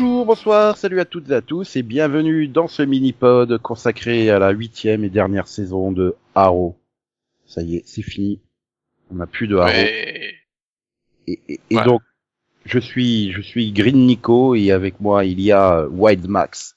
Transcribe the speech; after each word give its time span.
Bonjour, 0.00 0.26
bonsoir, 0.26 0.76
salut 0.76 1.00
à 1.00 1.04
toutes 1.04 1.28
et 1.28 1.34
à 1.34 1.40
tous 1.42 1.74
et 1.74 1.82
bienvenue 1.82 2.46
dans 2.46 2.68
ce 2.68 2.82
mini-pod 2.82 3.58
consacré 3.58 4.30
à 4.30 4.38
la 4.38 4.50
huitième 4.50 5.02
et 5.02 5.10
dernière 5.10 5.48
saison 5.48 5.90
de 5.90 6.14
Arrow. 6.36 6.78
Ça 7.46 7.62
y 7.62 7.74
est, 7.76 7.82
c'est 7.84 8.02
fini. 8.02 8.40
On 9.10 9.16
n'a 9.16 9.26
plus 9.26 9.48
de 9.48 9.56
Arrow. 9.56 9.66
Ouais. 9.72 10.34
Et, 11.26 11.40
et- 11.48 11.60
et 11.70 11.76
Ouais. 11.76 11.84
donc, 11.84 12.02
je 12.64 12.78
suis, 12.78 13.32
je 13.32 13.40
suis 13.40 13.72
Green 13.72 14.06
Nico 14.06 14.54
et 14.54 14.70
avec 14.70 15.00
moi 15.00 15.24
il 15.24 15.40
y 15.40 15.50
a 15.50 15.84
Wild 15.88 16.28
Max. 16.28 16.76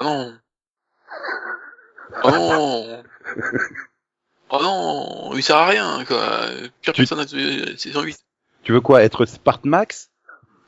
Oh 0.00 0.04
non. 0.04 0.34
Oh 2.22 2.30
non. 2.30 3.02
Oh 4.50 4.58
non, 4.62 5.30
il 5.36 5.42
sert 5.42 5.56
à 5.56 5.66
rien, 5.66 6.04
quoi. 6.04 6.46
Pire 6.82 6.92
Tu- 6.92 7.00
personne 7.04 7.24
de 7.24 7.76
saison 7.76 8.02
8. 8.02 8.16
Tu 8.62 8.70
veux 8.72 8.80
quoi, 8.80 9.02
être 9.02 9.24
Spart 9.26 9.64
Max 9.64 10.12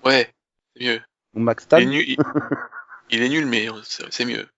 Ouais, 0.05 0.29
c'est 0.77 0.85
mieux. 0.85 1.01
Ou 1.35 1.41
Max 1.41 1.67
Il 1.73 1.79
est 1.83 1.87
nul, 1.87 2.05
il, 2.09 2.17
il 3.11 3.23
est 3.23 3.29
nul, 3.29 3.47
mais 3.47 3.69
c'est 3.83 4.13
c'est 4.13 4.25
mieux. 4.25 4.49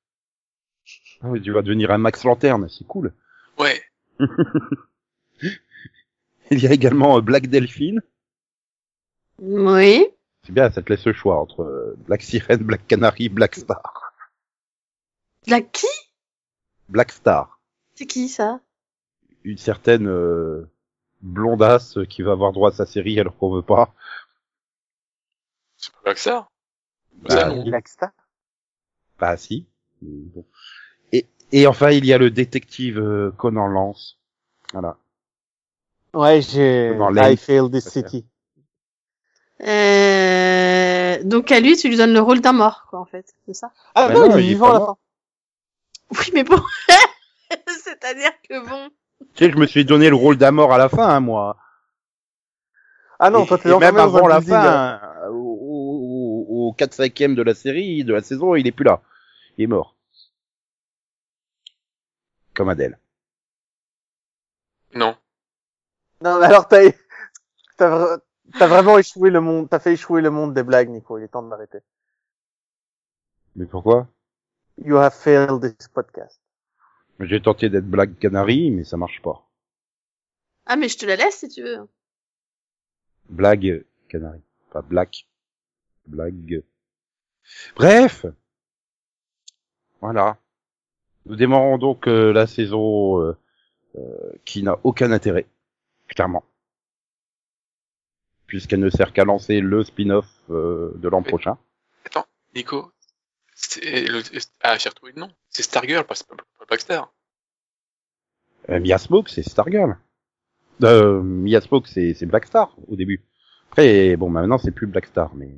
Ah 1.23 1.29
oui, 1.29 1.41
Tu 1.41 1.53
vas 1.53 1.63
devenir 1.63 1.91
un 1.91 1.99
Max 1.99 2.25
Lanterne, 2.25 2.69
c'est 2.69 2.87
cool. 2.87 3.13
Ouais. 3.59 3.83
Il 6.51 6.63
y 6.63 6.67
a 6.67 6.73
également 6.73 7.19
euh, 7.19 7.21
Black 7.21 7.49
Delphine. 7.49 8.03
Oui. 9.39 10.07
C'est 10.45 10.53
bien, 10.53 10.71
ça 10.71 10.83
te 10.83 10.93
laisse 10.93 11.05
le 11.05 11.13
choix 11.13 11.41
entre 11.41 11.63
euh, 11.63 11.95
Black 12.07 12.23
Sirène, 12.23 12.63
Black 12.63 12.87
Canary, 12.87 13.29
Black 13.29 13.57
Star. 13.57 14.13
La 15.47 15.61
qui? 15.61 15.87
Black 16.89 17.11
Star. 17.11 17.61
C'est 17.95 18.07
qui 18.07 18.29
ça? 18.29 18.61
Une 19.43 19.59
certaine 19.59 20.09
euh, 20.09 20.71
blondasse 21.21 21.99
qui 22.09 22.23
va 22.23 22.33
avoir 22.33 22.53
droit 22.53 22.71
à 22.71 22.75
sa 22.75 22.87
série 22.87 23.19
alors 23.19 23.37
qu'on 23.37 23.55
veut 23.55 23.63
pas. 23.63 23.95
C'est 25.77 25.93
pas 26.05 26.15
que 26.15 26.21
ça. 26.21 26.49
Bah. 27.23 27.55
Blackstar 27.65 28.11
Bah 29.19 29.37
si. 29.37 29.67
Bon. 30.03 30.45
Et, 31.13 31.27
et 31.53 31.67
enfin, 31.67 31.91
il 31.91 32.05
y 32.05 32.13
a 32.13 32.19
le 32.19 32.31
détective 32.31 32.99
euh, 32.99 33.31
Conan 33.37 33.67
Lance. 33.67 34.19
Voilà. 34.73 34.97
Ouais, 36.15 36.41
j'ai... 36.41 36.97
I 37.17 37.37
failed 37.37 37.73
this 37.73 37.89
city. 37.89 38.27
euh... 39.63 41.23
Donc 41.25 41.51
à 41.53 41.61
lui, 41.61 41.77
tu 41.77 41.89
lui 41.89 41.97
donnes 41.97 42.13
le 42.13 42.21
rôle 42.21 42.41
d'un 42.41 42.53
mort, 42.53 42.87
quoi, 42.89 43.01
en 43.01 43.05
fait. 43.05 43.35
C'est 43.47 43.55
ça? 43.55 43.71
Ah 43.95 44.09
Bah 44.09 44.15
non, 44.15 44.29
non, 44.29 44.37
il 44.37 44.45
est 44.45 44.49
vivant 44.49 44.71
à 44.71 44.73
la 44.75 44.79
mort. 44.81 44.89
fin. 44.89 44.97
Oui, 46.21 46.31
mais 46.35 46.45
bon. 46.45 46.61
C'est-à-dire 47.85 48.31
que 48.49 48.69
bon. 48.69 48.91
Tu 49.35 49.45
sais, 49.45 49.51
je 49.51 49.57
me 49.57 49.67
suis 49.67 49.85
donné 49.85 50.09
le 50.09 50.15
rôle 50.15 50.37
d'Amor 50.37 50.73
à 50.73 50.79
la 50.79 50.89
fin, 50.89 51.09
hein, 51.09 51.21
moi. 51.21 51.57
Ah 53.19 53.31
non, 53.31 53.45
toi 53.47 53.59
t'es 53.59 53.77
même 53.77 53.97
avant 53.97 54.27
la 54.29 54.37
hein. 54.37 54.41
fin, 54.43 55.01
au, 56.67 56.73
au, 56.73 56.73
au 56.73 56.73
4 56.73 56.93
5 56.95 57.35
de 57.35 57.43
la 57.43 57.55
série, 57.55 58.05
de 58.05 58.13
la 58.15 58.23
saison, 58.23 58.55
il 58.55 58.67
est 58.67 58.73
plus 58.73 58.85
là. 58.85 59.03
Il 59.59 59.65
est 59.65 59.69
mort. 59.69 59.97
Comme 62.55 62.69
Adèle. 62.69 62.99
Non. 64.95 65.17
Non, 66.23 66.39
mais 66.41 66.47
alors 66.47 66.69
t'as... 66.69 66.91
T'as, 67.77 67.91
vra- 67.91 68.21
t'as 68.59 68.67
vraiment 68.67 68.97
échoué 68.97 69.31
le 69.31 69.41
monde, 69.41 69.69
t'as 69.69 69.79
fait 69.79 69.93
échouer 69.93 70.23
le 70.23 70.31
monde 70.31 70.55
des 70.55 70.63
blagues, 70.63 70.89
Nico. 70.89 71.19
Il 71.19 71.25
est 71.25 71.29
temps 71.29 71.43
de 71.43 71.49
m'arrêter. 71.49 71.81
Mais 73.55 73.67
pourquoi? 73.67 74.09
You 74.85 74.97
have 74.97 75.15
failed 75.15 75.61
this 75.61 75.89
podcast. 75.89 76.41
J'ai 77.21 77.41
tenté 77.41 77.69
d'être 77.69 77.87
Black 77.87 78.19
Canary, 78.19 78.71
mais 78.71 78.85
ça 78.85 78.97
marche 78.97 79.23
pas. 79.23 79.47
Ah, 80.67 80.77
mais 80.77 80.89
je 80.89 80.99
te 80.99 81.07
la 81.07 81.17
laisse 81.17 81.39
si 81.39 81.49
tu 81.49 81.63
veux. 81.63 81.89
Blague 83.29 83.85
Canary. 84.09 84.41
Pas 84.71 84.83
Black. 84.83 85.27
Blague. 86.07 86.63
Bref. 87.77 88.27
Voilà. 90.01 90.39
Nous 91.27 91.37
démarrons 91.37 91.79
donc 91.79 92.07
euh, 92.07 92.33
la 92.33 92.47
saison 92.47 93.21
euh, 93.21 93.37
euh, 93.97 94.33
qui 94.45 94.63
n'a 94.63 94.79
aucun 94.85 95.11
intérêt, 95.11 95.47
clairement. 96.09 96.45
Puisqu'elle 98.47 98.81
ne 98.81 98.91
sert 98.91 99.13
qu'à 99.13 99.25
lancer 99.25 99.61
le 99.61 99.83
spin-off 99.83 100.29
euh, 100.51 100.93
de 100.97 101.09
l'an 101.09 101.23
prochain. 101.23 101.59
Nico. 102.55 102.93
C'est 103.55 104.07
le, 104.07 104.23
ah, 104.63 104.79
j'ai 104.79 104.89
retrouvé 104.89 105.13
le 105.15 105.21
nom. 105.21 105.31
C'est 105.51 105.63
Stargirl, 105.63 106.05
pas, 106.05 106.15
pas, 106.29 106.37
pas 106.37 106.65
Blackstar. 106.67 107.13
Euh, 108.69 108.81
Mia 108.81 108.99
Smoke, 108.99 109.31
c'est 109.31 109.43
Stargirl. 109.43 109.97
Euh, 110.83 111.23
Mia 111.23 111.61
Smoke, 111.61 111.89
c'est 111.89 112.27
Black 112.27 112.47
Star 112.47 112.75
au 112.89 112.97
début. 112.97 113.25
Après, 113.71 114.17
bon, 114.17 114.29
maintenant 114.29 114.59
c'est 114.59 114.71
plus 114.71 114.87
Black 114.87 115.07
Star, 115.07 115.35
mais 115.35 115.55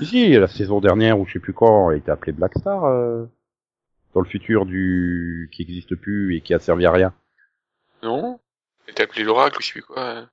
si, 0.00 0.06
si, 0.06 0.28
la 0.32 0.48
saison 0.48 0.80
dernière 0.80 1.18
ou 1.18 1.26
je 1.26 1.34
sais 1.34 1.38
plus 1.40 1.52
quand, 1.54 1.90
elle 1.90 1.98
était 1.98 2.10
appelée 2.10 2.32
Black 2.32 2.52
Star 2.58 2.84
euh, 2.84 3.24
dans 4.14 4.20
le 4.20 4.28
futur 4.28 4.66
du 4.66 5.48
qui 5.52 5.62
existe 5.62 5.94
plus 5.96 6.36
et 6.36 6.40
qui 6.40 6.54
a 6.54 6.58
servi 6.58 6.86
à 6.86 6.92
rien. 6.92 7.12
Non. 8.02 8.40
Elle 8.86 8.92
était 8.92 9.02
appelée 9.04 9.24
l'Oracle, 9.24 9.58
ou 9.58 9.60
je 9.62 9.66
sais 9.66 9.72
plus 9.72 9.82
quoi. 9.82 10.26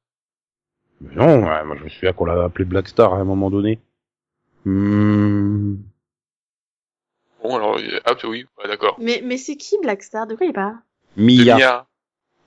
Mais 1.01 1.15
non, 1.15 1.43
ouais, 1.45 1.63
moi 1.63 1.75
je 1.77 1.83
me 1.83 1.89
souviens 1.89 2.13
qu'on 2.13 2.25
l'avait 2.25 2.43
appelée 2.43 2.65
Black 2.65 2.87
Star 2.87 3.13
à 3.13 3.17
un 3.17 3.23
moment 3.25 3.49
donné. 3.49 3.79
Hmm, 4.65 5.75
Bon, 7.43 7.55
alors, 7.57 7.77
euh, 7.77 7.99
ah, 8.05 8.13
oui, 8.23 8.45
ouais, 8.57 8.67
d'accord. 8.67 8.97
Mais, 8.99 9.21
mais 9.23 9.37
c'est 9.37 9.55
qui 9.55 9.77
Blackstar 9.79 10.25
De 10.25 10.33
quoi 10.35 10.47
il 10.47 10.53
parle? 10.53 10.77
De 11.15 11.23
Mia. 11.23 11.55
Mia. 11.57 11.87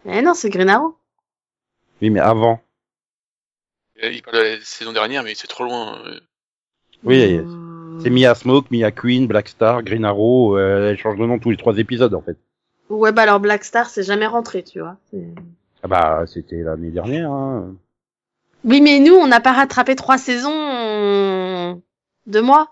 Eh 0.06 0.22
non, 0.22 0.34
c'est 0.34 0.50
Green 0.50 0.68
Arrow. 0.68 0.98
Oui, 2.02 2.10
mais 2.10 2.18
avant. 2.20 2.60
Euh, 4.02 4.10
Il 4.10 4.22
parle 4.22 4.36
de 4.38 4.42
la 4.42 4.60
saison 4.60 4.92
dernière, 4.92 5.22
mais 5.22 5.36
c'est 5.36 5.46
trop 5.46 5.62
loin. 5.64 6.04
euh. 6.06 6.20
Oui, 7.04 7.38
Mmh. 7.38 8.00
c'est 8.02 8.10
Mia 8.10 8.34
Smoke, 8.34 8.66
Mia 8.70 8.90
Queen, 8.90 9.26
Black 9.26 9.48
Star, 9.48 9.82
Green 9.82 10.04
Arrow. 10.04 10.56
euh, 10.56 10.90
elle 10.90 10.98
change 10.98 11.18
de 11.18 11.24
nom 11.26 11.38
tous 11.38 11.50
les 11.50 11.56
trois 11.56 11.76
épisodes 11.78 12.14
en 12.14 12.20
fait. 12.22 12.36
Ouais, 12.90 13.12
bah 13.12 13.22
alors 13.22 13.38
Blackstar, 13.40 13.90
c'est 13.90 14.02
jamais 14.02 14.26
rentré, 14.26 14.62
tu 14.62 14.80
vois. 14.80 14.96
Ah 15.82 15.88
bah 15.88 16.24
c'était 16.26 16.62
l'année 16.62 16.90
dernière. 16.90 17.30
Hein. 17.30 17.74
Oui, 18.64 18.80
mais 18.80 18.98
nous, 18.98 19.14
on 19.14 19.26
n'a 19.26 19.40
pas 19.40 19.52
rattrapé 19.52 19.94
trois 19.94 20.18
saisons 20.18 21.80
deux 22.26 22.42
mois. 22.42 22.68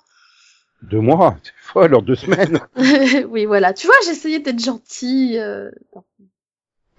Deux 0.83 1.01
mois, 1.01 1.37
c'est 1.43 1.53
folle, 1.57 1.95
en 1.95 2.03
deux 2.03 2.15
semaines. 2.15 2.61
oui, 3.31 3.45
voilà. 3.47 3.73
Tu 3.73 3.87
vois, 3.87 3.97
j'essayais 4.07 4.41
d'être 4.41 4.59
gentille. 4.63 5.39
euh. 5.39 5.71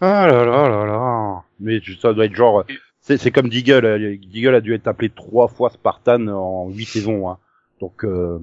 Ah 0.02 0.28
là 0.28 0.46
là 0.46 0.70
là 0.70 0.86
là. 0.86 1.44
Mais 1.60 1.80
ça 2.02 2.14
doit 2.14 2.26
être 2.26 2.36
genre, 2.36 2.64
c'est 3.08 3.18
c'est 3.18 3.32
comme 3.32 3.48
Deagle. 3.48 4.20
Deagle 4.20 4.56
a 4.56 4.62
dû 4.62 4.74
être 4.76 4.88
appelé 4.88 5.10
trois 5.10 5.48
fois 5.48 5.70
Spartan 5.70 6.28
en 6.28 6.70
huit 6.70 6.86
saisons. 6.86 7.30
Hein. 7.30 7.40
Donc 7.80 8.04
euh, 8.04 8.40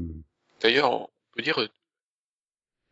D'ailleurs, 0.63 0.91
on 0.91 1.09
peut 1.37 1.43
dire, 1.43 1.61
euh, 1.61 1.69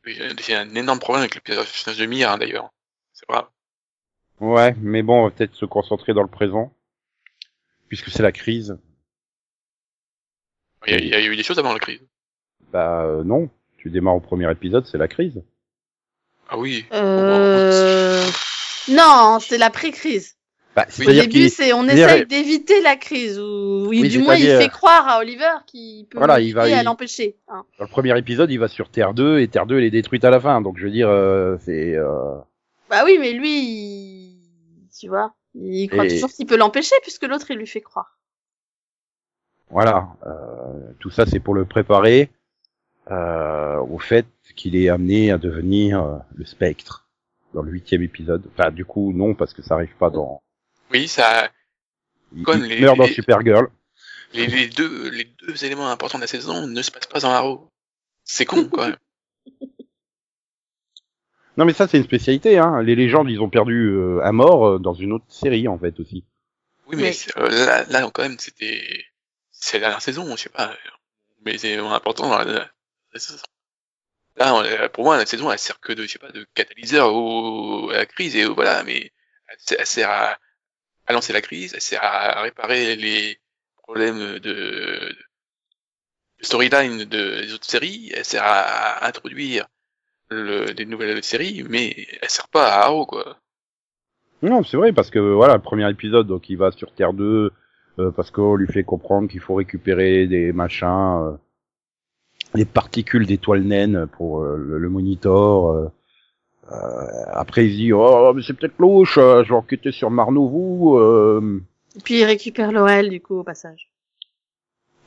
j'ai 0.04 0.54
un 0.54 0.74
énorme 0.74 0.98
problème 0.98 1.22
avec 1.22 1.34
le 1.34 1.40
personnage 1.40 1.98
de 1.98 2.06
Mia, 2.06 2.32
hein, 2.32 2.38
d'ailleurs. 2.38 2.70
C'est 3.14 3.26
vrai. 3.26 3.42
ouais, 4.40 4.74
mais 4.80 5.02
bon, 5.02 5.20
on 5.20 5.24
va 5.24 5.30
peut-être 5.30 5.54
se 5.54 5.64
concentrer 5.64 6.12
dans 6.12 6.22
le 6.22 6.28
présent, 6.28 6.74
puisque 7.88 8.10
c'est 8.10 8.22
la 8.22 8.32
crise. 8.32 8.78
Il 10.86 10.92
y, 10.92 10.96
a, 10.96 10.98
il 10.98 11.08
y 11.08 11.14
a 11.14 11.20
eu 11.32 11.36
des 11.36 11.44
choses 11.44 11.58
avant 11.58 11.72
la 11.72 11.78
crise. 11.78 12.02
Bah 12.70 13.04
euh, 13.04 13.24
non, 13.24 13.48
tu 13.78 13.88
démarres 13.88 14.16
au 14.16 14.20
premier 14.20 14.50
épisode, 14.50 14.84
c'est 14.84 14.98
la 14.98 15.08
crise. 15.08 15.42
Ah 16.48 16.58
oui. 16.58 16.84
Euh... 16.92 18.26
Non, 18.88 19.38
c'est 19.40 19.58
la 19.58 19.70
pré-crise. 19.70 20.36
Bah, 20.74 20.86
Au 21.00 21.04
début, 21.10 21.48
c'est 21.50 21.72
on 21.74 21.86
essaye 21.86 22.24
d'éviter 22.26 22.80
la 22.80 22.96
crise 22.96 23.38
ou 23.38 23.88
oui, 23.88 24.08
du 24.08 24.20
moins 24.20 24.36
il 24.36 24.46
fait 24.46 24.68
croire 24.70 25.06
à 25.06 25.18
Oliver 25.18 25.50
qu'il 25.66 26.06
peut 26.06 26.16
Voilà, 26.16 26.40
il 26.40 26.54
va- 26.54 26.62
à 26.62 26.68
il- 26.68 26.84
l'empêcher. 26.84 27.36
hein. 27.48 27.64
dans 27.78 27.84
le 27.84 27.90
premier 27.90 28.16
épisode, 28.18 28.50
il 28.50 28.58
va 28.58 28.68
sur 28.68 28.88
Terre 28.88 29.12
2 29.12 29.40
et 29.40 29.48
Terre 29.48 29.66
2 29.66 29.76
elle 29.78 29.84
est 29.84 29.90
détruite 29.90 30.24
à 30.24 30.30
la 30.30 30.40
fin. 30.40 30.62
Donc 30.62 30.78
je 30.78 30.84
veux 30.86 30.90
dire, 30.90 31.10
euh, 31.10 31.58
c'est 31.60 31.94
euh, 31.94 32.36
Bah 32.88 33.02
oui, 33.04 33.18
mais 33.20 33.32
lui, 33.32 33.50
il... 33.60 34.38
tu 34.98 35.08
vois, 35.08 35.34
il 35.54 35.88
croit 35.90 36.06
Et- 36.06 36.08
toujours 36.08 36.30
qu'il 36.30 36.46
peut 36.46 36.56
l'empêcher 36.56 36.96
puisque 37.02 37.24
l'autre 37.26 37.50
il 37.50 37.58
lui 37.58 37.66
fait 37.66 37.82
croire. 37.82 38.18
Voilà, 39.70 40.08
euh, 40.26 40.30
tout 41.00 41.10
ça 41.10 41.24
c'est 41.26 41.40
pour 41.40 41.54
le 41.54 41.64
préparer 41.66 42.30
euh, 43.10 43.76
au 43.78 43.98
fait 43.98 44.26
qu'il 44.56 44.76
est 44.76 44.88
amené 44.88 45.32
à 45.32 45.38
devenir 45.38 46.02
euh, 46.02 46.16
le 46.34 46.44
spectre 46.44 47.08
dans 47.54 47.62
le 47.62 47.70
huitième 47.72 48.02
épisode. 48.02 48.42
Enfin, 48.56 48.70
du 48.70 48.84
coup, 48.86 49.12
non, 49.12 49.34
parce 49.34 49.52
que 49.52 49.60
ça 49.62 49.74
arrive 49.74 49.94
pas 49.98 50.08
dans. 50.10 50.40
Oui, 50.92 51.08
ça, 51.08 51.50
Comme 52.44 52.64
il 52.64 52.68
les- 52.70 52.80
meurt 52.80 52.96
dans 52.96 53.04
les- 53.04 53.12
Supergirl. 53.14 53.68
les, 54.32 54.46
les 54.46 54.68
deux, 54.68 55.08
les 55.10 55.24
deux 55.24 55.64
éléments 55.64 55.90
importants 55.90 56.18
de 56.18 56.22
la 56.22 56.26
saison 56.28 56.66
ne 56.66 56.82
se 56.82 56.90
passent 56.90 57.06
pas 57.06 57.20
dans 57.20 57.30
Arrow. 57.30 57.68
C'est 58.24 58.44
con, 58.46 58.68
quand 58.68 58.86
même. 58.88 58.96
Non, 61.58 61.66
mais 61.66 61.74
ça 61.74 61.86
c'est 61.86 61.98
une 61.98 62.04
spécialité. 62.04 62.58
Hein. 62.58 62.82
Les 62.82 62.94
légendes, 62.94 63.30
ils 63.30 63.40
ont 63.40 63.50
perdu 63.50 63.90
euh, 63.90 64.20
à 64.24 64.32
mort 64.32 64.66
euh, 64.66 64.78
dans 64.78 64.94
une 64.94 65.12
autre 65.12 65.26
série 65.28 65.68
en 65.68 65.78
fait 65.78 66.00
aussi. 66.00 66.24
Oui, 66.86 66.96
mais 66.96 67.12
euh, 67.36 67.48
là, 67.66 67.84
là, 67.90 68.10
quand 68.12 68.22
même, 68.22 68.38
c'était, 68.38 69.04
c'est 69.50 69.76
la 69.78 69.80
dernière 69.88 70.00
saison, 70.02 70.24
je 70.34 70.42
sais 70.44 70.48
pas. 70.48 70.74
Mais 71.44 71.58
c'est 71.58 71.76
important 71.76 72.28
dans 72.30 72.38
la, 72.38 72.44
la- 72.44 72.70
la 73.12 73.20
saison. 73.20 73.38
Là, 74.36 74.54
on- 74.54 74.88
pour 74.88 75.04
moi, 75.04 75.18
la 75.18 75.26
saison, 75.26 75.50
elle 75.52 75.58
sert 75.58 75.78
que 75.80 75.92
de, 75.92 76.04
je 76.04 76.08
sais 76.12 76.18
pas, 76.18 76.30
de 76.32 76.46
catalyseur 76.54 77.12
au, 77.14 77.90
à 77.90 77.98
la 77.98 78.06
crise 78.06 78.34
et 78.34 78.46
voilà, 78.46 78.82
mais 78.84 79.12
elle 79.68 79.86
sert 79.86 80.08
à, 80.10 80.38
à 81.06 81.12
lancer 81.12 81.32
la 81.32 81.40
crise, 81.40 81.72
elle 81.74 81.80
sert 81.80 82.02
à 82.02 82.42
réparer 82.42 82.96
les 82.96 83.38
problèmes 83.76 84.38
de, 84.38 85.14
storyline 86.42 87.04
de, 87.04 87.42
des 87.42 87.54
autres 87.54 87.68
séries, 87.68 88.12
elle 88.14 88.24
sert 88.24 88.44
à, 88.44 89.06
introduire 89.06 89.66
le, 90.30 90.72
des 90.72 90.84
nouvelles 90.84 91.22
séries, 91.22 91.64
mais 91.68 92.06
elle 92.20 92.28
sert 92.28 92.48
pas 92.48 92.68
à 92.68 92.86
Arrow, 92.86 93.06
quoi. 93.06 93.38
Non, 94.42 94.64
c'est 94.64 94.76
vrai 94.76 94.92
parce 94.92 95.10
que 95.10 95.20
voilà, 95.20 95.54
le 95.54 95.60
premier 95.60 95.88
épisode, 95.88 96.26
donc 96.26 96.50
il 96.50 96.56
va 96.56 96.72
sur 96.72 96.92
Terre 96.92 97.12
2 97.12 97.52
euh, 97.98 98.10
parce 98.10 98.30
qu'on 98.30 98.56
lui 98.56 98.66
fait 98.66 98.82
comprendre 98.82 99.28
qu'il 99.28 99.40
faut 99.40 99.54
récupérer 99.54 100.26
des 100.26 100.52
machins, 100.52 100.88
euh, 100.88 101.36
des 102.54 102.64
particules 102.64 103.26
d'étoiles 103.26 103.62
naines 103.62 104.06
pour 104.08 104.42
euh, 104.42 104.56
le, 104.56 104.78
le 104.78 104.88
monitor. 104.88 105.92
Euh. 106.70 107.06
Après, 107.32 107.66
il 107.66 107.76
dit 107.76 107.92
oh 107.92 108.32
mais 108.34 108.42
c'est 108.42 108.54
peut-être 108.54 108.78
louche, 108.78 109.18
euh, 109.18 109.42
je 109.44 109.48
vais 109.50 109.54
enquêter 109.56 109.90
sur 109.92 110.10
Marnovou. 110.10 110.96
Euh... 110.98 111.60
Et 111.96 112.00
puis 112.00 112.20
il 112.20 112.24
récupère 112.24 112.72
Laurel 112.72 113.10
du 113.10 113.20
coup 113.20 113.38
au 113.38 113.42
passage. 113.42 113.88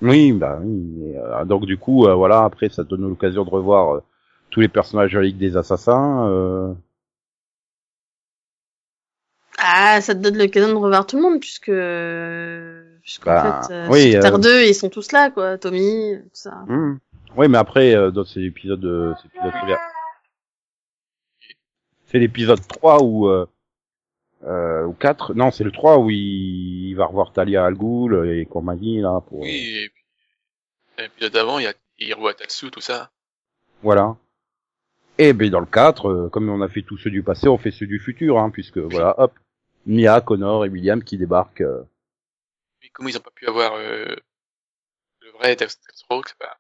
Oui, 0.02 0.34
bah 0.34 0.60
oui. 0.62 1.12
et, 1.14 1.18
euh, 1.18 1.46
donc 1.46 1.66
du 1.66 1.78
coup, 1.78 2.06
voilà, 2.16 2.44
après 2.44 2.70
ça 2.70 2.84
donne 2.84 3.08
l'occasion 3.08 3.46
de 3.46 3.50
revoir 3.50 4.02
tous 4.50 4.60
les 4.60 4.68
personnages 4.68 5.14
de 5.14 5.20
la 5.20 5.26
Ligue 5.26 5.38
des 5.38 5.56
Assassins. 5.58 6.28
euh. 6.30 6.74
Ah, 9.58 10.02
ça 10.02 10.14
te 10.14 10.20
donne 10.20 10.38
l'occasion 10.38 10.68
de 10.70 10.74
revoir 10.76 11.08
tout 11.08 11.16
le 11.16 11.22
monde 11.24 11.40
puisque 11.40 11.72
puisqu'en 13.02 13.26
Bah, 13.32 13.62
fait 13.68 13.74
euh, 13.74 13.88
oui, 13.90 14.12
Terre 14.20 14.36
euh, 14.36 14.40
2 14.40 14.64
ils 14.68 14.76
sont 14.76 14.90
tous 14.90 15.12
là 15.12 15.30
quoi, 15.32 15.58
Tommy, 15.58 16.18
tout 16.24 16.30
ça. 16.34 16.52
Hmm. 16.68 16.98
Oui, 17.38 17.48
mais 17.48 17.58
après, 17.58 17.96
euh, 17.96 18.12
dans 18.12 18.24
ces 18.26 18.42
épisodes, 18.42 18.84
euh, 18.86 19.14
ces 19.22 19.28
épisodes 19.28 19.78
c'est 22.08 22.20
l'épisode 22.20 22.66
3 22.68 23.04
où, 23.04 23.28
euh, 23.28 23.48
euh, 24.44 24.86
ou 24.86 24.94
4, 24.94 25.34
non, 25.34 25.52
c'est 25.52 25.64
le 25.64 25.72
3 25.72 25.98
où 26.00 26.10
il, 26.10 26.90
il 26.90 26.94
va 26.96 27.06
revoir 27.06 27.34
Talia 27.34 27.66
Al 27.66 27.76
Ghul 27.76 28.30
et 28.30 28.46
Cormani, 28.46 29.02
là, 29.02 29.22
pour, 29.28 29.40
Oui, 29.40 29.50
et 29.50 29.90
puis, 29.90 30.04
l'épisode 30.98 31.34
d'avant, 31.34 31.60
il 31.60 31.74
il 31.98 32.14
revoit 32.14 32.34
Tatsu, 32.34 32.72
tout 32.72 32.82
ça. 32.82 33.10
voilà. 33.82 34.18
Et 35.18 35.32
ben, 35.32 35.50
dans 35.50 35.62
le 35.62 35.66
4, 35.66 36.10
euh, 36.10 36.30
comme 36.30 36.50
on 36.50 36.62
a 36.62 36.68
fait 36.68 36.82
tous 36.82 36.98
ceux 36.98 37.10
du 37.10 37.24
passé, 37.24 37.48
on 37.48 37.58
fait 37.58 37.72
ceux 37.72 37.88
du 37.88 38.00
futur, 38.00 38.38
hein, 38.38 38.50
puisque, 38.50 38.80
voilà, 38.80 39.16
hop, 39.18 39.34
Mia, 39.86 40.20
Connor 40.20 40.66
et 40.66 40.70
William 40.70 41.02
qui 41.04 41.18
débarquent, 41.18 41.62
euh, 41.62 41.84
Mais 42.82 42.90
comment 42.90 43.08
ils 43.08 43.18
ont 43.18 43.22
pas 43.22 43.32
pu 43.34 43.48
avoir, 43.48 43.76
euh, 43.76 44.14
le 45.22 45.32
vrai 45.38 45.56
Deathstroke, 45.56 46.28
c'est 46.28 46.38
pas, 46.38 46.58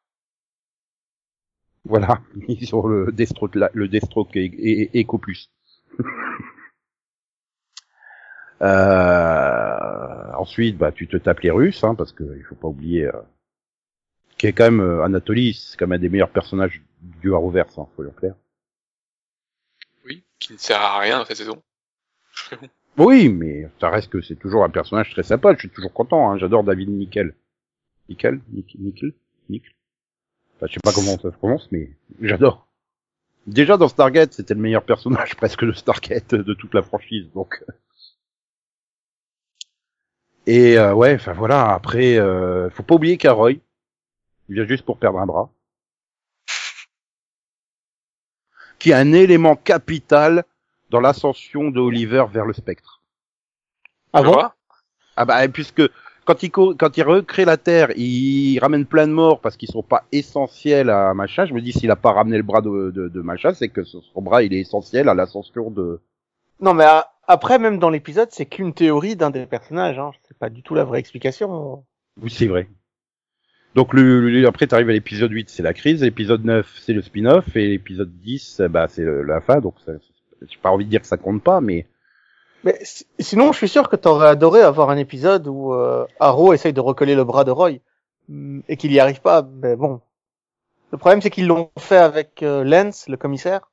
voilà, 1.86 2.20
sur 2.64 2.88
le 2.88 3.12
Deathstroke, 3.12 3.56
le 3.74 3.88
Deathstroke 3.88 4.36
et, 4.36 4.46
et, 4.46 5.00
Echo 5.00 5.18
Plus. 5.18 5.52
Euh, 8.62 10.32
ensuite, 10.38 10.78
bah, 10.78 10.94
tu 10.94 11.10
te 11.10 11.18
tapes 11.18 11.42
les 11.42 11.52
Russes, 11.52 11.84
hein, 11.84 11.94
parce 11.94 12.14
que 12.14 12.24
il 12.38 12.44
faut 12.44 12.56
pas 12.56 12.70
oublier, 12.70 13.06
euh, 13.06 13.22
qui 14.38 14.48
est 14.48 14.54
quand 14.54 14.64
même 14.64 14.80
euh, 14.80 15.04
Anatoly, 15.04 15.54
c'est 15.54 15.78
quand 15.78 15.88
même 15.88 16.00
un 16.00 16.02
des 16.02 16.08
meilleurs 16.08 16.30
personnages 16.30 16.82
du 17.02 17.34
Arrowverse, 17.34 17.78
hein, 17.78 17.88
soyons 17.96 18.12
clairs. 18.12 18.36
oui, 20.06 20.24
qui 20.40 20.54
ne 20.54 20.58
sert 20.58 20.81
à 20.81 21.00
rien 21.00 21.20
dans 21.20 21.26
cette 21.26 21.38
saison. 21.38 21.62
Oui, 22.98 23.28
mais 23.28 23.70
ça 23.81 23.90
reste 23.90 24.10
que 24.10 24.22
c'est 24.22 24.38
toujours 24.38 24.64
un 24.64 24.70
personnage 24.70 25.12
très 25.12 25.24
sympa. 25.24 25.54
Je 25.54 25.60
suis 25.60 25.70
toujours 25.70 25.92
content. 25.92 26.31
Hein, 26.31 26.38
J'adore 26.38 26.64
David. 26.64 26.88
Nickel, 26.88 27.36
Nickel, 28.08 28.40
Nickel, 28.54 29.14
Nickel. 29.50 29.75
Enfin, 30.56 30.68
je 30.68 30.74
sais 30.74 30.80
pas 30.84 30.94
comment 30.94 31.18
ça 31.18 31.31
se 31.31 31.38
prononce, 31.38 31.68
mais 31.72 31.92
j'adore. 32.22 32.68
Déjà 33.48 33.78
dans 33.78 33.88
Stargate, 33.88 34.34
c'était 34.34 34.54
le 34.54 34.62
meilleur 34.62 34.84
personnage 34.84 35.36
presque 35.38 35.66
de 35.66 35.74
Stargate 35.74 36.36
de 36.36 36.54
toute 36.54 36.74
la 36.74 36.81
franchise, 36.81 37.30
donc. 37.34 37.63
Et 40.48 40.78
euh, 40.78 40.94
ouais, 40.94 41.16
enfin 41.16 41.34
voilà. 41.34 41.74
Après, 41.74 42.18
euh, 42.18 42.69
faut 42.69 42.84
pas 42.84 42.96
oublier 42.96 43.18
qu'Aroy 43.18 43.60
il 44.50 44.56
vient 44.56 44.66
juste 44.66 44.86
pour 44.86 44.98
perdre 44.98 45.19
un 45.19 45.25
bras, 45.25 45.50
qui 48.78 48.92
est 48.92 48.94
un 48.94 49.13
élément 49.13 49.56
capital 49.56 50.44
dans 50.90 51.00
l'ascension 51.00 51.72
de 51.72 51.80
Oliver 51.80 52.25
vers 52.31 52.46
le 52.46 52.54
spectre. 52.54 53.02
Ah 54.13 54.22
bon? 54.22 54.38
Ah 55.18 55.25
bah 55.25 55.48
puisque 55.48 55.81
quand 56.25 56.44
il 56.44 56.51
co- 56.51 56.75
quand 56.75 56.98
il 56.98 57.04
recrée 57.04 57.45
la 57.45 57.57
Terre, 57.57 57.92
il 57.95 58.57
ramène 58.60 58.86
plein 58.86 59.07
de 59.07 59.13
morts 59.13 59.39
parce 59.42 59.56
qu'ils 59.57 59.69
sont 59.69 59.83
pas 59.83 60.04
essentiels 60.12 60.89
à 60.89 61.13
machin. 61.13 61.45
Je 61.45 61.54
me 61.54 61.62
dis 61.62 61.72
s'il 61.72 61.92
a 61.92 61.95
pas 61.95 62.12
ramené 62.12 62.38
le 62.38 62.44
bras 62.44 62.62
de, 62.62 62.92
de, 62.92 63.07
de 63.07 63.22
machin, 63.22 63.54
c'est 63.54 63.69
que 63.69 63.83
son 63.83 64.01
bras 64.22 64.44
il 64.44 64.54
est 64.54 64.60
essentiel 64.60 65.07
à 65.10 65.13
l'ascension 65.13 65.72
de. 65.72 66.01
Non, 66.60 66.74
mais 66.74 66.86
après, 67.27 67.60
même 67.60 67.80
dans 67.80 67.89
l'épisode, 67.89 68.30
c'est 68.31 68.45
qu'une 68.45 68.74
théorie 68.74 69.16
d'un 69.16 69.30
des 69.30 69.45
personnages. 69.45 70.00
Hein. 70.00 70.12
C'est 70.27 70.38
pas 70.38 70.50
du 70.50 70.63
tout 70.63 70.74
la 70.75 70.83
vraie 70.83 71.00
explication. 71.00 71.83
Oui 72.22 72.30
c'est 72.30 72.48
vrai. 72.48 72.68
Donc 73.75 73.94
le, 73.94 74.30
le- 74.30 74.48
après 74.48 74.68
t'arrives 74.68 74.89
à 74.89 74.94
l'épisode 74.94 75.31
8, 75.31 75.50
c'est 75.50 75.63
la 75.63 75.74
crise. 75.74 76.01
L'épisode 76.01 76.45
9, 76.45 76.80
c'est 76.81 76.94
le 76.94 77.01
spin-off 77.01 77.56
et 77.56 77.68
l'épisode 77.68 78.12
10, 78.19 78.62
bah 78.69 78.88
c'est 78.88 79.04
le- 79.04 79.21
la 79.24 79.42
fin. 79.42 79.60
Donc 79.60 79.75
ça- 79.86 79.92
j'ai 80.42 80.57
pas 80.62 80.69
envie 80.71 80.86
de 80.86 80.89
dire 80.89 81.01
que 81.01 81.07
ça 81.07 81.18
compte 81.18 81.44
pas, 81.44 81.60
mais 81.62 81.88
Mais 82.66 82.78
si- 82.84 83.06
sinon, 83.20 83.52
je 83.54 83.58
suis 83.58 83.70
sûr 83.70 83.88
que 83.90 83.96
t'aurais 83.96 84.28
adoré 84.28 84.62
avoir 84.62 84.90
un 84.90 84.98
épisode 84.98 85.48
où 85.48 85.74
euh, 85.74 86.06
Arrow 86.20 86.52
essaye 86.54 86.74
de 86.74 86.82
recoller 86.82 87.16
le 87.16 87.24
bras 87.24 87.44
de 87.46 87.52
Roy 87.52 87.74
hum, 88.30 88.62
et 88.68 88.76
qu'il 88.76 88.92
y 88.92 89.00
arrive 89.00 89.22
pas. 89.22 89.42
Mais 89.62 89.76
bon, 89.76 90.02
le 90.92 90.98
problème 90.98 91.22
c'est 91.22 91.30
qu'ils 91.30 91.48
l'ont 91.48 91.70
fait 91.80 91.98
avec 91.98 92.42
euh, 92.44 92.64
Lance, 92.64 93.08
le 93.08 93.18
commissaire, 93.18 93.70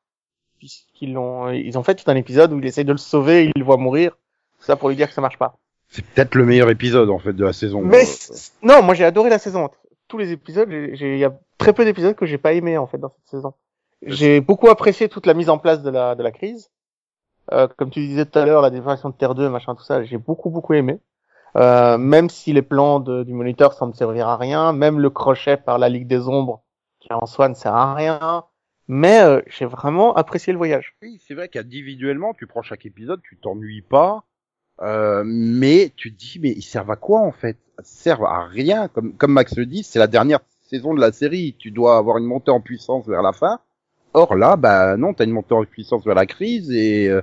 puisqu'ils 0.59 1.13
l'ont, 1.15 1.51
ils 1.51 1.77
ont 1.79 1.83
fait 1.83 1.95
tout 1.95 2.11
un 2.11 2.17
épisode 2.17 2.53
où 2.53 2.59
il 2.59 2.67
essaye 2.67 2.85
de 2.85 2.93
le 2.93 2.99
sauver, 2.99 3.47
il 3.47 3.53
le 3.57 3.65
voit 3.65 3.77
mourir. 3.79 4.17
Ça 4.61 4.77
pour 4.77 4.89
lui 4.91 4.97
dire 4.97 5.09
que 5.09 5.15
ça 5.15 5.21
marche 5.21 5.39
pas. 5.39 5.57
c'est 5.89 6.05
peut-être 6.05 6.35
le 6.37 6.45
meilleur 6.45 6.71
épisode 6.71 7.11
en 7.11 7.19
fait 7.19 7.33
de 7.33 7.45
la 7.45 7.53
saison. 7.53 7.81
Mais 7.83 8.03
Euh, 8.05 8.35
non, 8.63 8.83
moi 8.83 8.95
j'ai 8.95 9.05
adoré 9.05 9.29
la 9.31 9.39
saison. 9.41 9.71
Tous 10.09 10.19
les 10.19 10.31
épisodes, 10.33 10.69
il 10.71 11.17
y 11.19 11.25
a 11.25 11.33
très 11.59 11.73
peu 11.73 11.85
d'épisodes 11.85 12.15
que 12.15 12.27
j'ai 12.27 12.39
pas 12.39 12.53
aimé 12.53 12.77
en 12.79 12.87
fait 12.87 12.99
dans 12.99 13.09
cette 13.09 13.29
saison. 13.31 13.55
J'ai 14.05 14.41
beaucoup 14.41 14.69
apprécié 14.69 15.09
toute 15.09 15.27
la 15.27 15.33
mise 15.35 15.49
en 15.49 15.59
place 15.59 15.83
de 15.83 15.91
la 15.91 16.15
de 16.15 16.23
la 16.23 16.31
crise. 16.31 16.71
Euh, 17.53 17.69
comme 17.77 17.91
tu 17.91 18.01
disais 18.01 18.27
tout 18.27 18.39
à 18.39 18.47
l'heure, 18.47 18.63
la 18.63 18.71
définition 18.71 19.11
de 19.11 19.15
Terre 19.15 19.35
2, 19.35 19.49
machin, 19.49 19.75
tout 19.75 19.83
ça, 19.85 20.03
j'ai 20.05 20.19
beaucoup 20.19 20.51
beaucoup 20.51 20.75
aimé. 20.75 20.99
Euh, 21.57 21.99
même 21.99 22.31
si 22.31 22.53
les 22.53 22.63
plans 22.63 22.99
de- 22.99 23.25
du 23.25 23.35
moniteur 23.35 23.75
semblent 23.75 23.95
servir 23.95 24.27
à 24.29 24.37
rien, 24.39 24.73
même 24.73 24.99
le 25.01 25.11
crochet 25.11 25.59
par 25.59 25.79
la 25.79 25.89
Ligue 25.91 26.07
des 26.07 26.27
Ombres, 26.29 26.63
qui 27.01 27.13
en 27.13 27.27
soi 27.27 27.49
ne 27.49 27.55
sert 27.55 27.75
à 27.75 27.95
rien, 27.95 28.45
mais 28.89 29.21
euh, 29.23 29.43
j'ai 29.49 29.67
vraiment 29.67 30.15
apprécié 30.15 30.53
le 30.53 30.57
voyage. 30.57 30.95
Oui, 31.03 31.21
c'est 31.27 31.35
vrai 31.35 31.49
qu'individuellement, 31.49 32.33
tu 32.33 32.47
prends 32.47 32.63
chaque 32.63 32.87
épisode, 32.87 33.21
tu 33.23 33.37
t'ennuies 33.37 33.83
pas, 33.83 34.25
euh, 34.81 35.23
mais 35.27 35.93
tu 35.97 36.15
te 36.15 36.19
dis, 36.19 36.39
mais 36.41 36.51
ils 36.51 36.63
servent 36.63 36.91
à 36.91 36.97
quoi 36.97 37.21
en 37.21 37.33
fait? 37.33 37.59
Ils 37.81 37.85
servent 37.85 38.25
à 38.25 38.47
rien. 38.47 38.89
Comme, 38.89 39.15
comme 39.15 39.33
Max 39.33 39.57
le 39.57 39.67
dit, 39.67 39.83
c'est 39.83 39.99
la 39.99 40.07
dernière 40.07 40.41
saison 40.63 40.95
de 40.95 41.01
la 41.01 41.13
série. 41.13 41.55
Tu 41.59 41.71
dois 41.71 41.99
avoir 41.99 42.17
une 42.19 42.25
montée 42.25 42.51
en 42.51 42.61
puissance 42.61 43.07
vers 43.07 43.23
la 43.23 43.33
fin. 43.33 43.61
Or 44.15 44.35
là, 44.37 44.57
bah 44.57 44.97
non, 44.97 45.15
t'as 45.15 45.25
une 45.25 45.33
montée 45.33 45.55
en 45.55 45.65
puissance 45.65 46.05
vers 46.05 46.15
la 46.15 46.27
crise 46.27 46.71
et 46.71 47.09
euh, 47.09 47.23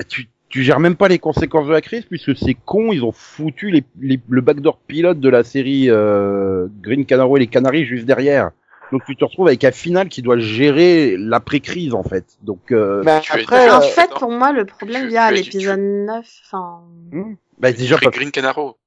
bah, 0.00 0.04
tu, 0.08 0.28
tu 0.48 0.62
gères 0.62 0.80
même 0.80 0.96
pas 0.96 1.08
les 1.08 1.18
conséquences 1.18 1.66
de 1.66 1.72
la 1.72 1.82
crise 1.82 2.06
puisque 2.06 2.34
c'est 2.34 2.54
con, 2.54 2.90
ils 2.92 3.04
ont 3.04 3.12
foutu 3.12 3.70
les, 3.70 3.84
les- 4.00 4.18
le 4.28 4.40
backdoor 4.40 4.78
pilote 4.78 5.20
de 5.20 5.28
la 5.28 5.44
série 5.44 5.90
euh, 5.90 6.68
Green 6.80 7.04
Canaro 7.04 7.36
et 7.36 7.40
les 7.40 7.46
Canaries 7.48 7.84
juste 7.84 8.06
derrière. 8.06 8.50
Donc 8.92 9.04
tu 9.04 9.14
te 9.14 9.24
retrouves 9.24 9.46
avec 9.46 9.62
un 9.62 9.70
final 9.70 10.08
qui 10.08 10.22
doit 10.22 10.38
gérer 10.38 11.16
l'après-crise 11.18 11.92
en 11.94 12.02
fait. 12.02 12.24
Donc 12.42 12.72
euh, 12.72 13.02
es 13.04 13.08
après, 13.10 13.70
en 13.70 13.78
euh, 13.78 13.80
fait, 13.82 14.00
attends. 14.00 14.18
pour 14.18 14.30
moi, 14.32 14.52
le 14.52 14.64
problème 14.64 15.06
vient 15.08 15.22
à 15.24 15.30
l'épisode 15.30 15.78
9. 15.78 16.26
Enfin, 16.46 16.80
hmm, 17.12 17.34
bah 17.58 17.72
déjà 17.72 17.96
Green, 17.96 18.04
parce... 18.10 18.16
Green 18.16 18.30
Canaro. 18.32 18.78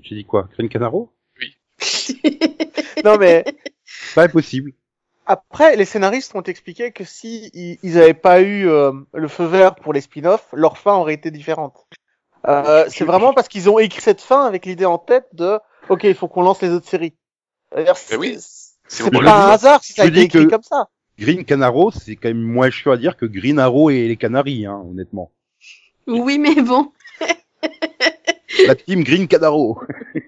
j'ai 0.00 0.14
dit 0.16 0.24
quoi, 0.24 0.48
Green 0.56 0.68
Canaro? 0.70 1.12
Non 3.04 3.16
mais 3.18 3.44
Pas 4.14 4.24
impossible. 4.24 4.72
Après, 5.30 5.76
les 5.76 5.84
scénaristes 5.84 6.34
ont 6.34 6.42
expliqué 6.42 6.90
que 6.90 7.04
si 7.04 7.50
ils, 7.52 7.78
ils 7.82 7.98
avaient 7.98 8.14
pas 8.14 8.40
eu 8.40 8.66
euh, 8.66 8.92
le 9.12 9.28
feu 9.28 9.44
vert 9.44 9.74
pour 9.74 9.92
les 9.92 10.00
spin-offs, 10.00 10.48
leur 10.54 10.78
fin 10.78 10.94
aurait 10.94 11.12
été 11.12 11.30
différente. 11.30 11.86
Euh, 12.46 12.86
c'est 12.88 13.04
vraiment 13.04 13.34
parce 13.34 13.48
qu'ils 13.48 13.68
ont 13.68 13.78
écrit 13.78 14.00
cette 14.00 14.22
fin 14.22 14.46
avec 14.46 14.64
l'idée 14.64 14.86
en 14.86 14.96
tête 14.96 15.26
de 15.34 15.58
OK, 15.90 16.04
il 16.04 16.14
faut 16.14 16.28
qu'on 16.28 16.42
lance 16.42 16.62
les 16.62 16.70
autres 16.70 16.88
séries. 16.88 17.14
D'ailleurs, 17.74 17.98
C'est 17.98 18.16
oui, 18.16 18.38
pas 19.22 19.48
un 19.48 19.50
hasard 19.50 19.84
si 19.84 19.92
ça 19.92 20.04
a 20.04 20.06
été 20.06 20.22
écrit 20.22 20.46
comme 20.48 20.62
ça. 20.62 20.88
Green 21.18 21.44
Canaro, 21.44 21.90
c'est 21.90 22.16
quand 22.16 22.28
même 22.28 22.40
moins 22.40 22.70
chiant 22.70 22.92
à 22.92 22.96
dire 22.96 23.16
que 23.16 23.26
Green 23.26 23.58
Arrow 23.58 23.90
et 23.90 24.08
les 24.08 24.16
Canaries, 24.16 24.64
hein, 24.64 24.82
honnêtement. 24.88 25.30
oui, 26.06 26.38
mais 26.38 26.54
bon. 26.62 26.92
La 28.66 28.74
team 28.74 29.04
Green 29.04 29.28
Canaro. 29.28 29.80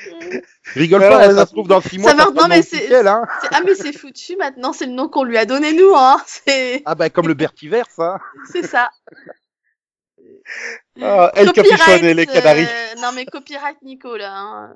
Rigole 0.74 1.00
pas, 1.00 1.26
hein, 1.26 1.34
ça 1.34 1.46
se 1.46 1.52
trouve 1.52 1.68
dans 1.68 1.80
six 1.80 1.98
mois. 1.98 2.10
ça 2.10 2.16
non, 2.16 2.48
mais 2.48 2.62
c'est- 2.62 2.94
hein. 3.06 3.22
Ah, 3.52 3.60
mais 3.64 3.74
c'est 3.74 3.92
foutu 3.92 4.36
maintenant, 4.36 4.72
c'est 4.72 4.86
le 4.86 4.92
nom 4.92 5.08
qu'on 5.08 5.24
lui 5.24 5.36
a 5.38 5.44
donné 5.46 5.72
nous, 5.72 5.92
hein. 5.96 6.20
C'est, 6.26 6.82
Ah 6.84 6.94
bah 6.94 7.10
comme 7.10 7.28
le 7.28 7.34
Bertiverse, 7.34 7.98
hein. 7.98 8.18
c'est 8.50 8.66
ça. 8.66 8.90
Ah, 11.00 11.30
El 11.34 11.46
Copyright, 11.46 11.78
Capuchon 11.78 12.04
et 12.06 12.14
les 12.14 12.26
Canaries. 12.26 12.66
euh, 12.66 12.94
Non, 13.00 13.12
mais 13.14 13.24
copyright 13.24 13.80
Nico, 13.82 14.16
là. 14.16 14.32
hein. 14.36 14.74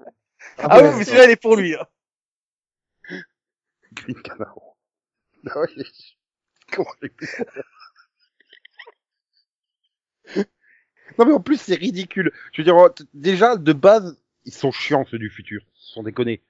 Ah 0.59 0.81
oui, 0.83 0.89
mais 0.97 1.05
celui-là, 1.05 1.25
il 1.25 1.31
est 1.33 1.37
pour 1.37 1.57
lui. 1.57 1.75
hein. 1.75 1.87
Green 3.93 4.21
Canaro. 4.23 4.77
Ah 5.51 5.61
ouais. 5.61 5.69
Comment 6.73 6.91
Non 11.19 11.27
mais 11.27 11.33
en 11.33 11.41
plus 11.41 11.61
c'est 11.61 11.75
ridicule. 11.75 12.33
Je 12.53 12.63
veux 12.63 12.65
dire, 12.65 12.77
déjà 13.13 13.57
de 13.57 13.73
base, 13.73 14.19
ils 14.47 14.53
sont 14.53 14.73
chiants 14.73 15.05
ceux 15.11 15.19
du 15.19 15.31
futur, 15.31 15.63
sans 15.75 16.03
déconner. 16.03 16.41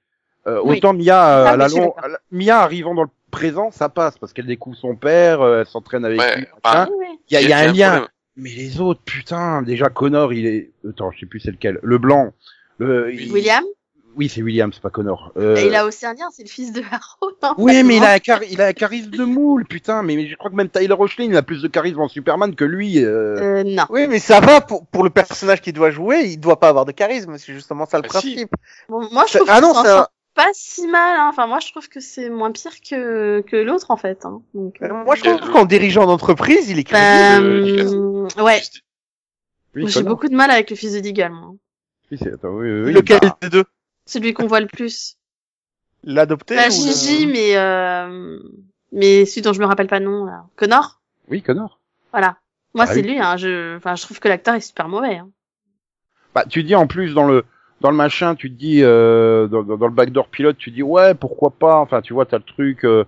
Euh, 0.47 0.61
Oui. 0.63 0.77
Autant 0.77 0.93
Mia, 0.93 1.39
euh, 1.39 1.45
à 1.45 1.57
la 1.57 1.67
long- 1.67 1.95
Mia 2.31 2.59
arrivant 2.59 2.93
dans 2.93 3.03
le 3.03 3.09
présent, 3.31 3.71
ça 3.71 3.89
passe 3.89 4.17
parce 4.17 4.31
qu'elle 4.33 4.45
découvre 4.45 4.77
son 4.77 4.95
père, 4.95 5.41
euh, 5.41 5.61
elle 5.61 5.65
s'entraîne 5.65 6.05
avec 6.05 6.19
Ouais, 6.19 6.37
lui. 6.37 6.45
Il 7.29 7.33
y 7.33 7.37
a, 7.37 7.41
y 7.41 7.53
un 7.53 7.71
lien. 7.73 7.89
problème. 7.91 8.07
Mais 8.37 8.49
les 8.49 8.79
autres, 8.81 9.01
putain, 9.05 9.61
déjà 9.61 9.89
Connor, 9.89 10.33
il 10.33 10.45
est. 10.45 10.71
Attends, 10.87 11.09
je 11.11 11.21
sais 11.21 11.25
plus 11.25 11.39
c'est 11.39 11.51
lequel. 11.51 11.79
Le 11.81 11.97
blanc. 11.97 12.33
Le... 12.79 13.13
il- 13.13 13.31
William, 13.31 13.63
Oui, 14.17 14.29
c'est 14.29 14.41
William, 14.41 14.71
c'est 14.71 14.81
pas 14.81 14.89
Connor. 14.89 15.31
Euh, 15.37 15.57
et 15.57 15.67
il 15.67 15.75
a 15.75 15.85
aussi 15.85 16.05
un 16.05 16.13
lien, 16.13 16.29
c'est 16.31 16.43
le 16.43 16.49
fils 16.49 16.71
de 16.71 16.81
Harrow. 16.89 17.31
non 17.43 17.53
Oui, 17.57 17.83
mais 17.83 17.97
il 17.97 18.03
a, 18.03 18.13
un 18.13 18.39
il 18.49 18.61
a 18.61 18.67
un 18.67 18.73
charisme 18.73 19.09
de 19.11 19.23
moule, 19.25 19.65
putain. 19.65 20.03
Mais, 20.03 20.15
mais 20.15 20.27
je 20.27 20.35
crois 20.35 20.49
que 20.49 20.55
même 20.55 20.69
Tyler 20.69 20.93
Rochlin, 20.93 21.25
il 21.25 21.35
a 21.37 21.43
plus 21.43 21.61
de 21.61 21.67
charisme 21.67 21.99
en 21.99 22.07
Superman 22.07 22.55
que 22.55 22.63
lui. 22.65 23.03
euh. 23.03 23.35
Euh, 23.59 23.63
non. 23.65 23.83
Oui, 23.89 24.07
mais 24.07 24.19
ça 24.19 24.39
va 24.39 24.61
pour, 24.61 24.85
pour 24.87 25.03
le 25.03 25.09
personnage 25.09 25.61
qu'il 25.61 25.73
doit 25.73 25.91
jouer, 25.91 26.21
il 26.25 26.37
doit 26.37 26.59
pas 26.59 26.69
avoir 26.69 26.85
de 26.85 26.91
charisme, 26.93 27.37
c'est 27.37 27.53
justement 27.53 27.85
ça 27.85 27.97
le 27.97 28.03
Ah, 28.05 28.19
si. 28.21 28.33
principe. 28.35 28.49
Bon, 28.89 29.07
moi, 29.11 29.25
je 29.27 29.37
trouve 29.37 29.49
Ah 29.51 29.59
que 29.59 29.65
non, 29.65 29.73
ça 29.73 30.09
pas 30.33 30.49
si 30.53 30.85
mal. 30.87 31.17
Hein. 31.17 31.27
Enfin, 31.29 31.47
moi, 31.47 31.59
je 31.59 31.71
trouve 31.71 31.87
que 31.87 31.99
c'est 32.01 32.29
moins 32.29 32.51
pire 32.51 32.73
que 32.81 33.41
que 33.41 33.55
l'autre, 33.55 33.91
en 33.91 33.97
fait. 33.97 34.25
Hein. 34.25 34.41
Donc, 34.53 34.75
euh, 34.81 34.93
moi 35.05 35.15
je 35.15 35.25
Euh, 35.29 35.37
trouve 35.37 35.51
qu'en 35.51 35.65
dirigeant 35.65 36.05
d'entreprise, 36.05 36.69
il 36.69 36.77
est 36.79 36.83
crédible. 36.83 38.27
ben, 38.35 38.43
ouais. 38.43 38.61
Oui, 39.75 39.87
J'ai 39.87 40.03
beaucoup 40.03 40.27
de 40.29 40.35
mal 40.35 40.51
avec 40.51 40.69
le 40.69 40.75
fils 40.75 40.93
de 40.93 40.99
Deagle, 40.99 41.31
moi. 41.33 41.51
Oui, 42.11 42.17
c'est- 42.21 42.33
attends, 42.33 42.49
oui, 42.49 42.69
oui, 42.69 42.81
oui, 42.85 42.93
Lequel 42.93 43.19
bah, 43.21 43.37
des 43.41 43.49
deux? 43.49 43.63
Celui 44.05 44.33
qu'on 44.33 44.47
voit 44.47 44.59
le 44.59 44.67
plus. 44.67 45.17
L'adopté 46.03 46.55
Pas 46.55 46.65
le- 46.67 46.71
Gigi, 46.71 47.25
mais 47.27 47.57
euh... 47.57 48.39
mais 48.91 49.25
celui 49.25 49.41
dont 49.41 49.53
je 49.53 49.59
me 49.59 49.65
rappelle 49.65 49.87
pas 49.87 49.99
le 49.99 50.05
nom. 50.05 50.25
Là. 50.25 50.45
Connor? 50.55 51.01
oui, 51.29 51.41
Connor. 51.41 51.79
Voilà. 52.11 52.37
Moi, 52.75 52.85
Ah 52.87 52.93
c'est 52.93 53.01
oui. 53.01 53.07
lui. 53.13 53.19
Hein. 53.19 53.37
Je, 53.37 53.77
enfin, 53.77 53.95
je 53.95 54.03
trouve 54.03 54.19
que 54.19 54.27
l'acteur 54.27 54.53
est 54.55 54.59
super 54.61 54.87
mauvais. 54.87 55.15
Hein. 55.17 55.29
Bah, 56.35 56.45
tu 56.47 56.63
dis 56.63 56.75
en 56.75 56.87
plus 56.87 57.13
dans 57.13 57.25
le 57.25 57.43
dans 57.81 57.89
le 57.91 57.97
machin, 57.97 58.35
tu 58.35 58.49
te 58.51 58.55
dis 58.57 58.81
euh, 58.83 59.47
dans, 59.47 59.63
dans 59.63 59.77
dans 59.77 59.87
le 59.87 59.93
backdoor 59.93 60.27
pilote, 60.27 60.57
tu 60.57 60.71
dis 60.71 60.83
ouais, 60.83 61.13
pourquoi 61.15 61.51
pas. 61.51 61.77
Enfin, 61.79 62.01
tu 62.01 62.13
vois, 62.13 62.25
t'as 62.25 62.37
le 62.37 62.43
truc. 62.43 62.85
euh, 62.85 63.05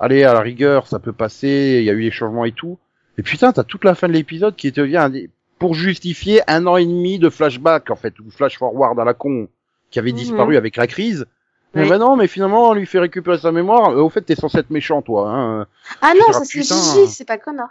allez, 0.00 0.24
à 0.24 0.32
la 0.32 0.40
rigueur, 0.40 0.86
ça 0.86 0.98
peut 0.98 1.12
passer. 1.12 1.76
Il 1.80 1.84
y 1.84 1.90
a 1.90 1.92
eu 1.92 2.02
des 2.04 2.10
changements 2.10 2.44
et 2.44 2.52
tout. 2.52 2.78
Et 3.18 3.22
putain, 3.22 3.52
t'as 3.52 3.64
toute 3.64 3.84
la 3.84 3.94
fin 3.94 4.06
de 4.08 4.12
l'épisode 4.12 4.54
qui 4.56 4.72
te 4.72 4.80
vient 4.80 5.10
pour 5.58 5.74
justifier 5.74 6.40
un 6.48 6.66
an 6.68 6.76
et 6.76 6.86
demi 6.86 7.18
de 7.18 7.28
flashback 7.28 7.90
en 7.90 7.96
fait 7.96 8.18
ou 8.20 8.30
flash 8.30 8.56
forward 8.58 8.98
à 9.00 9.04
la 9.04 9.12
con 9.14 9.48
qui 9.90 9.98
avait 9.98 10.12
Mhm. 10.12 10.16
disparu 10.18 10.56
avec 10.56 10.76
la 10.76 10.86
crise. 10.86 11.26
Mais 11.74 11.86
bah 11.88 11.98
non, 11.98 12.16
mais 12.16 12.26
finalement, 12.28 12.70
on 12.70 12.72
lui 12.74 12.86
fait 12.86 12.98
récupérer 12.98 13.38
sa 13.38 13.52
mémoire. 13.52 13.90
Euh, 13.90 14.00
au 14.02 14.08
fait, 14.08 14.22
t'es 14.22 14.34
censé 14.34 14.58
être 14.58 14.70
méchant, 14.70 15.02
toi. 15.02 15.30
Hein. 15.30 15.66
Ah 16.00 16.14
non, 16.14 16.32
ça 16.32 16.44
c'est. 16.44 16.62
Gigi, 16.62 17.06
c'est 17.08 17.26
pas 17.26 17.36
Connor. 17.38 17.68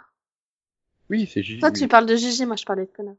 Oui, 1.10 1.28
c'est 1.32 1.42
Gigi. 1.42 1.58
Toi, 1.60 1.72
tu 1.72 1.88
parles 1.88 2.06
de 2.06 2.14
Gigi, 2.14 2.46
moi 2.46 2.54
je 2.56 2.64
parlais 2.64 2.86
de 2.86 2.90
Connor. 2.96 3.16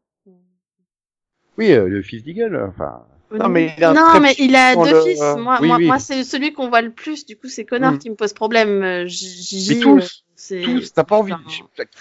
Oui, 1.58 1.72
euh, 1.74 1.88
le 1.89 2.01
fils 2.01 2.24
d'Eagle. 2.24 2.65
Enfin, 2.70 3.06
Non, 3.31 3.48
mais 3.50 3.74
il 3.77 3.83
a 3.83 3.91
un 3.91 3.93
non, 3.93 4.07
très 4.07 4.19
mais 4.19 4.36
il 4.39 4.55
a 4.55 4.75
dans 4.75 4.83
deux 4.86 4.91
le- 4.93 5.01
fils. 5.01 5.19
Moi, 5.38 5.57
Oui, 5.62 5.67
moi, 5.67 5.77
oui. 5.77 5.86
moi 5.88 6.00
c'est 6.00 6.24
celui 6.24 6.51
qu'on 6.53 6.69
voit 6.69 6.81
le 6.81 6.91
plus. 6.91 7.25
Du 7.25 7.36
coup, 7.38 7.48
c'est 7.48 7.65
Connor 7.65 7.93
Mm. 7.93 7.98
qui 8.00 8.09
me 8.09 8.15
pose 8.15 8.33
problème. 8.33 8.81
Euh, 8.83 9.05
Gigi. 9.05 9.75
Mais 9.75 9.81
tous, 9.81 9.98
euh, 10.03 10.07
c'est- 10.36 10.62
tous, 10.62 10.93
t'as 10.93 11.03
pas 11.03 11.17
envie. 11.17 11.33
Enfin, 11.33 11.43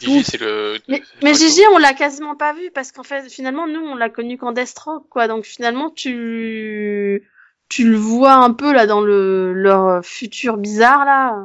Gigi, 0.00 0.23
Tous. 0.23 0.23
c'est 0.30 0.40
le. 0.40 0.78
Mais, 0.88 1.02
mais 1.23 1.35
Gigi, 1.35 1.61
on 1.75 1.78
l'a 1.78 1.92
quasiment 1.92 2.35
pas 2.35 2.52
vu 2.54 2.70
parce 2.73 2.92
qu'en 2.92 3.02
fait, 3.02 3.28
finalement, 3.28 3.66
nous, 3.66 3.80
on 3.80 3.94
l'a 3.94 4.08
connu 4.08 4.38
qu'en 4.38 4.52
Deathstroke, 4.52 5.08
quoi. 5.11 5.28
Donc 5.28 5.44
finalement, 5.44 5.90
tu 5.90 7.28
tu 7.68 7.87
le 7.90 7.97
vois 7.99 8.32
un 8.32 8.52
peu 8.54 8.73
là 8.73 8.87
dans 8.87 9.02
le 9.02 9.52
leur 9.52 10.02
futur 10.04 10.56
bizarre 10.56 11.04
là. 11.04 11.37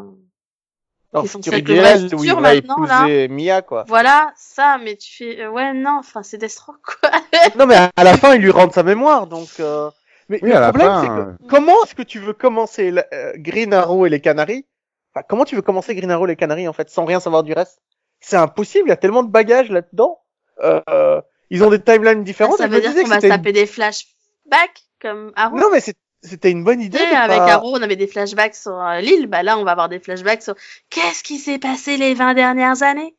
Dans 1.14 1.24
futur 1.24 1.54
idéal 1.54 2.10
où 2.14 2.24
il 2.24 2.34
va 2.34 2.40
maintenant, 2.42 2.80
là. 2.84 3.00
épouser 3.08 3.28
Mia, 3.30 3.62
quoi. 3.62 3.86
Voilà, 3.88 4.34
ça. 4.36 4.78
Mais 4.84 4.96
tu 4.98 5.16
fais, 5.18 5.42
euh, 5.42 5.50
ouais, 5.50 5.74
non, 5.74 5.98
enfin, 6.00 6.24
c'est 6.24 6.38
Deathstroke, 6.38 6.80
quoi. 7.02 7.10
Non, 7.58 7.66
mais 7.66 7.76
à 7.96 8.04
la 8.04 8.18
fin, 8.18 8.34
il 8.36 8.42
lui 8.42 8.52
rend 8.52 8.70
sa 8.72 8.84
mémoire, 8.84 9.28
donc. 9.28 9.48
Euh... 9.60 9.90
Mais 10.30 10.40
Oui, 10.42 10.50
le 10.50 10.56
à 10.56 10.60
la 10.62 10.70
problème, 10.72 10.88
fin, 10.90 11.02
c'est 11.02 11.08
que 11.08 11.14
euh, 11.14 11.48
comment 11.50 11.84
est-ce 11.84 11.96
que 11.96 12.02
tu 12.02 12.20
veux 12.20 12.34
commencer 12.34 12.92
la- 12.92 13.06
euh, 13.14 13.34
Green 13.36 13.74
Arrow 13.74 14.06
et 14.06 14.10
les 14.10 14.22
Canaries? 14.22 14.66
Enfin, 15.14 15.26
Comment 15.28 15.44
tu 15.46 15.56
veux 15.56 15.62
commencer 15.62 15.94
Green 15.96 16.10
Arrow 16.12 16.26
et 16.26 16.30
les 16.30 16.36
Canaries 16.36 16.68
en 16.68 16.74
fait, 16.74 16.90
sans 16.90 17.06
rien 17.06 17.20
savoir 17.20 17.44
du 17.44 17.54
reste? 17.54 17.80
C'est 18.22 18.38
impossible. 18.38 18.88
Il 18.88 18.90
y 18.90 18.94
a 18.94 18.98
tellement 18.98 19.24
de 19.24 19.30
bagages 19.30 19.70
là-dedans. 19.70 20.20
Euh, 20.64 21.22
ils 21.50 21.64
ont 21.64 21.70
des 21.70 21.82
timelines 21.82 22.24
différentes. 22.24 22.58
ça 22.58 22.68
veut 22.68 22.80
dire 22.80 22.94
qu'on 22.96 23.04
que 23.04 23.10
va 23.10 23.16
une- 23.18 23.22
taper 23.30 23.52
des 23.52 23.66
flashbacks 23.66 24.84
comme 25.02 25.32
Arrow. 25.36 25.58
Non, 25.58 25.68
mais 25.72 25.82
c'est- 25.82 25.96
c'était 26.24 26.52
une 26.52 26.64
bonne 26.64 26.82
idée. 26.82 26.98
De 26.98 27.04
avec 27.04 27.38
pas- 27.38 27.54
Arrow, 27.54 27.78
on 27.78 27.82
avait 27.82 27.96
des 27.96 28.08
flashbacks 28.08 28.56
sur 28.56 28.80
euh, 28.80 29.00
l'île. 29.00 29.28
Bah 29.28 29.44
là, 29.44 29.58
on 29.58 29.64
va 29.64 29.72
avoir 29.72 29.90
des 29.90 30.00
flashbacks 30.00 30.42
sur 30.42 30.56
qu'est-ce 30.90 31.24
qui 31.24 31.38
s'est 31.38 31.60
passé 31.60 31.98
les 31.98 32.14
20 32.14 32.34
dernières 32.34 32.82
années? 32.84 33.16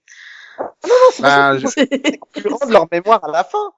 c'est 1.13 1.23
pas 1.23 1.55
Ben, 1.55 1.59
veulent 1.59 2.53
rendre 2.53 2.73
leur 2.73 2.87
mémoire 2.91 3.25
à 3.25 3.31
la 3.31 3.45
fin. 3.45 3.73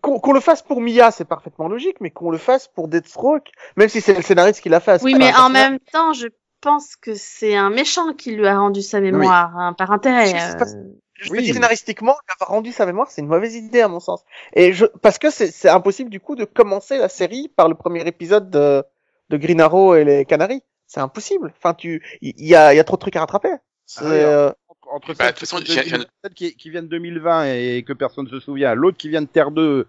Qu'on 0.00 0.32
le 0.32 0.40
fasse 0.40 0.62
pour 0.62 0.80
Mia, 0.80 1.10
c'est 1.10 1.26
parfaitement 1.26 1.68
logique, 1.68 1.96
mais 2.00 2.10
qu'on 2.10 2.30
le 2.30 2.38
fasse 2.38 2.66
pour 2.66 2.88
Deathstroke, 2.88 3.50
même 3.76 3.90
si 3.90 4.00
c'est 4.00 4.14
le 4.14 4.22
scénariste 4.22 4.62
qui 4.62 4.70
l'a 4.70 4.80
fait. 4.80 5.02
oui, 5.02 5.14
mais 5.14 5.34
en 5.34 5.50
même 5.50 5.78
temps, 5.78 6.14
je 6.14 6.28
pense 6.62 6.96
que 6.96 7.14
c'est 7.14 7.56
un 7.56 7.68
méchant 7.68 8.14
qui 8.14 8.32
lui 8.32 8.46
a 8.46 8.58
rendu 8.58 8.80
sa 8.80 9.00
mémoire, 9.00 9.54
hein, 9.56 9.74
par 9.74 9.90
intérêt. 9.90 10.28
Je 10.28 10.56
euh. 10.56 10.94
Je 11.22 11.30
Oui. 11.30 11.42
dis 11.42 11.52
scénaristiquement, 11.52 12.16
avoir 12.38 12.50
rendu 12.50 12.72
sa 12.72 12.84
mémoire, 12.86 13.10
c'est 13.10 13.20
une 13.22 13.28
mauvaise 13.28 13.54
idée 13.54 13.80
à 13.80 13.88
mon 13.88 14.00
sens. 14.00 14.22
Et 14.54 14.72
je, 14.72 14.84
parce 14.86 15.18
que 15.18 15.30
c'est 15.30 15.68
impossible 15.68 16.10
du 16.10 16.20
coup 16.20 16.36
de 16.36 16.44
commencer 16.44 16.98
la 16.98 17.08
série 17.08 17.48
par 17.56 17.68
le 17.68 17.74
premier 17.74 18.06
épisode 18.06 18.50
de, 18.50 18.82
de 19.30 19.36
Green 19.36 19.60
Arrow 19.60 19.94
et 19.94 20.04
les 20.04 20.24
Canaries. 20.24 20.62
C'est 20.86 21.00
impossible. 21.00 21.52
Enfin, 21.56 21.74
tu, 21.74 22.02
il 22.20 22.34
y, 22.46 22.54
a, 22.54 22.74
il 22.74 22.76
y 22.76 22.80
a 22.80 22.84
trop 22.84 22.96
de 22.96 23.00
trucs 23.00 23.16
à 23.16 23.20
rattraper. 23.20 23.48
Ah 23.98 24.04
euh, 24.04 24.52
entre 24.92 25.14
Bah, 25.14 25.26
celle 25.26 25.36
façon, 25.36 25.56
qui, 25.58 25.72
j'ai- 25.72 25.82
celle 25.84 26.34
qui, 26.34 26.54
qui 26.56 26.70
vient 26.70 26.82
de 26.82 26.88
2020 26.88 27.44
et 27.54 27.82
que 27.86 27.92
personne 27.94 28.24
ne 28.26 28.30
se 28.30 28.40
souvient, 28.40 28.74
l'autre 28.74 28.98
qui 28.98 29.08
vient 29.08 29.22
de 29.22 29.26
Terre 29.26 29.50
2, 29.50 29.86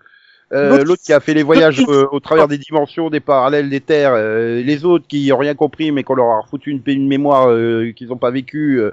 euh, 0.53 0.83
L'autre- 0.83 1.01
qui 1.03 1.11
a 1.13 1.19
fait 1.19 1.33
les 1.33 1.43
voyages 1.43 1.79
euh, 1.89 2.07
au 2.11 2.19
travers 2.19 2.47
des 2.47 2.57
dimensions, 2.57 3.09
des 3.09 3.19
parallèles, 3.19 3.69
des 3.69 3.81
terres, 3.81 4.13
euh, 4.13 4.61
les 4.61 4.85
autres 4.85 5.07
qui 5.07 5.31
ont 5.33 5.37
rien 5.37 5.55
compris 5.55 5.91
mais 5.91 6.03
qu'on 6.03 6.13
leur 6.15 6.27
a 6.37 6.43
foutu 6.49 6.69
une, 6.71 6.81
une 6.85 7.07
mémoire 7.07 7.49
euh, 7.49 7.91
qu'ils 7.95 8.09
n'ont 8.09 8.17
pas 8.17 8.31
vécue. 8.31 8.79
euh, 8.79 8.91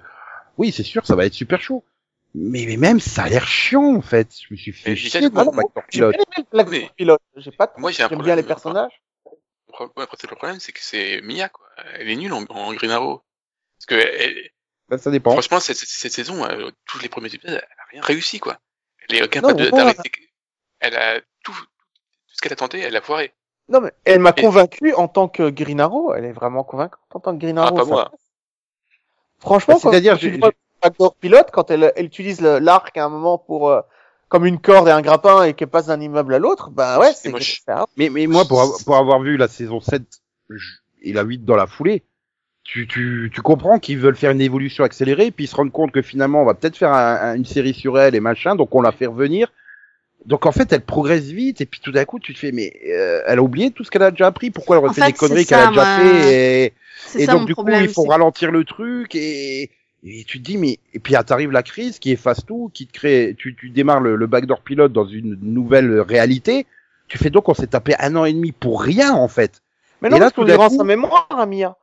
oui, 0.59 0.73
c'est 0.73 0.83
sûr, 0.83 1.07
ça 1.07 1.17
va 1.17 1.27
être 1.27 1.35
super 1.35 1.61
chaud. 1.61 1.85
Mais, 2.35 2.65
mais 2.67 2.77
même, 2.77 3.01
ça 3.01 3.25
a 3.25 3.29
l'air 3.29 3.47
chiant 3.47 3.97
en 3.97 4.03
fait. 4.03 4.29
Je 4.41 4.55
me 4.55 4.57
suis 4.57 4.73
fait 4.73 4.95
chier 4.95 5.21
ah 5.25 5.29
Backdoor 5.29 5.55
j'ai 7.37 7.51
pas, 7.51 7.73
Moi, 7.77 7.91
j'ai 7.91 8.03
un 8.03 8.09
j'aime 8.09 8.19
problème. 8.19 8.25
bien 8.25 8.37
les 8.37 8.43
personnages. 8.43 9.03
Le 9.27 9.73
pro- 9.73 9.85
ouais, 9.97 10.03
après, 10.05 10.17
le 10.29 10.37
problème, 10.37 10.61
c'est 10.61 10.73
que 10.73 10.81
c'est 10.83 11.21
Mia, 11.23 11.49
quoi. 11.49 11.67
Elle 11.95 12.09
est 12.11 12.17
nulle 12.17 12.33
en, 12.33 12.45
en 12.45 12.73
Green 12.75 12.91
Arrow. 12.91 13.23
Parce 13.79 13.87
que, 13.87 13.95
elle- 13.95 14.51
Ben, 14.89 14.99
ça 14.99 15.11
dépend. 15.11 15.33
franchement, 15.33 15.61
cette, 15.61 15.77
cette, 15.77 15.89
cette 15.89 16.13
saison, 16.13 16.45
euh, 16.45 16.71
tous 16.87 16.99
les 17.01 17.09
premiers 17.09 17.33
épisodes, 17.35 17.57
elle 17.57 17.79
a 17.79 17.85
rien 17.91 18.03
réussi, 18.03 18.39
quoi. 18.41 18.59
Elle 19.09 19.17
est 19.17 19.29
capable 19.29 19.71
d'arrêter. 19.71 20.11
Elle 20.81 20.97
a 20.97 21.21
tout, 21.43 21.53
tout 21.53 21.65
ce 22.35 22.41
qu'elle 22.43 22.53
a 22.53 22.57
tenté, 22.57 22.79
elle 22.81 22.95
a 22.97 23.01
foiré. 23.01 23.33
Non, 23.69 23.81
mais 23.81 23.93
elle 24.05 24.19
m'a 24.21 24.33
Et- 24.37 24.41
convaincu 24.41 24.93
en 24.95 25.09
tant 25.09 25.29
que 25.29 25.49
Green 25.51 25.81
Arrow. 25.81 26.15
Elle 26.15 26.25
est 26.27 26.33
vraiment 26.33 26.65
convaincante 26.65 27.01
en 27.13 27.21
tant 27.21 27.33
que 27.37 27.41
Green 27.41 27.59
Ah, 27.59 27.63
Arrow. 27.65 27.77
pas 27.77 27.85
ça 27.85 27.89
moi. 27.91 28.13
Franchement, 29.39 29.75
Bah, 29.83 29.91
c'est-à-dire, 29.91 30.19
Backdoor 30.83 31.15
Pilote, 31.17 31.49
quand 31.53 31.71
elle, 31.71 31.93
elle 31.97 32.07
utilise 32.07 32.41
le- 32.41 32.59
l'arc 32.59 32.97
à 32.97 33.05
un 33.05 33.09
moment 33.09 33.39
pour, 33.39 33.71
euh, 33.71 33.81
comme 34.29 34.47
une 34.47 34.59
corde 34.61 34.89
et 34.89 34.93
un 34.93 35.03
grappin 35.03 35.43
et 35.45 35.55
qu'elle 35.55 35.69
passe 35.69 35.87
d'un 35.87 36.01
immeuble 36.01 36.35
à 36.35 36.39
l'autre, 36.39 36.71
bah 36.71 36.99
ouais, 36.99 37.13
c'est 37.15 37.31
Mais, 37.97 38.09
mais 38.11 38.27
moi, 38.27 38.45
pour, 38.45 38.61
avoir- 38.63 38.79
pour 38.85 38.97
avoir 38.97 39.21
vu 39.21 39.37
la 39.37 39.49
saison 39.49 39.81
7 39.81 40.03
je- 40.49 40.77
et 41.03 41.13
la 41.13 41.23
8 41.23 41.45
dans 41.45 41.57
la 41.57 41.67
foulée, 41.67 42.03
tu, 42.63 42.87
tu, 42.87 43.31
tu 43.35 43.41
comprends 43.43 43.79
qu'ils 43.79 43.99
veulent 43.99 44.17
faire 44.17 44.31
une 44.31 44.41
évolution 44.41 44.85
accélérée, 44.85 45.31
puis 45.31 45.45
ils 45.45 45.49
se 45.49 45.57
rendent 45.57 45.73
compte 45.73 45.93
que 45.93 46.03
finalement, 46.03 46.43
on 46.43 46.45
va 46.45 46.55
peut-être 46.55 46.77
faire 46.77 46.93
un- 46.93 47.17
un- 47.17 47.35
une 47.35 47.45
série 47.47 47.75
sur 47.75 47.99
elle 47.99 48.15
et 48.15 48.21
machin, 48.21 48.55
donc 48.55 48.75
on 48.75 48.83
la 48.83 48.93
fait 48.93 49.07
revenir. 49.07 49.51
Donc 50.27 50.45
en 50.45 50.53
fait, 50.53 50.71
elle 50.73 50.83
progresse 50.83 51.25
vite, 51.25 51.63
et 51.63 51.67
puis 51.67 51.81
tout 51.81 51.93
d'un 51.93 52.05
coup, 52.05 52.19
tu 52.21 52.35
te 52.35 52.39
fais, 52.39 52.53
mais 52.53 52.73
euh, 52.87 53.23
elle 53.27 53.39
a 53.39 53.43
oublié 53.43 53.71
tout 53.71 53.85
ce 53.85 53.91
qu'elle 53.91 54.03
a 54.03 54.11
déjà 54.11 54.27
appris, 54.27 54.51
pourquoi 54.51 54.77
elle 54.77 54.85
En 54.85 54.89
refait 54.89 55.01
fait, 55.01 55.07
des 55.09 55.13
conneries 55.15 55.47
qu'elle 55.47 55.59
a 55.61 55.69
déjà 55.69 55.85
fait, 55.99 56.65
et, 56.67 56.75
C'est 57.07 57.23
et 57.23 57.27
ça 57.27 57.33
donc 57.33 57.47
du 57.47 57.55
coup, 57.55 57.65
il 57.69 57.89
faut 57.89 58.05
ralentir 58.05 58.53
le 58.53 58.65
truc, 58.65 59.15
et, 59.15 59.71
et 60.05 60.25
tu 60.25 60.39
te 60.39 60.45
dis, 60.45 60.57
mais, 60.59 60.79
et 60.95 60.99
puis 60.99 61.15
t'arrive 61.27 61.51
la 61.51 61.63
crise 61.63 61.99
qui 61.99 62.11
efface 62.13 62.45
tout, 62.47 62.71
qui 62.73 62.87
te 62.87 62.93
crée, 62.93 63.35
tu, 63.39 63.55
tu 63.55 63.71
démarres 63.71 64.01
le, 64.01 64.17
le 64.17 64.27
backdoor 64.27 64.61
pilote 64.63 64.93
dans 64.93 65.07
une 65.07 65.39
nouvelle 65.43 66.01
réalité, 66.01 66.67
tu 67.09 67.19
fais 67.19 67.31
donc 67.31 67.49
on 67.49 67.55
s'est 67.55 67.67
tapé 67.67 67.95
un 67.99 68.17
an 68.17 68.25
et 68.25 68.33
demi 68.33 68.53
pour 68.53 68.83
rien, 68.83 69.13
en 69.13 69.29
fait. 69.29 69.63
Mais 70.01 70.09
Et 70.09 70.13
non, 70.13 70.19
là, 70.19 70.31
parce 70.31 70.35
qu'on 70.49 70.69
coup- 70.69 70.77
sa 70.77 70.85
mémoire 70.85 71.27
à 71.31 71.45
Mia. 71.47 71.77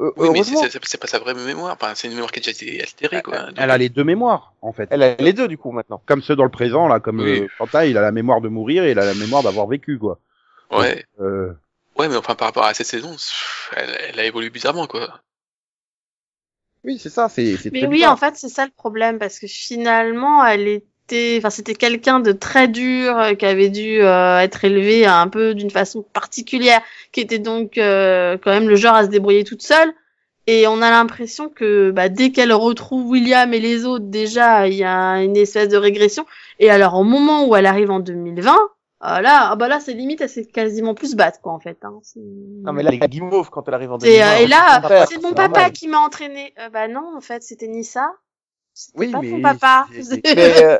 Euh, 0.00 0.10
Oui, 0.16 0.28
mais 0.32 0.42
c'est 0.82 1.00
pas 1.00 1.06
sa 1.06 1.18
vraie 1.20 1.34
mémoire. 1.34 1.72
Enfin, 1.72 1.92
c'est 1.94 2.08
une 2.08 2.14
mémoire 2.14 2.32
qui 2.32 2.40
a 2.40 2.42
déjà 2.42 2.50
été 2.50 2.80
altérée, 2.80 3.22
quoi. 3.22 3.38
Donc, 3.46 3.54
Elle 3.56 3.70
a 3.70 3.78
les 3.78 3.88
deux 3.88 4.02
mémoires, 4.02 4.52
en 4.60 4.72
fait. 4.72 4.88
Elle 4.90 5.02
a 5.04 5.14
les 5.14 5.32
deux, 5.32 5.46
du 5.46 5.56
coup, 5.56 5.70
maintenant. 5.70 6.02
Comme 6.06 6.20
ceux 6.20 6.34
dans 6.34 6.42
le 6.44 6.50
présent, 6.50 6.88
là, 6.88 6.98
comme 7.00 7.20
Oui. 7.20 7.42
euh, 7.42 7.46
Quentin, 7.58 7.84
il 7.84 7.96
a 7.96 8.00
la 8.02 8.10
mémoire 8.10 8.40
de 8.40 8.48
mourir 8.48 8.82
et 8.84 8.90
il 8.90 8.98
a 8.98 9.04
la 9.04 9.14
mémoire 9.14 9.42
d'avoir 9.44 9.66
vécu, 9.68 9.98
quoi. 9.98 10.18
Ouais. 10.72 11.04
Euh, 11.20 11.52
Ouais, 11.96 12.08
mais 12.08 12.16
enfin, 12.16 12.34
par 12.34 12.48
rapport 12.48 12.64
à 12.64 12.74
cette 12.74 12.88
saison, 12.88 13.14
elle, 13.76 13.96
elle 14.08 14.18
a 14.18 14.24
évolué 14.24 14.50
bizarrement, 14.50 14.88
quoi. 14.88 15.20
Oui, 16.84 16.98
c'est 16.98 17.08
ça, 17.08 17.28
c'est 17.28 17.56
c'est 17.56 17.72
Mais 17.72 17.86
oui, 17.86 17.96
bizarre. 17.96 18.12
en 18.12 18.16
fait, 18.16 18.36
c'est 18.36 18.48
ça 18.48 18.64
le 18.64 18.70
problème 18.70 19.18
parce 19.18 19.38
que 19.38 19.46
finalement, 19.46 20.44
elle 20.44 20.68
était, 20.68 21.36
enfin, 21.38 21.50
c'était 21.50 21.74
quelqu'un 21.74 22.20
de 22.20 22.32
très 22.32 22.68
dur 22.68 23.18
euh, 23.18 23.34
qui 23.34 23.46
avait 23.46 23.70
dû 23.70 24.02
euh, 24.02 24.38
être 24.38 24.64
élevé 24.64 25.06
un 25.06 25.28
peu 25.28 25.54
d'une 25.54 25.70
façon 25.70 26.02
particulière, 26.02 26.82
qui 27.12 27.20
était 27.20 27.38
donc 27.38 27.78
euh, 27.78 28.36
quand 28.42 28.50
même 28.50 28.68
le 28.68 28.76
genre 28.76 28.94
à 28.94 29.04
se 29.04 29.08
débrouiller 29.08 29.44
toute 29.44 29.62
seule. 29.62 29.92
Et 30.46 30.66
on 30.66 30.82
a 30.82 30.90
l'impression 30.90 31.48
que 31.48 31.90
bah, 31.90 32.10
dès 32.10 32.30
qu'elle 32.30 32.52
retrouve 32.52 33.06
William 33.08 33.54
et 33.54 33.60
les 33.60 33.86
autres, 33.86 34.04
déjà, 34.04 34.68
il 34.68 34.74
y 34.74 34.84
a 34.84 35.22
une 35.22 35.38
espèce 35.38 35.68
de 35.68 35.78
régression. 35.78 36.26
Et 36.58 36.68
alors, 36.68 36.94
au 36.96 37.04
moment 37.04 37.46
où 37.46 37.56
elle 37.56 37.64
arrive 37.64 37.90
en 37.90 38.00
2020, 38.00 38.54
Ah 39.06 39.20
là, 39.20 39.48
ah 39.50 39.56
bah 39.56 39.68
là, 39.68 39.80
c'est 39.80 39.92
limite, 39.92 40.22
elle 40.22 40.30
s'est 40.30 40.46
quasiment 40.46 40.94
plus 40.94 41.14
battre, 41.14 41.40
quoi, 41.42 41.52
en 41.52 41.60
fait. 41.60 41.76
Hein. 41.82 42.00
Non, 42.16 42.72
mais 42.72 42.82
là, 42.82 42.90
les 42.90 42.98
guimauve 42.98 43.50
quand 43.50 43.68
elle 43.68 43.74
arrive 43.74 43.92
en 43.92 43.98
C'est, 44.00 44.22
euh, 44.22 44.38
2020, 44.38 44.40
et 44.42 44.46
là, 44.46 45.06
c'est 45.06 45.16
mon 45.22 45.30
normal. 45.32 45.52
papa 45.52 45.70
qui 45.70 45.88
m'a 45.88 45.98
entraîné. 45.98 46.54
Euh, 46.58 46.70
bah 46.70 46.88
non, 46.88 47.14
en 47.16 47.20
fait, 47.20 47.42
c'était 47.42 47.68
ni 47.68 47.84
ça. 47.84 48.10
C'était 48.72 48.98
Oui, 48.98 49.12
pas 49.12 49.20
mais 49.20 49.30
ton 49.30 49.42
papa. 49.42 49.86
euh, 49.94 50.78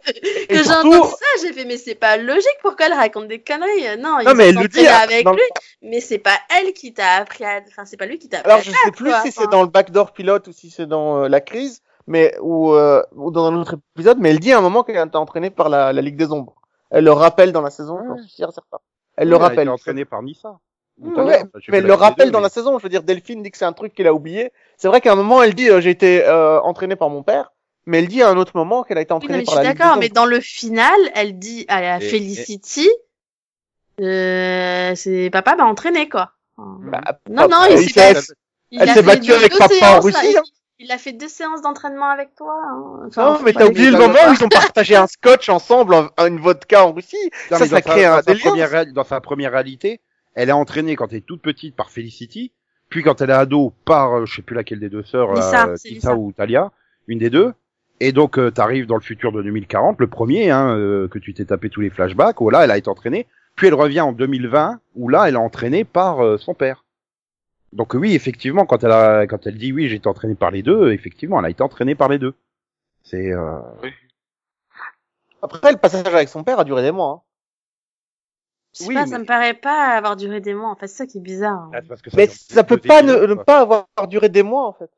que 0.48 0.54
j'ai 0.62 0.70
entendu 0.70 0.96
ça, 1.10 1.26
j'ai 1.42 1.52
fait, 1.52 1.64
mais 1.66 1.76
c'est 1.76 1.94
pas 1.94 2.16
logique, 2.16 2.58
pourquoi 2.62 2.86
elle 2.86 2.94
raconte 2.94 3.28
des 3.28 3.42
conneries? 3.42 3.86
Euh, 3.88 3.96
Non, 3.96 4.18
il 4.20 4.24
Non, 4.26 4.34
mais 4.34 4.48
elle 4.48 4.56
le 4.56 4.68
dit, 4.68 4.86
hein, 4.86 5.00
avec 5.02 5.28
lui, 5.28 5.38
mais 5.82 6.00
c'est 6.00 6.18
pas 6.18 6.36
elle 6.58 6.72
qui 6.72 6.92
t'a 6.94 7.16
appris 7.16 7.44
à, 7.44 7.60
enfin, 7.68 7.84
c'est 7.84 7.96
pas 7.98 8.06
lui 8.06 8.18
qui 8.18 8.28
t'a 8.30 8.38
appris 8.38 8.50
Alors 8.50 8.60
à 8.60 8.62
je 8.64 8.70
sais 8.70 8.90
plus 8.90 9.10
quoi. 9.10 9.20
si 9.22 9.30
c'est 9.32 9.48
dans 9.50 9.62
le 9.62 9.68
backdoor 9.68 10.12
pilote 10.12 10.48
ou 10.48 10.52
si 10.52 10.70
c'est 10.70 10.86
dans 10.86 11.24
euh, 11.24 11.28
la 11.28 11.40
crise, 11.40 11.82
mais 12.08 12.34
ou, 12.40 12.72
euh, 12.72 13.02
ou 13.14 13.30
dans 13.30 13.44
un 13.44 13.54
autre 13.54 13.76
épisode, 13.94 14.18
mais 14.18 14.30
elle 14.30 14.40
dit 14.40 14.52
à 14.52 14.58
un 14.58 14.62
moment 14.62 14.82
qu'elle 14.82 14.96
a 14.98 15.04
été 15.04 15.16
entraînée 15.16 15.50
par 15.50 15.68
la, 15.68 15.92
la 15.92 16.00
Ligue 16.02 16.16
des 16.16 16.32
Ombres. 16.32 16.56
Elle 16.90 17.04
le 17.04 17.12
rappelle 17.12 17.52
dans 17.52 17.62
la 17.62 17.70
saison, 17.70 17.98
j'en 18.06 18.16
suis 18.22 18.30
certain. 18.36 18.78
Elle 19.16 19.28
le 19.28 19.36
Oui, 19.36 19.40
a 19.40 19.44
rappelle. 19.44 19.60
été 19.60 19.68
entraîné 19.70 20.04
par 20.04 20.22
Nissa. 20.22 20.58
Ouais, 21.00 21.22
Ouais, 21.22 21.42
je 21.58 21.70
mais 21.72 21.78
elle 21.78 21.86
le 21.86 21.94
rappelle 21.94 22.26
deux, 22.26 22.32
dans 22.32 22.38
mais- 22.38 22.44
la 22.44 22.48
saison. 22.50 22.78
Je 22.78 22.82
veux 22.84 22.88
dire, 22.88 23.02
Delphine 23.02 23.42
dit 23.42 23.50
que 23.50 23.58
c'est 23.58 23.64
un 23.64 23.72
truc 23.72 23.94
qu'elle 23.94 24.06
a 24.06 24.14
oublié. 24.14 24.52
C'est 24.76 24.86
vrai 24.88 25.00
qu'à 25.00 25.12
un 25.12 25.16
moment, 25.16 25.42
elle 25.42 25.54
dit 25.54 25.68
euh, 25.68 25.80
j'ai 25.80 25.90
été 25.90 26.24
euh, 26.24 26.60
entraînée 26.60 26.94
par 26.96 27.10
mon 27.10 27.22
père, 27.24 27.52
mais 27.86 27.98
elle 27.98 28.06
dit 28.08 28.22
à 28.22 28.28
un 28.28 28.36
autre 28.36 28.52
moment 28.56 28.84
qu'elle 28.84 28.98
a 28.98 29.00
été 29.00 29.12
Oui, 29.12 29.18
non, 29.18 29.24
entraînée 29.24 29.38
mais 29.38 29.44
je 29.44 29.46
par 29.46 29.54
suis 29.56 29.64
Ligue 29.66 29.72
des 29.72 29.78
d'accord, 29.78 29.96
mais 29.98 30.08
dans 30.08 30.26
le 30.26 30.40
final, 30.40 30.98
elle 31.14 31.38
dit 31.38 31.64
à 31.68 31.80
la 31.80 31.96
Et- 31.96 32.00
Felicity, 32.00 32.88
euh, 34.00 34.94
c'est 34.94 35.30
papa 35.30 35.56
m'a 35.56 35.64
entraîné, 35.64 36.08
quoi. 36.08 36.32
Bah, 36.56 37.00
non, 37.28 37.48
non, 37.48 37.56
euh, 37.62 37.76
il 37.80 37.90
s'est 37.90 38.00
elle 38.00 39.20
deux- 39.20 39.34
avec 39.34 39.52
papa 39.56 39.64
en 39.64 39.68
séances, 39.68 40.04
Russie, 40.04 40.36
hein. 40.36 40.42
Il 40.80 40.90
a 40.90 40.98
fait 40.98 41.12
deux 41.12 41.28
séances 41.28 41.62
d'entraînement 41.62 42.08
avec 42.10 42.34
toi. 42.34 42.52
hein. 42.64 43.06
Enfin, 43.06 43.32
Non, 43.34 43.38
mais 43.44 43.52
t'as 43.52 43.66
oublié 43.66 43.90
le 43.90 43.98
moment 43.98 44.18
où 44.28 44.32
ils 44.32 44.44
ont 44.44 44.48
partagé 44.48 44.96
un 44.96 45.06
scotch 45.06 45.48
ensemble, 45.48 45.94
en- 45.94 46.08
en 46.18 46.26
une 46.26 46.40
vodka 46.40 46.84
en 46.84 46.92
Russie. 46.92 47.16
Non, 47.50 47.58
Ça, 47.58 47.66
ça 47.66 47.80
crée 47.80 48.02
sa, 48.02 48.12
un 48.12 48.16
dans 48.16 48.22
sa 48.22 48.32
délire. 48.32 48.44
première 48.50 48.86
dans 48.92 49.04
sa 49.04 49.20
première 49.20 49.52
réalité, 49.52 50.00
elle 50.34 50.48
est 50.48 50.52
entraînée 50.52 50.96
quand 50.96 51.12
elle 51.12 51.18
est 51.18 51.26
toute 51.26 51.42
petite 51.42 51.76
par 51.76 51.90
Felicity, 51.90 52.50
puis 52.90 53.02
quand 53.04 53.20
elle 53.20 53.30
est 53.30 53.34
ado 53.34 53.72
par, 53.84 54.14
euh, 54.18 54.26
je 54.26 54.34
sais 54.36 54.42
plus 54.42 54.56
laquelle 54.56 54.80
des 54.80 54.88
deux 54.88 55.04
sœurs, 55.04 55.32
Lisa, 55.34 55.66
c'est 55.76 55.88
Lisa 55.90 56.14
ou 56.16 56.32
Talia, 56.32 56.72
une 57.06 57.18
des 57.20 57.30
deux. 57.30 57.52
Et 58.00 58.10
donc, 58.10 58.34
tu 58.44 58.52
t'arrives 58.52 58.86
dans 58.86 58.96
le 58.96 59.00
futur 59.00 59.30
de 59.30 59.40
2040, 59.42 60.00
le 60.00 60.08
premier, 60.08 60.50
hein, 60.50 60.76
euh, 60.76 61.06
que 61.06 61.20
tu 61.20 61.32
t'es 61.34 61.44
tapé 61.44 61.70
tous 61.70 61.80
les 61.80 61.90
flashbacks, 61.90 62.40
où 62.40 62.50
là, 62.50 62.64
elle 62.64 62.72
a 62.72 62.76
été 62.76 62.88
entraînée. 62.90 63.28
Puis 63.54 63.68
elle 63.68 63.74
revient 63.74 64.00
en 64.00 64.10
2020, 64.12 64.80
où 64.96 65.08
là, 65.08 65.28
elle 65.28 65.34
est 65.34 65.38
entraînée 65.38 65.84
par 65.84 66.24
euh, 66.24 66.36
son 66.36 66.54
père. 66.54 66.83
Donc 67.74 67.94
oui, 67.94 68.14
effectivement, 68.14 68.66
quand 68.66 68.84
elle 68.84 68.92
a, 68.92 69.26
quand 69.26 69.46
elle 69.46 69.58
dit 69.58 69.72
oui, 69.72 69.88
j'ai 69.88 69.96
été 69.96 70.08
entraînée 70.08 70.36
par 70.36 70.50
les 70.52 70.62
deux, 70.62 70.92
effectivement, 70.92 71.38
elle 71.40 71.46
a 71.46 71.50
été 71.50 71.62
entraînée 71.62 71.94
par 71.96 72.08
les 72.08 72.18
deux. 72.18 72.34
C'est, 73.02 73.32
euh, 73.32 73.58
Après, 75.42 75.72
le 75.72 75.78
passage 75.78 76.06
avec 76.06 76.28
son 76.28 76.44
père 76.44 76.58
a 76.60 76.64
duré 76.64 76.82
des 76.82 76.92
mois. 76.92 77.10
hein. 77.10 77.20
Je 78.74 78.78
sais 78.78 78.88
Oui, 78.88 78.94
pas, 78.94 79.04
mais- 79.04 79.10
ça 79.10 79.18
me 79.18 79.24
paraît 79.26 79.54
pas 79.54 79.96
avoir 79.96 80.16
duré 80.16 80.40
des 80.40 80.54
mois. 80.54 80.70
En 80.70 80.76
fait, 80.76 80.86
c'est 80.86 80.96
ça 80.98 81.06
qui 81.06 81.18
est 81.18 81.20
bizarre. 81.20 81.70
ah, 81.72 81.78
c'est 81.82 81.88
parce 81.88 82.02
que 82.02 82.10
Mais 82.16 82.26
ça 82.28 82.64
peut 82.64 82.76
pas 82.78 83.02
ne, 83.02 83.34
pas 83.34 83.60
avoir 83.60 83.86
duré 84.08 84.28
des 84.28 84.42
mois 84.42 84.66
en 84.66 84.72
fait. 84.72 84.90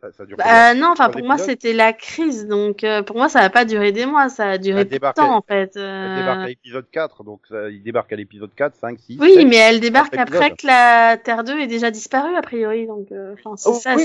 Ça, 0.00 0.12
ça 0.12 0.24
dure 0.24 0.36
Bah 0.36 0.74
non, 0.74 0.90
enfin 0.92 1.08
pour 1.10 1.22
moi 1.24 1.38
c'était 1.38 1.72
la 1.72 1.92
crise, 1.92 2.46
donc 2.46 2.84
euh, 2.84 3.02
pour 3.02 3.16
moi 3.16 3.28
ça 3.28 3.40
va 3.40 3.50
pas 3.50 3.64
durer 3.64 3.90
des 3.90 4.06
mois, 4.06 4.28
ça 4.28 4.50
a 4.50 4.58
duré 4.58 4.82
Elle 4.82 4.88
débarque- 4.88 5.16
temps 5.16 5.34
en 5.36 5.42
fait. 5.42 5.72
Elle 5.74 5.82
euh. 5.82 6.16
débarque 6.20 6.40
à 6.40 6.46
l'épisode 6.46 6.86
4, 6.92 7.24
donc 7.24 7.40
ça, 7.48 7.68
il 7.68 7.82
débarque 7.82 8.12
à 8.12 8.16
l'épisode 8.16 8.54
4, 8.54 8.76
5, 8.76 8.98
6. 9.00 9.18
Oui, 9.20 9.34
7. 9.34 9.46
mais 9.48 9.56
elle 9.56 9.80
débarque 9.80 10.12
quatre 10.14 10.32
après 10.34 10.50
que 10.52 10.66
la 10.68 11.16
Terre 11.16 11.42
2 11.42 11.58
est 11.58 11.66
déjà 11.66 11.90
disparue 11.90 12.36
a 12.36 12.42
priori, 12.42 12.86
donc 12.86 13.10
euh, 13.10 13.34
enfin 13.34 13.56
c'est 13.56 13.68
Oh, 13.70 13.74
ça, 13.74 13.96
oui, 13.96 14.04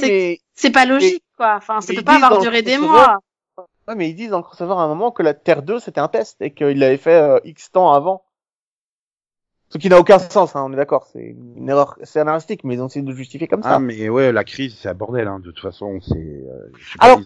c'est 0.56 0.70
mais, 0.70 0.72
pas 0.72 0.86
logique 0.86 1.24
quoi. 1.38 1.56
Enfin 1.58 1.80
ça 1.80 1.94
mais 1.94 2.00
peut 2.00 2.06
pas 2.06 2.16
avoir 2.16 2.40
duré 2.42 2.64
des 2.64 2.80
mois. 2.80 3.20
ouais, 3.88 3.96
mais 3.96 4.10
ils 4.10 4.16
disent 4.16 4.32
dans 4.32 4.38
le 4.38 4.44
crossover 4.44 4.74
à 4.74 4.78
un 4.78 4.88
moment 4.88 5.12
que 5.12 5.22
la 5.22 5.36
Terre 5.36 5.62
2 5.62 5.78
c'était 5.80 6.02
un 6.02 6.08
test 6.08 6.42
et 6.42 6.52
qu'il 6.56 6.80
l'avait 6.80 6.98
fait 6.98 7.14
euh, 7.22 7.40
X 7.46 7.72
temps 7.72 7.94
avant. 7.94 8.24
Ce 9.74 9.80
qui 9.80 9.90
n'a 9.90 10.00
aucun 10.00 10.20
sens, 10.20 10.56
hein, 10.56 10.64
on 10.68 10.72
est 10.72 10.76
d'accord, 10.76 11.08
c'est 11.12 11.36
une 11.58 11.68
erreur 11.68 11.98
scénaristique, 12.04 12.64
mais 12.64 12.76
ils 12.76 12.82
ont 12.82 12.86
essayé 12.86 13.02
de 13.04 13.10
le 13.10 13.16
justifier 13.16 13.48
comme 13.48 13.64
ça. 13.64 13.76
Ah, 13.76 13.80
mais 13.80 14.08
ouais, 14.08 14.32
la 14.32 14.44
crise, 14.44 14.78
c'est 14.80 14.88
un 14.88 14.94
bordel, 14.94 15.28
hein, 15.28 15.40
de 15.40 15.46
toute 15.50 15.60
façon, 15.60 16.00
c'est, 16.02 16.16
euh, 16.16 16.70
Alors, 17.00 17.20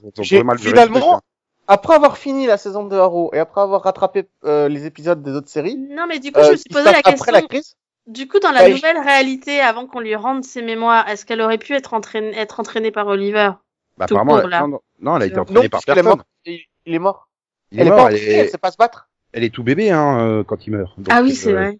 finalement, 0.55 1.15
hein. 1.15 1.21
Après 1.69 1.95
avoir 1.95 2.17
fini 2.17 2.47
la 2.47 2.55
saison 2.55 2.85
de 2.85 2.95
Arrow 2.95 3.29
et 3.33 3.39
après 3.39 3.59
avoir 3.59 3.81
rattrapé 3.83 4.29
euh, 4.45 4.69
les 4.69 4.85
épisodes 4.85 5.21
des 5.21 5.31
autres 5.31 5.49
séries, 5.49 5.75
Non 5.75 6.05
mais 6.07 6.19
du 6.19 6.31
coup 6.31 6.39
euh, 6.39 6.43
je 6.45 6.51
me 6.51 6.55
suis 6.55 6.63
qui 6.69 6.73
posé 6.73 6.85
la 6.85 7.01
question. 7.01 7.11
après 7.11 7.31
la 7.33 7.41
crise, 7.41 7.75
Du 8.07 8.29
coup 8.29 8.39
dans 8.39 8.51
la 8.51 8.63
Ouais, 8.63 8.71
nouvelle 8.71 8.97
réalité, 8.99 9.59
avant 9.59 9.85
qu'on 9.85 9.99
lui 9.99 10.15
rende 10.15 10.45
ses 10.45 10.61
mémoires, 10.61 11.09
est-ce 11.09 11.25
qu'elle 11.25 11.41
aurait 11.41 11.57
pu 11.57 11.73
être 11.73 11.93
entraînée, 11.93 12.37
être 12.37 12.61
entraînée 12.61 12.91
par 12.91 13.07
Oliver? 13.07 13.51
Bah, 13.97 14.05
tout 14.05 14.13
apparemment, 14.13 14.37
court, 14.37 14.45
elle- 14.45 14.49
là. 14.49 14.67
non, 15.01 15.15
elle 15.17 15.23
a 15.23 15.25
été 15.25 15.39
entraînée 15.39 15.63
non, 15.63 15.69
par 15.69 15.81
puisqu'elle 15.81 15.97
est 15.97 16.03
personne. 16.03 16.19
morte, 16.19 16.27
il, 16.85 16.95
est 16.95 16.99
mort. 16.99 17.27
Il 17.73 17.79
est 17.79 17.81
elle 17.81 17.87
est 17.87 17.89
mort, 17.89 17.99
pas 18.05 18.11
elle 18.13 18.17
est, 18.17 18.47
sait 18.47 18.57
pas 18.57 18.71
se 18.71 18.77
battre. 18.77 19.09
elle 19.33 19.43
est 19.43 19.53
tout 19.53 19.63
bébé, 19.63 19.91
hein, 19.91 20.19
euh, 20.21 20.43
quand 20.45 20.65
il 20.65 20.71
meurt. 20.71 20.97
Donc, 20.97 21.07
Ah 21.11 21.21
oui 21.21 21.35
c'est 21.35 21.51
euh, 21.51 21.55
vrai. 21.55 21.77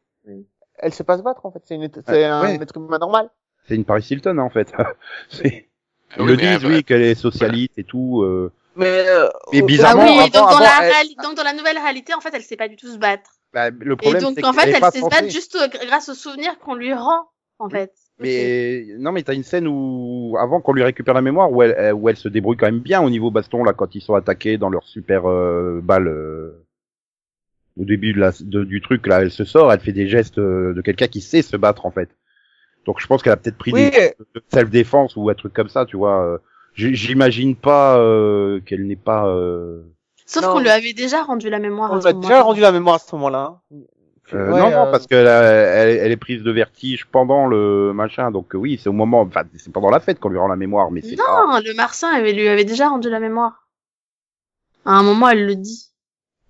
Elle 0.78 0.94
sait 0.94 1.04
pas 1.04 1.18
se 1.18 1.24
battre 1.24 1.46
en 1.46 1.52
fait, 1.52 1.62
c'est 1.66 1.76
une, 1.76 1.90
c'est 1.94 2.08
Ouais, 2.12 2.24
un 2.26 2.42
ouais. 2.42 2.56
être 2.62 2.78
humain 2.78 2.98
normal. 3.00 3.30
C'est 3.68 3.76
une 3.76 3.86
Paris 3.86 4.06
Hilton, 4.10 4.38
en 4.38 4.50
fait. 4.50 4.72
C'est- 5.30 5.68
Ah 6.12 6.16
Ils 6.20 6.22
oui, 6.24 6.28
le 6.32 6.38
disent, 6.38 6.66
oui, 6.66 6.84
qu'elle 6.86 7.02
est 7.02 7.16
socialiste 7.16 7.78
et 7.78 7.84
tout, 7.84 8.22
euh, 8.24 8.52
Mais, 8.78 8.86
euh, 9.10 9.28
Mais 9.52 9.60
au- 9.62 9.64
Ah 9.64 9.68
bizarrement, 9.68 10.04
oui, 10.04 10.10
avant- 10.20 10.24
donc 10.28 10.34
dans 10.34 10.48
avant, 10.48 10.60
la 10.60 10.70
elle- 10.84 10.92
réali- 10.94 11.24
donc 11.24 11.36
dans 11.36 11.44
la 11.44 11.54
nouvelle 11.54 11.78
réalité 11.78 12.14
en 12.14 12.22
fait 12.22 12.30
elle 12.34 12.44
sait 12.44 12.56
pas 12.56 12.68
du 12.70 12.76
tout 12.78 12.88
se 12.88 12.98
battre. 12.98 13.30
bah, 13.54 13.72
le 13.72 13.94
Et 13.94 13.96
problème, 13.98 14.22
donc 14.22 14.34
c'est 14.38 14.46
en 14.46 14.54
fait 14.54 14.70
elle 14.70 14.84
sait 14.92 15.02
se 15.02 15.10
battre 15.10 15.30
juste 15.30 15.56
euh, 15.56 15.68
grâce 15.88 16.08
aux 16.10 16.14
souvenirs 16.14 16.58
qu'on 16.60 16.76
lui 16.76 16.94
rend 16.94 17.28
en 17.60 17.70
fait. 17.70 17.92
Mais 18.20 18.86
non, 19.00 19.12
mais 19.12 19.24
t'as 19.24 19.34
une 19.34 19.44
scène 19.44 19.68
où 19.68 20.38
avant 20.40 20.62
qu'on 20.62 20.74
lui 20.74 20.84
récupère 20.84 21.14
la 21.14 21.22
mémoire 21.22 21.52
où 21.52 21.62
elle 21.62 21.72
euh, 21.78 21.92
où 21.92 22.08
elle 22.08 22.16
se 22.18 22.30
débrouille 22.30 22.56
quand 22.58 22.68
même 22.68 22.80
bien 22.80 23.02
au 23.02 23.10
niveau 23.10 23.30
baston 23.32 23.64
là 23.64 23.74
quand 23.74 23.94
ils 23.96 24.02
sont 24.02 24.16
attaqués 24.16 24.58
dans 24.58 24.70
leur 24.70 24.84
super 24.88 25.28
euh, 25.30 25.82
balle 25.84 26.08
euh, 26.08 26.64
au 27.80 27.86
début 27.86 28.14
de 28.14 28.20
la, 28.20 28.32
de- 28.40 28.64
du 28.64 28.82
truc 28.82 29.06
là 29.08 29.22
elle 29.22 29.32
se 29.32 29.44
sort 29.46 29.72
elle 29.72 29.80
fait 29.80 29.92
des 29.92 30.08
gestes 30.08 30.38
euh, 30.40 30.74
de 30.74 30.82
quelqu'un 30.82 31.08
qui 31.08 31.22
sait 31.22 31.42
se 31.42 31.56
battre 31.58 31.86
en 31.86 31.92
fait 31.92 32.10
donc 32.86 33.00
je 33.02 33.08
pense 33.08 33.22
qu'elle 33.22 33.34
a 33.34 33.38
peut-être 33.38 33.58
pris 33.58 33.74
Oui, 33.74 33.92
des 33.92 34.14
self 34.52 34.70
défense 34.70 35.16
ou 35.16 35.30
un 35.30 35.34
truc 35.36 35.54
comme 35.54 35.70
ça 35.70 35.86
tu 35.86 35.98
vois 35.98 36.26
euh. 36.26 36.38
J'imagine 36.74 37.56
pas 37.56 37.98
euh, 37.98 38.60
qu'elle 38.62 38.86
n'est 38.86 38.96
pas 38.96 39.28
euh, 39.28 39.82
Sauf 40.28 40.46
qu'on 40.46 40.60
lui 40.60 40.70
avait 40.70 40.94
déjà 40.94 41.24
rendu 41.24 41.50
la 41.50 41.58
mémoire. 41.58 41.92
on 41.92 41.98
lui 41.98 42.06
a 42.08 42.14
déjà 42.14 42.42
rendu 42.44 42.62
la 42.62 42.72
mémoire 42.72 42.96
à 42.96 43.00
ce 43.00 43.16
moment-là. 43.16 43.60
hein. 43.72 43.78
euh, 44.34 44.52
Ouais, 44.54 44.60
non 44.60 44.70
non 44.70 44.86
euh, 44.88 44.92
parce 44.92 45.08
qu'elle 45.08 45.26
elle, 45.26 45.98
elle 45.98 46.12
est 46.12 46.18
prise 46.18 46.44
de 46.44 46.52
vertige 46.52 47.06
pendant 47.08 47.48
le 47.48 47.94
machin 47.94 48.30
donc 48.30 48.52
oui 48.54 48.80
c'est 48.80 48.90
au 48.90 48.94
moment 48.94 49.22
enfin 49.22 49.44
c'est 49.56 49.72
pendant 49.74 49.90
la 49.90 50.00
fête 50.00 50.20
qu'on 50.20 50.30
lui 50.30 50.38
rend 50.38 50.48
la 50.50 50.56
mémoire 50.56 50.92
mais 50.92 51.02
c'est 51.02 51.16
pas 51.16 51.46
Non, 51.48 51.60
le 51.66 51.74
Martien 51.74 52.10
avait, 52.14 52.34
lui 52.34 52.48
avait 52.48 52.66
déjà 52.66 52.90
rendu 52.90 53.10
la 53.10 53.20
mémoire. 53.20 53.68
À 54.86 54.92
un 54.92 55.04
moment, 55.04 55.30
elle 55.30 55.46
le 55.46 55.56
dit. 55.56 55.90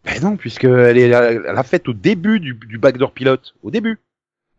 Ben 0.05 0.21
non, 0.21 0.37
puisqu'elle 0.37 0.97
est 0.97 1.13
à 1.13 1.53
la 1.53 1.63
fête 1.63 1.87
au 1.89 1.93
début 1.93 2.39
du, 2.39 2.53
du 2.53 2.77
backdoor 2.77 3.11
pilote, 3.11 3.55
au 3.63 3.71
début. 3.71 3.99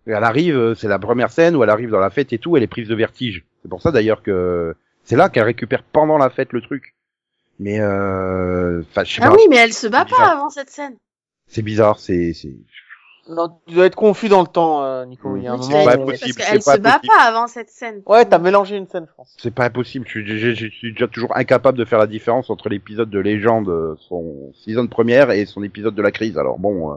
Et 0.07 0.11
elle 0.13 0.25
arrive, 0.25 0.57
euh, 0.57 0.75
c'est 0.75 0.89
la 0.89 0.99
première 0.99 1.31
scène 1.31 1.57
où 1.57 1.63
elle 1.63 1.71
arrive 1.71 1.91
dans 1.91 2.01
la 2.01 2.11
fête 2.11 2.33
et 2.33 2.39
tout, 2.39 2.57
elle 2.57 2.63
est 2.63 2.67
prise 2.69 2.89
de 2.89 2.95
vertige. 2.95 3.45
C'est 3.63 3.69
pour 3.69 3.83
ça 3.83 3.91
d'ailleurs 3.91 4.23
que 4.23 4.75
c'est 5.05 5.17
là 5.17 5.29
qu'elle 5.29 5.45
récupère 5.45 5.83
pendant 5.83 6.19
la 6.19 6.31
fête 6.31 6.53
le 6.53 6.61
truc. 6.61 6.95
Mais 7.59 7.81
euh, 7.81 8.83
je 8.83 9.05
sais 9.05 9.21
Ah 9.23 9.29
pas, 9.31 9.35
oui, 9.35 9.43
mais 9.51 9.57
elle 9.57 9.73
se 9.73 9.87
bat 9.87 10.05
pas 10.05 10.17
bizarre. 10.17 10.31
avant 10.37 10.49
cette 10.51 10.71
scène. 10.71 10.97
c'est 11.47 11.63
bizarre, 11.63 11.99
c'est 11.99 12.33
c'est 12.35 12.55
Non, 13.29 13.49
tu 13.67 13.75
dois 13.75 13.87
être 13.87 13.95
confus 13.95 14.29
dans 14.29 14.41
le 14.41 14.47
temps, 14.47 14.83
euh, 14.85 15.05
Nico. 15.05 15.37
Il 15.37 15.43
y 15.43 15.47
a 15.49 15.53
un 15.53 15.57
moment. 15.57 15.85
pas 15.85 15.97
possible, 15.99 16.09
parce 16.09 16.21
c'est 16.21 16.33
qu'elle 16.53 16.63
pas 16.63 16.75
se 16.77 16.81
bat 16.81 17.01
pas 17.07 17.23
avant 17.25 17.47
cette 17.47 17.69
scène. 17.71 18.03
Ouais, 18.07 18.25
t'as 18.25 18.39
mélangé 18.39 18.77
une 18.77 18.87
scène, 18.89 19.07
je 19.09 19.15
pense. 19.15 19.35
c'est 19.39 19.53
pas 19.55 19.65
impossible. 19.67 20.07
Je, 20.09 20.21
suis- 20.21 20.39
je- 20.39 20.55
je 20.55 20.67
suis 20.71 20.93
déjà 20.93 21.09
toujours 21.09 21.37
incapable 21.37 21.77
de 21.79 21.85
faire 21.85 21.99
la 21.99 22.07
différence 22.07 22.49
entre 22.51 22.69
l'épisode 22.69 23.11
de 23.11 23.19
légende, 23.19 23.69
euh, 23.69 23.97
son 24.09 24.53
season 24.55 24.87
première, 24.87 25.31
et 25.31 25.45
son 25.47 25.63
épisode 25.63 25.95
de 25.95 26.03
la 26.03 26.11
crise. 26.11 26.39
Alors 26.39 26.59
bon, 26.59 26.93
euh, 26.93 26.97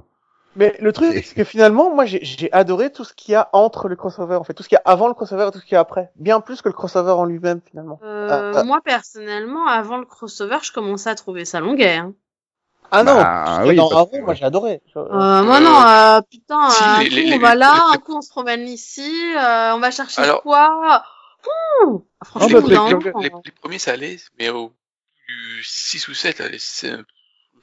Mais 0.57 0.75
le 0.81 0.91
truc, 0.91 1.13
C'est- 1.13 1.33
que 1.33 1.43
finalement, 1.45 1.95
moi, 1.95 2.03
j'ai- 2.05 2.51
adoré 2.51 2.91
tout 2.91 3.05
ce 3.05 3.13
qu'il 3.13 3.31
y 3.31 3.35
a 3.35 3.47
entre 3.53 3.87
le 3.87 3.95
crossover, 3.95 4.35
en 4.35 4.43
fait, 4.43 4.53
tout 4.53 4.63
ce 4.63 4.67
qu'il 4.69 4.75
y 4.75 4.79
a 4.85 4.91
avant 4.91 5.07
le 5.07 5.13
crossover 5.13 5.47
et 5.47 5.51
tout 5.51 5.59
ce 5.59 5.63
qu'il 5.65 5.75
y 5.75 5.77
a 5.77 5.79
après. 5.79 6.11
Bien 6.17 6.41
plus 6.41 6.61
que 6.61 6.67
le 6.67 6.73
crossover 6.73 7.11
en 7.11 7.23
lui-même, 7.23 7.61
finalement. 7.69 7.99
Euh, 8.03 8.27
Ah, 8.29 8.51
ah. 8.59 8.63
Moi, 8.65 8.79
personnellement, 8.83 9.65
avant 9.67 9.97
le 9.97 10.03
crossover, 10.05 10.57
je 10.61 10.73
commençais 10.73 11.09
à 11.09 11.15
trouver 11.15 11.45
ça 11.45 11.61
longuet. 11.61 11.95
Hein. 11.95 12.13
Ah 12.93 13.03
non, 13.03 13.15
Bah, 13.15 13.63
oui, 13.65 13.75
dans 13.77 13.89
Arrow, 13.89 14.07
que- 14.07 14.21
moi, 14.21 14.33
j'ai 14.33 14.43
adoré. 14.43 14.81
Euh, 14.97 15.43
moi, 15.43 15.59
non, 15.61 15.81
euh, 15.81 16.21
putain, 16.29 16.69
si, 16.69 16.83
un 16.83 16.99
les- 16.99 17.09
coup, 17.09 17.15
les- 17.15 17.35
on 17.35 17.39
va 17.39 17.53
les- 17.53 17.59
là, 17.59 17.73
les- 17.91 17.95
un 17.95 17.99
coup, 18.01 18.17
on 18.17 18.21
se 18.21 18.29
promène 18.29 18.67
ici, 18.67 19.09
euh, 19.37 19.73
on 19.75 19.79
va 19.79 19.91
chercher 19.91 20.21
Alors- 20.21 20.41
quoi? 20.41 21.03
Ouh 21.85 22.03
Franchement, 22.23 22.59
bah, 22.61 22.67
c'est- 22.67 22.75
moment, 22.75 22.87
les, 23.21 23.29
euh, 23.29 23.29
les 23.45 23.51
premiers 23.51 23.79
ça 23.79 23.91
allait, 23.93 24.17
mais 24.37 24.49
au 24.49 24.73
du 25.27 25.63
6 25.63 26.07
ou 26.09 26.13
7, 26.13 26.39
là, 26.39 26.49
les- 26.49 26.59
c'est- 26.59 26.97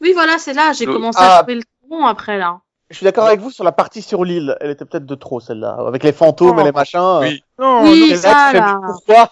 Oui, 0.01 0.12
voilà, 0.14 0.38
c'est 0.38 0.55
là, 0.55 0.73
j'ai 0.73 0.87
Le- 0.87 0.93
commencé 0.95 1.19
Ah. 1.21 1.37
à 1.37 1.38
trouver 1.41 1.57
le 1.57 1.62
tronc 1.88 2.07
après, 2.07 2.38
là. 2.38 2.61
Je 2.91 2.97
suis 2.97 3.05
d'accord 3.05 3.27
avec 3.27 3.41
vous 3.41 3.51
sur 3.51 3.64
la 3.64 3.73
partie 3.73 4.01
sur 4.01 4.25
l'île. 4.25 4.57
Elle 4.62 4.71
était 4.71 4.87
peut-être 4.87 5.05
de 5.05 5.14
trop, 5.14 5.41
celle-là. 5.41 5.77
Avec 5.87 6.03
les 6.05 6.12
fantômes 6.12 6.57
Oh. 6.57 6.61
et 6.62 6.64
les 6.64 6.73
machins. 6.73 7.19
oui. 7.21 7.45
non, 7.59 7.83
Oui, 7.83 8.09
Et 8.12 8.14
là, 8.14 8.17
ça, 8.17 8.53
là. 8.55 8.81
Pourquoi? 8.87 9.31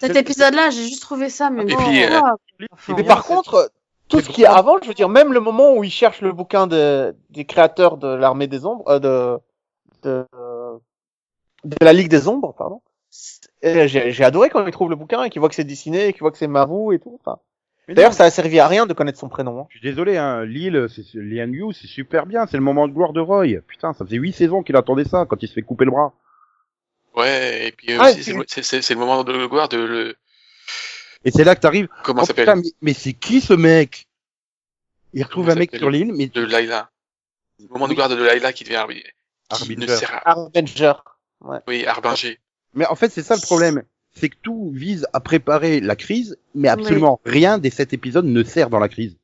Cet 0.00 0.16
épisode-là, 0.16 0.68
j'ai 0.70 0.82
juste 0.82 1.00
trouvé 1.02 1.30
ça, 1.30 1.48
mais 1.48 1.62
Et 1.62 1.74
bon, 1.74 1.76
puis, 1.82 2.04
euh, 2.04 2.08
pourquoi 2.10 2.36
Enfin, 2.72 2.92
Mais 2.94 3.02
bien, 3.02 3.14
par 3.14 3.24
contre, 3.24 3.70
tout 4.10 4.18
c'est 4.18 4.26
ce 4.26 4.30
qui 4.30 4.42
est 4.42 4.46
avant, 4.46 4.76
je 4.82 4.88
veux 4.88 4.94
dire, 4.94 5.08
même 5.08 5.32
le 5.32 5.40
moment 5.40 5.74
où 5.74 5.84
ils 5.84 5.90
cherchent 5.90 6.20
le 6.20 6.32
bouquin 6.32 6.66
de, 6.66 7.14
des 7.30 7.44
créateurs 7.44 7.96
de 7.96 8.08
l'armée 8.08 8.48
des 8.48 8.66
ombres, 8.66 8.84
euh, 8.88 8.98
de, 8.98 9.38
de, 10.02 10.26
de 11.64 11.76
la 11.80 11.92
Ligue 11.92 12.08
des 12.08 12.28
ombres, 12.28 12.54
pardon. 12.58 12.82
Et 13.62 13.88
J'ai 13.88 14.24
adoré 14.24 14.50
quand 14.50 14.64
ils 14.66 14.72
trouvent 14.72 14.90
le 14.90 14.96
bouquin 14.96 15.24
et 15.24 15.30
qu'ils 15.30 15.40
voient 15.40 15.48
que 15.48 15.54
c'est 15.54 15.64
dessiné 15.64 16.08
et 16.08 16.12
qu'ils 16.12 16.20
voient 16.20 16.30
que 16.30 16.38
c'est 16.38 16.46
Marou 16.46 16.92
et 16.92 16.98
tout. 16.98 17.18
Enfin, 17.22 17.38
D'ailleurs, 17.88 18.14
ça 18.14 18.24
a 18.24 18.30
servi 18.30 18.60
à 18.60 18.68
rien 18.68 18.86
de 18.86 18.92
connaître 18.92 19.18
son 19.18 19.28
prénom. 19.28 19.60
Hein. 19.60 19.66
Je 19.70 19.78
suis 19.78 19.88
désolé, 19.88 20.16
hein, 20.16 20.44
Lille, 20.44 20.86
c'est 20.88 21.02
Lian 21.14 21.48
Yu, 21.48 21.72
c'est 21.72 21.88
super 21.88 22.26
bien, 22.26 22.46
c'est 22.46 22.56
le 22.56 22.62
moment 22.62 22.86
de 22.86 22.92
gloire 22.92 23.12
de 23.12 23.20
Roy. 23.20 23.60
Putain, 23.66 23.92
ça 23.94 24.04
faisait 24.04 24.16
huit 24.16 24.32
saisons 24.32 24.62
qu'il 24.62 24.76
attendait 24.76 25.04
ça 25.04 25.26
et 31.24 31.30
c'est 31.30 31.38
de 31.38 31.42
de 31.42 31.46
là 31.46 31.54
que 31.56 31.60
t'arrives. 31.60 31.88
comment 32.04 32.22
Oh, 32.22 32.26
ça 32.26 32.34
s'appelle, 32.34 32.56
mais, 32.56 32.70
mais 32.82 32.92
c'est 32.94 33.12
qui 33.12 33.40
ce 33.40 33.52
mec? 33.54 34.06
Il 35.12 35.22
retrouve 35.24 35.44
Comment 35.46 35.56
un 35.56 35.58
mec 35.58 35.74
sur 35.76 35.90
l'île, 35.90 36.12
mais 36.12 36.28
de 36.28 36.42
Laila. 36.44 36.90
Le 37.58 37.66
moment 37.68 37.86
de 37.86 37.90
Oui. 37.90 37.96
gloire 37.96 38.08
de 38.08 38.14
Laila 38.14 38.52
qui 38.52 38.64
devient 38.64 38.76
arbitre. 38.76 39.08
Qui 39.52 39.62
Harbinger. 39.62 39.76
ne 39.76 39.86
sert 39.96 40.14
à, 40.14 40.30
Harbinger. 40.30 40.92
oui, 41.66 41.84
Harbinger. 41.86 42.38
Mais 42.74 42.86
en 42.86 42.94
fait, 42.94 43.10
c'est 43.10 43.22
ça 43.22 43.34
le 43.34 43.40
problème. 43.42 43.82
C'est 44.14 44.28
que 44.28 44.36
tout 44.42 44.70
vise 44.74 45.06
à 45.12 45.20
préparer 45.20 45.80
la 45.80 45.96
crise, 45.96 46.36
mais 46.54 46.68
absolument 46.68 47.20
rien 47.24 47.58
des 47.58 47.70
sept 47.70 47.92
épisodes 47.92 48.24
ne 48.24 48.42
sert 48.44 48.70
dans 48.70 48.78
la 48.78 48.88
crise. 48.88 49.16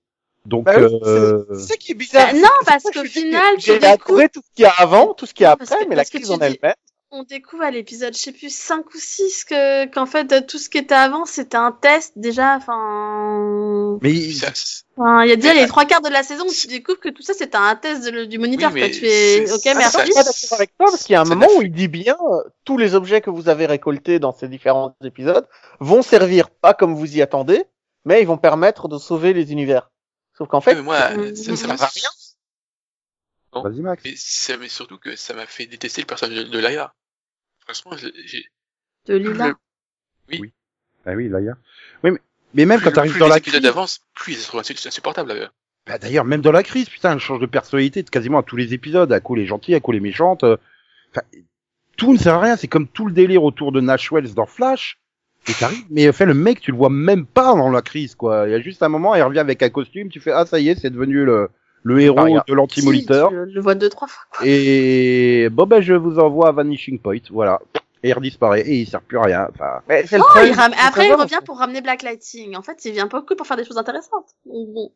Donc, 0.44 0.64
Bah 0.64 0.74
oui, 0.78 0.84
euh... 1.02 1.44
c'est 1.50 1.54
c'est 1.60 1.66
ça 1.68 1.76
qui 1.76 1.92
est 1.92 1.94
bizarre. 1.96 2.32
Bah, 2.32 2.38
non, 2.38 2.48
parce 2.64 2.84
qu'au 2.84 3.04
final, 3.04 3.56
tu 3.58 3.62
j'ai 3.66 3.78
découvres- 3.80 4.28
tout 4.32 4.42
ce 4.44 4.50
qu'il 4.54 4.62
y 4.62 4.66
a 4.66 4.70
avant, 4.78 5.12
tout 5.14 5.26
ce 5.26 5.34
qu'il 5.34 5.42
y 5.42 5.46
a 5.46 5.56
Parce 5.56 5.72
après, 5.72 5.84
que- 5.84 5.88
mais 5.90 5.96
la 5.96 6.04
crise 6.04 6.30
en 6.30 6.38
dis- 6.38 6.44
elle-même. 6.44 6.74
On 7.18 7.22
découvre 7.24 7.62
à 7.62 7.70
l'épisode, 7.70 8.14
je 8.14 8.18
sais 8.18 8.32
plus, 8.32 8.54
5 8.54 8.84
ou 8.94 8.98
6 8.98 9.44
que, 9.44 9.86
qu'en 9.86 10.06
fait, 10.06 10.32
euh, 10.32 10.40
tout 10.46 10.58
ce 10.58 10.68
qui 10.68 10.78
était 10.78 10.94
avant, 10.94 11.24
c'était 11.24 11.56
un 11.56 11.72
test, 11.72 12.12
déjà, 12.16 12.56
enfin, 12.56 13.98
mais 14.02 14.12
enfin, 14.96 15.24
il 15.24 15.28
y 15.28 15.32
a 15.32 15.36
déjà 15.36 15.54
Mais, 15.54 15.62
les 15.62 15.66
trois 15.66 15.84
quarts 15.84 16.02
de 16.02 16.08
la 16.08 16.22
saison 16.22 16.44
où 16.46 16.52
tu 16.52 16.66
découvres 16.66 17.00
que 17.00 17.08
tout 17.08 17.22
ça, 17.22 17.34
c'était 17.34 17.56
un 17.56 17.74
test 17.76 18.04
de 18.04 18.24
du 18.24 18.38
moniteur, 18.38 18.70
Oui, 18.72 18.80
quoi. 18.80 18.88
Tu 18.90 19.00
c'est- 19.00 19.52
ok, 19.52 19.60
ça- 19.62 19.72
Je 19.72 19.78
merci. 19.78 19.98
suis 20.02 20.14
pas 20.14 20.22
d'accord 20.24 20.52
avec 20.58 20.76
toi 20.78 20.86
parce 20.90 21.02
qu'il 21.04 21.12
y 21.12 21.16
a 21.16 21.20
un 21.20 21.24
moment 21.24 21.48
où 21.56 21.62
il 21.62 21.72
dit 21.72 21.88
bien 21.88 22.16
euh, 22.32 22.42
tous 22.64 22.78
les 22.78 22.94
objets 22.94 23.20
que 23.20 23.30
vous 23.30 23.48
avez 23.48 23.66
récoltés 23.66 24.18
dans 24.18 24.32
ces 24.32 24.48
différents 24.48 24.96
épisodes 25.04 25.46
vont 25.80 26.02
servir 26.02 26.50
pas 26.50 26.74
comme 26.74 26.94
vous 26.94 27.16
y 27.16 27.22
attendez, 27.22 27.64
mais 28.04 28.20
ils 28.22 28.26
vont 28.26 28.38
permettre 28.38 28.88
de 28.88 28.98
sauver 28.98 29.32
les 29.32 29.52
univers. 29.52 29.90
Sauf 30.36 30.48
qu'en 30.48 30.60
fait, 30.60 30.74
mais 30.74 30.82
moi, 30.82 30.98
ça, 30.98 31.14
ça 31.34 31.56
ça 31.56 31.66
m'a 31.66 31.76
va 31.76 31.86
rien. 31.86 32.10
vas-y 33.62 33.80
Max. 33.80 34.02
mais, 34.04 34.14
ça- 34.16 34.56
mais 34.58 34.68
surtout 34.68 34.98
que 34.98 35.16
ça 35.16 35.32
m'a 35.34 35.46
fait 35.46 35.64
détester 35.66 36.02
le 36.02 36.06
personnage 36.06 36.36
de, 36.36 36.42
de. 36.44 36.58
Franchement, 37.66 37.96
j'ai, 37.96 38.12
j'ai- 38.26 38.46
De 39.06 39.16
Lila. 39.16 39.54
Ah 41.04 41.12
oui, 41.14 41.28
là, 41.28 41.40
il 41.40 41.46
y 41.46 41.48
a. 41.48 41.56
Oui, 42.02 42.10
mais, 42.12 42.18
mais 42.54 42.64
même 42.66 42.78
plus, 42.78 42.84
quand 42.86 42.92
t'arrives 42.92 43.18
dans 43.18 43.28
la 43.28 43.38
crise, 43.40 43.54
avancent, 43.64 44.00
plus 44.14 44.32
ils 44.32 44.38
sont 44.38 44.58
insu- 44.58 44.86
insupportables. 44.88 45.32
là. 45.32 45.50
bah, 45.86 45.98
d'ailleurs, 45.98 46.24
même 46.24 46.40
dans 46.40 46.50
la 46.52 46.62
crise, 46.62 46.88
putain, 46.88 47.12
elle 47.12 47.18
change 47.20 47.40
de 47.40 47.46
personnalité 47.46 48.02
de 48.02 48.10
quasiment 48.10 48.38
à 48.38 48.42
tous 48.42 48.56
les 48.56 48.74
épisodes. 48.74 49.12
À 49.12 49.20
coup 49.20 49.34
les 49.34 49.46
gentils, 49.46 49.74
à 49.74 49.80
coup 49.80 49.92
les 49.92 50.00
méchantes. 50.00 50.42
euh, 50.44 50.56
Enfin, 51.12 51.22
tout 51.96 52.12
ne 52.12 52.18
sert 52.18 52.34
à 52.34 52.40
rien. 52.40 52.56
C'est 52.56 52.66
comme 52.68 52.88
tout 52.88 53.06
le 53.06 53.12
délire 53.12 53.42
autour 53.44 53.70
de 53.72 53.80
Nash 53.80 54.10
Wells 54.10 54.34
dans 54.34 54.46
Flash. 54.46 54.98
Et 55.48 55.52
t'arrives, 55.54 55.84
mais 55.90 56.08
en 56.08 56.12
fait, 56.12 56.26
le 56.26 56.34
mec, 56.34 56.60
tu 56.60 56.72
le 56.72 56.76
vois 56.76 56.90
même 56.90 57.24
pas 57.24 57.54
dans 57.54 57.70
la 57.70 57.80
crise, 57.82 58.16
quoi. 58.16 58.48
Il 58.48 58.50
y 58.50 58.54
a 58.54 58.60
juste 58.60 58.82
un 58.82 58.88
moment, 58.88 59.14
il 59.14 59.22
revient 59.22 59.38
avec 59.38 59.62
un 59.62 59.70
costume, 59.70 60.08
tu 60.08 60.18
fais, 60.18 60.32
ah, 60.32 60.44
ça 60.44 60.58
y 60.58 60.68
est, 60.70 60.74
c'est 60.74 60.90
devenu 60.90 61.24
le, 61.24 61.48
le 61.86 62.00
héros 62.00 62.16
Paria. 62.16 62.44
de 62.48 62.54
l'anti-moniteur. 62.54 63.30
Si, 63.30 63.36
tu 63.36 63.54
le 63.54 63.60
vois 63.60 63.76
deux, 63.76 63.88
trois 63.88 64.08
fois, 64.08 64.24
quoi. 64.30 64.46
Et 64.46 65.48
bon 65.52 65.66
ben 65.66 65.80
je 65.80 65.94
vous 65.94 66.18
envoie 66.18 66.48
à 66.48 66.52
Vanishing 66.52 66.98
Point, 66.98 67.18
voilà. 67.30 67.60
Et 68.02 68.08
il 68.08 68.12
redisparaît 68.12 68.62
et 68.62 68.80
il 68.80 68.86
sert 68.86 69.00
plus 69.00 69.18
à 69.18 69.22
rien. 69.22 69.48
Enfin, 69.54 69.80
mais 69.88 70.04
c'est 70.06 70.18
le 70.18 70.24
problème, 70.24 70.52
il 70.52 70.54
ram- 70.54 70.72
après, 70.84 71.08
il 71.08 71.14
revient 71.14 71.38
pour 71.44 71.58
ramener 71.58 71.80
Black 71.80 72.02
Lighting. 72.02 72.56
En 72.56 72.62
fait, 72.62 72.84
il 72.84 72.92
vient 72.92 73.06
pas 73.06 73.22
que 73.22 73.34
pour 73.34 73.46
faire 73.46 73.56
des 73.56 73.64
choses 73.64 73.78
intéressantes. 73.78 74.26
Donc, 74.44 74.68
bon. 74.74 74.92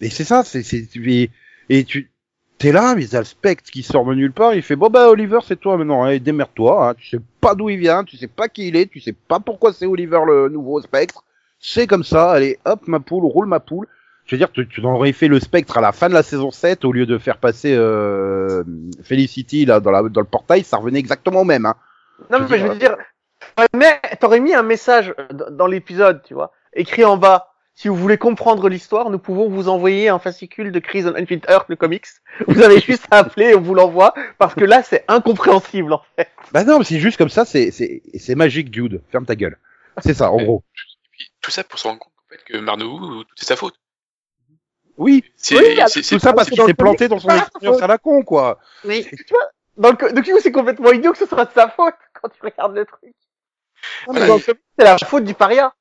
et 0.00 0.10
c'est 0.10 0.24
ça, 0.24 0.42
c'est 0.44 0.62
c'est 0.62 0.86
et, 0.96 1.30
et 1.68 1.84
tu 1.84 2.10
t'es 2.58 2.72
là, 2.72 2.94
mais 2.96 3.06
t'as 3.06 3.20
le 3.20 3.24
spectre 3.24 3.70
qui 3.70 3.82
sort 3.82 4.04
de 4.04 4.14
nulle 4.14 4.32
part. 4.32 4.54
Il 4.54 4.62
fait 4.62 4.76
bon 4.76 4.88
bah 4.90 5.08
Oliver 5.08 5.38
c'est 5.46 5.60
toi 5.60 5.76
maintenant, 5.76 6.04
hein, 6.04 6.10
et 6.10 6.18
démerde-toi. 6.18 6.88
Hein, 6.90 6.94
tu 6.94 7.08
sais 7.08 7.20
pas 7.40 7.54
d'où 7.54 7.68
il 7.68 7.78
vient, 7.78 8.02
tu 8.02 8.16
sais 8.16 8.28
pas 8.28 8.48
qui 8.48 8.68
il 8.68 8.76
est, 8.76 8.86
tu 8.86 9.00
sais 9.00 9.12
pas 9.14 9.38
pourquoi 9.38 9.72
c'est 9.72 9.86
Oliver 9.86 10.20
le 10.26 10.48
nouveau 10.48 10.80
spectre. 10.80 11.22
C'est 11.60 11.86
comme 11.86 12.04
ça, 12.04 12.32
allez 12.32 12.58
hop 12.64 12.80
ma 12.88 13.00
poule, 13.00 13.24
roule 13.24 13.46
ma 13.46 13.60
poule. 13.60 13.86
Je 14.26 14.34
veux 14.34 14.38
dire, 14.38 14.50
tu, 14.50 14.66
tu 14.68 14.80
aurais 14.84 15.12
fait 15.12 15.28
le 15.28 15.38
spectre 15.38 15.78
à 15.78 15.80
la 15.80 15.92
fin 15.92 16.08
de 16.08 16.14
la 16.14 16.22
saison 16.22 16.50
7 16.50 16.84
au 16.84 16.92
lieu 16.92 17.06
de 17.06 17.16
faire 17.16 17.38
passer 17.38 17.74
euh, 17.74 18.64
Felicity 19.02 19.64
là 19.64 19.78
dans, 19.80 19.92
la, 19.92 20.02
dans 20.02 20.20
le 20.20 20.26
portail, 20.26 20.64
ça 20.64 20.78
revenait 20.78 20.98
exactement 20.98 21.42
au 21.42 21.44
même. 21.44 21.64
Hein. 21.64 21.76
Non, 22.30 22.38
Je 22.38 22.52
mais 22.52 22.58
je 22.58 22.66
veux 22.66 22.74
dire, 22.74 22.96
mais 23.74 24.00
t'aurais 24.20 24.40
mis 24.40 24.54
un 24.54 24.62
message 24.62 25.14
dans 25.32 25.50
dans 25.50 25.66
l'épisode, 25.66 26.22
tu 26.24 26.34
vois, 26.34 26.52
écrit 26.72 27.04
en 27.04 27.16
bas. 27.16 27.52
Si 27.78 27.88
vous 27.88 27.94
voulez 27.94 28.16
comprendre 28.16 28.70
l'histoire, 28.70 29.10
nous 29.10 29.18
pouvons 29.18 29.50
vous 29.50 29.68
envoyer 29.68 30.08
un 30.08 30.18
fascicule 30.18 30.72
de 30.72 30.78
Chris 30.78 31.04
on 31.04 31.14
Infinite 31.14 31.44
Earth, 31.50 31.66
le 31.68 31.76
comics. 31.76 32.06
Vous 32.48 32.62
avez 32.62 32.80
juste 32.80 33.04
à 33.10 33.18
appeler 33.18 33.50
et 33.50 33.54
on 33.54 33.60
vous 33.60 33.74
l'envoie, 33.74 34.14
parce 34.38 34.54
que 34.54 34.64
là, 34.64 34.82
c'est 34.82 35.04
incompréhensible, 35.08 35.92
en 35.92 36.00
fait. 36.16 36.30
Bah 36.52 36.64
non, 36.64 36.78
mais 36.78 36.86
c'est 36.86 36.98
juste 36.98 37.18
comme 37.18 37.28
ça, 37.28 37.44
c'est 37.44 37.70
c'est 37.70 38.02
c'est 38.14 38.34
magique, 38.34 38.70
Dude. 38.70 39.02
Ferme 39.12 39.26
ta 39.26 39.36
gueule. 39.36 39.58
C'est 40.02 40.14
ça, 40.14 40.30
en 40.32 40.38
gros. 40.38 40.64
Tout 41.42 41.50
ça 41.50 41.64
pour 41.64 41.78
se 41.78 41.86
rendre 41.86 42.00
compte 42.00 42.12
en 42.16 42.30
fait, 42.30 42.42
que 42.44 42.56
Marnou, 42.56 43.24
tout 43.24 43.34
est 43.42 43.44
sa 43.44 43.56
faute. 43.56 43.74
Oui, 44.96 45.24
C'est, 45.36 45.56
Oui, 45.56 45.76
tout 46.08 46.18
ça 46.18 46.32
parce 46.32 46.48
qu'il 46.48 46.62
s'est 46.62 46.74
planté 46.74 47.08
dans 47.08 47.18
son 47.18 47.28
c'est 47.28 47.36
pas 47.36 47.42
expérience 47.46 47.82
à 47.82 47.86
la 47.86 47.98
con, 47.98 48.22
quoi. 48.22 48.58
Oui. 48.84 49.06
Dans 49.76 49.90
le, 49.90 49.96
co- 49.96 50.08
donc, 50.10 50.24
du 50.24 50.32
coup, 50.32 50.40
c'est 50.40 50.52
complètement 50.52 50.90
idiot 50.92 51.12
que 51.12 51.18
ce 51.18 51.26
soit 51.26 51.44
de 51.44 51.52
sa 51.52 51.68
faute, 51.68 51.94
quand 52.22 52.28
tu 52.30 52.40
regardes 52.42 52.74
le 52.74 52.86
truc. 52.86 53.14
Voilà, 54.06 54.38
c'est 54.38 54.56
la 54.78 54.98
faute 54.98 55.24
du 55.24 55.34
paria. 55.34 55.74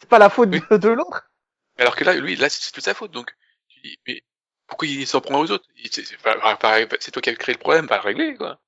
C'est 0.00 0.08
pas 0.08 0.18
la 0.18 0.30
faute 0.30 0.48
Oui. 0.52 0.60
de, 0.70 0.76
de 0.76 0.88
l'autre. 0.88 1.30
Alors 1.78 1.94
que 1.96 2.04
là, 2.04 2.14
lui, 2.14 2.36
là, 2.36 2.48
c'est 2.48 2.72
toute 2.72 2.84
sa 2.84 2.94
faute. 2.94 3.10
Donc, 3.10 3.34
tu 3.68 3.80
dis, 3.80 3.98
mais 4.06 4.22
pourquoi 4.66 4.88
il 4.88 5.06
s'en 5.06 5.20
prend 5.20 5.40
aux 5.40 5.50
autres? 5.50 5.66
C'est, 5.90 7.10
toi 7.10 7.22
qui 7.22 7.30
as 7.30 7.34
créé 7.34 7.54
le 7.54 7.60
problème, 7.60 7.86
pas 7.86 7.96
le 7.96 8.02
régler, 8.02 8.34
quoi. 8.34 8.58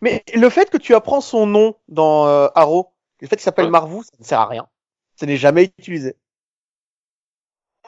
Mais 0.00 0.24
le 0.34 0.48
fait 0.50 0.70
que 0.70 0.78
tu 0.78 0.94
apprends 0.94 1.20
son 1.20 1.46
nom 1.46 1.76
dans 1.88 2.26
euh, 2.26 2.48
Arrow, 2.54 2.92
le 3.20 3.28
fait 3.28 3.36
qu'il 3.36 3.44
s'appelle 3.44 3.66
Ouais. 3.66 3.70
Marvou, 3.70 4.02
ça 4.02 4.10
ne 4.18 4.24
sert 4.24 4.40
à 4.40 4.46
rien. 4.46 4.66
Ça 5.16 5.26
n'est 5.26 5.36
jamais 5.36 5.72
utilisé. 5.78 6.16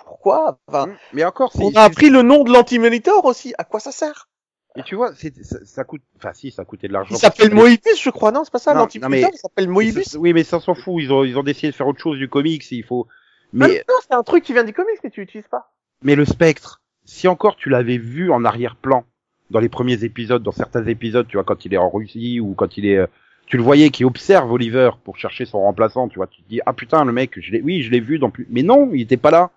Pourquoi? 0.06 0.58
Enfin, 0.66 0.88
Mais 1.12 1.24
encore, 1.24 1.52
c'est 1.52 1.62
On 1.62 1.70
a 1.74 1.82
appris 1.82 2.10
le 2.10 2.22
nom 2.22 2.44
de 2.44 2.52
l'anti-monitor 2.52 3.24
aussi. 3.24 3.54
À 3.58 3.64
quoi 3.64 3.80
ça 3.80 3.92
sert? 3.92 4.28
Et 4.76 4.82
tu 4.82 4.96
vois, 4.96 5.14
ça, 5.14 5.28
ça 5.64 5.84
coûte. 5.84 6.02
Enfin, 6.16 6.32
si, 6.32 6.50
ça 6.50 6.64
coûtait 6.64 6.88
de 6.88 6.92
l'argent. 6.92 7.14
Il 7.14 7.18
s'appelle 7.18 7.54
Moebius, 7.54 8.02
je 8.02 8.10
crois. 8.10 8.32
Non, 8.32 8.42
c'est 8.44 8.50
pas 8.52 8.58
ça. 8.58 8.74
L'anti-monitor, 8.74 9.30
mais- 9.30 9.36
il 9.36 9.38
s'appelle 9.38 9.68
Moebius? 9.68 10.16
Oui, 10.18 10.32
mais 10.32 10.42
ça 10.42 10.58
s'en 10.60 10.74
fout. 10.74 10.94
Ils 11.02 11.12
ont 11.12 11.22
ils 11.24 11.38
ont 11.38 11.44
décidé 11.44 11.70
de 11.70 11.76
faire 11.76 11.86
autre 11.86 12.00
chose 12.00 12.18
du 12.18 12.28
comics. 12.28 12.64
Il 12.72 12.82
faut. 12.84 13.06
Mais 13.52 13.68
Mais 13.68 13.84
non, 13.88 13.94
c'est 14.02 14.14
un 14.14 14.22
truc 14.24 14.42
qui 14.42 14.52
vient 14.52 14.64
du 14.64 14.72
comics 14.72 15.00
que 15.00 15.08
tu 15.08 15.22
utilises 15.22 15.46
pas. 15.48 15.72
mais 16.02 16.16
le 16.16 16.24
spectre, 16.24 16.82
si 17.04 17.28
encore 17.28 17.54
tu 17.56 17.68
l'avais 17.70 17.98
vu 17.98 18.32
en 18.32 18.44
arrière-plan 18.44 19.04
dans 19.50 19.60
les 19.60 19.68
premiers 19.68 20.02
épisodes, 20.02 20.42
dans 20.42 20.50
certains 20.52 20.84
épisodes, 20.86 21.28
tu 21.28 21.36
vois, 21.36 21.44
quand 21.44 21.64
il 21.64 21.72
est 21.72 21.78
en 21.78 21.88
Russie 21.88 22.40
ou 22.40 22.54
quand 22.54 22.76
il 22.76 22.86
est, 22.86 22.96
euh, 22.96 23.06
tu 23.46 23.56
le 23.56 23.62
voyais 23.62 23.90
qui 23.90 24.04
observe 24.04 24.50
Oliver 24.50 24.90
pour 25.04 25.18
chercher 25.18 25.44
son 25.44 25.60
remplaçant, 25.60 26.08
tu 26.08 26.16
vois, 26.16 26.26
tu 26.26 26.42
te 26.42 26.48
dis 26.48 26.60
ah 26.66 26.72
putain 26.72 27.04
le 27.04 27.12
mec, 27.12 27.38
je 27.40 27.52
l'ai, 27.52 27.60
oui 27.62 27.82
je 27.82 27.90
l'ai 27.92 28.00
vu 28.00 28.18
dans 28.18 28.30
plus, 28.30 28.48
mais 28.50 28.62
non, 28.64 28.90
il 28.92 29.02
était 29.02 29.16
pas 29.18 29.30
là. 29.30 29.50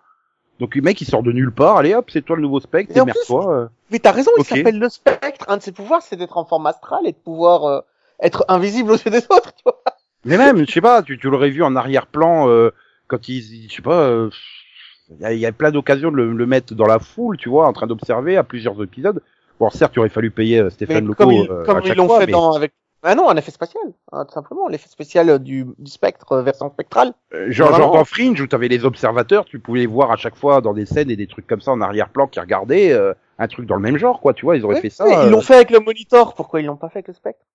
Donc 0.59 0.75
le 0.75 0.81
mec 0.81 0.99
il 1.01 1.05
sort 1.05 1.23
de 1.23 1.31
nulle 1.31 1.51
part, 1.51 1.77
allez 1.77 1.93
hop, 1.93 2.09
c'est 2.11 2.23
toi 2.23 2.35
le 2.35 2.41
nouveau 2.41 2.59
spectre, 2.59 2.91
Et 2.91 2.99
démerde-toi. 2.99 3.53
euh. 3.55 3.67
Mais 3.91 3.99
t'as 3.99 4.11
raison, 4.11 4.31
il 4.37 4.43
s'appelle 4.43 4.79
le 4.79 4.89
spectre. 4.89 5.45
Un 5.47 5.57
de 5.57 5.61
ses 5.61 5.71
pouvoirs, 5.71 6.01
c'est 6.01 6.15
d'être 6.15 6.37
en 6.37 6.45
forme 6.45 6.65
astrale 6.65 7.05
et 7.05 7.11
de 7.11 7.17
pouvoir 7.17 7.65
euh, 7.65 7.81
être 8.21 8.43
invisible 8.47 8.91
aux 8.91 8.97
yeux 8.97 9.11
des 9.11 9.23
autres, 9.29 9.53
tu 9.55 9.63
vois. 9.65 9.81
Mais 10.25 10.37
même, 10.37 10.65
je 10.65 10.71
sais 10.71 10.81
pas, 10.81 11.03
tu, 11.03 11.17
tu 11.19 11.29
l'aurais 11.29 11.49
vu 11.51 11.63
en 11.63 11.75
arrière-plan 11.75 12.49
euh, 12.49 12.71
quand 13.07 13.29
il, 13.29 13.67
je 13.69 13.75
sais 13.75 13.81
pas, 13.81 14.01
euh, 14.01 14.29
il 15.11 15.21
y, 15.21 15.25
a, 15.25 15.33
il 15.33 15.39
y 15.39 15.45
a 15.45 15.51
plein 15.51 15.71
d'occasions 15.71 16.11
de 16.11 16.17
le, 16.17 16.33
le 16.33 16.45
mettre 16.45 16.73
dans 16.73 16.87
la 16.87 16.99
foule, 16.99 17.37
tu 17.37 17.49
vois, 17.49 17.67
en 17.67 17.71
train 17.73 17.87
d'observer 17.87 18.35
à 18.35 18.43
plusieurs 18.43 18.81
épisodes. 18.83 19.21
Bon, 19.59 19.69
certes, 19.69 19.93
il 19.95 19.99
aurait 19.99 20.09
fallu 20.09 20.31
payer 20.31 20.59
euh, 20.59 20.69
Stéphane 20.69 21.05
Loco 21.05 21.23
comme 21.23 21.31
ils, 21.31 21.49
euh, 21.49 21.63
comme 21.65 21.77
à 21.77 21.81
ils 21.85 21.93
l'ont 21.93 22.07
fois, 22.07 22.19
fait 22.19 22.25
mais, 22.25 22.31
dans 22.33 22.51
avec. 22.51 22.73
Ah 23.09 23.15
non, 23.15 23.29
un 23.29 23.37
effet 23.37 23.51
spatial, 23.51 23.83
hein, 24.11 24.25
tout 24.25 24.33
simplement, 24.33 24.67
l'effet 24.67 24.89
spécial 24.89 25.29
euh, 25.29 25.37
du, 25.39 25.65
du 25.79 25.89
spectre 25.89 26.33
euh, 26.33 26.41
version 26.43 26.69
spectrale. 26.69 27.13
euh, 27.33 27.49
genre, 27.49 27.73
genre 27.73 27.91
dans 27.93 28.03
Fringe 28.03 28.39
où 28.41 28.47
t'avais 28.47 28.67
les 28.67 28.83
observateurs, 28.83 29.45
tu 29.45 29.59
pouvais 29.59 29.79
les 29.79 29.85
voir 29.85 30.11
à 30.11 30.17
chaque 30.17 30.35
fois 30.35 30.59
dans 30.59 30.73
des 30.73 30.85
scènes 30.85 31.09
et 31.09 31.15
des 31.15 31.27
trucs 31.27 31.47
comme 31.47 31.61
ça 31.61 31.71
en 31.71 31.79
arrière-plan 31.79 32.27
qui 32.27 32.39
regardaient 32.41 32.91
euh, 32.91 33.13
un 33.39 33.47
truc 33.47 33.65
dans 33.65 33.75
le 33.75 33.81
même 33.81 33.97
genre, 33.97 34.19
quoi, 34.19 34.33
tu 34.33 34.45
vois, 34.45 34.57
ils 34.57 34.65
auraient 34.65 34.81
fait 34.81 34.89
ça. 34.89 35.05
euh, 35.05 35.25
Ils 35.25 35.31
l'ont 35.31 35.41
fait 35.41 35.55
avec 35.55 35.69
le 35.69 35.79
monitor, 35.79 36.33
pourquoi 36.35 36.59
ils 36.59 36.65
l'ont 36.65 36.75
pas 36.75 36.89
fait 36.89 36.97
avec 36.99 37.07
le 37.07 37.13
spectre? 37.13 37.45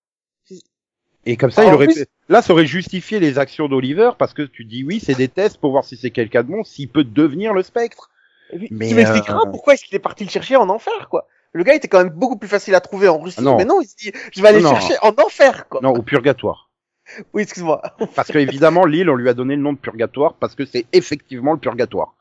Et 1.24 1.36
comme 1.36 1.50
ça, 1.50 1.64
il 1.64 1.72
aurait 1.72 1.86
plus- 1.86 2.06
là, 2.28 2.42
ça 2.42 2.52
aurait 2.52 2.66
justifié 2.66 3.20
les 3.20 3.38
actions 3.38 3.68
d'Oliver 3.68 4.10
parce 4.18 4.34
que 4.34 4.42
tu 4.42 4.64
dis 4.64 4.84
oui, 4.84 5.00
c'est 5.00 5.14
des 5.14 5.28
tests 5.28 5.58
pour 5.58 5.70
voir 5.70 5.84
si 5.84 5.96
c'est 5.96 6.10
quelqu'un 6.10 6.42
de 6.42 6.48
bon, 6.48 6.64
s'il 6.64 6.88
peut 6.88 7.04
devenir 7.04 7.54
le 7.54 7.62
spectre. 7.62 8.10
Puis, 8.58 8.68
Mais, 8.72 8.88
Tu 8.88 8.94
m'expliqueras 8.94 9.46
euh, 9.46 9.50
pourquoi 9.50 9.74
est-ce 9.74 9.84
qu'il 9.84 9.94
est 9.94 10.00
parti 10.00 10.24
le 10.24 10.30
chercher 10.30 10.56
en 10.56 10.68
enfer, 10.68 11.08
quoi. 11.08 11.26
Le 11.54 11.64
gars 11.64 11.74
était 11.74 11.88
quand 11.88 11.98
même 11.98 12.08
beaucoup 12.12 12.36
plus 12.38 12.48
facile 12.48 12.74
à 12.74 12.80
trouver 12.80 13.08
en 13.08 13.18
Russie, 13.18 13.36
Ah 13.40 13.42
non. 13.42 13.56
mais 13.58 13.64
non, 13.64 13.80
il 13.80 13.86
se 13.86 13.96
dit, 13.96 14.12
je 14.32 14.40
vais 14.42 14.48
aller 14.48 14.62
Non. 14.62 14.70
chercher 14.70 14.94
en 15.02 15.10
enfer, 15.18 15.68
quoi. 15.68 15.80
Non, 15.82 15.90
au 15.90 16.02
purgatoire. 16.02 16.70
Oui, 17.34 17.42
excuse-moi. 17.42 17.82
Parce 18.14 18.30
que 18.30 18.38
évidemment, 18.38 18.86
l'île, 18.86 19.10
on 19.10 19.16
lui 19.16 19.28
a 19.28 19.34
donné 19.34 19.56
le 19.56 19.60
nom 19.62 19.72
de 19.72 19.78
purgatoire 19.78 20.34
parce 20.34 20.54
que 20.54 20.64
c'est 20.64 20.86
effectivement 20.92 21.52
le 21.52 21.58
purgatoire. 21.58 22.14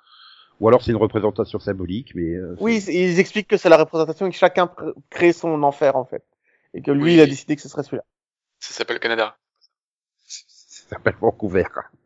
Ou 0.60 0.68
alors 0.68 0.84
c'est 0.84 0.92
une 0.92 0.98
représentation 0.98 1.60
symbolique, 1.60 2.14
mais 2.16 2.34
euh, 2.36 2.56
Oui, 2.60 2.84
ils 2.88 3.20
expliquent 3.20 3.48
que 3.48 3.58
c'est 3.58 3.70
la 3.70 3.78
représentation 3.78 4.26
et 4.28 4.32
que 4.32 4.36
chacun 4.36 4.66
pr- 4.66 4.94
crée 5.10 5.34
son 5.34 5.64
enfer, 5.64 5.96
en 5.96 6.04
fait. 6.06 6.24
Et 6.74 6.82
que 6.82 6.92
lui, 6.92 7.04
Oui. 7.04 7.14
il 7.16 7.22
a 7.22 7.26
décidé 7.26 7.56
que 7.56 7.62
ce 7.62 7.70
serait 7.70 7.84
celui-là. 7.84 8.04
Ça 8.60 8.74
s'appelle 8.74 9.00
Canada. 9.00 9.38
ça 10.28 10.90
s'appelle 10.90 11.16
Vancouver. 11.22 11.64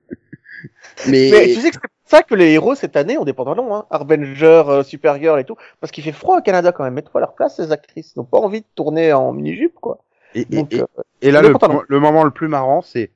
mais, 1.07 1.29
Mais 1.31 1.53
tu 1.53 1.61
sais 1.61 1.71
que 1.71 1.77
ça 2.05 2.23
que 2.23 2.35
les 2.35 2.51
héros 2.51 2.75
cette 2.75 2.95
année 2.95 3.17
ont 3.17 3.23
des 3.25 3.33
pantalons, 3.33 3.75
hein. 3.75 3.85
Harbinger, 3.89 4.63
euh, 4.67 4.83
Supergirl 4.83 5.39
et 5.39 5.43
tout. 5.43 5.55
Parce 5.79 5.91
qu'il 5.91 6.03
fait 6.03 6.11
froid 6.11 6.37
au 6.37 6.41
Canada 6.41 6.71
quand 6.71 6.83
même. 6.83 6.93
Mets-toi 6.93 7.19
à 7.19 7.21
leur 7.21 7.33
place, 7.35 7.55
ces 7.57 7.71
actrices. 7.71 8.13
Ils 8.15 8.19
n'ont 8.19 8.25
pas 8.25 8.37
envie 8.39 8.61
de 8.61 8.65
tourner 8.75 9.11
en 9.13 9.31
mini-jupe, 9.33 9.75
quoi. 9.75 9.99
et, 10.35 10.41
et- 10.41 10.45
Donc, 10.45 10.73
et- 10.73 10.81
euh, 10.81 10.85
et 11.21 11.31
là, 11.31 11.41
le 11.41 11.53
le, 11.87 11.99
moment 11.99 12.23
le 12.23 12.31
plus 12.31 12.47
marrant, 12.47 12.81
c'est 12.81 13.11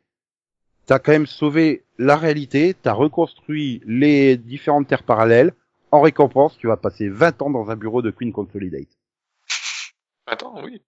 t'as 0.86 0.98
quand 1.00 1.12
même 1.12 1.28
sauvé 1.28 1.84
la 2.00 2.16
réalité, 2.16 2.76
t'as 2.82 2.94
reconstruit 2.94 3.82
les 3.86 4.38
différentes 4.38 4.88
terres 4.88 5.04
parallèles. 5.04 5.54
En 5.92 6.02
récompense, 6.02 6.58
tu 6.58 6.68
vas 6.68 6.78
passer 6.78 7.10
20 7.10 7.42
ans 7.42 7.50
dans 7.50 7.70
un 7.72 7.76
bureau 7.76 8.02
de 8.02 8.10
Queen 8.12 8.32
Consolidate. 8.32 8.88
Attends, 10.28 10.64
oui. 10.64 10.82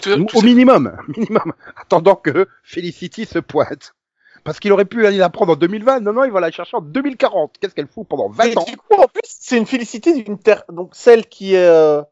Te- 0.00 0.10
Au 0.36 0.42
minimum, 0.42 0.96
minimum. 1.16 1.52
Attendant 1.76 2.16
que 2.16 2.46
Felicity 2.64 3.26
se 3.26 3.38
pointe. 3.38 3.94
Parce 4.44 4.60
qu'il 4.60 4.72
aurait 4.72 4.84
pu 4.84 5.06
aller 5.06 5.16
la 5.16 5.30
prendre 5.30 5.52
en 5.54 5.56
2020. 5.56 6.00
Non, 6.00 6.12
non, 6.12 6.24
il 6.24 6.30
va 6.30 6.40
la 6.40 6.50
chercher 6.50 6.76
en 6.76 6.82
2040. 6.82 7.56
Qu'est-ce 7.58 7.74
qu'elle 7.74 7.88
fout 7.88 8.06
pendant 8.06 8.28
20 8.28 8.44
Et 8.44 8.58
ans 8.58 8.64
du 8.64 8.76
coup, 8.76 8.94
en 8.94 9.08
plus, 9.08 9.22
c'est 9.24 9.56
une 9.56 9.66
félicité 9.66 10.22
d'une 10.22 10.38
terre, 10.38 10.64
donc 10.68 10.94
celle 10.94 11.26
qui 11.26 11.54
est, 11.54 11.66
euh, 11.66 12.02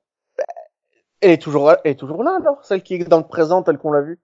elle 1.21 1.33
est 1.33 1.43
toujours, 1.43 1.71
elle 1.85 1.93
est 1.93 1.95
toujours 1.95 2.25
là, 2.25 2.37
alors, 2.41 2.65
celle 2.65 2.83
qui 2.83 2.95
est 2.95 3.05
dans 3.05 3.19
le 3.19 3.27
présent, 3.27 3.63
telle 3.63 3.79
qu'on 3.79 3.93
l'a 3.93 4.01
vu. 4.01 4.19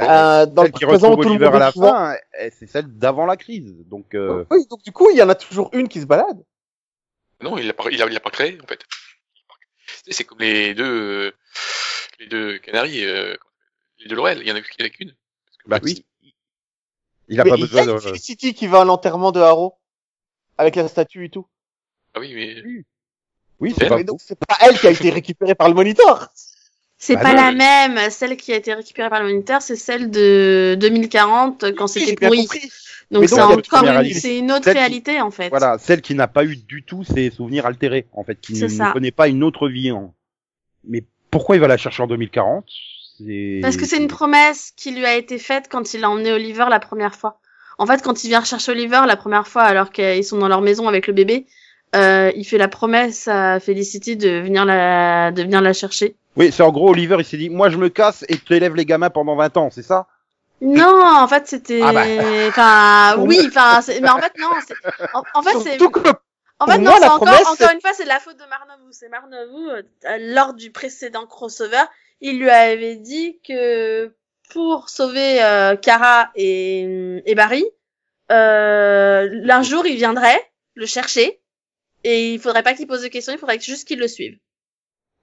Euh, 0.00 0.46
dans 0.46 0.62
Celle 0.62 0.72
le 0.72 0.78
qui 0.78 0.84
présent, 0.84 1.10
retrouve 1.10 1.32
tout 1.34 1.38
le 1.38 1.46
à 1.46 1.58
la 1.58 1.72
fin, 1.72 2.14
eh, 2.38 2.50
c'est 2.50 2.66
celle 2.66 2.86
d'avant 2.86 3.26
la 3.26 3.36
crise. 3.36 3.74
Donc, 3.86 4.14
euh, 4.14 4.44
Oui, 4.50 4.66
donc 4.70 4.82
du 4.82 4.92
coup, 4.92 5.10
il 5.10 5.16
y 5.16 5.22
en 5.22 5.28
a 5.28 5.34
toujours 5.34 5.70
une 5.72 5.88
qui 5.88 6.00
se 6.00 6.06
balade. 6.06 6.44
Non, 7.42 7.58
il 7.58 7.66
l'a 7.66 7.72
pas, 7.72 7.84
il 7.90 8.00
a, 8.02 8.06
il 8.06 8.20
pas 8.20 8.30
créé, 8.30 8.58
en 8.62 8.66
fait. 8.66 8.78
Tu 8.78 9.94
sais, 10.04 10.12
C'est 10.12 10.24
comme 10.24 10.38
les 10.38 10.74
deux, 10.74 10.84
euh, 10.84 11.32
les 12.20 12.26
deux 12.26 12.58
Canaries, 12.58 13.04
euh, 13.04 13.34
les 13.98 14.08
deux 14.08 14.14
Laurel, 14.14 14.38
il 14.42 14.48
y 14.48 14.52
en 14.52 14.56
a 14.56 14.60
qu'il 14.60 14.80
y 14.80 14.84
en 14.84 14.86
a 14.86 14.90
qu'une. 14.90 15.14
bah 15.66 15.78
oui. 15.82 16.06
Il 17.30 17.40
a 17.40 17.44
Mais 17.44 17.50
pas 17.50 17.56
il 17.56 17.60
besoin 17.62 17.86
de... 17.86 17.98
Felicity 17.98 18.52
qui 18.54 18.66
va 18.66 18.82
à 18.82 18.84
l'enterrement 18.84 19.32
de 19.32 19.40
Harrow. 19.40 19.74
Avec 20.58 20.76
la 20.76 20.86
statue 20.88 21.24
et 21.24 21.30
tout. 21.30 21.46
Ah 22.14 22.20
oui, 22.20 22.32
mais 22.34 22.56
Oui, 23.60 23.72
C'est 23.78 23.84
c'est 23.84 23.88
pas 23.88 23.94
Mais 23.96 24.00
faux. 24.02 24.06
donc, 24.08 24.20
c'est 24.22 24.38
pas 24.38 24.56
elle 24.60 24.78
qui 24.78 24.86
a 24.86 24.90
été 24.90 25.08
récupérée 25.20 25.54
par 25.54 25.68
le 25.68 25.74
moniteur. 25.74 26.28
C'est 26.98 27.14
Bah 27.14 27.22
pas 27.22 27.30
non, 27.30 27.36
la 27.36 27.52
mais- 27.52 27.88
même. 27.96 28.10
Celle 28.10 28.36
qui 28.36 28.52
a 28.52 28.56
été 28.56 28.74
récupérée 28.74 29.08
par 29.08 29.22
le 29.22 29.28
moniteur, 29.30 29.62
c'est 29.62 29.76
celle 29.76 30.10
de 30.10 30.76
2040 30.78 31.74
quand 31.74 31.84
Oui, 31.94 32.02
c'était 32.04 32.26
pourri. 32.26 32.46
Donc 33.10 33.26
c'est 33.28 33.40
encore 33.40 33.84
une 33.84 34.12
c'est 34.12 34.38
une 34.38 34.52
autre 34.52 34.64
Celle 34.64 34.74
qui- 34.74 34.78
réalité 34.80 35.20
en 35.20 35.30
fait. 35.30 35.48
Voilà, 35.48 35.78
celle 35.78 36.00
qui 36.02 36.14
n'a 36.14 36.28
pas 36.28 36.44
eu 36.44 36.56
du 36.56 36.82
tout 36.84 37.02
ses 37.04 37.30
souvenirs 37.30 37.64
altérés, 37.66 38.06
en 38.12 38.22
fait, 38.22 38.38
qui 38.40 38.52
ne, 38.52 38.92
connaît 38.92 39.10
pas 39.12 39.28
une 39.28 39.42
autre 39.42 39.68
vie. 39.68 39.90
Mais 40.84 41.04
pourquoi 41.30 41.56
il 41.56 41.60
va 41.60 41.68
la 41.68 41.76
chercher 41.78 42.02
en 42.02 42.06
2040 42.06 42.66
C'est 42.68 42.89
Parce 43.62 43.76
que 43.76 43.86
c'est 43.86 43.96
une 43.98 44.08
promesse 44.08 44.72
qui 44.76 44.90
lui 44.92 45.04
a 45.06 45.14
été 45.14 45.38
faite 45.38 45.66
quand 45.70 45.94
il 45.94 46.04
a 46.04 46.10
emmené 46.10 46.32
Oliver 46.32 46.66
la 46.70 46.80
première 46.80 47.14
fois. 47.14 47.38
En 47.78 47.86
fait, 47.86 48.02
quand 48.02 48.24
il 48.24 48.28
vient 48.28 48.40
rechercher 48.40 48.72
Oliver 48.72 49.02
la 49.06 49.16
première 49.16 49.46
fois, 49.48 49.62
alors 49.62 49.90
qu'ils 49.90 50.24
sont 50.24 50.38
dans 50.38 50.48
leur 50.48 50.60
maison 50.60 50.86
avec 50.88 51.06
le 51.06 51.12
bébé, 51.12 51.46
euh, 51.96 52.30
il 52.36 52.44
fait 52.44 52.58
la 52.58 52.68
promesse 52.68 53.26
à 53.28 53.58
Felicity 53.58 54.16
de 54.16 54.28
venir 54.40 54.64
la, 54.64 55.32
de 55.32 55.42
venir 55.42 55.60
la 55.60 55.72
chercher. 55.72 56.14
Oui, 56.36 56.50
c'est 56.52 56.62
en 56.62 56.70
gros 56.70 56.90
Oliver, 56.90 57.16
il 57.18 57.24
s'est 57.24 57.36
dit, 57.36 57.50
moi 57.50 57.70
je 57.70 57.76
me 57.78 57.88
casse 57.88 58.24
et 58.28 58.38
tu 58.38 58.54
élèves 58.54 58.74
les 58.76 58.84
gamins 58.84 59.10
pendant 59.10 59.34
20 59.34 59.56
ans, 59.56 59.70
c'est 59.72 59.82
ça? 59.82 60.06
Non, 60.62 61.02
en 61.16 61.26
fait, 61.26 61.46
c'était, 61.48 61.80
Ah 61.82 61.92
bah. 61.92 62.04
enfin, 62.48 63.16
oui, 63.26 63.40
enfin, 63.48 63.80
c'est- 63.80 64.00
mais 64.00 64.10
en 64.10 64.18
fait, 64.18 64.32
non, 64.38 64.50
c'est, 64.66 64.74
en, 65.14 65.22
en 65.34 65.42
fait, 65.42 65.58
c'est, 65.64 65.78
en 66.60 66.66
fait, 66.66 66.78
non, 66.78 66.90
moi, 66.90 66.96
encore, 67.06 67.16
promesse, 67.16 67.46
encore 67.46 67.70
une 67.72 67.80
fois, 67.80 67.92
c'est 67.94 68.04
de 68.04 68.08
la 68.08 68.20
faute 68.20 68.36
de 68.36 68.44
Marnovou. 68.44 68.88
C'est 68.90 69.08
Marnovou, 69.08 69.70
euh, 69.70 69.82
lors 70.34 70.52
du 70.52 70.70
précédent 70.70 71.24
crossover, 71.26 71.82
il 72.20 72.38
lui 72.38 72.50
avait 72.50 72.96
dit 72.96 73.38
que 73.46 74.14
pour 74.50 74.88
sauver 74.88 75.42
euh, 75.42 75.76
Kara 75.76 76.30
et, 76.34 77.22
et 77.24 77.34
Barry, 77.34 77.64
euh, 78.30 79.28
l'un 79.32 79.62
jour, 79.62 79.86
il 79.86 79.96
viendrait 79.96 80.40
le 80.74 80.86
chercher 80.86 81.40
et 82.04 82.32
il 82.34 82.40
faudrait 82.40 82.62
pas 82.62 82.74
qu'il 82.74 82.86
pose 82.86 83.02
de 83.02 83.08
questions, 83.08 83.32
il 83.32 83.38
faudrait 83.38 83.60
juste 83.60 83.86
qu'il 83.86 83.98
le 83.98 84.08
suive. 84.08 84.38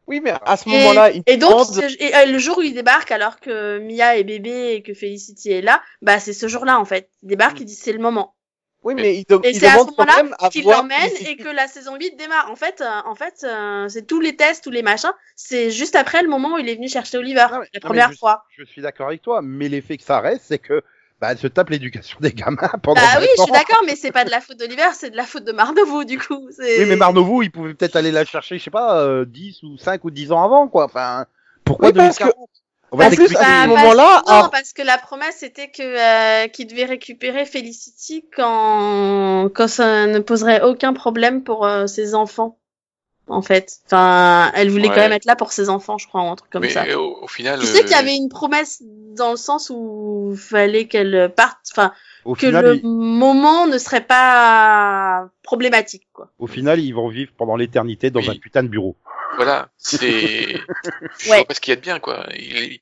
oui, 0.08 0.22
mais 0.22 0.32
à 0.46 0.56
ce 0.56 0.70
moment-là, 0.70 1.12
il 1.12 1.24
Et 1.26 1.36
donc, 1.38 1.52
demande- 1.72 1.92
et, 2.00 2.16
euh, 2.16 2.26
le 2.26 2.38
jour 2.40 2.58
où 2.60 2.62
il 2.62 2.74
débarque, 2.74 3.12
alors 3.12 3.40
que 3.42 3.80
Mia 3.80 4.18
est 4.18 4.24
bébé 4.24 4.74
et 4.74 4.82
que 4.84 4.94
Felicity 4.94 5.52
est 5.52 5.62
là, 5.62 5.82
bah 6.02 6.20
c'est 6.20 6.34
ce 6.34 6.48
jour-là 6.48 6.80
en 6.80 6.86
fait. 6.86 7.10
Il 7.24 7.28
débarque, 7.30 7.60
il 7.60 7.66
dit 7.66 7.76
c'est 7.76 7.92
le 7.94 8.00
moment. 8.00 8.36
Oui, 8.84 8.94
mais 8.96 9.16
il, 9.18 9.26
de- 9.26 9.40
Et 9.44 9.50
il 9.52 9.60
c'est 9.60 9.68
à 9.68 9.72
ce 9.72 9.76
demande 9.80 9.96
quand 9.96 10.06
moment-là 10.06 10.24
même 10.24 10.36
à 10.40 10.50
qu'il 10.50 10.64
l'emmène 10.64 11.12
et 11.26 11.36
que 11.36 11.50
la 11.50 11.68
saison 11.68 11.96
8 11.96 12.16
démarre. 12.18 12.50
En 12.52 12.56
fait, 12.56 12.82
euh, 12.82 12.90
en 13.06 13.16
fait, 13.16 13.44
euh, 13.44 13.88
c'est 13.90 14.06
tous 14.08 14.20
les 14.22 14.36
tests, 14.36 14.64
tous 14.64 14.72
les 14.72 14.84
machins. 14.84 15.12
C'est 15.36 15.72
juste 15.72 15.96
après 15.96 16.22
le 16.22 16.30
moment 16.30 16.54
où 16.56 16.58
il 16.58 16.70
est 16.70 16.76
venu 16.76 16.88
chercher 16.88 17.18
Oliver, 17.18 17.48
Non, 17.52 17.60
mais- 17.60 17.68
la 17.74 17.80
non, 17.82 17.88
première 17.88 18.12
je- 18.12 18.18
fois. 18.18 18.44
Je 18.58 18.64
suis 18.64 18.82
d'accord 18.82 19.08
avec 19.08 19.22
toi, 19.22 19.42
mais 19.44 19.68
l'effet 19.68 19.98
que 19.98 20.04
ça 20.04 20.20
reste, 20.22 20.44
c'est 20.48 20.60
que 20.60 20.84
bah, 21.20 21.30
elle 21.32 21.38
se 21.40 21.48
tape 21.48 21.72
l'éducation 21.72 22.20
des 22.22 22.32
gamins 22.32 22.70
pendant 22.84 23.02
Bah 23.02 23.08
20 23.16 23.22
oui, 23.22 23.28
je 23.38 23.42
suis 23.44 23.52
d'accord, 23.52 23.82
mais 23.88 23.96
c'est 23.96 24.12
pas 24.12 24.24
de 24.24 24.30
la 24.30 24.40
faute 24.40 24.58
d'Oliver, 24.58 24.84
c'est 24.94 25.10
de 25.10 25.18
la 25.18 25.26
faute 25.26 25.44
de 25.44 25.52
Marnovou, 25.52 26.04
du 26.04 26.20
coup. 26.20 26.48
Oui, 26.60 26.86
mais 26.86 26.96
Marnovou, 26.96 27.42
il 27.42 27.52
pouvait 27.52 27.74
peut-être 27.74 27.96
aller 27.96 28.12
la 28.12 28.24
chercher, 28.24 28.60
je 28.60 28.64
sais 28.64 28.70
pas, 28.72 29.02
euh, 29.02 29.26
10 29.26 29.64
ou 29.64 29.78
5 29.80 30.06
ou 30.06 30.12
10 30.12 30.32
ans 30.32 30.44
avant, 30.44 30.68
quoi. 30.68 30.86
Enfin, 30.86 31.26
pourquoi 31.66 31.88
Oui, 31.90 31.94
parce 31.96 32.18
que- 32.20 32.24
2040 32.26 32.50
On 32.92 32.98
va 32.98 33.06
en 33.06 33.10
plus, 33.10 33.18
t'expliquer. 33.18 33.44
à 33.44 33.64
ce 33.64 33.68
Bah, 33.68 33.74
parce- 33.74 33.84
moment-là, 33.84 34.24
non, 34.44 34.50
parce 34.50 34.74
que 34.74 34.82
la 34.82 34.98
promesse 34.98 35.36
c'était 35.40 35.70
que 35.70 35.82
euh, 35.84 36.48
qu'il 36.48 36.68
devait 36.68 36.86
récupérer 36.86 37.46
Felicity 37.46 38.26
quand 38.36 39.50
quand 39.54 39.68
ça 39.68 40.08
ne 40.08 40.20
poserait 40.20 40.62
aucun 40.62 40.94
problème 40.94 41.44
pour 41.44 41.66
euh, 41.66 41.88
ses 41.88 42.16
enfants. 42.16 42.58
En 43.30 43.42
fait, 43.42 43.74
enfin, 43.88 44.54
elle 44.56 44.70
voulait 44.70 44.88
Ouais. 44.88 44.96
quand 44.96 45.02
même 45.02 45.12
être 45.12 45.26
là 45.26 45.36
pour 45.36 45.52
ses 45.52 45.68
enfants, 45.70 45.98
je 45.98 46.08
crois, 46.08 46.22
ou 46.22 46.28
un 46.28 46.38
truc 46.38 46.50
comme 46.50 46.62
mais 46.62 46.70
ça. 46.70 46.86
euh, 46.86 46.96
au, 46.96 47.24
au 47.24 47.28
final, 47.28 47.60
Tu 47.60 47.66
sais 47.66 47.82
qu'il 47.82 47.92
y 47.92 47.96
euh, 47.96 47.98
avait 47.98 48.16
une 48.16 48.30
promesse 48.30 48.82
dans 48.82 49.32
le 49.32 49.36
sens 49.36 49.70
où 49.70 50.34
fallait 50.38 50.88
qu'elle 50.88 51.34
parte, 51.36 51.58
enfin 51.74 51.92
Au 52.28 52.34
que 52.34 52.42
final, 52.48 52.66
le 52.66 52.76
ils- 52.78 52.84
moment 52.86 53.68
ne 53.68 53.78
serait 53.78 54.06
pas 54.06 55.30
problématique, 55.44 56.08
quoi. 56.14 56.32
au 56.40 56.48
final, 56.48 56.80
ils 56.80 56.92
vont 56.92 57.08
vivre 57.08 57.32
pendant 57.38 57.56
l'éternité 57.56 58.10
dans 58.12 58.20
Oui. 58.20 58.30
un 58.30 58.36
putain 58.36 58.64
de 58.64 58.68
bureau. 58.68 58.96
voilà, 59.38 59.70
c'est, 59.78 60.58
je 61.20 61.30
Ouais. 61.30 61.38
vois 61.38 61.46
pas 61.46 61.54
ce 61.54 61.62
qu'il 61.62 61.72
y 61.72 61.74
a 61.74 61.76
de 61.78 61.82
bien, 61.82 62.00
quoi. 62.00 62.26
Il, 62.36 62.80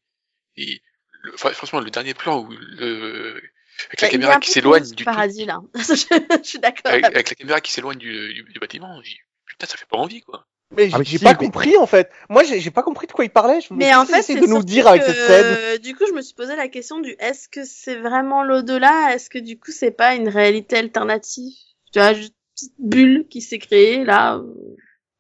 il- 0.58 0.80
le- 1.24 1.34
enfin, 1.36 1.50
franchement, 1.52 1.80
le 1.80 1.90
dernier 1.92 2.14
plan 2.14 2.40
où 2.40 2.50
le, 2.50 3.42
avec 3.90 4.02
la 4.02 4.08
Bah, 4.08 4.12
caméra 4.12 4.40
qui 4.40 4.52
s'éloigne 4.52 4.90
du 4.92 5.04
paradis 5.04 5.46
truc, 5.46 5.48
là. 5.76 5.82
je, 5.84 6.44
suis 6.44 6.60
d'accord. 6.60 6.92
avec, 6.92 7.30
la 7.30 7.36
caméra 7.36 7.62
qui 7.62 7.72
s'éloigne 7.72 7.98
du, 7.98 8.58
bâtiment, 8.60 9.00
putain, 9.46 9.68
ça 9.68 9.78
fait 9.78 9.88
pas 9.88 9.98
envie, 9.98 10.22
quoi. 10.22 10.48
Mais 10.72 10.90
Ah, 10.92 10.98
mais 10.98 11.06
j'ai 11.06 11.18
si, 11.20 11.24
pas 11.24 11.32
mais- 11.32 11.38
compris 11.46 11.78
en 11.78 11.86
fait. 11.86 12.10
Moi, 12.30 12.44
j'ai 12.44 12.72
pas 12.72 12.82
compris 12.84 13.06
de 13.08 13.12
quoi 13.12 13.24
il 13.24 13.30
parlait. 13.30 13.62
Je 13.62 13.74
Mais 13.74 13.94
en 13.94 14.06
fait, 14.06 14.24
c'est 14.24 14.36
de 14.36 14.48
nous 14.48 14.64
dire 14.64 14.88
avec 14.88 15.02
que, 15.04 15.08
cette 15.08 15.28
scène. 15.28 15.46
euh, 15.46 15.78
Du 15.78 15.96
coup, 15.96 16.06
je 16.08 16.14
me 16.14 16.22
suis 16.22 16.34
posé 16.34 16.56
la 16.56 16.68
question 16.68 17.00
du 17.00 17.16
est-ce 17.20 17.48
que 17.48 17.64
c'est 17.64 17.96
vraiment 17.98 18.44
l'au-delà? 18.44 19.14
Est-ce 19.14 19.30
que 19.30 19.38
du 19.38 19.60
coup, 19.60 19.72
c'est 19.72 19.92
pas 19.92 20.16
une 20.16 20.28
réalité 20.28 20.78
alternative? 20.78 21.54
Tu 21.94 22.00
vois, 22.00 22.14
juste 22.14 22.34
une 22.34 22.56
petite 22.56 22.74
bulle 22.80 23.28
qui 23.30 23.42
s'est 23.42 23.60
créée 23.60 24.04
là. 24.04 24.42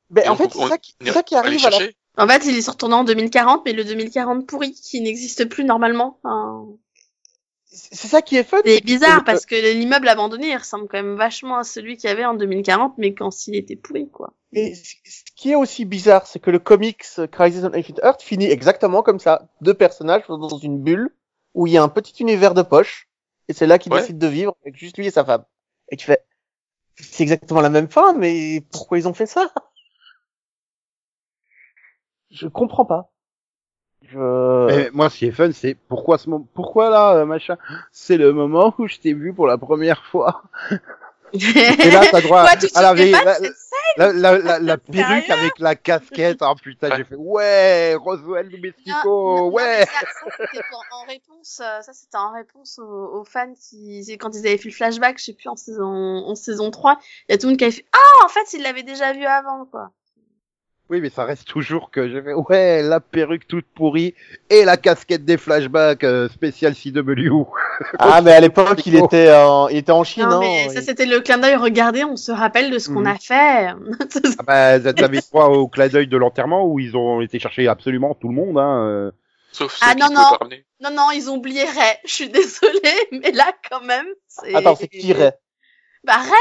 Ben, 0.09 0.23
Et 0.25 0.29
en 0.29 0.33
on- 0.33 0.35
fait, 0.35 0.49
c'est 0.51 0.67
ça 0.67 0.77
qui, 0.77 0.95
ça 1.05 1.23
qui 1.23 1.35
arrive 1.35 1.65
à 1.65 1.69
la. 1.69 1.77
En 2.17 2.27
fait, 2.27 2.45
il 2.45 2.57
est 2.57 2.69
retourné 2.69 2.95
en 2.95 3.03
2040, 3.03 3.63
mais 3.65 3.73
le 3.73 3.83
2040 3.83 4.47
pourri 4.47 4.71
qui 4.73 5.01
n'existe 5.01 5.45
plus 5.45 5.63
normalement. 5.65 6.17
Enfin, 6.23 6.65
c'est 7.65 8.07
ça 8.07 8.21
qui 8.21 8.37
est 8.37 8.43
fun. 8.43 8.57
c'est 8.65 8.83
bizarre 8.83 9.19
euh, 9.19 9.23
parce 9.25 9.45
que 9.45 9.55
l'immeuble 9.55 10.07
abandonné, 10.07 10.49
il 10.51 10.55
ressemble 10.57 10.87
quand 10.87 10.97
même 11.01 11.15
vachement 11.17 11.57
à 11.57 11.63
celui 11.65 11.97
qu'il 11.97 12.09
y 12.09 12.13
avait 12.13 12.23
en 12.25 12.33
2040, 12.33 12.93
mais 12.97 13.13
quand 13.13 13.47
il 13.47 13.55
était 13.57 13.75
pourri, 13.75 14.09
quoi. 14.09 14.33
C- 14.55 14.97
ce 15.05 15.23
qui 15.35 15.51
est 15.51 15.55
aussi 15.55 15.85
bizarre, 15.85 16.25
c'est 16.27 16.39
que 16.39 16.51
le 16.51 16.59
comics 16.59 17.03
Crisis 17.31 17.63
on 17.63 17.73
Infinite 17.73 17.99
Earth 18.03 18.21
finit 18.21 18.45
exactement 18.49 19.03
comme 19.03 19.19
ça. 19.19 19.47
Deux 19.61 19.73
personnages 19.73 20.23
dans 20.27 20.57
une 20.57 20.81
bulle 20.81 21.09
où 21.53 21.67
il 21.67 21.73
y 21.73 21.77
a 21.77 21.83
un 21.83 21.89
petit 21.89 22.21
univers 22.21 22.53
de 22.53 22.61
poche 22.61 23.07
et 23.47 23.53
c'est 23.53 23.67
là 23.67 23.77
qu'ils 23.79 23.91
Ouais. 23.93 23.99
décident 24.01 24.19
de 24.19 24.27
vivre 24.27 24.55
avec 24.63 24.75
juste 24.77 24.97
lui 24.97 25.07
et 25.07 25.11
sa 25.11 25.25
femme. 25.25 25.43
Et 25.89 25.97
tu 25.97 26.05
fais, 26.05 26.19
c'est 26.95 27.23
exactement 27.23 27.61
la 27.61 27.69
même 27.69 27.89
fin, 27.89 28.13
mais 28.13 28.61
pourquoi 28.71 28.97
ils 28.97 29.07
ont 29.07 29.13
fait 29.13 29.25
ça? 29.25 29.51
Je 32.31 32.47
comprends 32.47 32.85
pas. 32.85 33.11
Je... 34.03 34.87
Et 34.87 34.91
moi, 34.91 35.09
ce 35.09 35.17
qui 35.17 35.25
est 35.25 35.31
fun, 35.31 35.51
c'est 35.51 35.73
pourquoi 35.75 36.17
ce 36.17 36.29
moment, 36.29 36.47
pourquoi 36.53 36.89
là, 36.89 37.15
euh, 37.15 37.25
machin, 37.25 37.57
c'est 37.91 38.17
le 38.17 38.33
moment 38.33 38.73
où 38.77 38.87
je 38.87 38.97
t'ai 38.97 39.13
vu 39.13 39.33
pour 39.33 39.47
la 39.47 39.57
première 39.57 40.05
fois. 40.05 40.43
Et 41.33 41.91
là, 41.91 42.03
t'as 42.11 42.21
droit 42.21 42.41
à 42.41 42.55
la, 42.55 42.55
cette 43.35 43.53
la, 43.97 44.11
la, 44.13 44.37
la, 44.37 44.59
la 44.59 44.77
perruque 44.91 45.29
avec 45.29 45.59
la 45.59 45.75
casquette. 45.75 46.39
Oh 46.41 46.55
putain, 46.55 46.95
j'ai 46.95 47.03
fait 47.03 47.15
ouais, 47.15 47.95
Roswell 47.95 48.49
du 48.49 48.59
Mexico, 48.59 49.49
ouais. 49.51 49.85
c'était 50.41 50.63
en 50.91 51.05
réponse, 51.07 51.61
euh, 51.63 51.81
ça 51.81 51.93
c'était 51.93 52.17
en 52.17 52.31
réponse 52.31 52.79
aux, 52.79 53.19
aux 53.19 53.23
fans 53.23 53.53
qui, 53.53 54.03
c'est 54.03 54.17
quand 54.17 54.33
ils 54.35 54.45
avaient 54.47 54.57
fait 54.57 54.69
le 54.69 54.75
flashback, 54.75 55.19
je 55.19 55.25
sais 55.25 55.33
plus 55.33 55.49
en 55.49 55.55
saison, 55.55 55.85
en 55.85 56.35
saison 56.35 56.71
3, 56.71 56.99
il 57.27 57.31
y 57.31 57.35
a 57.35 57.37
tout 57.37 57.47
le 57.47 57.51
monde 57.51 57.59
qui 57.59 57.65
avait 57.65 57.73
fait 57.73 57.85
ah 57.93 58.25
en 58.25 58.29
fait 58.29 58.53
ils 58.53 58.61
l'avaient 58.61 58.83
déjà 58.83 59.13
vu 59.13 59.25
avant 59.25 59.65
quoi. 59.65 59.91
Oui, 60.89 61.01
mais 61.01 61.09
ça 61.09 61.25
reste 61.25 61.47
toujours 61.47 61.89
que 61.89 62.07
j'ai 62.07 62.21
fait 62.21 62.33
ouais, 62.33 62.83
la 62.83 62.99
perruque 62.99 63.47
toute 63.47 63.65
pourrie 63.65 64.13
et 64.51 64.65
la 64.65 64.77
casquette 64.77 65.25
des 65.25 65.37
flashbacks 65.37 66.03
euh, 66.03 66.29
spécial 66.29 66.75
CW. 66.75 67.43
Ah, 67.99 68.21
mais 68.21 68.31
à 68.31 68.39
l'époque, 68.39 68.85
il 68.85 68.95
était 68.95 69.33
en, 69.33 69.67
il 69.67 69.77
était 69.77 69.91
en 69.91 70.03
Chine, 70.05 70.23
Non 70.29 70.37
hein. 70.37 70.39
mais 70.39 70.69
ça 70.69 70.79
Il- 70.79 70.83
c'était 70.85 71.05
le 71.05 71.19
clin 71.19 71.39
d'œil. 71.39 71.55
Regardez, 71.55 72.05
on 72.05 72.15
se 72.15 72.31
rappelle 72.31 72.71
de 72.71 72.79
ce 72.79 72.87
qu'on 72.89 73.01
Mhm. 73.01 73.07
a 73.07 73.15
fait. 73.15 73.67
Ah 74.47 74.79
bah, 74.79 74.93
t'avais 74.93 75.19
droit 75.19 75.47
au 75.47 75.67
clin 75.67 75.87
d'œil 75.89 76.07
de 76.07 76.15
l'enterrement 76.17 76.65
où 76.65 76.79
ils 76.79 76.95
ont 76.95 77.19
été 77.19 77.37
chercher 77.39 77.67
absolument 77.67 78.13
tout 78.13 78.29
le 78.29 78.35
monde. 78.35 78.57
Hein. 78.57 78.85
euh. 78.87 79.11
Sauf 79.51 79.77
Ah, 79.81 79.93
non, 79.95 80.07
non. 80.13 80.21
non 80.81 80.91
non, 80.95 81.11
ils 81.11 81.29
ont 81.29 81.35
oublié 81.35 81.63
Ray. 81.63 81.95
Je 82.05 82.13
suis 82.13 82.29
désolée, 82.29 82.95
mais 83.11 83.31
là 83.31 83.51
quand 83.69 83.81
même. 83.81 84.05
c'est- 84.27 84.55
Attends, 84.55 84.75
c'est 84.75 84.87
qui 84.87 85.11
Ray? 85.11 85.31
Bah 86.05 86.17
Ray. 86.17 86.31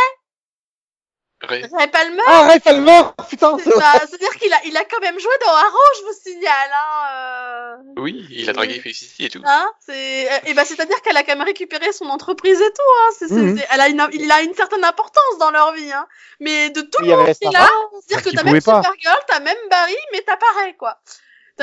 Ray. 1.47 1.65
Ray 1.73 1.89
Palmer 1.89 2.23
Ah, 2.27 2.47
Ray 2.49 2.61
Palmer 2.61 3.03
Putain, 3.29 3.57
c'est 3.63 3.71
ça. 3.71 3.93
C'est-à-dire 4.09 4.31
qu'il 4.37 4.53
a, 4.53 4.57
il 4.67 4.77
a 4.77 4.85
quand 4.85 5.01
même 5.01 5.19
joué 5.19 5.33
dans 5.45 5.53
Arrow, 5.53 5.79
je 5.99 6.05
vous 6.07 6.13
signale. 6.23 6.71
Hein, 6.73 7.09
euh... 7.15 8.01
Oui, 8.01 8.27
il 8.31 8.49
a 8.49 8.53
dragué 8.53 8.81
Felicity 8.81 9.27
et 9.27 9.29
tout. 9.31 9.43
Hein 9.45 9.67
c'est, 9.81 10.29
et 10.47 10.55
ben, 10.55 10.65
c'est-à-dire 10.65 11.01
qu'elle 11.03 11.17
a 11.17 11.23
quand 11.23 11.37
même 11.37 11.47
récupéré 11.47 11.93
son 11.93 12.07
entreprise 12.07 12.61
et 12.61 12.71
tout. 12.73 12.83
Hein. 13.01 13.11
C'est, 13.19 13.29
c'est- 13.29 13.35
Mhm. 13.35 13.61
elle 13.71 13.81
a 13.81 13.89
une, 13.89 14.07
il 14.13 14.31
a 14.31 14.43
une 14.43 14.55
certaine 14.55 14.85
importance 14.85 15.39
dans 15.39 15.51
leur 15.51 15.73
vie. 15.75 15.93
Hein. 15.93 16.07
Mais 16.41 16.71
de 16.71 16.81
tout 16.81 16.99
Il 17.03 17.07
le 17.09 17.13
monde 17.17 17.21
avait 17.25 17.35
qui 17.35 17.47
est 17.47 17.53
Sarah. 17.53 17.65
là, 17.65 17.71
c'est-à-dire 18.07 18.25
que 18.25 18.31
qu'il 18.31 18.39
t'as 18.39 18.45
même 18.45 18.63
pas. 18.63 18.83
Supergirl, 18.83 19.19
t'as 19.29 19.41
même 19.41 19.57
Barry, 19.71 19.97
mais 20.13 20.23
t'as 20.27 20.37
Ray, 20.61 20.75
quoi. 20.77 20.99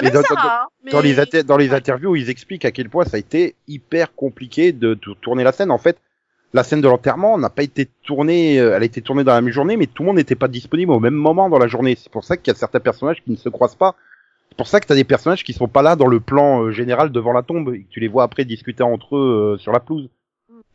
Même 0.01 0.11
dans- 0.13 0.23
Sarah. 0.23 0.63
hein. 0.63 0.67
Mais... 0.83 0.91
Dans 0.91 1.01
les, 1.01 1.43
dans 1.43 1.57
les 1.57 1.73
interviews, 1.73 2.15
ils 2.15 2.29
expliquent 2.29 2.65
à 2.65 2.71
quel 2.71 2.89
point 2.89 3.03
ça 3.05 3.17
a 3.17 3.19
été 3.19 3.55
hyper 3.67 4.15
compliqué 4.15 4.71
de, 4.71 4.93
tou- 4.93 5.15
tourner 5.15 5.43
la 5.43 5.51
scène. 5.51 5.69
En 5.71 5.77
fait, 5.77 5.97
la 6.53 6.63
scène 6.63 6.81
de 6.81 6.87
l'enterrement 6.87 7.37
n'a 7.37 7.49
pas 7.49 7.63
été 7.63 7.87
tournée, 8.03 8.59
euh, 8.59 8.75
elle 8.75 8.83
a 8.83 8.85
été 8.85 9.01
tournée 9.01 9.23
dans 9.23 9.33
la 9.33 9.41
même 9.41 9.53
journée, 9.53 9.77
mais 9.77 9.87
tout 9.87 10.03
le 10.03 10.07
monde 10.07 10.17
n'était 10.17 10.35
pas 10.35 10.47
disponible 10.47 10.91
au 10.91 10.99
même 10.99 11.13
moment 11.13 11.49
dans 11.49 11.59
la 11.59 11.67
journée. 11.67 11.95
C'est 11.95 12.11
pour 12.11 12.23
ça 12.23 12.37
qu'il 12.37 12.51
y 12.51 12.55
a 12.55 12.59
certains 12.59 12.79
personnages 12.79 13.23
qui 13.23 13.31
ne 13.31 13.37
se 13.37 13.49
croisent 13.49 13.77
pas. 13.77 13.95
C'est 14.51 14.57
pour 14.57 14.67
ça 14.67 14.81
que 14.81 14.85
tu 14.85 14.91
as 14.91 14.97
des 14.97 15.05
personnages 15.05 15.45
qui 15.45 15.53
sont 15.53 15.69
pas 15.69 15.81
là 15.81 15.95
dans 15.95 16.07
le 16.07 16.19
plan 16.19 16.63
euh, 16.63 16.71
général 16.71 17.09
devant 17.11 17.31
la 17.31 17.41
tombe 17.41 17.73
et 17.73 17.83
que 17.83 17.89
tu 17.89 18.01
les 18.01 18.09
vois 18.09 18.23
après 18.23 18.43
discuter 18.43 18.83
entre 18.83 19.15
eux 19.15 19.55
euh, 19.55 19.57
sur 19.57 19.71
la 19.71 19.79
pelouse. 19.79 20.09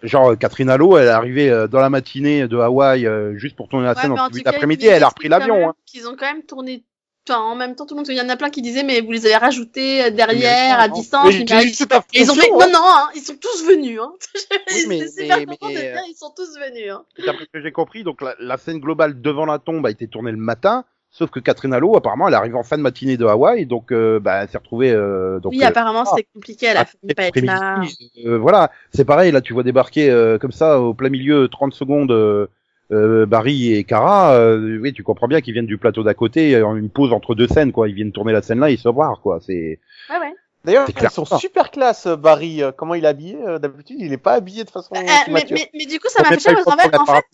Genre 0.02 0.30
euh, 0.30 0.36
Catherine 0.36 0.70
Allo, 0.70 0.96
elle 0.96 1.08
est 1.08 1.10
arrivée 1.10 1.66
dans 1.70 1.80
la 1.80 1.90
matinée 1.90 2.48
de 2.48 2.56
Hawaï 2.56 3.06
juste 3.34 3.54
pour 3.54 3.68
tourner 3.68 3.84
la 3.84 3.92
Ouais, 3.92 4.00
scène 4.00 4.12
en 4.12 4.28
début 4.28 4.42
d'après-midi, 4.42 4.86
elle 4.86 5.02
a 5.02 5.08
repris 5.08 5.28
l'avion. 5.28 5.68
Hein. 5.68 5.74
Qu'ils 5.84 6.08
ont 6.08 6.16
quand 6.18 6.32
même 6.32 6.42
tourné. 6.42 6.84
Enfin, 7.28 7.40
en 7.40 7.56
même 7.56 7.74
temps, 7.74 7.86
tout 7.86 7.94
le 7.94 7.98
monde, 8.00 8.08
il 8.08 8.16
y 8.16 8.20
en 8.20 8.28
a 8.28 8.36
plein 8.36 8.50
qui 8.50 8.62
disaient, 8.62 8.84
mais 8.84 9.00
vous 9.00 9.10
les 9.10 9.26
avez 9.26 9.36
rajoutés 9.36 10.04
euh, 10.04 10.10
derrière, 10.10 10.78
à 10.78 10.88
distance. 10.88 11.26
Mais 11.26 11.40
ils 11.40 11.72
Et 12.14 12.20
ils 12.20 12.30
ont 12.30 12.34
fait, 12.34 12.50
non, 12.50 12.58
non, 12.72 12.78
hein, 12.82 13.08
ils 13.16 13.22
sont 13.22 13.34
tous 13.40 13.64
venus, 13.66 13.98
hein. 14.00 14.12
Oui, 14.72 14.84
mais- 14.88 15.08
super 15.08 15.44
content 15.46 15.68
de 15.68 15.74
dire, 15.74 16.02
ils 16.08 16.14
sont 16.16 16.32
tous 16.36 16.56
venus, 16.58 16.92
hein. 16.92 17.02
D'après 17.24 17.44
ce 17.46 17.50
que 17.50 17.60
j'ai 17.62 17.72
compris, 17.72 18.04
donc 18.04 18.22
la, 18.22 18.34
la 18.38 18.56
scène 18.58 18.78
globale 18.78 19.20
devant 19.20 19.44
la 19.46 19.58
tombe 19.58 19.84
a 19.86 19.90
été 19.90 20.06
tournée 20.06 20.30
le 20.30 20.36
matin, 20.36 20.84
sauf 21.10 21.30
que 21.30 21.40
Catherine 21.40 21.72
Allo, 21.72 21.96
apparemment, 21.96 22.28
elle 22.28 22.34
est 22.34 22.36
arrivée 22.36 22.56
en 22.58 22.62
fin 22.62 22.76
de 22.76 22.82
matinée 22.82 23.16
de 23.16 23.24
Hawaï, 23.26 23.66
donc 23.66 23.90
euh, 23.90 24.20
bah, 24.20 24.42
elle 24.42 24.48
s'est 24.48 24.58
retrouvée. 24.58 24.92
Euh, 24.92 25.40
donc, 25.40 25.52
oui, 25.52 25.64
euh, 25.64 25.68
apparemment, 25.68 26.04
c'était 26.04 26.28
compliqué, 26.32 26.66
elle 26.66 26.76
a 26.76 26.80
après 26.80 26.96
failli 27.02 27.14
pas 27.14 27.22
être 27.24 27.40
là. 27.44 27.80
euh, 28.24 28.38
voilà, 28.38 28.70
c'est 28.94 29.04
pareil. 29.04 29.32
Là, 29.32 29.40
tu 29.40 29.52
vois 29.52 29.64
débarquer 29.64 30.10
euh, 30.10 30.38
comme 30.38 30.52
ça 30.52 30.80
au 30.80 30.94
plein 30.94 31.08
milieu, 31.08 31.48
30 31.48 31.74
secondes. 31.74 32.48
Euh, 32.92 33.27
Barry 33.27 33.75
et 33.75 33.85
Cara, 33.85 34.35
euh, 34.35 34.79
oui, 34.81 34.92
tu 34.92 35.03
comprends 35.03 35.29
bien 35.29 35.40
qu'ils 35.40 35.53
viennent 35.55 35.66
du 35.66 35.79
plateau 35.79 36.03
d'à 36.03 36.14
côté, 36.14 36.55
euh, 36.55 36.75
une 36.77 36.90
pause 36.90 37.12
entre 37.12 37.35
deux 37.35 37.49
scènes, 37.49 37.72
quoi. 37.72 37.88
Ils 37.88 37.94
viennent 37.94 38.12
tourner 38.12 38.33
la 38.33 38.42
scène 38.42 38.61
là, 38.61 38.70
ils 38.70 38.79
se 38.79 38.88
voir, 38.88 39.20
quoi. 39.20 39.38
C'est 39.44 39.81
Ouais, 40.11 40.18
ouais. 40.18 40.35
D'ailleurs, 40.64 40.88
ils 41.01 41.11
sont 41.11 41.25
super 41.25 41.70
classe, 41.70 42.07
euh, 42.07 42.16
Barry. 42.16 42.61
euh, 42.61 42.72
Comment 42.72 42.94
il 42.94 43.05
est 43.05 43.09
habillé 43.09 43.37
euh, 43.46 43.61
D'habitude, 43.61 43.99
il 44.01 44.12
est 44.12 44.16
pas 44.18 44.33
habillé 44.33 44.64
de 44.64 44.70
façon 44.70 44.96
Euh, 44.96 45.01
mais, 45.29 45.46
mais, 45.53 45.70
mais 45.72 45.87
du 45.87 46.01
coup, 46.01 46.09
ça 46.09 46.22
m'a 46.25 46.31
fait 46.31 46.40
chier 46.40 46.55
parce 46.55 46.64
qu'en 46.64 46.77
fait, 46.77 46.96
en 46.96 47.07
fait, 47.07 47.25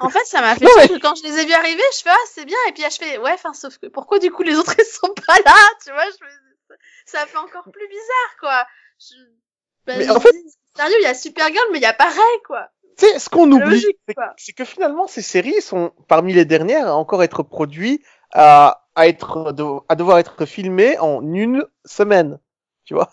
en 0.00 0.08
fait, 0.08 0.24
ça 0.24 0.40
m'a 0.40 0.54
fait 0.56 0.66
chier 0.66 0.74
parce 0.74 0.88
que 0.88 0.98
quand 1.00 1.14
je 1.14 1.22
les 1.22 1.38
ai 1.40 1.46
vus 1.46 1.52
arriver, 1.52 1.82
je 1.96 2.02
fais, 2.02 2.10
ah, 2.10 2.26
c'est 2.26 2.44
bien, 2.44 2.56
et 2.68 2.72
puis 2.72 2.82
là, 2.82 2.88
je 2.90 2.96
fais, 2.96 3.18
ouais, 3.18 3.30
enfin, 3.34 3.52
sauf 3.52 3.78
que, 3.78 3.86
pourquoi 3.86 4.18
du 4.18 4.32
coup 4.32 4.42
les 4.42 4.56
autres, 4.56 4.74
ils 4.76 4.84
sont 4.84 5.12
pas 5.26 5.36
là, 5.46 5.54
tu 5.84 5.92
vois, 5.92 6.04
je 6.06 6.16
fais, 6.16 6.76
ça 7.06 7.26
fait 7.26 7.38
encore 7.38 7.70
plus 7.72 7.86
bizarre, 7.88 8.36
quoi. 8.40 8.66
Je... 8.98 9.14
bah, 9.86 9.94
Mais 9.98 10.04
je 10.06 10.10
en 10.10 10.18
fait- 10.18 10.34
sérieux, 10.76 10.96
il 11.00 11.04
y 11.04 11.06
a 11.06 11.14
Supergirl, 11.14 11.66
mais 11.70 11.78
il 11.78 11.82
y 11.82 11.86
a 11.86 11.92
pas 11.92 12.08
Ray, 12.08 12.42
quoi. 12.44 12.68
Tu 12.98 13.06
sais, 13.06 13.18
ce 13.18 13.28
qu'on 13.30 13.50
oublie, 13.52 13.80
c'est- 14.36 14.52
que 14.52 14.64
finalement, 14.64 15.06
ces 15.06 15.22
séries 15.22 15.60
sont 15.62 15.92
parmi 16.08 16.32
les 16.34 16.44
dernières 16.44 16.88
à 16.88 16.94
encore 16.96 17.22
être 17.22 17.42
produites, 17.42 18.04
à, 18.32 18.84
à 18.94 19.08
être, 19.08 19.54
à 19.88 19.94
devoir 19.96 20.18
être 20.18 20.44
filmées 20.46 20.98
en 20.98 21.22
une 21.34 21.64
semaine. 21.84 22.38
Tu 22.84 22.94
vois 22.94 23.10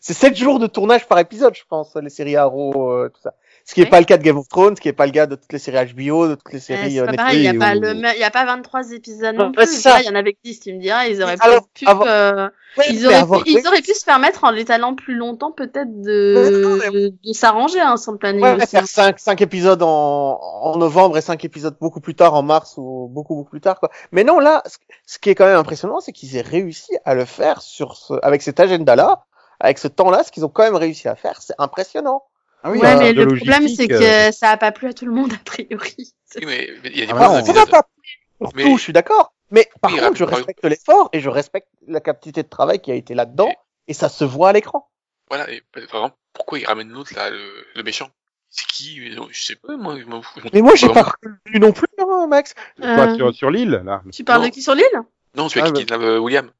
C'est 0.00 0.14
sept 0.14 0.36
jours 0.36 0.58
de 0.58 0.66
tournage 0.66 1.06
par 1.08 1.18
épisode, 1.18 1.54
je 1.54 1.62
pense, 1.68 1.94
les 1.96 2.10
séries 2.10 2.36
Arrow, 2.36 2.90
euh, 2.92 3.08
tout 3.08 3.20
ça. 3.20 3.34
Ce 3.64 3.74
qui 3.74 3.80
n'est 3.80 3.86
pas 3.86 4.00
le 4.00 4.06
cas 4.06 4.18
de 4.18 4.22
Game 4.22 4.36
of 4.38 4.48
Thrones, 4.48 4.74
ce 4.76 4.80
qui 4.80 4.88
n'est 4.88 4.92
pas 4.92 5.06
le 5.06 5.12
cas 5.12 5.26
de 5.26 5.36
toutes 5.36 5.52
les 5.52 5.58
séries 5.58 5.92
HBO, 5.94 6.26
de 6.28 6.34
toutes 6.34 6.52
les 6.52 6.56
Ouais, 6.56 6.60
séries 6.60 6.92
c'est 6.94 6.98
euh, 7.00 7.06
Netflix. 7.06 7.34
il 7.34 7.42
y 7.42 7.48
a 7.48 7.52
ou- 7.52 7.58
pas 7.58 7.74
le, 7.74 7.94
il 8.16 8.20
y 8.20 8.24
a 8.24 8.30
pas 8.30 8.44
23 8.44 8.90
épisodes 8.92 9.36
non 9.36 9.46
Ouais, 9.46 9.52
plus. 9.52 9.66
c'est 9.66 9.80
ça. 9.80 9.90
Là, 9.94 10.00
il 10.02 10.06
y 10.06 10.10
en 10.10 10.14
avait 10.16 10.32
que 10.32 10.38
10, 10.44 10.60
tu 10.60 10.72
me 10.74 10.80
diras, 10.80 11.06
ils 11.06 11.22
auraient 11.22 11.36
Alors, 11.40 11.68
pu, 11.74 11.86
avoir- 11.86 12.08
euh, 12.08 12.48
Ouais, 12.78 12.84
ils 12.90 13.06
auraient 13.06 13.14
avoir- 13.16 13.44
pu, 13.44 13.50
ils 13.50 13.66
auraient 13.68 13.82
pu 13.82 13.94
se 13.94 14.04
permettre 14.04 14.44
en 14.44 14.50
l'étalant 14.50 14.94
plus 14.94 15.14
longtemps, 15.14 15.52
peut-être, 15.52 16.00
de, 16.02 17.12
de 17.24 17.32
s'arranger, 17.32 17.80
hein, 17.80 17.96
sur 17.96 18.12
le 18.12 18.18
planning 18.18 18.42
Ouais, 18.42 18.54
aussi. 18.56 18.66
faire 18.66 18.86
cinq, 18.86 19.18
cinq 19.20 19.40
épisodes 19.42 19.82
en, 19.82 20.40
en 20.40 20.76
novembre 20.78 21.16
et 21.18 21.20
cinq 21.20 21.44
épisodes 21.44 21.76
beaucoup 21.80 22.00
plus 22.00 22.14
tard 22.14 22.34
en 22.34 22.42
mars 22.42 22.74
ou 22.78 23.08
beaucoup 23.12 23.34
beaucoup 23.36 23.50
plus 23.50 23.60
tard 23.60 23.78
quoi. 23.78 23.90
Mais 24.10 24.24
non 24.24 24.38
là, 24.40 24.62
ce, 24.66 24.76
ce 25.06 25.18
qui 25.18 25.30
est 25.30 25.34
quand 25.34 25.44
même 25.46 25.58
impressionnant, 25.58 26.00
c'est 26.00 26.12
qu'ils 26.12 26.36
aient 26.36 26.40
réussi 26.40 26.96
à 27.04 27.14
le 27.14 27.24
faire 27.26 27.60
sur 27.62 27.94
ce, 27.96 28.14
avec 28.22 28.42
cet 28.42 28.58
agenda 28.58 28.96
là, 28.96 29.24
avec 29.60 29.78
ce 29.78 29.86
temps 29.88 30.10
là, 30.10 30.24
ce 30.24 30.32
qu'ils 30.32 30.44
ont 30.44 30.48
quand 30.48 30.62
même 30.64 30.74
réussi 30.76 31.06
à 31.08 31.14
faire, 31.14 31.40
c'est 31.42 31.54
impressionnant. 31.58 32.22
Ah 32.64 32.70
oui, 32.70 32.78
ouais, 32.78 32.94
euh, 32.94 32.98
mais 32.98 33.12
le 33.12 33.26
problème, 33.26 33.66
c'est 33.68 33.86
logistique, 33.88 33.92
euh, 33.92 34.28
que 34.30 34.34
ça 34.36 34.50
a 34.50 34.56
pas 34.56 34.70
plu 34.72 34.88
à 34.88 34.92
tout 34.92 35.04
le 35.04 35.12
monde, 35.12 35.32
a 35.32 35.38
priori. 35.44 36.14
Oui, 36.36 36.44
mais 36.46 36.68
il 36.84 36.98
y 36.98 37.02
a 37.02 37.06
des 37.06 37.12
Ah, 37.14 37.42
Ça 37.44 37.52
n'a 37.52 37.66
pas 37.66 37.82
plu 37.82 38.20
pour 38.38 38.52
Mais- 38.54 38.62
tout, 38.64 38.76
je 38.78 38.82
suis 38.82 38.92
d'accord. 38.92 39.32
Mais 39.50 39.68
par 39.80 39.92
Oui, 39.92 39.98
contre, 40.00 40.16
je 40.16 40.24
respecte 40.24 40.64
l'effort 40.64 41.10
et 41.12 41.20
je 41.20 41.28
respecte 41.28 41.68
la 41.86 42.00
quantité 42.00 42.42
de 42.42 42.48
travail 42.48 42.80
qui 42.80 42.90
a 42.90 42.94
été 42.94 43.14
là-dedans 43.14 43.48
Et- 43.48 43.56
et 43.88 43.94
ça 43.94 44.08
se 44.08 44.24
voit 44.24 44.50
à 44.50 44.52
l'écran. 44.52 44.88
Voilà, 45.28 45.50
et 45.50 45.62
par 45.72 45.82
exemple, 45.82 46.16
pourquoi 46.32 46.58
il 46.58 46.64
ramène 46.66 46.88
l'autre 46.90 47.12
là, 47.16 47.28
le, 47.30 47.66
le 47.74 47.82
méchant? 47.82 48.08
C'est 48.48 48.66
qui? 48.66 49.00
Je 49.30 49.42
sais 49.44 49.56
pas, 49.56 49.76
moi. 49.76 49.98
je 49.98 50.04
m'en 50.04 50.22
fous. 50.22 50.40
Mais 50.52 50.60
moi, 50.62 50.74
j'ai 50.74 50.88
pas 50.88 51.02
reconnu 51.02 51.58
non 51.58 51.72
plus, 51.72 51.86
hein, 51.98 52.26
Max. 52.28 52.54
quoi, 52.78 52.86
Euh, 52.86 53.16
sur, 53.16 53.34
sur 53.34 53.50
l'île, 53.50 53.82
là. 53.84 54.02
tu 54.12 54.24
parles 54.24 54.42
Non. 54.42 54.48
de 54.48 54.52
qui 54.52 54.62
sur 54.62 54.74
l'île 54.74 55.02
Non, 55.34 55.48
celui 55.48 55.62
Ah, 55.66 55.70
qui 55.70 55.80
kidnappe 55.84 56.02
euh, 56.02 56.18
William. 56.18 56.50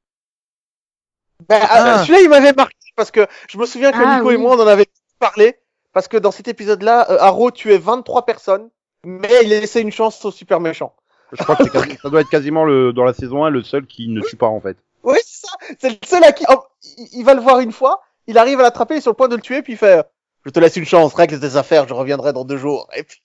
Ben, 1.48 1.60
Ah. 1.68 2.00
euh, 2.00 2.02
celui-là, 2.04 2.20
il 2.20 2.28
m'avait 2.28 2.52
marqué 2.52 2.76
parce 2.96 3.10
que 3.10 3.26
je 3.48 3.58
me 3.58 3.66
souviens 3.66 3.92
que 3.92 3.98
Ah, 4.02 4.16
Nico 4.16 4.30
et 4.30 4.36
oui. 4.36 4.42
moi, 4.42 4.56
on 4.56 4.60
en 4.60 4.66
avait 4.66 4.86
parlé 5.18 5.56
parce 5.92 6.08
que 6.08 6.16
dans 6.16 6.30
cet 6.30 6.48
épisode-là, 6.48 7.10
euh, 7.10 7.18
Arrow 7.20 7.50
tuait 7.50 7.78
23 7.78 8.24
personnes, 8.24 8.70
mais 9.04 9.28
il 9.42 9.48
laissait 9.50 9.80
une 9.82 9.92
chance 9.92 10.24
au 10.24 10.30
super 10.30 10.60
méchant. 10.60 10.94
Je 11.32 11.42
crois 11.42 11.56
que 11.56 11.64
quasi- 11.64 11.98
ça 12.02 12.10
doit 12.10 12.20
être 12.20 12.28
quasiment 12.30 12.64
le, 12.64 12.92
dans 12.92 13.04
la 13.04 13.14
saison 13.14 13.44
1 13.44 13.50
le 13.50 13.62
seul 13.62 13.86
qui 13.86 14.08
ne 14.08 14.20
tue 14.20 14.36
pas, 14.36 14.46
en 14.46 14.60
fait. 14.60 14.76
Oui, 15.02 15.16
c'est 15.24 15.46
ça. 15.46 15.56
C'est 15.80 15.88
le 15.90 15.96
seul 16.06 16.22
à 16.24 16.32
qui 16.32 16.44
oh, 16.50 16.62
il, 16.98 17.08
il 17.20 17.24
va 17.24 17.34
le 17.34 17.40
voir 17.40 17.60
une 17.60 17.72
fois, 17.72 18.02
il 18.26 18.38
arrive 18.38 18.60
à 18.60 18.62
l'attraper, 18.62 18.94
il 18.94 18.98
est 18.98 19.00
sur 19.02 19.10
le 19.10 19.16
point 19.16 19.28
de 19.28 19.36
le 19.36 19.42
tuer, 19.42 19.62
puis 19.62 19.72
il 19.72 19.76
fait 19.78 20.06
"Je 20.44 20.50
te 20.50 20.60
laisse 20.60 20.76
une 20.76 20.84
chance, 20.84 21.14
règle 21.14 21.40
tes 21.40 21.56
affaires, 21.56 21.88
je 21.88 21.94
reviendrai 21.94 22.32
dans 22.32 22.44
deux 22.44 22.56
jours." 22.58 22.88
Et 22.94 23.02
puis 23.02 23.22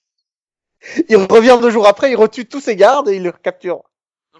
il 1.08 1.16
revient 1.16 1.58
deux 1.60 1.70
jours 1.70 1.86
après, 1.86 2.10
il 2.10 2.16
retue 2.16 2.46
tous 2.48 2.60
ses 2.60 2.76
gardes 2.76 3.08
et 3.08 3.16
il 3.16 3.22
le 3.22 3.32
capture. 3.32 3.82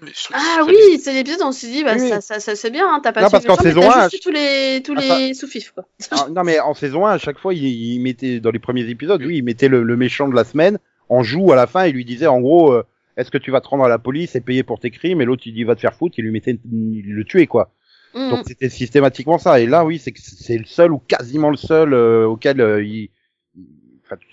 Mais 0.03 0.11
je 0.15 0.29
Ah 0.33 0.59
que 0.61 0.71
oui, 0.71 1.01
c'est 1.03 1.13
l'épisode 1.13 1.43
où 1.43 1.47
on 1.47 1.53
s'est 1.53 1.69
dit, 1.69 1.85
bah, 1.85 1.95
Oui, 1.99 2.09
ça, 2.09 2.21
ça, 2.21 2.41
ça 2.41 2.57
c'est 2.57 2.71
bien, 2.71 2.87
hein, 2.89 3.01
t'as 3.03 3.13
pas 3.13 3.23
Non, 3.23 3.31
parce 3.31 3.45
qu'en 3.45 3.57
le 3.57 3.65
méchant, 3.65 3.81
mais 3.81 3.81
saison 3.83 3.93
t'as 3.93 4.05
un, 4.05 4.09
juste 4.09 4.11
tué 4.11 4.19
tous 4.21 4.31
les, 4.31 4.83
tous 4.83 4.95
Ah, 4.97 5.19
les 5.19 5.35
sous-fifs, 5.35 5.73
quoi. 5.73 5.85
Non, 6.31 6.45
mais 6.45 6.61
en 6.61 6.75
saison 6.75 7.07
1, 7.07 7.13
à 7.13 7.19
chaque 7.19 7.39
fois, 7.39 7.55
il, 7.55 7.65
il 7.65 8.01
mettait, 8.01 8.41
dans 8.41 8.51
les 8.51 8.59
premiers 8.59 8.89
épisodes, 8.89 9.23
oui, 9.23 9.39
il 9.39 9.45
mettait 9.45 9.69
le, 9.69 9.83
le 9.83 9.97
méchant 9.97 10.29
de 10.29 10.35
la 10.35 10.45
semaine 10.45 10.79
en 11.09 11.23
joue 11.23 11.53
à 11.53 11.57
la 11.57 11.67
fin, 11.67 11.87
il 11.87 11.95
lui 11.95 12.05
disait, 12.05 12.27
en 12.27 12.41
gros, 12.41 12.73
euh, 12.73 12.85
est-ce 13.17 13.31
que 13.31 13.39
tu 13.39 13.51
vas 13.51 13.61
te 13.61 13.69
rendre 13.69 13.85
à 13.85 13.89
la 13.89 13.99
police 13.99 14.37
et 14.37 14.41
payer 14.41 14.63
pour 14.63 14.79
tes 14.79 14.91
crimes? 14.91 15.21
Et 15.21 15.25
l'autre, 15.25 15.43
il 15.47 15.55
dit, 15.55 15.65
va 15.65 15.75
te 15.75 15.81
faire 15.81 15.95
foutre, 15.95 16.19
il 16.19 16.25
lui 16.25 16.31
mettait, 16.31 16.59
il 16.71 17.15
le 17.15 17.25
tuait, 17.25 17.47
quoi. 17.47 17.71
Mm. 18.15 18.31
Donc 18.31 18.45
c'était 18.47 18.69
systématiquement 18.69 19.39
ça. 19.39 19.61
Et 19.61 19.67
là, 19.67 19.85
oui, 19.85 19.99
c'est 19.99 20.13
que 20.13 20.21
c'est 20.21 20.59
le 20.59 20.65
seul 20.65 20.93
ou 20.93 20.99
quasiment 20.99 21.51
le 21.51 21.57
seul 21.57 21.93
euh, 21.95 22.27
auquel 22.27 22.61
euh, 22.61 22.83
il, 22.83 23.11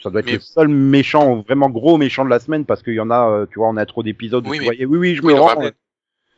ça 0.02 0.10
doit 0.10 0.20
être 0.22 0.26
Mais- 0.28 0.34
le 0.34 0.40
seul 0.40 0.68
méchant, 0.68 1.42
vraiment 1.42 1.70
gros 1.70 1.98
méchant 1.98 2.26
de 2.26 2.30
la 2.30 2.40
semaine 2.40 2.66
parce 2.66 2.82
qu'il 2.84 2.94
y 2.94 3.00
en 3.00 3.10
a, 3.12 3.30
euh, 3.30 3.46
tu 3.46 3.60
vois, 3.60 3.70
on 3.70 3.78
a 3.78 3.86
trop 3.86 4.04
d'épisodes 4.04 4.46
où 4.46 4.50
Oui, 4.50 4.58
tu 4.58 4.62
mais- 4.62 4.66
voyais, 4.68 4.86
oui, 4.86 4.98
oui, 4.98 5.16
je 5.16 5.22
Oui, 5.22 5.34
me 5.34 5.40
rends. 5.40 5.48
ramène. 5.48 5.72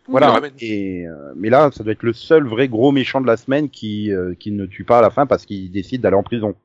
Voilà. 0.10 0.40
Et 0.62 1.06
euh, 1.06 1.34
mais 1.36 1.50
là, 1.50 1.70
ça 1.74 1.84
doit 1.84 1.92
être 1.92 2.04
le 2.04 2.14
seul 2.14 2.48
vrai 2.48 2.70
gros 2.70 2.92
méchant 2.94 3.20
de 3.20 3.28
la 3.28 3.36
semaine 3.36 3.70
qui 3.70 4.12
euh, 4.14 4.36
qui 4.40 4.52
ne 4.52 4.66
tue 4.66 4.86
pas 4.86 5.00
à 5.00 5.02
la 5.02 5.10
fin 5.10 5.26
parce 5.26 5.46
qu'il 5.46 5.70
décide 5.70 6.02
d'aller 6.02 6.16
en 6.16 6.24
prison. 6.24 6.56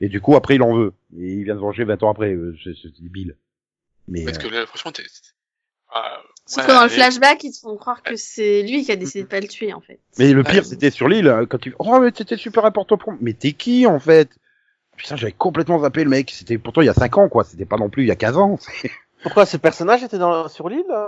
Et 0.00 0.08
du 0.08 0.20
coup, 0.20 0.36
après, 0.36 0.54
il 0.54 0.62
en 0.62 0.76
veut. 0.76 0.92
Et 1.18 1.32
il 1.32 1.42
vient 1.44 1.56
se 1.56 1.60
venger 1.60 1.82
20 1.82 2.00
ans 2.04 2.10
après. 2.10 2.36
C'est 2.62 3.02
débile. 3.02 3.34
Mais 4.06 4.24
Parce 4.24 4.38
euh, 4.38 4.42
que 4.42 4.54
là, 4.54 4.64
franchement, 4.66 4.92
t'es. 4.92 5.02
Ah, 5.92 6.22
Sauf 6.46 6.62
ouais, 6.64 6.68
que 6.68 6.76
dans 6.76 6.82
le 6.84 6.88
flashback, 6.88 7.42
ils 7.44 7.52
te 7.52 7.58
font 7.58 7.76
croire 7.76 8.02
que 8.02 8.14
c'est 8.14 8.62
lui 8.62 8.84
qui 8.84 8.92
a 8.92 8.96
décidé 8.96 9.24
de 9.24 9.28
pas 9.28 9.40
le 9.40 9.48
tuer, 9.48 9.72
en 9.72 9.80
fait. 9.80 9.98
mais 10.18 10.32
le 10.32 10.42
pire, 10.44 10.64
c'était 10.64 10.90
sur 10.90 11.08
l'île 11.08 11.28
hein, 11.28 11.46
quand 11.46 11.66
il 11.66 11.74
oh 11.78 11.98
mais 12.00 12.10
c'était 12.14 12.36
super 12.36 12.64
important 12.64 12.96
pour 12.96 13.10
moi. 13.12 13.18
Mais 13.22 13.32
t'es 13.32 13.52
qui 13.52 13.86
en 13.86 13.98
fait? 13.98 14.30
Putain, 14.98 15.16
j'avais 15.16 15.32
complètement 15.32 15.78
zappé 15.80 16.04
le 16.04 16.10
mec. 16.10 16.30
C'était 16.30 16.58
pourtant 16.58 16.82
il 16.82 16.86
y 16.86 16.90
a 16.90 16.94
5 16.94 17.16
ans 17.16 17.28
quoi. 17.30 17.44
C'était 17.44 17.64
pas 17.64 17.76
non 17.78 17.88
plus 17.88 18.02
il 18.02 18.08
y 18.08 18.10
a 18.10 18.16
15 18.16 18.36
ans. 18.36 18.58
Pourquoi 19.22 19.46
ce 19.46 19.56
personnage 19.56 20.02
était 20.04 20.18
dans, 20.18 20.48
sur 20.48 20.68
l'île 20.68 20.84
euh 20.90 21.06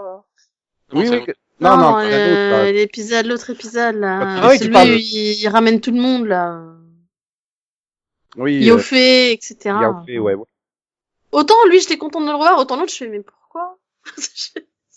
Non, 0.92 1.00
oui, 1.00 1.06
c'est- 1.08 1.18
oui. 1.18 1.24
que- 1.26 1.32
Non, 1.60 1.76
non, 1.76 1.98
euh, 1.98 2.02
d'autres, 2.02 2.64
là. 2.64 2.72
l'épisode, 2.72 3.26
l'autre 3.26 3.50
épisode, 3.50 3.96
là. 3.96 4.20
Ah 4.42 4.48
oui, 4.48 4.58
celui 4.58 4.74
où 4.76 4.80
il, 4.98 5.40
il 5.42 5.48
ramène 5.48 5.80
tout 5.80 5.90
le 5.92 6.00
monde, 6.00 6.26
là. 6.26 6.62
Oui. 8.36 8.56
euh, 8.62 8.66
Yofé, 8.74 9.32
etc. 9.32 9.56
Yaofé, 9.64 10.18
ouais, 10.18 10.34
ouais. 10.34 10.46
Autant 11.32 11.54
lui, 11.68 11.80
j'étais 11.80 11.98
contente 11.98 12.22
de 12.24 12.28
le 12.30 12.34
revoir, 12.34 12.58
autant 12.58 12.76
l'autre, 12.76 12.90
je 12.92 12.96
fais, 12.96 13.08
mais 13.08 13.20
pourquoi? 13.20 13.78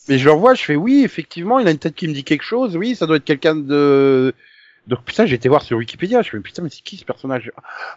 Mais 0.10 0.18
je 0.18 0.26
le 0.26 0.32
revois, 0.32 0.54
je 0.54 0.64
fais 0.64 0.76
oui, 0.76 1.04
effectivement, 1.04 1.60
il 1.60 1.68
a 1.68 1.72
une 1.72 1.78
tête 1.80 1.96
qui 1.96 2.08
me 2.08 2.14
dit 2.14 2.24
quelque 2.24 2.44
chose. 2.44 2.76
Oui, 2.76 2.96
ça 2.96 3.06
doit 3.06 3.18
être 3.18 3.24
quelqu'un 3.24 3.56
de. 3.56 4.34
Donc 4.88 5.04
putain, 5.06 5.26
j'ai 5.26 5.36
été 5.36 5.50
voir 5.50 5.62
sur 5.62 5.78
Wikipédia. 5.78 6.22
Je 6.22 6.30
fais 6.30 6.40
putain, 6.40 6.62
mais 6.64 6.70
c'est 6.70 6.82
qui 6.82 6.98
ce 6.98 7.06
personnage? 7.06 7.52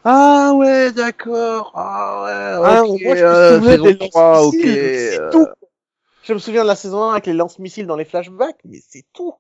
Ah 0.05 0.53
ouais, 0.55 0.93
d'accord. 0.93 1.73
Ah 1.75 2.23
ouais. 2.25 2.65
Ah, 2.65 2.83
moi, 3.03 3.15
je 3.15 3.25
me 3.29 3.35
euh, 3.35 3.61
souviens 3.61 3.77
saison 3.77 3.85
des 3.85 3.99
3, 3.99 4.43
ok. 4.43 4.65
c'est 4.65 5.19
euh, 5.19 5.31
tout. 5.31 5.47
Je 6.23 6.35
me 6.35 6.39
souviens 6.39 6.63
de 6.63 6.69
la 6.69 6.77
saison 6.77 7.03
1 7.05 7.13
avec 7.13 7.27
les 7.27 7.35
lance-missiles 7.35 7.87
dans 7.87 7.97
les 7.97 8.05
flashbacks, 8.05 8.61
mais 8.65 8.81
c'est 8.87 9.07
tout. 9.13 9.35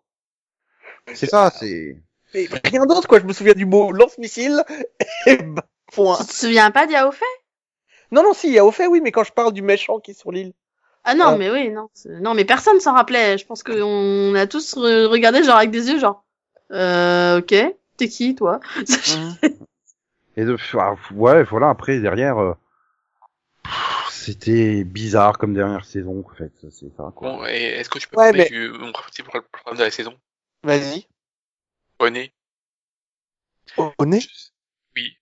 C'est 1.15 1.27
ça, 1.27 1.51
c'est. 1.51 1.97
Mais 2.35 2.49
rien 2.65 2.85
d'autre, 2.87 3.09
quoi. 3.09 3.21
Je 3.21 3.25
me 3.25 3.33
souviens 3.33 3.55
du 3.55 3.67
mot 3.67 3.93
lance-missile 3.93 4.63
et 5.27 5.37
bah, 5.39 5.65
point. 5.93 6.19
Tu 6.19 6.27
te 6.27 6.33
souviens 6.33 6.71
pas 6.71 6.87
d'Yaofé? 6.87 7.25
Non, 8.11 8.23
non, 8.23 8.35
si, 8.35 8.49
il 8.49 8.55
y 8.55 8.59
a 8.59 8.65
au 8.65 8.73
fait, 8.73 8.87
oui, 8.87 9.01
mais 9.01 9.13
quand 9.13 9.25
je 9.25 9.33
parle 9.33 9.53
du 9.53 9.63
méchant 9.63 10.01
qui 10.01 10.11
est 10.13 10.15
sur 10.15 10.33
l'île. 10.33 10.53
Ah 11.05 11.15
non, 11.15 11.35
Euh. 11.35 11.39
mais 11.39 11.51
oui, 11.51 11.71
non. 11.71 11.89
Non, 12.07 12.35
mais 12.35 12.45
personne 12.45 12.81
s'en 12.81 12.95
rappelait. 12.95 13.39
Je 13.39 13.47
pense 13.47 13.63
qu'on 13.63 14.35
a 14.35 14.47
tous 14.47 14.77
re- 14.77 15.07
regardé 15.07 15.43
genre 15.45 15.57
avec 15.57 15.71
des 15.71 15.89
yeux 15.89 15.99
genre. 16.01 16.26
Euh, 16.73 17.39
ok. 17.39 17.55
T'es 17.97 18.09
qui, 18.09 18.35
toi? 18.35 18.61
Et 20.37 20.45
de, 20.45 20.57
ah, 20.79 20.95
ouais, 21.13 21.43
voilà, 21.45 21.71
après, 21.71 21.99
derrière, 21.99 22.39
euh, 22.39 22.53
c'était 24.11 24.85
bizarre 24.85 25.39
comme 25.39 25.55
dernière 25.55 25.85
saison, 25.87 26.23
en 26.29 26.35
fait, 26.35 26.53
c'est 26.71 26.95
ça, 26.97 27.11
quoi. 27.15 27.31
Bon, 27.31 27.47
et 27.47 27.57
est-ce 27.79 27.89
que 27.89 27.99
tu 27.99 28.07
peux 28.09 28.19
Ouais, 28.19 28.33
parler 28.33 28.49
mais- 28.51 28.51
du 28.51 28.69
mon 28.69 28.93
principal 28.93 29.41
problème 29.51 29.79
de 29.79 29.85
la 29.85 29.91
saison? 29.91 30.15
Vas-y. 30.63 31.07
René 31.99 32.33
Oné 33.99 34.21
je- 34.21 34.29
Oui. 34.97 35.17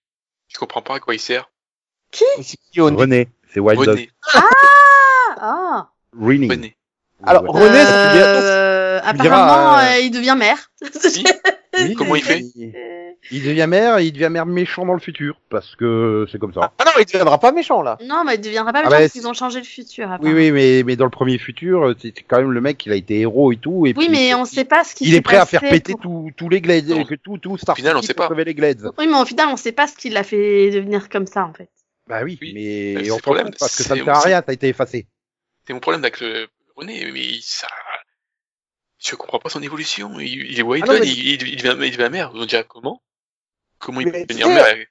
Je 0.49 0.57
comprends 0.57 0.81
pas 0.81 0.95
à 0.95 0.99
quoi 0.99 1.13
il 1.15 1.19
sert. 1.19 1.49
C'est 2.11 2.57
qui 2.71 2.81
Oné 2.81 2.97
René, 2.97 3.29
c'est 3.53 3.59
Wild 3.61 3.79
Dog. 3.85 3.95
René. 3.95 4.11
Ah, 4.33 5.35
ah. 5.39 5.89
Running. 6.19 6.51
René. 6.51 6.77
Alors. 7.23 7.43
René, 7.43 7.85
ça 7.85 8.11
Euh, 8.95 9.01
apparemment, 9.03 9.77
euh, 9.77 9.81
euh, 9.95 9.99
il 9.99 10.11
devient 10.11 10.35
maire. 10.37 10.71
Si. 10.99 11.25
Oui, 11.77 11.93
Comment 11.93 12.15
il 12.15 12.23
fait 12.23 12.41
il, 13.31 13.43
devient 13.43 13.65
maire, 13.67 13.99
il 13.99 14.13
devient 14.13 14.29
maire 14.29 14.45
méchant 14.45 14.85
dans 14.85 14.93
le 14.93 14.99
futur, 14.99 15.41
parce 15.49 15.75
que 15.75 16.25
c'est 16.31 16.37
comme 16.39 16.53
ça. 16.53 16.71
Ah 16.79 16.83
non, 16.85 16.91
il 16.99 17.05
deviendra 17.05 17.37
pas 17.39 17.51
méchant 17.51 17.81
là. 17.81 17.97
non, 18.05 18.23
mais 18.23 18.35
il 18.35 18.41
deviendra 18.41 18.71
pas 18.71 18.79
Ah 18.79 18.81
méchant 18.83 18.91
bah, 18.91 18.97
parce 18.99 19.11
c'est- 19.11 19.19
qu'ils 19.19 19.27
ont 19.27 19.33
changé 19.33 19.59
le 19.59 19.65
futur. 19.65 20.07
Oui, 20.21 20.31
oui, 20.31 20.51
mais, 20.51 20.83
mais 20.85 20.95
dans 20.95 21.03
le 21.05 21.09
premier 21.11 21.37
futur, 21.37 21.93
c'était 21.99 22.21
quand 22.25 22.37
même 22.37 22.51
le 22.51 22.61
mec, 22.61 22.85
il 22.85 22.91
a 22.93 22.95
été 22.95 23.19
héros 23.19 23.51
et 23.51 23.57
tout. 23.57 23.85
Et 23.87 23.89
Oui, 23.89 24.05
puis, 24.05 24.09
mais 24.09 24.33
on 24.35 24.45
sait 24.45 24.63
pas 24.63 24.83
ce 24.85 24.95
qui 24.95 25.05
il 25.05 25.15
est 25.15 25.21
prêt 25.21 25.35
à 25.37 25.45
faire 25.45 25.61
péter 25.61 25.95
pour- 26.01 26.29
tous 26.37 26.47
les 26.49 26.61
Glades, 26.61 26.87
Non. 26.87 27.03
que 27.03 27.15
tout, 27.15 27.37
tout 27.39 27.57
Star 27.57 27.75
final, 27.75 27.97
on 27.97 28.01
sait 28.01 28.13
pas. 28.13 28.29
les 28.33 28.53
Glades. 28.53 28.89
Oui, 28.97 29.07
mais 29.07 29.19
au 29.19 29.25
final, 29.25 29.47
on 29.49 29.57
sait 29.57 29.71
pas 29.73 29.87
ce 29.87 29.95
qui 29.97 30.09
l'a 30.11 30.23
fait 30.23 30.69
devenir 30.69 31.09
comme 31.09 31.25
ça, 31.27 31.43
en 31.45 31.53
fait. 31.53 31.69
Bah 32.07 32.19
oui, 32.23 32.37
Oui. 32.41 32.51
mais 32.53 33.03
C'est 33.05 33.11
on 33.11 33.17
s'en 33.19 33.33
parce 33.59 33.75
que 33.75 33.83
ça 33.83 33.95
ne 33.95 33.99
c'est 33.99 34.05
sert 34.05 34.15
à 34.15 34.19
rien, 34.21 34.41
t'as 34.43 34.53
été 34.53 34.67
effacé. 34.69 35.07
C'est 35.67 35.73
mon 35.73 35.79
problème 35.79 36.03
avec 36.03 36.21
le 36.21 36.47
René, 36.77 37.09
mais 37.11 37.39
ça. 37.41 37.67
Je 39.05 39.15
comprends 39.15 39.39
pas 39.39 39.49
son 39.49 39.61
évolution. 39.61 40.19
Il, 40.19 40.51
il 40.51 40.59
est 40.59 40.63
Wild 40.63 40.85
Ah 40.89 40.93
non, 40.93 40.99
mais- 40.99 41.07
il, 41.07 41.27
il, 41.27 41.57
devient, 41.57 41.77
il 41.85 41.95
devient 41.95 42.09
mère. 42.09 42.31
On 42.33 42.45
dirait 42.45 42.65
comment? 42.67 43.03
Comment 43.77 44.01
il 44.01 44.07
Mais 44.07 44.25
peut 44.25 44.33
tu 44.33 44.39
devenir 44.39 44.47
mère? 44.47 44.85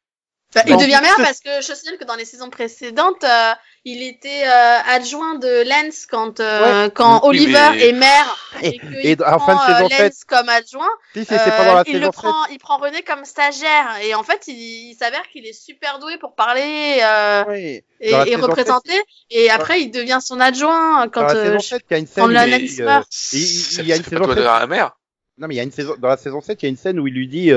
Bah, 0.55 0.63
il 0.67 0.77
devient 0.77 1.01
maire 1.03 1.15
ce- 1.17 1.23
parce 1.23 1.41
que 1.41 1.51
je 1.67 1.75
signale 1.75 1.99
que 1.99 2.05
dans 2.05 2.15
les 2.15 2.25
saisons 2.25 2.49
précédentes, 2.51 3.25
euh, 3.25 3.53
il 3.85 4.03
était 4.03 4.45
euh, 4.47 4.79
adjoint 4.87 5.35
de 5.35 5.69
Lance 5.69 6.07
quand 6.07 6.41
euh, 6.41 6.89
quand 6.91 7.21
Oui, 7.23 7.29
Oliver 7.41 7.71
mais- 7.73 7.89
est 7.89 7.93
maire 7.93 8.37
et, 8.63 8.81
Et, 9.03 9.11
et 9.13 9.17
en 9.25 9.39
fin 9.41 9.55
de 9.55 9.59
prend, 9.59 9.67
saison 9.67 9.87
euh, 9.87 9.89
7, 9.97 10.01
Lance 10.01 10.25
comme 10.25 10.49
adjoint. 10.49 10.89
si 11.15 11.25
c'est 11.25 11.39
c'est 11.39 11.51
pas 11.51 11.65
dans 11.65 11.73
euh, 11.73 11.75
la 11.77 11.83
il 11.87 11.93
le 11.95 11.99
saison 12.01 12.13
7, 12.13 12.21
prend, 12.23 12.47
il 12.53 12.59
prend 12.59 12.77
René 12.79 13.03
comme 13.03 13.25
stagiaire 13.25 13.97
et 14.03 14.15
en 14.15 14.23
fait, 14.23 14.45
il, 14.49 14.55
il 14.91 14.95
s'avère 14.95 15.23
qu'il 15.33 15.45
est 15.47 15.53
super 15.53 15.99
doué 15.99 16.17
pour 16.19 16.35
parler 16.35 16.99
euh, 17.03 17.45
oui. 17.49 17.83
et, 18.01 18.37
représenter. 18.37 18.95
Et 19.31 19.51
après, 19.51 19.81
il 19.83 19.91
devient 19.91 20.21
son 20.23 20.41
adjoint 20.41 21.09
quand 21.09 21.23
dans 21.23 21.27
la 21.29 21.35
euh, 21.35 21.45
saison 21.45 21.59
je- 21.59 21.67
7, 21.67 21.83
il 21.91 21.93
y 21.93 21.97
a 21.97 21.99
une 21.99 22.07
scène 22.07 22.31
la 22.31 22.47
il 22.47 22.51
meurt. 22.51 23.07
y 23.83 23.93
a 23.93 23.97
une 23.97 24.05
saison. 24.05 24.23
Non, 25.37 25.49
mais 25.49 25.55
il 25.55 25.57
y 25.57 25.61
a 25.61 25.65
une 25.65 25.73
saison, 25.73 25.97
dans 25.99 26.09
la 26.09 26.17
saison 26.17 26.41
7, 26.41 26.63
il 26.63 26.67
y 26.67 26.69
a 26.69 26.71
une 26.71 26.77
scène 26.77 27.01
où 27.01 27.09
il 27.09 27.15
lui 27.15 27.27
dit, 27.27 27.51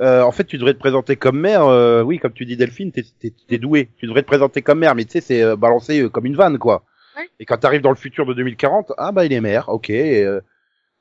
euh, 0.00 0.22
en 0.22 0.32
fait, 0.32 0.44
tu 0.44 0.58
devrais 0.58 0.74
te 0.74 0.78
présenter 0.78 1.16
comme 1.16 1.38
mère, 1.38 1.64
euh, 1.66 2.02
oui, 2.02 2.18
comme 2.18 2.32
tu 2.32 2.44
dis 2.44 2.56
Delphine, 2.56 2.92
t'es, 2.92 3.04
t'es, 3.20 3.32
t'es 3.48 3.58
doué, 3.58 3.90
tu 3.98 4.06
devrais 4.06 4.22
te 4.22 4.26
présenter 4.26 4.62
comme 4.62 4.78
mère, 4.78 4.94
mais 4.94 5.04
tu 5.04 5.12
sais, 5.12 5.20
c'est 5.20 5.42
euh, 5.42 5.56
balancé 5.56 6.00
euh, 6.00 6.08
comme 6.08 6.26
une 6.26 6.36
vanne, 6.36 6.58
quoi. 6.58 6.84
Ouais. 7.16 7.28
Et 7.38 7.44
quand 7.44 7.58
t'arrives 7.58 7.82
dans 7.82 7.90
le 7.90 7.96
futur 7.96 8.24
de 8.26 8.32
2040, 8.32 8.92
ah 8.96 9.12
bah 9.12 9.26
il 9.26 9.32
est 9.32 9.40
maire, 9.40 9.68
ok, 9.68 9.90
euh, 9.90 10.40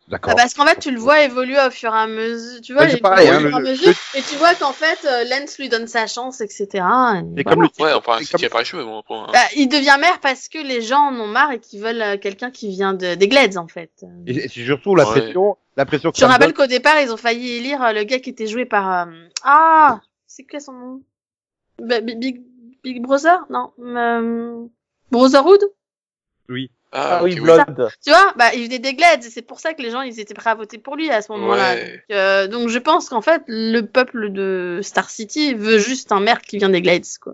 d'accord. 0.08 0.34
Ah, 0.34 0.41
parce 0.41 0.54
qu'en 0.54 0.66
fait, 0.66 0.80
tu 0.80 0.91
le 0.91 0.99
vois 0.99 1.22
évoluer 1.24 1.58
au 1.66 1.70
fur 1.72 1.93
et 1.93 1.97
à 1.97 2.08
mesure. 2.08 2.62
Tu 2.62 2.74
vois, 2.74 2.84
Ouais, 2.84 2.97
pareil, 2.97 3.30
hein, 3.30 3.38
au 3.38 3.39
fur 3.39 3.52
et 3.52 3.56
à 3.56 3.60
le- 3.60 3.70
mesure, 3.70 3.93
et 4.16 4.22
tu 4.22 4.36
vois 4.36 4.54
qu'en 4.56 4.74
fait, 4.74 4.99
euh, 5.06 5.24
Lance 5.30 5.58
lui 5.58 5.70
donne 5.70 5.88
sa 5.88 6.08
chance, 6.08 6.41
etc. 6.41 6.68
Et 6.74 6.78
voilà. 6.80 7.43
comme 7.45 7.62
le 7.62 7.68
Ouais, 7.84 7.93
enfin, 7.93 8.18
comme- 8.32 8.64
cheveux, 8.64 8.84
bon, 8.84 9.02
pour 9.04 9.18
un- 9.18 9.32
Bah, 9.32 9.39
il 9.56 9.68
devient 9.68 9.97
maire 9.99 10.20
parce 10.22 10.47
que 10.47 10.58
les 10.60 10.82
gens 10.82 10.99
en 11.12 11.16
ont 11.20 11.28
marre 11.28 11.52
et 11.52 11.60
qu'ils 11.60 11.82
veulent 11.82 12.02
euh, 12.02 12.18
quelqu'un 12.18 12.52
qui 12.52 12.70
vient 12.70 12.93
de, 12.93 13.16
des 13.16 13.28
Glades, 13.28 13.58
en 13.58 13.68
fait. 13.68 13.91
et 14.28 14.47
c'est 14.49 14.64
surtout 14.66 14.95
la 14.95 15.06
Ouais. 15.10 15.20
pression, 15.22 15.58
la 15.78 15.86
pression 15.86 16.12
que 16.12 16.18
Je 16.18 16.26
rappelle 16.26 16.54
qu'au 16.54 16.68
départ, 16.68 16.99
ils 17.02 17.12
ont 17.12 17.18
failli 17.18 17.58
élire 17.58 17.82
euh, 17.84 17.93
le 17.93 18.04
gars 18.04 18.20
qui 18.20 18.30
était 18.32 18.47
joué 18.47 18.66
par... 18.66 19.08
euh, 19.08 19.12
Ah 19.43 20.02
C'est 20.28 20.43
quoi 20.43 20.60
son 20.60 20.74
nom? 20.74 21.02
Bah, 21.80 21.99
Big, 22.02 22.20
Big, 22.20 22.41
Big 22.84 23.02
Brother? 23.02 23.45
Non 23.49 23.72
euh, 23.80 24.66
Brotherhood? 25.12 25.62
Ah, 26.94 27.20
Ah 27.20 27.24
oui, 27.24 27.34
ok, 27.38 27.42
Blood. 27.44 27.89
Tu 28.04 28.10
vois 28.12 28.34
Bah, 28.36 28.54
il 28.54 28.64
venait 28.66 28.80
des 28.80 28.94
Glades, 28.94 29.24
et 29.24 29.30
c'est 29.30 29.42
pour 29.42 29.60
ça 29.62 29.74
que 29.74 29.82
les 29.82 29.92
gens, 29.92 30.02
ils 30.02 30.20
étaient 30.20 30.34
prêts 30.34 30.50
à 30.50 30.56
voter 30.56 30.78
pour 30.78 30.96
lui 30.98 31.10
à 31.10 31.22
ce 31.22 31.32
moment-là. 31.32 31.74
Ouais. 31.76 31.86
Donc, 32.10 32.18
euh, 32.18 32.48
donc 32.48 32.68
je 32.70 32.80
pense 32.80 33.08
qu'en 33.10 33.22
fait, 33.22 33.42
le 33.48 33.82
peuple 33.82 34.30
de 34.32 34.80
Star 34.84 35.10
City 35.10 35.54
veut 35.54 35.78
juste 35.78 36.12
un 36.12 36.20
maire 36.20 36.42
qui 36.42 36.58
vient 36.58 36.70
des 36.70 36.82
Glades, 36.82 37.06
quoi. 37.22 37.34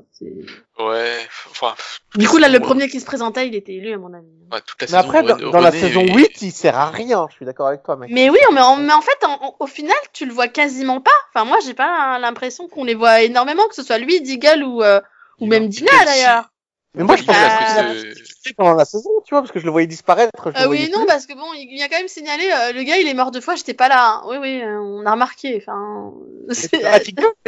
Ouais, 0.80 1.18
enfin. 1.50 1.74
Du 2.16 2.28
coup, 2.28 2.38
là, 2.38 2.50
le 2.50 2.60
premier 2.60 2.88
qui 2.88 3.00
se 3.00 3.06
présentait, 3.06 3.48
il 3.48 3.56
était 3.56 3.74
élu, 3.74 3.94
à 3.94 3.98
mon 3.98 4.14
avis. 4.14 4.28
Ouais, 4.52 4.60
toute 4.66 4.80
la 4.82 4.86
Mais 4.86 4.88
saison, 4.88 4.98
après, 5.00 5.24
dans, 5.24 5.36
René- 5.36 5.52
dans 5.52 5.60
la 5.60 5.72
saison 5.72 6.02
est- 6.02 6.14
8, 6.14 6.42
il 6.44 6.52
sert 6.52 6.78
à 6.78 6.92
rien. 6.92 7.26
Je 7.30 7.36
suis 7.36 7.46
d'accord 7.46 7.68
avec 7.68 7.82
toi, 7.84 7.96
mec. 7.98 8.12
Mais 8.14 8.30
oui, 8.30 8.38
mais, 8.54 8.62
en- 8.62 8.76
mais 8.78 8.94
en 8.94 9.02
fait, 9.02 9.18
en- 9.26 9.44
en- 9.44 9.56
au 9.60 9.68
final, 9.68 9.96
tu 10.14 10.26
le 10.28 10.34
vois 10.34 10.48
quasiment 10.48 11.02
pas. 11.02 11.10
Enfin, 11.34 11.46
moi, 11.46 11.58
j'ai 11.66 11.74
pas 11.74 12.20
l'impression 12.20 12.68
qu'on 12.68 12.84
les 12.84 12.94
voit 12.96 13.22
énormément, 13.24 13.68
que 13.68 13.76
ce 13.76 13.82
soit 13.84 13.98
lui, 13.98 14.22
Deagle 14.22 14.64
ou, 14.64 14.84
euh, 14.84 15.02
ou 15.40 15.48
même 15.48 15.68
Dina, 15.68 15.92
d'ailleurs. 16.06 16.52
Mais 16.98 17.04
moi, 17.04 17.16
je 17.16 17.24
pense 17.24 17.36
Ah. 17.38 17.94
que 18.46 18.54
pendant 18.56 18.74
la 18.76 18.86
saison, 18.86 19.10
tu 19.26 19.34
vois, 19.34 19.42
parce 19.42 19.52
que 19.52 19.60
je 19.60 19.66
le 19.66 19.72
voyais 19.72 19.88
disparaître. 19.88 20.32
je 20.46 20.50
le 20.50 20.58
Euh, 20.58 20.66
voyais 20.68 20.86
oui, 20.86 20.92
non, 20.92 21.00
plus. 21.00 21.08
parce 21.08 21.26
que 21.26 21.34
bon, 21.34 21.46
il 21.56 21.78
y 21.78 21.82
a 21.84 21.90
quand 21.90 21.98
même 21.98 22.08
signalé, 22.08 22.46
euh, 22.52 22.72
le 22.74 22.84
gars, 22.84 22.98
il 22.98 23.08
est 23.08 23.14
mort 23.14 23.32
deux 23.32 23.42
fois, 23.42 23.56
j'étais 23.56 23.74
pas 23.74 23.88
là. 23.90 24.16
hein. 24.16 24.22
Oui, 24.28 24.38
oui, 24.40 24.62
euh, 24.62 24.80
on 24.80 25.06
a 25.06 25.12
remarqué. 25.12 25.62
Enfin, 25.62 26.14
c'est- 26.52 26.84
Ah, 26.84 26.98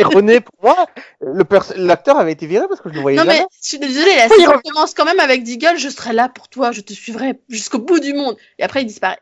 René, 0.06 0.40
pour 0.42 0.54
moi, 0.62 0.86
le 1.22 1.44
pers- 1.44 1.74
l'acteur 1.78 2.18
avait 2.18 2.34
été 2.34 2.48
viré 2.48 2.68
parce 2.68 2.82
que 2.82 2.90
je 2.90 2.96
le 2.96 3.02
voyais 3.02 3.18
Non 3.18 3.24
jamais. 3.24 3.40
mais 3.40 3.46
je 3.62 3.68
suis 3.68 3.80
désolée, 3.80 4.16
la 4.16 4.28
Oui, 4.28 4.36
saison 4.40 4.60
commence 4.64 4.94
quand 4.94 5.06
même 5.06 5.20
avec 5.20 5.44
Deagle, 5.44 5.78
je 5.78 5.90
serai 5.90 6.14
là 6.14 6.30
pour 6.30 6.50
toi, 6.50 6.72
je 6.72 6.82
te 6.82 6.94
suivrai 6.94 7.40
jusqu'au 7.50 7.80
bout 7.80 8.00
du 8.00 8.14
monde. 8.14 8.36
Et 8.58 8.64
après 8.64 8.82
il 8.82 8.86
disparaît. 8.86 9.20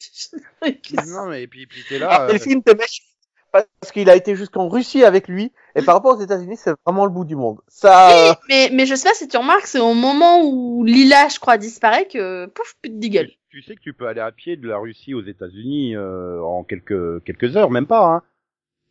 Non, 1.06 1.26
mais 1.26 1.46
puis, 1.46 1.66
puis 1.66 1.84
t'es 1.88 1.96
Ah, 1.96 1.98
là, 1.98 2.20
euh, 2.22 2.32
le 2.32 2.38
film 2.38 2.62
te 2.62 2.72
méchant 2.72 3.02
parce 3.52 3.66
qu'il 3.92 4.08
a 4.10 4.14
été 4.16 4.36
jusqu'en 4.36 4.68
Russie 4.68 5.04
avec 5.04 5.28
lui 5.28 5.52
et 5.74 5.82
par 5.82 5.94
rapport 5.94 6.16
aux 6.16 6.20
États-Unis, 6.20 6.56
c'est 6.56 6.72
vraiment 6.86 7.04
le 7.04 7.10
bout 7.10 7.24
du 7.24 7.36
monde. 7.36 7.58
Ça, 7.68 8.08
Oui, 8.30 8.34
mais, 8.48 8.70
mais 8.72 8.86
je 8.86 8.94
sais 8.94 9.08
pas 9.08 9.14
si 9.14 9.28
tu 9.28 9.36
remarques, 9.36 9.66
c'est 9.66 9.78
au 9.80 9.94
moment 9.94 10.42
où 10.44 10.84
Lila, 10.84 11.28
je 11.28 11.38
crois, 11.38 11.58
disparaît 11.58 12.06
que 12.06 12.46
pouf, 12.46 12.74
plus 12.82 12.90
de 12.90 12.98
Deagle. 12.98 13.28
tu, 13.50 13.60
tu 13.60 13.62
sais 13.62 13.74
que 13.74 13.80
tu 13.80 13.92
peux 13.92 14.06
aller 14.06 14.20
à 14.20 14.32
pied 14.32 14.56
de 14.56 14.68
la 14.68 14.78
Russie 14.78 15.14
aux 15.14 15.22
États-Unis 15.24 15.96
euh, 15.96 16.40
en 16.42 16.64
quelques 16.64 17.22
quelques 17.24 17.56
heures, 17.56 17.70
même 17.70 17.86
pas. 17.86 18.06
Hein. 18.06 18.22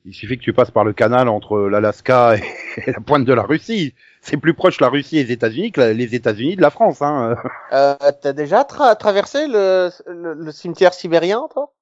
Il 0.06 0.14
suffit 0.14 0.38
que 0.38 0.44
tu 0.44 0.54
passes 0.54 0.72
par 0.72 0.86
le 0.86 0.94
canal 0.94 1.28
entre 1.28 1.60
l'Alaska 1.60 2.38
et, 2.38 2.44
et 2.88 2.92
la 2.94 3.02
pointe 3.02 3.26
de 3.26 3.34
la 3.34 3.44
Russie. 3.44 3.94
C'est 4.22 4.38
plus 4.38 4.54
proche 4.54 4.80
la 4.80 4.88
Russie 4.90 5.18
et 5.18 5.24
les 5.26 5.32
États-Unis 5.34 5.72
que 5.74 5.82
la- 5.82 5.94
les 5.94 6.16
États-Unis 6.16 6.56
de 6.56 6.62
la 6.62 6.70
France. 6.70 7.02
Hein. 7.02 7.36
euh, 7.74 7.96
t'as 8.22 8.34
déjà 8.34 8.64
tra- 8.64 8.96
traversé 8.98 9.48
le, 9.48 9.90
le, 10.08 10.34
le 10.34 10.52
cimetière 10.54 10.94
sibérien, 10.94 11.48
toi? 11.54 11.74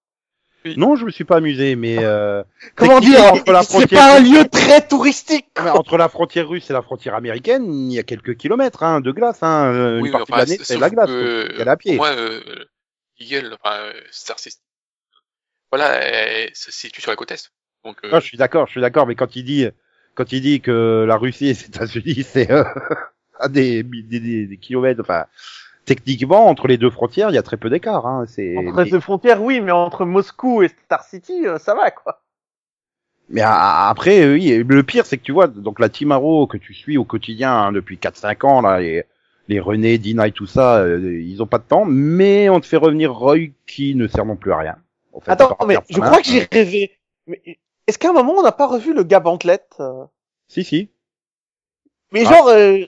Non, 0.76 0.96
je 0.98 1.06
me 1.06 1.12
suis 1.12 1.24
pas 1.24 1.38
amusé, 1.38 1.76
mais 1.76 1.98
euh, 2.04 2.44
Comment 2.76 3.00
dire 3.00 3.20
a 3.22 3.52
la 3.52 3.64
C'est 3.64 3.70
frontière- 3.80 4.00
pas 4.02 4.18
un 4.18 4.20
lieu 4.20 4.48
très 4.50 4.86
touristique. 4.86 5.46
mais 5.64 5.70
entre 5.70 5.98
la 5.98 6.10
frontière 6.10 6.48
russe 6.50 6.70
et 6.70 6.74
la 6.74 6.82
frontière 6.82 7.16
américaine, 7.16 7.90
il 7.90 7.94
y 7.96 8.00
a 8.00 8.04
quelques 8.04 8.36
kilomètres 8.36 8.84
hein, 8.84 9.00
de 9.00 9.12
glace. 9.12 9.42
Hein. 9.44 9.72
Euh, 9.74 10.00
Oui, 10.02 10.08
Une 10.08 10.12
partie 10.12 10.34
enfin, 10.34 10.44
de 10.44 10.50
l'année, 10.50 10.60
c'est 10.64 10.78
la 10.78 10.90
glace. 10.90 11.08
que, 11.08 11.46
faut 11.52 11.58
y 11.58 11.62
aller 11.62 11.72
à 11.72 11.78
pied. 11.78 11.96
Moi, 11.96 12.10
euh, 12.10 12.42
Eagle, 13.20 13.56
enfin, 13.64 13.76
euh, 13.78 13.94
Star 14.12 14.38
System, 14.40 14.62
voilà, 15.72 15.94
elle, 16.02 16.50
ça 16.54 16.72
se 16.72 16.78
situe 16.78 17.02
sur 17.02 17.12
la 17.12 17.16
côte 17.16 17.32
est. 17.32 17.50
Donc, 17.86 17.98
euh, 18.04 18.12
Non, 18.12 18.20
je 18.20 18.26
suis 18.26 18.38
d'accord, 18.38 18.66
je 18.68 18.72
suis 18.72 18.82
d'accord, 18.82 19.08
mais 19.08 19.16
quand 19.16 19.36
il 19.36 19.44
dit 19.44 19.68
quand 20.16 20.32
il 20.34 20.42
dit 20.42 20.62
que 20.62 21.06
la 21.08 21.16
Russie 21.16 21.46
et 21.46 21.54
les 21.54 21.66
États-Unis 21.66 22.24
c'est 22.30 22.52
euh, 22.52 22.64
à 23.40 23.48
des, 23.48 23.84
des, 23.84 24.20
des, 24.20 24.46
des 24.48 24.58
kilomètres, 24.58 25.02
enfin 25.02 25.26
techniquement 25.88 26.48
entre 26.48 26.68
les 26.68 26.78
deux 26.78 26.92
frontières 26.92 27.30
il 27.32 27.34
y 27.34 27.40
a 27.40 27.44
très 27.44 27.58
peu 27.58 27.72
d'écart. 27.72 28.06
Hein. 28.06 28.26
C'est 28.28 28.56
Entre 28.56 28.84
mais, 28.84 28.90
deux 28.92 29.00
frontières, 29.00 29.42
oui, 29.42 29.60
mais 29.62 29.72
entre 29.72 30.06
Moscou 30.06 30.62
et 30.62 30.68
Star 30.68 31.04
City, 31.04 31.48
euh, 31.48 31.58
ça 31.58 31.74
va, 31.74 31.90
quoi. 31.90 32.22
mais 33.30 33.42
après 33.44 34.28
oui, 34.28 34.64
le 34.64 34.84
pire 34.84 35.06
c'est 35.08 35.18
que 35.18 35.24
tu 35.24 35.32
vois 35.32 35.48
donc 35.48 35.80
la 35.80 35.90
Team 35.90 36.12
Arrow 36.12 36.46
que 36.48 36.58
tu 36.58 36.74
suis 36.76 36.98
au 36.98 37.04
quotidien 37.04 37.52
hein, 37.52 37.72
depuis 37.72 37.98
4-5 37.98 38.46
ans 38.46 38.62
là 38.62 38.80
les 38.80 39.04
les 39.50 39.62
René, 39.62 39.98
Dina 39.98 40.28
et 40.28 40.34
tout 40.34 40.46
ça, 40.46 40.80
euh, 40.80 41.22
ils 41.22 41.42
ont 41.42 41.48
pas 41.48 41.58
de 41.58 41.64
temps, 41.64 41.86
mais 41.86 42.50
on 42.50 42.60
te 42.60 42.66
fait 42.66 42.76
revenir 42.76 43.14
Roy 43.14 43.54
qui 43.66 43.96
ne 43.96 44.06
sert 44.10 44.26
non 44.26 44.36
plus 44.36 44.52
à 44.52 44.58
rien. 44.58 44.76
En 45.14 45.22
fait, 45.22 45.32
à 45.32 45.36
Attends, 45.36 45.58
mais 45.66 45.78
je 45.90 46.02
main. 46.02 46.06
crois 46.08 46.22
que 46.22 46.28
j'ai 46.28 46.46
rêvé. 46.52 46.92
Est-ce 47.88 47.98
qu'à 47.98 48.10
un 48.10 48.14
moment 48.14 48.34
on 48.34 48.44
n'a 48.44 48.52
pas 48.52 48.68
revu 48.68 48.94
le 48.94 49.04
gars 49.04 49.22
Bantelette 49.22 49.78
euh? 49.80 50.04
Si 50.50 50.66
si. 50.66 50.90
Mais 52.12 52.24
Ah. 52.26 52.34
genre, 52.34 52.48
euh, 52.50 52.80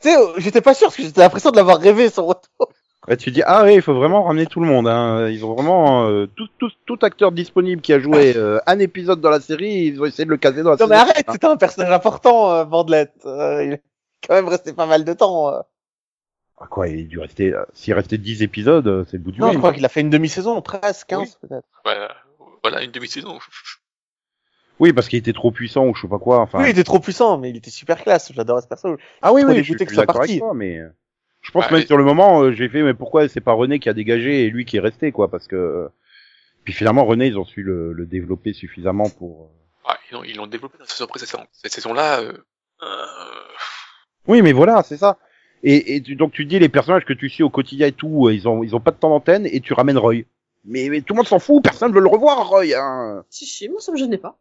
tu 0.00 0.08
sais, 0.08 0.16
j'étais 0.38 0.60
pas 0.60 0.74
sûr 0.74 0.88
parce 0.88 0.96
que 0.96 1.02
j'étais 1.02 1.20
l'impression 1.20 1.50
de 1.50 1.56
l'avoir 1.56 1.78
rêvé 1.78 2.08
son 2.10 2.26
retour. 2.26 2.72
Ouais, 3.08 3.16
tu 3.16 3.30
dis 3.30 3.42
ah 3.46 3.64
oui, 3.64 3.74
il 3.76 3.82
faut 3.82 3.94
vraiment 3.94 4.24
ramener 4.24 4.46
tout 4.46 4.60
le 4.60 4.66
monde. 4.66 4.86
Hein. 4.86 5.28
Ils 5.28 5.44
ont 5.44 5.54
vraiment 5.54 6.06
euh, 6.08 6.26
tout, 6.36 6.48
tout, 6.58 6.70
tout 6.86 6.98
acteur 7.02 7.32
disponible 7.32 7.80
qui 7.80 7.92
a 7.94 7.98
joué 7.98 8.36
euh, 8.36 8.58
un 8.66 8.78
épisode 8.78 9.20
dans 9.22 9.30
la 9.30 9.40
série, 9.40 9.86
ils 9.86 10.00
ont 10.02 10.04
essayé 10.04 10.26
de 10.26 10.30
le 10.30 10.36
caser 10.36 10.62
dans 10.62 10.70
la 10.70 10.76
Non 10.76 10.86
mais 10.86 10.96
arrête, 10.96 11.24
c'était 11.30 11.46
un 11.46 11.56
personnage 11.56 11.90
important, 11.90 12.50
euh, 12.52 12.64
Bandelette. 12.64 13.14
Euh, 13.24 13.64
il 13.64 13.72
est 13.74 13.82
quand 14.28 14.34
même 14.34 14.48
resté 14.48 14.72
pas 14.74 14.86
mal 14.86 15.04
de 15.04 15.12
temps. 15.14 15.48
euh. 15.54 15.60
Ah, 16.62 16.66
quoi, 16.68 16.88
il 16.88 17.00
a 17.00 17.08
dû 17.08 17.18
rester. 17.18 17.54
euh, 17.54 17.64
S'il 17.72 17.94
restait 17.94 18.18
10 18.18 18.42
épisodes, 18.42 18.86
euh, 18.86 19.04
c'est 19.10 19.16
le 19.16 19.22
bout 19.22 19.32
du 19.32 19.40
Non, 19.40 19.46
je 19.48 19.52
monde. 19.52 19.60
crois 19.62 19.72
qu'il 19.72 19.84
a 19.86 19.88
fait 19.88 20.02
une 20.02 20.10
demi-saison, 20.10 20.60
13, 20.60 21.04
15 21.04 21.36
peut-être. 21.40 21.64
voilà, 21.86 22.14
voilà, 22.62 22.82
une 22.82 22.90
demi-saison. 22.90 23.38
Oui, 24.80 24.92
parce 24.92 25.08
qu'il 25.08 25.18
était 25.18 25.32
trop 25.32 25.50
puissant 25.52 25.86
ou 25.86 25.94
je 25.94 26.00
sais 26.02 26.08
pas 26.08 26.18
quoi. 26.18 26.40
Enfin. 26.40 26.58
Oui, 26.60 26.66
il 26.66 26.70
était 26.70 26.84
trop 26.84 26.98
puissant, 26.98 27.38
mais 27.38 27.50
il 27.50 27.56
était 27.56 27.70
super 27.70 28.02
classe. 28.02 28.32
J'adorais 28.32 28.62
ce 28.62 28.66
perso. 28.66 28.96
ah 29.22 29.32
oui, 29.32 29.42
oui, 29.46 29.52
je, 29.58 29.60
dégoûté 29.62 29.78
je 29.80 29.84
que 29.84 29.90
suis 29.90 29.96
ça 29.96 30.02
d'accord 30.02 30.16
partie. 30.16 30.32
avec 30.32 30.42
toi, 30.42 30.54
mais 30.54 30.80
Je 31.42 31.50
pense 31.52 31.66
Ouais, 31.66 31.72
même 31.72 31.82
et- 31.82 31.86
sur 31.86 31.96
le 31.96 32.04
moment, 32.04 32.42
euh, 32.42 32.52
j'ai 32.52 32.68
fait 32.68 32.82
mais 32.82 32.94
pourquoi 32.94 33.28
c'est 33.28 33.40
pas 33.40 33.52
René 33.52 33.78
qui 33.78 33.88
a 33.88 33.92
dégagé 33.94 34.44
et 34.44 34.50
lui 34.50 34.64
qui 34.64 34.76
est 34.76 34.80
resté 34.80 35.12
quoi 35.12 35.30
parce 35.30 35.46
que 35.46 35.88
puis 36.64 36.74
finalement 36.74 37.04
René 37.06 37.26
ils 37.28 37.38
ont 37.38 37.44
su 37.46 37.62
le, 37.62 37.92
le 37.94 38.04
développer 38.06 38.52
suffisamment 38.52 39.08
pour. 39.08 39.44
euh, 39.44 39.48
Ah, 39.88 39.96
ils 40.10 40.14
l'ont 40.14 40.24
ils 40.24 40.36
l'ont 40.36 40.46
développé 40.46 40.76
dans 40.78 40.84
la 40.84 40.90
saison 40.90 41.06
précédente. 41.06 41.48
Cette 41.52 41.72
saison-là, 41.72 42.20
euh, 42.20 42.32
euh, 42.82 42.86
Oui 44.28 44.42
mais 44.42 44.52
voilà 44.52 44.82
c'est 44.82 44.96
ça. 44.98 45.18
Et, 45.62 45.96
et 45.96 46.02
tu- 46.02 46.16
donc 46.16 46.32
tu 46.32 46.44
dis 46.46 46.58
les 46.58 46.68
personnages 46.68 47.04
que 47.04 47.12
tu 47.14 47.28
suis 47.28 47.42
au 47.42 47.50
quotidien 47.50 47.86
et 47.88 47.92
tout, 47.92 48.28
euh, 48.28 48.34
ils 48.34 48.46
ont 48.48 48.62
ils 48.62 48.74
ont 48.76 48.80
pas 48.80 48.90
de 48.92 48.96
temps 48.96 49.10
d'antenne 49.10 49.46
et 49.46 49.60
tu 49.60 49.72
ramènes 49.72 49.98
Roy. 49.98 50.22
Mais, 50.66 50.88
mais 50.90 51.00
tout 51.00 51.14
le 51.14 51.18
monde 51.18 51.26
s'en 51.26 51.38
fout, 51.38 51.62
personne 51.62 51.90
veut 51.92 52.00
le 52.02 52.08
revoir 52.08 52.46
Roy. 52.48 52.74
Hein. 52.76 53.24
Si, 53.30 53.46
si, 53.46 53.68
moi 53.70 53.80
ça 53.80 53.92
me 53.92 53.96
gênait 53.96 54.18
pas. 54.18 54.38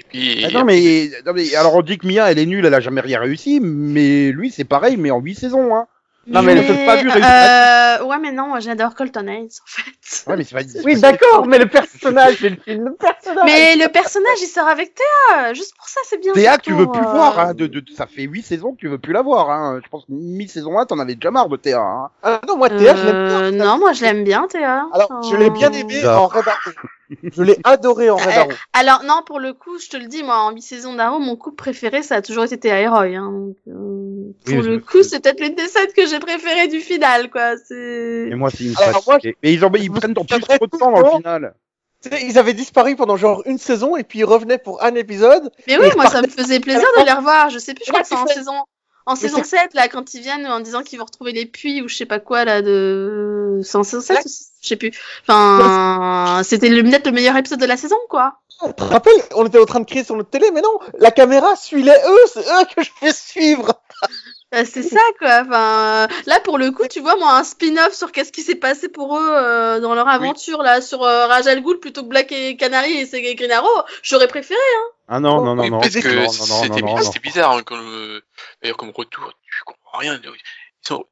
Et 0.00 0.04
puis, 0.08 0.44
Ah 0.46 0.50
non 0.52 0.64
mais, 0.64 1.10
non 1.26 1.32
mais 1.34 1.54
alors 1.54 1.74
on 1.74 1.82
dit 1.82 1.98
que 1.98 2.06
Mia 2.06 2.30
elle 2.30 2.38
est 2.38 2.46
nulle, 2.46 2.64
elle 2.66 2.74
a 2.74 2.80
jamais 2.80 3.00
rien 3.02 3.20
réussi, 3.20 3.60
mais 3.60 4.30
lui 4.32 4.50
c'est 4.50 4.64
pareil 4.64 4.96
mais 4.96 5.10
en 5.10 5.18
huit 5.20 5.34
saisons 5.36 5.74
hein. 5.74 5.86
Non, 6.26 6.42
mais 6.42 6.54
le 6.54 6.62
fait 6.62 6.84
pas 6.86 6.96
vu 6.96 7.08
réussir. 7.08 7.28
euh, 7.32 8.04
ouais, 8.04 8.18
mais 8.20 8.30
non, 8.30 8.46
moi 8.48 8.60
j'adore 8.60 8.94
Colton 8.94 9.26
Haynes 9.26 9.48
en 9.48 9.66
fait. 9.66 10.30
Ouais 10.30 10.36
mais 10.36 10.44
c'est 10.44 10.54
pas. 10.54 10.60
Oui, 10.84 11.00
d'accord, 11.00 11.46
mais 11.46 11.58
le 11.58 11.66
personnage, 11.66 12.42
mais 12.42 12.50
le 12.50 12.56
film, 12.56 12.84
le 12.84 12.94
personnage. 12.94 13.44
Mais 13.46 13.74
le 13.76 13.88
personnage 13.90 14.36
il 14.42 14.46
sort 14.46 14.68
avec 14.68 14.94
Théa, 14.94 15.54
juste 15.54 15.74
pour 15.76 15.88
ça 15.88 15.98
c'est 16.04 16.20
bien. 16.20 16.34
Théa, 16.34 16.52
surtout, 16.52 16.70
tu 16.70 16.72
veux 16.74 16.86
plus 16.92 17.00
euh, 17.00 17.06
voir, 17.06 17.38
hein, 17.40 17.54
de, 17.54 17.66
de, 17.66 17.82
ça 17.96 18.06
fait 18.06 18.22
huit 18.24 18.42
saisons 18.42 18.72
que 18.74 18.78
tu 18.78 18.86
veux 18.88 18.98
plus 18.98 19.14
la 19.14 19.22
voir, 19.22 19.50
hein. 19.50 19.80
Je 19.82 19.88
pense 19.88 20.04
que 20.04 20.12
mi-saison 20.12 20.78
1, 20.78 20.86
t'en 20.86 20.98
avais 21.00 21.14
déjà 21.14 21.30
marre 21.30 21.48
de 21.48 21.56
Théa, 21.56 21.80
hein. 21.80 22.10
Ah 22.22 22.40
non, 22.46 22.58
moi, 22.58 22.68
Théa, 22.68 22.94
je 22.94 23.06
l'aime 23.06 23.26
bien. 23.26 23.40
euh, 23.42 23.50
Non, 23.52 23.78
moi 23.78 23.92
je 23.94 24.02
l'aime 24.02 24.22
bien 24.22 24.46
Théa. 24.46 24.84
Alors, 24.92 25.22
je 25.28 25.34
l'ai 25.36 25.50
bien 25.50 25.70
Euh, 25.70 25.74
aimé 25.74 25.84
Bizarre. 25.84 26.22
en 26.22 26.26
Arrow. 26.28 26.42
Je 27.22 27.42
l'ai 27.42 27.58
adoré 27.64 28.08
en 28.10 28.16
Red 28.16 28.26
Euh, 28.28 28.40
Arrow. 28.40 28.50
Alors 28.72 29.02
non, 29.04 29.22
pour 29.26 29.40
le 29.40 29.52
coup, 29.52 29.78
je 29.78 29.88
te 29.88 29.96
le 29.96 30.06
dis, 30.06 30.22
moi 30.22 30.36
en 30.38 30.52
mi-saison 30.52 30.94
d'Arrow, 30.94 31.18
mon 31.18 31.36
couple 31.36 31.56
préféré 31.56 32.02
ça 32.02 32.16
a 32.16 32.22
toujours 32.22 32.44
été 32.44 32.58
Théa 32.58 32.80
et 32.80 32.88
Roy. 32.88 33.16
Hein, 33.16 33.30
donc, 33.32 33.56
euh, 33.68 34.32
pour 34.44 34.54
Oui, 34.58 34.62
le 34.62 34.78
coup, 34.78 35.02
c'est 35.02 35.20
peut-être 35.20 35.40
l'une 35.40 35.54
des 35.54 35.66
scènes 35.68 35.92
que 35.96 36.06
j'ai 36.06 36.18
préférées 36.20 36.68
du 36.68 36.80
final, 36.80 37.30
quoi. 37.30 37.56
C'est. 37.66 38.28
Et 38.30 38.34
moi, 38.34 38.50
c'est 38.50 38.64
une 38.64 38.74
Alors, 38.78 39.02
fatiguée. 39.04 39.36
Mais 39.42 39.52
ils, 39.52 39.64
ont, 39.64 39.72
ils 39.74 39.84
je 39.86 39.90
me 39.90 39.96
prennent 39.96 40.12
dans 40.14 40.24
plus 40.24 40.40
trop 40.40 40.66
de 40.66 40.76
temps 40.76 40.90
le 40.90 41.02
dans 41.02 41.10
le 41.10 41.16
final. 41.16 41.54
Tu 42.02 42.08
sais, 42.08 42.22
ils 42.26 42.38
avaient 42.38 42.54
disparu 42.54 42.96
pendant 42.96 43.16
genre 43.16 43.42
une 43.44 43.58
saison 43.58 43.96
et 43.96 44.04
puis 44.04 44.20
ils 44.20 44.24
revenaient 44.24 44.56
pour 44.58 44.82
un 44.82 44.94
épisode. 44.94 45.50
Mais 45.66 45.78
oui, 45.78 45.88
moi 45.96 46.06
ça 46.06 46.22
me 46.22 46.28
faisait 46.28 46.60
plaisir 46.60 46.86
de 46.98 47.04
les 47.04 47.12
revoir. 47.12 47.50
Je 47.50 47.58
sais 47.58 47.74
plus, 47.74 47.84
je 47.84 47.90
crois 47.90 48.02
que 48.02 48.08
c'est 48.08 48.14
en 48.14 48.26
saison. 48.26 48.54
En 49.06 49.14
Mais 49.14 49.18
saison 49.20 49.42
7, 49.42 49.74
là, 49.74 49.88
quand 49.88 50.14
ils 50.14 50.20
viennent 50.20 50.46
en 50.46 50.60
disant 50.60 50.82
qu'ils 50.82 50.98
vont 50.98 51.04
retrouver 51.06 51.32
les 51.32 51.44
puits 51.46 51.82
ou 51.82 51.88
je 51.88 51.96
sais 51.96 52.06
pas 52.06 52.20
quoi, 52.20 52.44
là, 52.44 52.62
de... 52.62 53.58
C'est 53.64 53.76
en 53.76 53.82
saison 53.82 54.00
7 54.02 54.16
Là- 54.16 54.22
aussi 54.24 54.44
Je 54.62 54.68
sais 54.68 54.76
plus. 54.76 54.92
Enfin, 55.26 56.42
c'était 56.44 56.68
le, 56.68 56.82
peut-être 56.82 57.06
le 57.06 57.12
meilleur 57.12 57.36
épisode 57.36 57.60
de 57.60 57.66
la 57.66 57.76
saison, 57.76 57.96
quoi. 58.08 58.40
Tu 58.62 58.74
te 58.74 58.82
rappelles, 58.82 59.22
on 59.34 59.46
était 59.46 59.58
en 59.58 59.64
train 59.64 59.80
de 59.80 59.86
crier 59.86 60.04
sur 60.04 60.16
notre 60.16 60.28
télé, 60.28 60.50
mais 60.52 60.60
non, 60.60 60.78
la 60.98 61.10
caméra 61.10 61.56
suit 61.56 61.82
les 61.82 61.92
eux, 61.92 62.26
c'est 62.26 62.40
eux 62.40 62.64
que 62.76 62.82
je 62.82 62.90
vais 63.00 63.12
suivre. 63.12 63.72
Bah, 64.52 64.64
c'est 64.64 64.82
ça, 64.82 65.00
quoi. 65.18 65.42
Enfin, 65.46 66.04
euh, 66.04 66.06
là, 66.26 66.40
pour 66.40 66.58
le 66.58 66.70
coup, 66.72 66.86
tu 66.88 67.00
vois, 67.00 67.16
moi, 67.16 67.38
un 67.38 67.44
spin-off 67.44 67.94
sur 67.94 68.12
qu'est-ce 68.12 68.32
qui 68.32 68.42
s'est 68.42 68.56
passé 68.56 68.88
pour 68.88 69.16
eux 69.16 69.30
euh, 69.30 69.80
dans 69.80 69.94
leur 69.94 70.08
aventure, 70.08 70.62
là, 70.62 70.80
sur 70.82 71.04
euh, 71.04 71.26
Raj 71.26 71.46
Al 71.46 71.62
Ghul 71.62 71.78
plutôt 71.78 72.02
que 72.02 72.08
Black 72.08 72.32
et 72.32 72.56
Canary 72.56 72.98
et 72.98 73.06
c'est 73.06 73.22
Green 73.34 73.52
Arrow, 73.52 73.84
j'aurais 74.02 74.28
préféré. 74.28 74.58
Ah 75.08 75.20
non, 75.20 75.42
non, 75.42 75.54
non, 75.54 75.68
non, 75.68 75.70
non, 75.70 75.82
c'était 75.82 77.20
bizarre, 77.20 77.52
hein, 77.52 77.62
comme, 77.62 77.80
euh, 77.80 78.20
d'ailleurs, 78.60 78.76
comme 78.76 78.90
retour, 78.90 79.32
tu 79.42 79.64
comprends 79.64 79.98
rien. 79.98 80.20
Ils 80.22 80.86
sont, 80.86 81.06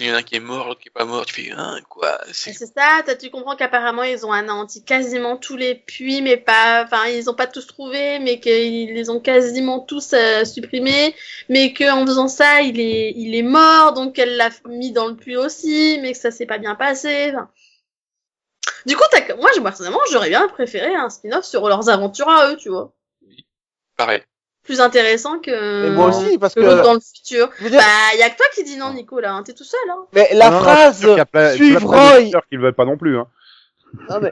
il 0.00 0.06
y 0.06 0.10
en 0.10 0.14
a 0.14 0.18
un 0.18 0.22
qui 0.22 0.36
est 0.36 0.40
mort, 0.40 0.66
l'autre 0.68 0.80
qui 0.80 0.88
est 0.88 0.92
pas 0.92 1.04
mort, 1.04 1.26
tu 1.26 1.34
fais, 1.34 1.50
hein, 1.52 1.78
quoi, 1.88 2.18
c'est, 2.32 2.52
ça, 2.52 3.02
tu 3.18 3.30
comprends 3.30 3.56
qu'apparemment, 3.56 4.02
ils 4.02 4.24
ont 4.26 4.32
anéanti 4.32 4.84
quasiment 4.84 5.36
tous 5.36 5.56
les 5.56 5.74
puits, 5.74 6.22
mais 6.22 6.36
pas, 6.36 6.84
enfin, 6.84 7.06
ils 7.06 7.28
ont 7.30 7.34
pas 7.34 7.46
tous 7.46 7.66
trouvé, 7.66 8.18
mais 8.18 8.40
qu'ils 8.40 8.92
les 8.94 9.10
ont 9.10 9.20
quasiment 9.20 9.80
tous 9.80 10.12
euh, 10.12 10.44
supprimés, 10.44 11.14
mais 11.48 11.72
qu'en 11.74 12.06
faisant 12.06 12.28
ça, 12.28 12.60
il 12.62 12.80
est, 12.80 13.12
il 13.16 13.34
est 13.34 13.42
mort, 13.42 13.92
donc 13.92 14.18
elle 14.18 14.36
l'a 14.36 14.50
mis 14.66 14.92
dans 14.92 15.08
le 15.08 15.16
puits 15.16 15.36
aussi, 15.36 15.98
mais 16.02 16.12
que 16.12 16.18
ça 16.18 16.30
s'est 16.30 16.46
pas 16.46 16.58
bien 16.58 16.74
passé. 16.74 17.32
Du 18.86 18.96
coup, 18.96 19.04
moi, 19.38 19.50
je- 19.54 19.60
personnellement, 19.60 20.00
j'aurais 20.10 20.28
bien 20.30 20.48
préféré 20.48 20.94
un 20.94 21.10
spin-off 21.10 21.44
sur 21.44 21.68
leurs 21.68 21.88
aventures 21.88 22.28
à 22.28 22.50
eux, 22.50 22.56
tu 22.56 22.68
vois. 22.68 22.92
pareil. 23.96 24.22
Plus 24.68 24.82
intéressant 24.82 25.38
que, 25.38 25.86
Et 25.86 25.90
moi 25.92 26.08
aussi, 26.08 26.36
parce 26.36 26.52
que 26.52 26.60
dans 26.60 26.92
le 26.92 27.00
futur. 27.00 27.48
dire, 27.58 27.70
Bah, 27.80 28.16
y 28.18 28.22
a 28.22 28.28
que 28.28 28.36
toi 28.36 28.44
qui 28.54 28.64
dis 28.64 28.76
non, 28.76 28.92
Nico, 28.92 29.18
là, 29.18 29.32
hein, 29.32 29.42
t'es 29.42 29.54
tout 29.54 29.64
seul, 29.64 29.80
hein. 29.90 30.04
mais 30.12 30.28
la 30.34 30.50
Non, 30.50 30.56
non, 30.58 30.62
phrase 30.62 31.06
a 31.06 31.24
plein- 31.24 31.54
suivre 31.54 31.86
Roy, 31.88 32.30
veulent 32.52 32.74
pas 32.74 32.84
non 32.84 32.98
plus, 32.98 33.16
hein. 33.18 33.26
Non, 34.10 34.20
mais, 34.20 34.30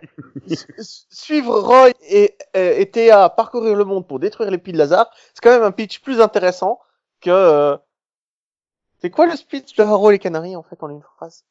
su- 0.54 0.66
suivre 1.08 1.58
Roy 1.58 1.90
et, 2.10 2.36
euh, 2.54 2.76
et 2.76 2.90
Théa 2.90 3.30
parcourir 3.30 3.76
le 3.76 3.84
monde 3.86 4.06
pour 4.06 4.18
détruire 4.20 4.50
les 4.50 4.58
pieds 4.58 4.74
de 4.74 4.78
Lazare, 4.78 5.10
c'est 5.32 5.40
quand 5.42 5.48
même 5.48 5.62
un 5.62 5.70
pitch 5.70 6.00
plus 6.02 6.20
intéressant 6.20 6.80
que, 7.22 7.30
euh, 7.30 7.74
c'est 9.00 9.08
quoi 9.08 9.24
le 9.24 9.36
speech 9.36 9.74
de 9.74 9.84
Harold 9.84 10.16
et 10.16 10.18
Canary, 10.18 10.54
en 10.54 10.62
fait, 10.62 10.76
en 10.82 10.90
une 10.90 11.00
phrase? 11.16 11.46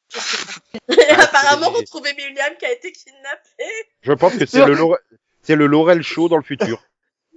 Et 0.88 0.88
apparemment, 1.10 1.72
c'est- 1.72 1.80
retrouver 1.80 2.14
William 2.16 2.54
qui 2.56 2.66
a 2.66 2.72
été 2.72 2.92
kidnappé. 2.92 3.64
Je 4.02 4.12
pense 4.12 4.36
que 4.36 4.46
c'est 4.46 4.64
le, 4.64 4.74
Laure- 4.74 4.98
c'est 5.42 5.56
le 5.56 5.66
Laurel 5.66 6.02
Show 6.04 6.28
dans 6.28 6.36
le 6.36 6.44
futur. 6.44 6.80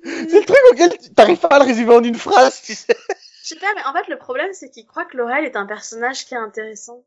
C'est 0.03 0.39
le 0.39 0.45
truc 0.45 0.57
auquel 0.71 0.97
tu- 0.97 1.09
t'arrives 1.13 1.39
pas 1.39 1.47
à 1.47 1.59
le 1.59 1.65
résumer 1.65 1.93
en 1.93 2.03
une 2.03 2.15
phrase, 2.15 2.61
tu 2.61 2.73
sais. 2.73 2.95
Je 3.43 3.49
sais 3.49 3.55
pas, 3.55 3.67
mais 3.75 3.81
en 3.85 3.93
fait, 3.93 4.09
le 4.09 4.17
problème, 4.17 4.49
c'est 4.53 4.69
qu'il 4.69 4.85
croit 4.85 5.05
que 5.05 5.17
Laurel 5.17 5.43
est 5.45 5.55
un 5.55 5.65
personnage 5.65 6.25
qui 6.25 6.33
est 6.35 6.37
intéressant. 6.37 7.03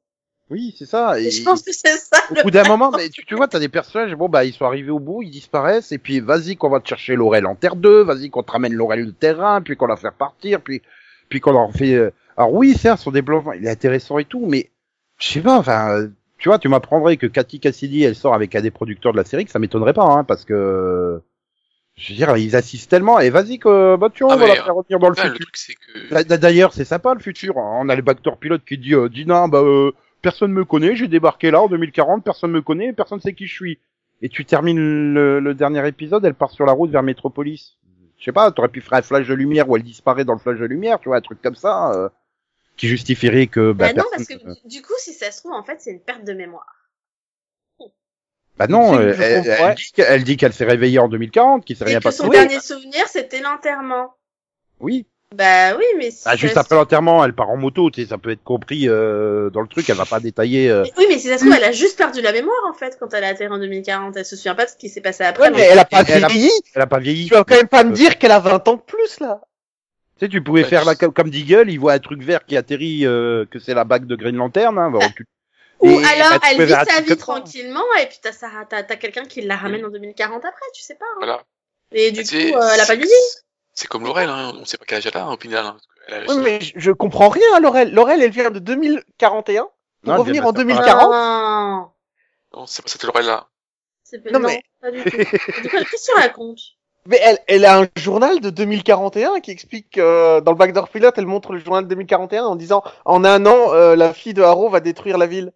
Oui, 0.51 0.75
c'est 0.79 0.87
ça. 0.87 1.19
Et 1.21 1.27
Et, 1.27 1.31
je 1.31 1.43
pense 1.45 1.63
que 1.63 1.73
c'est 1.73 1.97
ça. 1.97 2.19
au 2.31 2.43
bout 2.43 2.51
d'un 2.51 2.65
moment, 2.65 2.91
mais 2.91 3.09
tu, 3.09 3.25
tu 3.25 3.35
vois, 3.35 3.49
t'as 3.49 3.59
des 3.61 3.69
personnages, 3.69 4.15
bon, 4.15 4.29
bah, 4.29 4.45
ils 4.45 4.53
sont 4.53 4.67
arrivés 4.67 4.91
au 4.91 4.99
bout, 4.99 5.23
ils 5.23 5.31
disparaissent, 5.31 5.93
et 5.93 5.99
puis 5.99 6.21
vas-y 6.21 6.57
qu'on 6.57 6.69
va 6.69 6.81
te 6.81 6.89
chercher 6.89 7.15
Laurel 7.17 7.47
en 7.47 7.55
Terre 7.55 7.77
2, 7.77 8.03
vas-y 8.03 8.29
qu'on 8.29 8.43
te 8.43 8.53
ramène 8.53 8.75
Laurel 8.75 9.07
de 9.07 9.11
terrain, 9.13 9.63
puis 9.63 9.77
qu'on 9.77 9.87
la 9.87 9.97
fait 9.97 10.11
partir, 10.11 10.61
puis, 10.61 10.83
puis 11.29 11.41
qu'on 11.41 11.53
leur 11.53 11.73
fait, 11.73 11.95
euh, 11.95 12.11
alors 12.37 12.53
oui, 12.53 12.75
certes, 12.77 13.01
son 13.01 13.13
développement, 13.13 13.53
il 13.53 13.65
est 13.67 13.71
intéressant 13.71 14.19
et 14.19 14.25
tout, 14.25 14.45
mais, 14.47 14.71
je 15.19 15.29
sais 15.29 15.41
pas, 15.41 15.57
enfin, 15.57 16.09
tu 16.39 16.49
vois, 16.49 16.59
tu 16.59 16.69
m'apprendrais 16.69 17.17
que 17.17 17.27
Cathy 17.29 17.61
Cassidy, 17.61 18.03
elle 18.03 18.17
sort 18.17 18.35
avec 18.35 18.55
un 18.55 18.61
des 18.61 18.71
producteurs 18.73 19.13
de 19.13 19.17
la 19.19 19.25
série, 19.25 19.45
que 19.47 19.51
ça 19.53 19.59
m'étonnerait 19.61 19.95
pas, 19.95 20.05
hein, 20.05 20.25
parce 20.25 20.45
que, 20.45 21.23
je 21.97 22.13
veux 22.13 22.17
dire, 22.17 22.37
ils 22.37 22.57
assistent 22.57 22.91
tellement, 22.91 23.21
et 23.21 23.31
vas-y 23.31 23.59
que, 23.59 23.97
bah, 23.97 24.09
tu 24.13 24.25
vois, 24.25 24.33
Ah, 24.33 24.37
on 24.37 24.39
va 24.41 24.47
la 24.49 24.55
faire 24.65 24.75
revenir 24.75 24.99
dans 24.99 25.09
le 25.11 25.15
futur. 25.15 25.47
que, 26.27 26.37
D'ailleurs, 26.37 26.73
c'est 26.73 26.85
sympa 26.85 27.15
le 27.15 27.21
futur. 27.21 27.57
On 27.57 27.89
a 27.89 27.95
le 27.95 28.03
backdoor 28.03 28.39
pilote 28.39 28.63
qui 28.67 28.79
dit 28.79 28.95
euh, 28.95 29.09
Dina, 29.09 29.47
bah 29.49 29.61
euh, 29.61 29.93
personne 30.23 30.53
me 30.53 30.65
connaît, 30.65 30.97
j'ai 30.97 31.09
débarqué 31.09 31.51
là 31.51 31.61
en 31.63 31.69
2040, 31.69 32.25
personne 32.25 32.51
me 32.53 32.63
connaît, 32.63 32.93
personne 32.93 33.21
sait 33.21 33.35
qui 33.35 33.47
je 33.47 33.55
suis. 33.55 33.79
Et 34.23 34.29
tu 34.29 34.45
termines 34.45 35.13
le, 35.15 35.41
le 35.41 35.55
dernier 35.55 35.87
épisode, 35.87 36.25
elle 36.25 36.35
part 36.35 36.51
sur 36.51 36.65
la 36.65 36.73
route 36.73 36.91
vers 36.91 37.03
Metropolis. 37.03 37.77
Je 38.19 38.25
sais 38.27 38.33
pas, 38.33 38.51
t'aurais 38.53 38.69
pu 38.69 38.81
faire 38.81 38.99
un 38.99 39.03
flash 39.03 39.27
de 39.27 39.35
lumière 39.35 39.69
où 39.69 39.77
elle 39.77 39.83
disparaît 39.83 40.25
dans 40.25 40.33
le 40.35 40.39
flash 40.39 40.59
de 40.61 40.65
lumière, 40.65 41.01
tu 41.01 41.09
vois, 41.09 41.17
un 41.19 41.21
truc 41.23 41.43
comme 41.43 41.57
ça, 41.57 41.93
euh, 41.93 42.09
qui 42.77 42.87
justifierait 42.89 43.49
que 43.49 43.73
bah, 43.73 43.87
Bah 43.89 43.93
non, 44.01 44.05
personne- 44.17 44.39
parce 44.39 44.55
que 44.55 44.63
du- 44.69 44.77
du 44.77 44.83
coup, 44.83 44.93
si 44.99 45.13
ça 45.13 45.31
se 45.33 45.41
trouve, 45.41 45.53
en 45.53 45.65
fait, 45.65 45.81
c'est 45.81 45.91
une 45.91 46.01
perte 46.01 46.25
de 46.25 46.33
mémoire. 46.33 46.73
Bah 48.59 48.67
non, 48.69 48.95
euh, 48.99 49.15
elle, 49.19 49.45
elle 49.47 49.75
dit 49.75 49.93
qu'elle 49.93 50.07
elle 50.09 50.25
dit 50.25 50.37
qu'elle 50.37 50.53
s'est 50.53 50.65
réveillée 50.65 50.99
en 50.99 51.09
2040, 51.09 51.65
qu'il 51.65 51.77
s'est 51.77 51.85
rien 51.85 51.99
que 51.99 52.05
passé. 52.05 52.19
son 52.19 52.25
Oui. 52.29 52.37
dernier 52.37 52.61
souvenir, 52.61 53.07
c'était 53.09 53.41
l'enterrement. 53.41 54.15
Oui. 54.81 55.07
Bah 55.35 55.75
oui, 55.79 55.85
mais 55.97 56.11
si 56.11 56.25
Bah, 56.27 56.37
juste 56.37 56.59
après 56.59 56.75
l'enterrement, 56.77 57.25
elle 57.25 57.33
part 57.33 57.49
en 57.49 57.57
moto, 57.57 57.91
tu 57.91 58.03
sais, 58.03 58.09
ça 58.09 58.19
peut 58.19 58.31
être 58.31 58.45
compris 58.45 58.87
euh, 58.87 59.49
dans 59.49 59.63
le 59.63 59.67
truc, 59.67 59.89
elle 59.89 59.97
va 59.97 60.05
pas 60.05 60.21
détailler. 60.21 60.69
euh, 60.71 60.83
Mais- 60.85 60.93
Oui, 60.99 61.05
mais 61.09 61.19
si 61.19 61.29
ça 61.29 61.39
se 61.39 61.45
trouve, 61.45 61.57
elle 61.57 61.65
a 61.65 61.73
juste 61.73 61.97
perdu 61.97 62.21
la 62.21 62.33
mémoire, 62.33 62.55
en 62.69 62.75
fait, 62.75 62.99
quand 63.01 63.15
elle 63.15 63.25
a 63.25 63.29
atterri 63.29 63.51
en 63.51 63.59
2040. 63.59 64.15
Elle 64.19 64.27
se 64.27 64.37
souvient 64.37 64.55
pas 64.55 64.67
de 64.67 64.71
ce 64.71 64.77
qui 64.77 64.91
s'est 64.91 65.01
passé 65.01 65.25
après. 65.25 65.45
Ouais, 65.45 65.51
mais 65.51 65.63
elle 65.63 65.79
a 65.79 65.87
pas 65.87 66.03
Elle 66.07 66.23
a- 66.25 66.29
vieilli. 66.29 66.51
Elle 66.75 66.83
a 66.83 66.87
pas 66.87 66.99
vieilli. 66.99 67.29
Tu 67.29 67.33
vas 67.35 67.45
quand 67.45 67.57
même 67.57 67.67
pas 67.69 67.83
me 67.83 67.93
dire 67.93 68.19
qu'elle 68.19 68.31
a 68.33 68.41
20 68.41 68.69
ans 68.69 68.75
de 68.75 68.83
plus, 68.83 69.21
là. 69.21 69.41
Tu 70.19 70.27
sais, 70.27 70.29
tu 70.29 70.43
pouvais 70.43 70.65
Ouais, 70.65 70.69
faire 70.69 70.85
la, 70.85 70.95
comme 70.97 71.31
Deagle, 71.31 71.71
il 71.71 71.79
voit 71.81 71.95
un 71.95 71.99
truc 71.99 72.23
vert 72.23 72.45
qui 72.45 72.59
atterrit, 72.59 73.07
euh, 73.07 73.47
que 73.51 73.59
c'est 73.59 73.73
la 73.73 73.85
bague 73.85 74.05
de 74.05 74.15
Green 74.17 74.37
Lantern, 74.37 74.77
hein, 74.79 74.91
bah, 74.91 74.99
tu- 75.17 75.25
Ou 75.83 75.89
Et, 76.01 76.05
alors, 76.05 76.39
bah, 76.41 76.47
elle 76.51 76.65
vit 76.65 76.73
sa 76.73 77.01
vie 77.01 77.17
tranquillement, 77.17 77.83
et 78.01 78.07
puis 78.07 78.19
t'as 78.23 78.31
t'as 78.65 78.83
t'as 78.85 78.97
quelqu'un 78.97 79.25
qui 79.25 79.43
la 79.43 79.57
ramène 79.57 79.85
en 79.85 79.89
2040 79.91 80.45
après, 80.45 80.67
tu 80.75 80.83
sais 80.83 80.95
pas. 80.95 81.05
hein. 81.05 81.17
voilà. 81.19 81.43
Et 81.93 82.11
du 82.13 82.23
Tu 82.25 82.35
coup, 82.37 82.41
sais, 82.41 82.55
euh, 82.57 82.61
elle 82.75 82.81
a 82.81 82.85
pas 82.85 82.87
c'est- 82.87 82.97
vieilli. 82.97 83.13
C'est 83.75 83.89
comme 83.89 84.05
Laurel, 84.05 84.29
hein. 84.29 84.53
On 84.61 84.65
sait 84.65 84.77
pas 84.79 84.85
quel 84.87 84.99
âge 84.99 85.07
elle 85.07 85.17
a, 85.21 85.29
au 85.29 85.37
final, 85.37 85.65
hein, 85.67 85.77
qu'elle 86.07 86.23
a- 86.23 86.27
Oui, 86.33 86.37
mais 86.43 86.59
je, 86.77 86.91
comprends 86.93 87.29
rien 87.31 87.47
à 87.55 87.61
Laurel. 87.61 87.93
Laurel, 87.93 88.23
elle 88.23 88.31
vient 88.31 88.51
de 88.51 88.59
2041 88.59 89.63
pour 89.65 89.71
Non, 90.05 90.15
elle 90.15 90.21
revenir 90.21 90.43
vient 90.43 90.49
en 90.49 90.53
de 90.53 90.59
sa 90.59 90.65
2040. 90.65 91.11
Non, 91.13 91.91
Non, 92.55 92.67
c'est 92.67 92.83
pas 92.83 92.89
cette 92.89 93.03
Laurel-là. 93.05 93.49
c'est 94.05 94.23
pas... 94.23 94.31
Non, 94.31 94.41
non, 94.41 94.49
mais- 94.49 94.63
pas 94.81 94.91
du 94.91 95.03
tout. 95.03 95.17
De 95.17 95.23
Qu'est-ce 95.25 96.07
que 96.09 96.13
tu 96.13 96.21
racontes? 96.21 96.61
Mais 97.07 97.19
elle, 97.23 97.39
elle 97.49 97.65
a 97.65 97.81
un 97.81 97.89
journal 97.97 98.41
de 98.41 98.51
2041 98.51 99.41
qui 99.41 99.51
explique 99.51 99.99
euh, 99.99 100.41
dans 100.41 100.53
le 100.53 100.57
backdoor 100.57 100.89
pilote, 100.89 101.15
elle 101.19 101.27
montre 101.27 101.53
le 101.53 101.59
journal 101.59 101.83
de 101.85 101.89
2041 101.89 102.45
en 102.45 102.55
disant 102.55 102.85
en 103.05 103.25
un 103.25 103.45
an, 103.47 103.73
euh, 103.75 103.97
la 103.97 104.15
fille 104.15 104.35
de 104.35 104.43
Harrow 104.43 104.69
va 104.69 104.79
détruire 104.81 105.19
la 105.19 105.27
ville. 105.27 105.53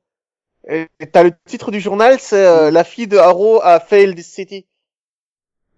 T'as 1.12 1.22
le 1.22 1.32
titre 1.46 1.70
du 1.70 1.80
journal, 1.80 2.18
c'est 2.18 2.44
euh, 2.44 2.70
la 2.70 2.82
fille 2.84 3.06
de 3.06 3.16
Harrow 3.18 3.60
a 3.62 3.78
failed 3.80 4.16
this 4.16 4.26
city. 4.26 4.66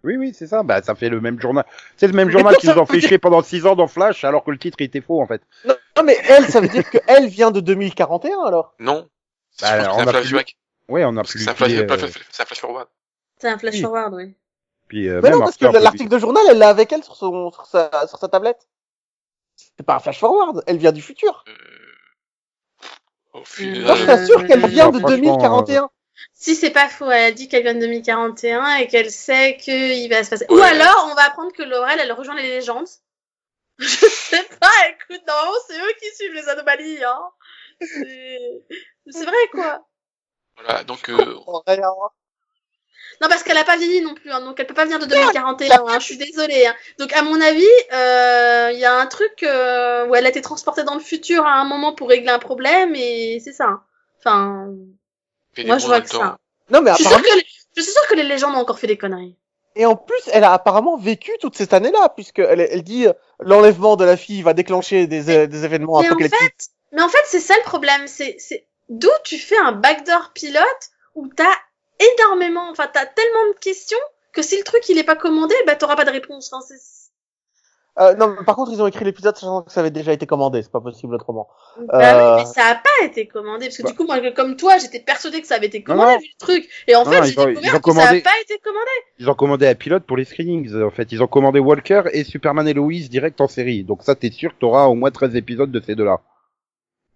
Oui, 0.05 0.17
oui, 0.17 0.33
c'est 0.33 0.47
ça. 0.47 0.63
Bah, 0.63 0.81
ça 0.83 0.95
fait 0.95 1.09
le 1.09 1.21
même 1.21 1.41
journal. 1.41 1.67
C'est 1.97 2.07
le 2.07 2.13
même 2.13 2.31
journal 2.31 2.57
qu'ils 2.57 2.71
nous 2.71 2.79
ont 2.79 2.87
fait 2.87 2.99
dire- 2.99 3.09
chier 3.09 3.19
pendant 3.19 3.43
6 3.43 3.67
ans 3.67 3.75
dans 3.77 3.89
Flash, 3.89 4.25
alors 4.25 4.45
que 4.45 4.51
le 4.51 4.59
titre 4.59 4.81
était 4.81 5.01
faux, 5.01 5.21
en 5.21 5.27
fait. 5.27 5.43
Non, 5.67 5.75
non, 5.97 6.03
mais 6.05 6.17
elle, 6.29 6.47
ça 6.49 6.61
veut 6.61 6.69
dire 6.69 6.89
que 6.89 6.99
elle 7.07 7.27
vient 7.29 7.51
de 7.51 7.61
2041 7.61 8.45
alors. 8.47 8.75
Non. 8.79 9.09
Bah, 9.61 9.85
que 9.85 9.91
on 9.91 9.95
c'est 9.97 10.01
un 10.03 10.07
a 10.07 10.11
flashback. 10.11 10.57
Ouais, 10.89 11.05
on 11.05 11.11
a 11.11 11.15
Parce 11.17 11.33
que 11.33 11.39
plus. 11.39 11.45
C'est 11.45 11.51
un 11.51 11.55
flash, 11.55 11.69
lié, 11.71 11.79
euh, 11.83 11.87
flash- 11.99 12.27
c'est 12.31 12.43
un 12.43 12.47
flash 12.47 12.61
forward. 12.61 12.89
C'est 13.39 13.49
un 13.49 13.59
flash 13.59 13.75
Oui. 13.75 13.81
forward, 13.83 14.15
oui. 14.15 14.35
puis, 14.87 15.09
euh, 15.09 15.21
Mais 15.23 15.31
même 15.31 15.39
non, 15.41 15.45
parce 15.45 15.57
que 15.59 15.67
l'article 15.67 16.09
de 16.09 16.19
journal, 16.19 16.43
elle 16.49 16.59
l'a 16.59 16.69
avec 16.71 16.91
elle 16.93 17.03
sur 17.05 17.17
son, 17.17 17.51
sur 17.51 17.67
sa, 17.67 17.91
sur 18.07 18.19
sa 18.19 18.29
tablette. 18.29 18.67
C'est 19.57 19.85
pas 19.85 19.97
un 19.97 19.99
flash 19.99 20.19
forward, 20.21 20.63
elle 20.67 20.79
vient 20.79 20.93
du 20.93 21.03
futur. 21.03 21.45
Euh, 21.49 21.53
futur. 23.45 23.87
Moi, 23.87 23.95
je 23.97 24.07
t'assure 24.07 24.47
qu'elle 24.47 24.67
vient 24.67 24.91
de 24.91 24.99
franchement, 24.99 25.17
2041. 25.17 25.91
Si 26.35 26.55
c'est 26.57 26.71
pas 26.71 26.89
faux, 26.89 27.11
elle 27.11 27.25
a 27.25 27.33
dit 27.33 27.49
qu'elle 27.49 27.63
vient 27.63 27.75
de 27.75 27.81
2041 27.81 28.77
et 28.77 28.87
qu'elle 28.87 29.11
sait 29.11 29.57
qu'il 29.57 30.09
va 30.09 30.25
se 30.25 30.31
passer. 30.31 30.47
Ou 30.49 30.59
alors, 30.59 31.09
on 31.11 31.15
va 31.15 31.27
apprendre 31.27 31.53
que 31.53 31.63
Laurel, 31.63 31.99
elle 32.01 32.13
rejoint 32.13 32.37
les 32.37 32.43
légendes. 32.43 32.89
Je 33.79 33.87
sais 33.87 34.49
pas, 34.61 34.71
écoute, 34.91 35.23
normalement, 35.27 35.53
c'est 35.69 35.79
eux 35.79 35.93
qui 36.01 36.17
suivent 36.17 36.35
les 36.35 36.49
anomalies, 36.49 37.05
hein. 37.05 37.23
C'est 37.81 38.39
c'est 39.11 39.25
vrai, 39.25 39.49
quoi. 39.53 39.87
Voilà, 40.57 40.83
donc 40.85 41.09
euh, 41.09 41.37
Oh. 41.47 41.63
Non, 43.21 43.29
parce 43.29 43.43
qu'elle 43.43 43.59
a 43.59 43.65
pas 43.65 43.77
vieilli 43.77 44.01
non 44.01 44.15
plus, 44.15 44.31
hein, 44.31 44.41
donc 44.41 44.61
elle 44.61 44.67
peut 44.67 44.75
pas 44.75 44.85
venir 44.85 44.99
de 44.99 45.07
2041, 45.07 45.83
hein, 45.87 45.99
je 45.99 46.05
suis 46.05 46.17
désolée. 46.19 46.67
Hein. 46.67 46.75
Donc, 46.99 47.13
à 47.15 47.23
mon 47.23 47.41
avis, 47.41 47.67
euh, 47.93 48.71
il 48.73 48.79
y 48.79 48.85
a 48.85 48.95
un 48.95 49.07
truc 49.07 49.43
euh, 49.43 50.07
où 50.07 50.15
elle 50.15 50.25
a 50.27 50.29
été 50.29 50.41
transportée 50.43 50.85
dans 50.85 50.95
le 50.95 51.01
futur 51.01 51.45
à 51.47 51.55
un 51.55 51.65
moment 51.65 51.95
pour 51.95 52.09
régler 52.09 52.31
un 52.31 52.39
problème, 52.39 52.95
et 52.95 53.41
c'est 53.45 53.53
ça. 53.53 53.65
hein. 53.67 53.83
Enfin, 54.21 54.69
moi, 55.67 55.79
je 55.79 55.87
vois 55.87 56.01
que 56.01 56.09
temps. 56.09 56.19
ça. 56.21 56.39
Non, 56.71 56.81
mais 56.83 56.91
Je 56.93 56.97
suis, 56.97 57.05
sûre 57.05 57.13
apparemment, 57.17 57.33
que 57.33 57.39
les... 57.39 57.47
je 57.77 57.83
suis 57.83 57.93
sûre 57.93 58.07
que 58.09 58.15
les 58.15 58.23
légendes 58.25 58.55
ont 58.55 58.59
encore 58.59 58.79
fait 58.79 58.87
des 58.87 58.99
conneries. 58.99 59.37
et 59.75 59.87
en 59.87 59.97
plus, 59.97 60.21
elle 60.33 60.45
a 60.45 60.53
apparemment 60.53 60.97
vécu 60.97 61.33
toute 61.41 61.57
cette 61.57 61.73
année-là, 61.73 62.11
puisque 62.11 62.39
elle, 62.41 62.61
elle 62.61 62.83
dit 62.83 63.07
euh, 63.07 63.13
l'enlèvement 63.41 63.97
de 63.97 64.05
la 64.05 64.17
fille 64.17 64.43
va 64.43 64.53
déclencher 64.55 65.07
des, 65.07 65.31
euh, 65.31 65.47
des 65.47 65.65
événements 65.65 66.01
Mais 66.01 66.09
en 66.09 66.13
apocalyptiques. 66.13 66.39
fait, 66.39 66.69
mais 66.93 67.03
en 67.03 67.09
fait, 67.09 67.23
c'est 67.27 67.41
ça 67.41 67.55
le 67.57 67.63
problème. 67.65 68.07
C'est, 68.07 68.37
c'est 68.39 68.67
d'où 68.89 69.11
tu 69.25 69.39
fais 69.39 69.59
un 69.59 69.73
backdoor 69.73 70.31
pilote 70.35 70.91
où 71.15 71.27
t'as 71.29 71.45
énormément, 72.01 72.69
enfin, 72.71 72.87
t'as 72.93 73.07
tellement 73.07 73.53
de 73.55 73.59
questions 73.59 73.99
que 74.33 74.43
si 74.43 74.57
le 74.59 74.65
truc 74.65 74.89
il 74.89 74.99
est 74.99 75.05
pas 75.05 75.17
commandé, 75.17 75.55
bah 75.67 75.77
t'auras 75.77 75.97
pas 75.97 76.05
de 76.05 76.11
réponse. 76.11 76.51
Enfin, 76.53 76.65
c'est... 76.67 76.77
Euh, 78.01 78.15
non, 78.15 78.29
mais 78.29 78.45
par 78.45 78.55
contre, 78.55 78.71
ils 78.71 78.81
ont 78.81 78.87
écrit 78.87 79.05
l'épisode 79.05 79.35
sachant 79.37 79.63
que 79.63 79.73
ça 79.73 79.81
avait 79.81 79.91
déjà 79.91 80.13
été 80.13 80.25
commandé, 80.25 80.63
c'est 80.63 80.71
pas 80.71 80.81
possible 80.81 81.17
autrement. 81.17 81.49
Bah 81.89 81.97
Euh, 81.99 82.37
oui, 82.37 82.43
mais 82.43 82.47
ça 82.47 82.67
a 82.67 82.75
pas 82.77 83.05
été 83.07 83.27
commandé 83.27 83.67
parce 83.67 83.77
que 83.79 83.83
Bah. 83.83 83.91
du 83.91 83.97
coup, 83.97 84.05
moi, 84.05 84.21
comme 84.31 84.55
toi, 84.57 84.79
j'étais 84.79 85.01
persuadée 85.01 85.41
que 85.41 85.49
ça 85.49 85.57
avait 85.57 85.67
été 85.67 85.83
commandé 85.83 86.13
non. 86.13 86.19
vu 86.21 86.27
le 86.33 86.39
truc, 86.39 86.69
et 86.87 86.95
en 86.95 87.05
Non, 87.05 87.11
fait, 87.11 87.19
non, 87.19 87.25
j'ai 87.25 87.35
découvert 87.35 87.55
que 87.57 87.65
ça 87.71 87.77
a 87.77 87.81
commandé. 87.81 88.21
pas 88.21 88.31
été 88.41 88.59
commandé. 88.59 88.91
Ils 89.19 89.29
ont 89.29 89.35
commandé 89.35 89.67
un 89.67 89.75
pilote 89.75 90.05
pour 90.05 90.17
les 90.17 90.25
screenings, 90.25 90.81
en 90.81 90.91
fait. 90.93 91.11
Ils 91.11 91.21
ont 91.25 91.27
commandé 91.27 91.59
Walker 91.59 92.03
et 92.13 92.23
Superman 92.23 92.69
et 92.69 92.73
Lois 92.75 92.93
direct 93.11 93.41
en 93.41 93.49
série. 93.49 93.83
Donc 93.83 94.05
ça, 94.05 94.15
t'es 94.15 94.31
sûr 94.31 94.55
que 94.55 94.61
t'auras 94.61 94.85
au 94.85 94.95
moins 94.95 95.11
13 95.11 95.35
épisodes 95.35 95.73
de 95.73 95.81
ces 95.81 95.97
deux-là. 95.97 96.21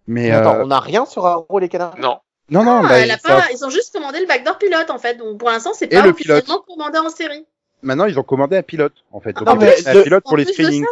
Mais, 0.07 0.23
Mais 0.23 0.31
attends, 0.31 0.55
euh, 0.55 0.63
on 0.65 0.71
a 0.71 0.81
rien 0.81 1.05
sur 1.05 1.25
Arrow 1.25 1.59
les 1.59 1.69
canards? 1.69 1.97
Non, 1.97 2.19
non, 2.49 2.63
non, 2.63 2.81
Ah, 2.83 2.87
bah, 2.89 2.99
elle 2.99 3.11
a 3.11 3.17
ça- 3.17 3.29
pas, 3.35 3.43
ils 3.51 3.63
ont 3.65 3.69
juste 3.69 3.93
commandé 3.93 4.19
le 4.19 4.25
backdoor 4.27 4.57
pilote 4.57 4.89
en 4.89 4.97
fait, 4.97 5.15
donc 5.15 5.37
pour 5.37 5.49
l'instant, 5.49 5.71
c'est 5.73 5.87
pas 5.87 6.01
le 6.01 6.09
officiellement 6.11 6.59
commandé 6.67 6.99
en 6.99 7.09
série. 7.09 7.45
maintenant, 7.81 8.05
ils 8.05 8.19
ont 8.19 8.23
commandé 8.23 8.57
un 8.57 8.63
pilote, 8.63 8.93
en 9.11 9.19
fait. 9.19 9.33
Donc, 9.33 9.47
Non, 9.47 9.55
mais 9.55 9.75
un 9.87 9.93
le- 9.93 10.03
pilote 10.03 10.23
pour 10.23 10.33
En 10.33 10.37
les 10.37 10.45
screenings. 10.45 10.83
ça. 10.83 10.89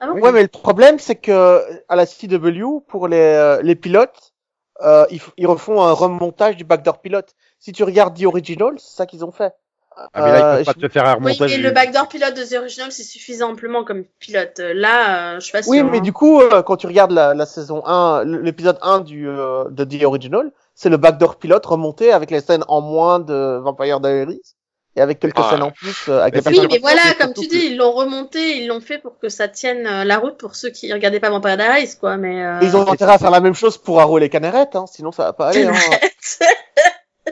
Ah 0.00 0.06
bon 0.08 0.14
Oui. 0.14 0.20
Ouais, 0.22 0.32
mais 0.32 0.42
le 0.42 0.48
problème, 0.48 0.98
c'est 0.98 1.14
que 1.16 1.60
à 1.88 1.94
la 1.96 2.06
CW, 2.06 2.80
pour 2.88 3.06
les, 3.08 3.16
euh, 3.18 3.60
les 3.62 3.76
pilotes, 3.76 4.32
euh, 4.82 5.06
ils, 5.10 5.20
ils 5.36 5.46
refont 5.46 5.82
un 5.82 5.92
remontage 5.92 6.56
du 6.56 6.64
backdoor 6.64 7.00
pilote. 7.00 7.34
Si 7.60 7.72
tu 7.72 7.84
regardes 7.84 8.18
The 8.18 8.24
Original, 8.24 8.74
c'est 8.78 8.96
ça 8.96 9.06
qu'ils 9.06 9.24
ont 9.24 9.30
fait. 9.30 9.52
Ah, 9.94 10.08
mais 10.16 10.20
là, 10.22 10.28
ils 10.28 10.42
Euh, 10.42 10.56
peuvent 10.56 10.64
pas 10.64 10.72
je- 10.80 10.86
te 10.86 10.92
faire 10.92 11.04
un 11.04 11.10
Oui, 11.18 11.24
remontage. 11.26 11.50
mais 11.50 11.56
du- 11.58 11.62
le 11.62 11.70
backdoor 11.70 12.08
pilote 12.08 12.34
de 12.34 12.42
The 12.44 12.54
Original, 12.58 12.90
c'est 12.90 13.02
suffisant 13.04 13.50
amplement 13.52 13.84
comme 13.84 14.04
pilote. 14.18 14.58
Euh, 14.58 14.72
Là, 14.74 15.34
euh, 15.34 15.34
je 15.36 15.40
suis 15.40 15.52
pas 15.52 15.62
sûre. 15.62 15.70
Oui, 15.70 15.82
mais 15.84 15.98
hein. 15.98 16.00
du 16.00 16.12
coup, 16.12 16.40
euh, 16.40 16.62
quand 16.62 16.76
tu 16.76 16.86
regardes 16.88 17.12
la, 17.12 17.34
la 17.34 17.46
saison 17.46 17.82
1, 17.86 18.24
l'épisode 18.24 18.78
1 18.82 19.00
du, 19.00 19.28
euh, 19.28 19.64
de 19.70 19.84
The 19.84 20.02
Original, 20.04 20.50
c'est 20.74 20.88
le 20.88 20.96
backdoor 20.96 21.36
pilote 21.36 21.64
remonté 21.66 22.12
avec 22.12 22.30
les 22.30 22.40
scènes 22.40 22.64
en 22.68 22.80
moins 22.80 23.18
de 23.20 23.58
Vampire 23.62 24.00
Diaries 24.00 24.40
et 24.96 25.00
avec 25.00 25.20
quelques 25.20 25.38
Ah. 25.38 25.50
scènes 25.50 25.62
en 25.62 25.70
plus 25.70 26.08
euh, 26.08 26.20
avec 26.20 26.34
Mais 26.44 26.58
Oui, 26.58 26.66
mais 26.70 26.78
voilà, 26.78 27.00
comme 27.18 27.32
tu 27.32 27.46
dis, 27.46 27.66
ils 27.66 27.76
l'ont 27.76 27.92
remonté, 27.92 28.58
ils 28.58 28.66
l'ont 28.66 28.80
fait 28.80 28.98
pour 28.98 29.18
que 29.18 29.28
ça 29.28 29.48
tienne 29.48 29.86
euh, 29.86 30.04
la 30.04 30.18
route 30.18 30.36
pour 30.36 30.54
ceux 30.54 30.70
qui 30.70 30.92
regardaient 30.92 31.20
pas 31.20 31.30
Vampire 31.30 31.56
Diaries, 31.56 31.96
quoi. 31.98 32.16
Mais 32.16 32.44
euh... 32.44 32.58
Ils 32.62 32.76
ont 32.76 32.86
intérêt 32.90 33.14
à 33.14 33.18
faire 33.18 33.30
la 33.30 33.40
même 33.40 33.54
chose 33.54 33.78
pour 33.78 34.00
Arrow 34.00 34.18
et 34.18 34.20
les 34.20 34.28
Canarettes, 34.28 34.76
hein, 34.76 34.84
sinon 34.86 35.10
ça 35.12 35.24
va 35.24 35.32
pas 35.32 35.48
aller. 35.48 35.64
Hein. 35.66 35.72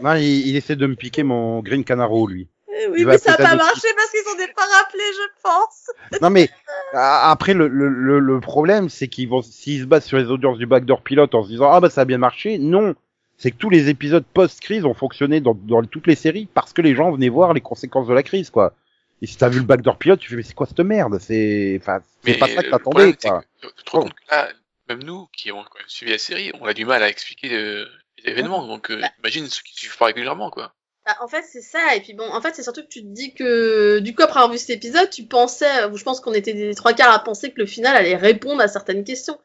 Non, 0.03 0.14
il, 0.14 0.49
il 0.49 0.57
essaie 0.57 0.76
de 0.76 0.86
me 0.86 0.95
piquer 0.95 1.22
mon 1.22 1.61
Green 1.61 1.84
Canaro, 1.84 2.26
lui. 2.26 2.49
oui, 2.68 2.95
Il 2.99 3.05
va 3.05 3.12
mais 3.12 3.18
ça 3.18 3.32
a 3.32 3.36
peut-être 3.36 3.51
pas 3.51 3.57
marché 3.57 3.88
parce 3.97 4.11
qu'ils 4.11 4.43
est 4.43 4.55
pas 4.55 4.62
rappelés, 4.78 5.03
je 5.12 5.43
pense. 5.43 6.20
Non, 6.22 6.30
mais 6.30 6.49
après, 6.95 7.53
le, 7.53 7.68
le, 7.68 7.88
le, 7.88 8.18
le 8.20 8.41
problème, 8.41 8.88
c'est 8.88 9.09
qu'ils 9.09 9.28
vont, 9.28 9.43
s'ils 9.43 9.80
se 9.82 9.84
basent 9.86 10.05
sur 10.07 10.16
les 10.16 10.30
audiences 10.30 10.57
du 10.59 10.66
backdoor 10.66 11.03
pilote 11.03 11.34
en 11.34 11.43
se 11.43 11.49
disant, 11.49 11.70
ah 11.70 11.80
bah 11.80 11.91
ça 11.91 12.03
a 12.03 12.05
bien 12.07 12.18
marché, 12.18 12.57
non. 12.59 12.95
C'est 13.41 13.53
que 13.53 13.57
tous 13.57 13.70
les 13.70 13.88
épisodes 13.88 14.24
post-crise 14.34 14.84
ont 14.84 14.93
fonctionné 14.93 15.41
dans, 15.41 15.55
dans 15.55 15.82
toutes 15.82 16.07
les 16.07 16.14
séries 16.14 16.47
parce 16.53 16.74
que 16.74 16.82
les 16.82 16.95
gens 16.95 17.11
venaient 17.11 17.30
voir 17.30 17.55
les 17.55 17.62
conséquences 17.62 18.07
de 18.07 18.12
la 18.12 18.22
crise, 18.22 18.51
quoi. 18.51 18.74
Et 19.22 19.26
si 19.26 19.38
t'as 19.38 19.49
vu 19.49 19.61
le 19.61 19.64
backdoor 19.64 19.97
pilote, 19.97 20.20
tu 20.20 20.28
fais, 20.28 20.36
mais 20.36 20.43
c'est 20.43 20.53
quoi 20.53 20.66
cette 20.66 20.80
merde? 20.80 21.18
C'est, 21.18 21.78
enfin, 21.80 22.01
c'est 22.22 22.34
pas 22.34 22.49
ça 22.49 22.57
que 22.57 22.66
le 22.66 22.70
t'attendais, 22.70 23.14
quoi. 23.14 23.43
que 23.62 23.68
tu 23.68 23.84
te 23.84 23.91
rends 23.93 24.03
compte 24.03 24.12
que 24.12 24.30
là, 24.30 24.51
même 24.91 25.03
nous 25.05 25.26
qui 25.34 25.49
avons 25.49 25.62
quand 25.62 25.78
même 25.78 25.88
suivi 25.88 26.12
la 26.12 26.18
série, 26.18 26.53
on 26.61 26.66
a 26.66 26.74
du 26.74 26.84
mal 26.84 27.03
à 27.03 27.09
expliquer 27.09 27.51
euh, 27.55 27.86
les 28.22 28.30
événements. 28.30 28.66
Donc, 28.66 28.91
euh, 28.91 29.01
imagine 29.20 29.47
ceux 29.47 29.62
qui 29.62 29.74
suivent 29.74 29.97
pas 29.97 30.07
régulièrement, 30.07 30.51
quoi. 30.51 30.74
Bah, 31.07 31.16
en 31.22 31.28
fait, 31.28 31.43
c'est 31.51 31.62
ça. 31.62 31.97
Et 31.97 32.03
puis 32.03 32.12
bon, 32.12 32.30
en 32.30 32.43
fait, 32.43 32.55
c'est 32.55 32.62
surtout 32.62 32.82
que 32.82 32.88
tu 32.88 33.01
te 33.01 33.07
dis 33.07 33.32
que, 33.32 34.01
du 34.01 34.14
coup, 34.14 34.22
après 34.22 34.41
avoir 34.41 34.53
vu 34.53 34.59
cet 34.59 34.68
épisode, 34.68 35.09
tu 35.09 35.24
pensais, 35.24 35.86
ou 35.86 35.97
je 35.97 36.05
pense 36.05 36.20
qu'on 36.20 36.34
était 36.34 36.53
des 36.53 36.74
trois 36.74 36.93
quarts 36.93 37.14
à 37.14 37.24
penser 37.24 37.53
que 37.53 37.59
le 37.59 37.66
final 37.66 37.97
allait 37.97 38.16
répondre 38.16 38.61
à 38.61 38.68
certaines 38.68 39.05
questions. 39.05 39.38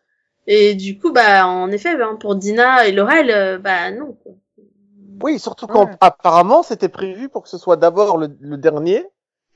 Et 0.48 0.76
du 0.76 1.00
coup, 1.00 1.12
bah, 1.12 1.48
en 1.48 1.72
effet, 1.72 1.96
ben, 1.96 2.16
pour 2.16 2.36
Dina 2.36 2.88
et 2.88 2.92
Laurel, 2.92 3.32
euh, 3.32 3.58
bah, 3.58 3.92
non. 3.92 4.14
quoi. 4.14 4.34
Oui, 5.22 5.40
surtout 5.40 5.66
quand 5.68 5.86
Ouais. 5.86 5.98
apparemment 6.02 6.62
c'était 6.62 6.90
prévu 6.90 7.30
pour 7.30 7.44
que 7.44 7.50
ce 7.50 7.58
soit 7.58 7.78
d'abord 7.78 8.18
le, 8.18 8.36
le 8.40 8.58
dernier 8.58 9.06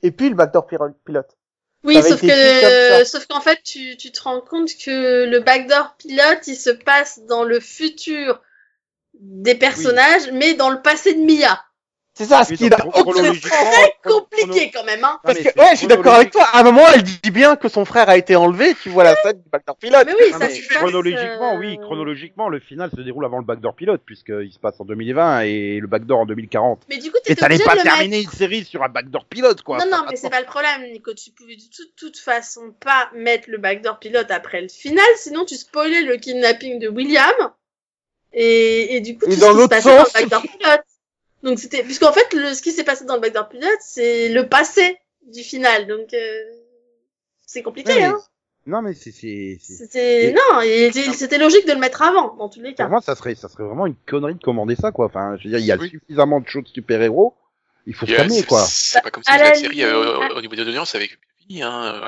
et 0.02 0.10
puis 0.10 0.28
le 0.28 0.34
backdoor 0.34 0.66
pilote. 0.66 1.36
Oui, 1.84 1.94
sauf 2.02 2.20
que, 2.20 3.04
sauf 3.04 3.26
qu'en 3.26 3.40
fait, 3.40 3.62
tu, 3.62 3.96
tu 3.96 4.10
te 4.10 4.22
rends 4.22 4.40
compte 4.40 4.70
que 4.84 5.24
le 5.24 5.40
backdoor 5.40 5.94
pilote, 5.98 6.46
il 6.46 6.56
se 6.56 6.70
passe 6.70 7.20
dans 7.26 7.44
le 7.44 7.60
futur 7.60 8.40
des 9.14 9.54
personnages, 9.54 10.30
mais 10.32 10.54
dans 10.54 10.70
le 10.70 10.82
passé 10.82 11.14
de 11.14 11.20
Mia. 11.20 11.62
C'est 12.20 12.26
ça, 12.26 12.44
ce 12.44 12.50
Oui, 12.50 12.58
qui 12.58 12.68
chronologiquement, 12.68 13.50
sens. 13.50 13.74
Très 13.74 13.94
compliqué 14.04 14.70
quand 14.74 14.84
même, 14.84 15.02
hein. 15.02 15.18
Parce 15.24 15.38
que, 15.38 15.58
ouais, 15.58 15.68
je 15.72 15.76
suis 15.76 15.86
d'accord 15.86 16.16
avec 16.16 16.30
toi. 16.30 16.44
À 16.52 16.60
un 16.60 16.62
moment, 16.64 16.82
elle 16.94 17.02
dit 17.02 17.30
bien 17.30 17.56
que 17.56 17.70
son 17.70 17.86
frère 17.86 18.10
a 18.10 18.18
été 18.18 18.36
enlevé. 18.36 18.74
Tu 18.82 18.90
vois 18.90 19.04
la 19.04 19.16
scène 19.16 19.40
du 19.40 19.48
backdoor 19.48 19.76
pilote. 19.78 20.02
Mais 20.04 20.12
oui, 20.12 20.30
ça 20.30 20.38
mais 20.40 20.50
se 20.50 20.68
passe, 20.68 20.76
chronologiquement, 20.76 21.54
euh, 21.54 21.58
oui, 21.58 21.78
chronologiquement, 21.78 22.50
le 22.50 22.60
final 22.60 22.90
se 22.94 23.00
déroule 23.00 23.24
avant 23.24 23.38
le 23.38 23.44
backdoor 23.44 23.74
pilote, 23.74 24.02
puisqu'il 24.04 24.52
se 24.52 24.58
passe 24.58 24.78
en 24.80 24.84
2020 24.84 25.40
et 25.44 25.78
le 25.80 25.86
backdoor 25.86 26.20
en 26.20 26.26
2040. 26.26 26.82
Mais 26.90 26.98
du 26.98 27.10
coup, 27.10 27.16
Et 27.24 27.28
t'étais 27.28 27.40
t'allais 27.40 27.54
obligé 27.54 27.64
pas 27.64 27.72
de 27.72 27.78
le 27.78 27.84
mettre. 27.84 27.96
terminer 27.96 28.20
une 28.20 28.30
série 28.30 28.64
sur 28.66 28.82
un 28.82 28.90
backdoor 28.90 29.24
pilote, 29.24 29.62
quoi. 29.62 29.78
Non, 29.78 29.86
non, 29.90 30.02
mais 30.06 30.12
a 30.12 30.16
c'est 30.16 30.28
pas 30.28 30.40
le 30.40 30.46
problème, 30.46 30.92
Nico. 30.92 31.14
Tu 31.14 31.30
pouvais 31.30 31.56
de 31.56 31.62
toute, 31.74 31.96
toute 31.96 32.18
façon 32.18 32.74
pas 32.84 33.08
mettre 33.14 33.48
le 33.48 33.56
backdoor 33.56 33.98
pilote 33.98 34.30
après 34.30 34.60
le 34.60 34.68
final, 34.68 35.06
sinon 35.16 35.46
tu 35.46 35.54
spoilais 35.54 36.02
le 36.02 36.16
kidnapping 36.18 36.80
de 36.80 36.88
William. 36.88 37.32
Et, 38.34 38.96
et 38.96 39.00
du 39.00 39.16
coup, 39.16 39.24
Et 39.24 39.36
tout 39.36 39.40
dans 39.40 39.52
ce 39.52 39.56
l'autre 39.56 39.74
le 39.74 40.12
backdoor 40.12 40.42
pilote. 40.42 40.80
Donc 41.42 41.58
c'était, 41.58 41.82
puisqu'en 41.82 42.12
fait, 42.12 42.32
le, 42.34 42.54
ce 42.54 42.62
qui 42.62 42.72
s'est 42.72 42.84
passé 42.84 43.04
dans 43.04 43.14
le 43.14 43.20
backdoor 43.20 43.48
pilote, 43.48 43.78
c'est 43.80 44.28
le 44.28 44.48
passé 44.48 44.98
du 45.26 45.42
final. 45.42 45.86
Donc, 45.86 46.12
euh, 46.14 46.42
c'est 47.46 47.62
compliqué, 47.62 47.92
Ouais, 47.92 47.98
mais- 48.00 48.04
hein. 48.06 48.18
Non, 48.66 48.82
mais 48.82 48.92
c'est, 48.92 49.10
c'est, 49.10 49.58
c'est- 49.60 49.74
C'était, 49.74 50.26
Et- 50.26 50.32
non, 50.32 50.60
et 50.60 50.90
c'était 50.92 51.38
logique 51.38 51.66
de 51.66 51.72
le 51.72 51.78
mettre 51.78 52.02
avant, 52.02 52.34
dans 52.36 52.48
tous 52.50 52.60
les 52.60 52.74
cas. 52.74 52.84
pour 52.84 52.90
moi, 52.92 53.00
ça 53.00 53.14
serait, 53.16 53.34
ça 53.34 53.48
serait 53.48 53.64
vraiment 53.64 53.86
une 53.86 53.96
connerie 54.06 54.34
de 54.34 54.42
commander 54.42 54.76
ça, 54.76 54.92
quoi. 54.92 55.06
Enfin, 55.06 55.36
je 55.38 55.44
veux 55.44 55.50
dire, 55.50 55.58
il 55.58 55.64
y 55.64 55.72
a 55.72 55.76
Oui. 55.76 55.88
suffisamment 55.88 56.40
de 56.40 56.46
shows 56.46 56.60
de 56.60 56.68
super-héros. 56.68 57.34
Il 57.86 57.94
faut 57.94 58.04
se 58.06 58.14
calmer, 58.14 58.42
quoi. 58.42 58.62
C'est 58.68 59.00
pas 59.02 59.10
comme 59.10 59.22
si 59.24 59.30
la, 59.32 59.54
série, 59.54 59.82
euh, 59.82 60.28
au 60.36 60.40
niveau 60.42 60.54
des 60.54 60.62
audiences, 60.68 60.94
avec 60.94 61.18
hein. 61.58 62.00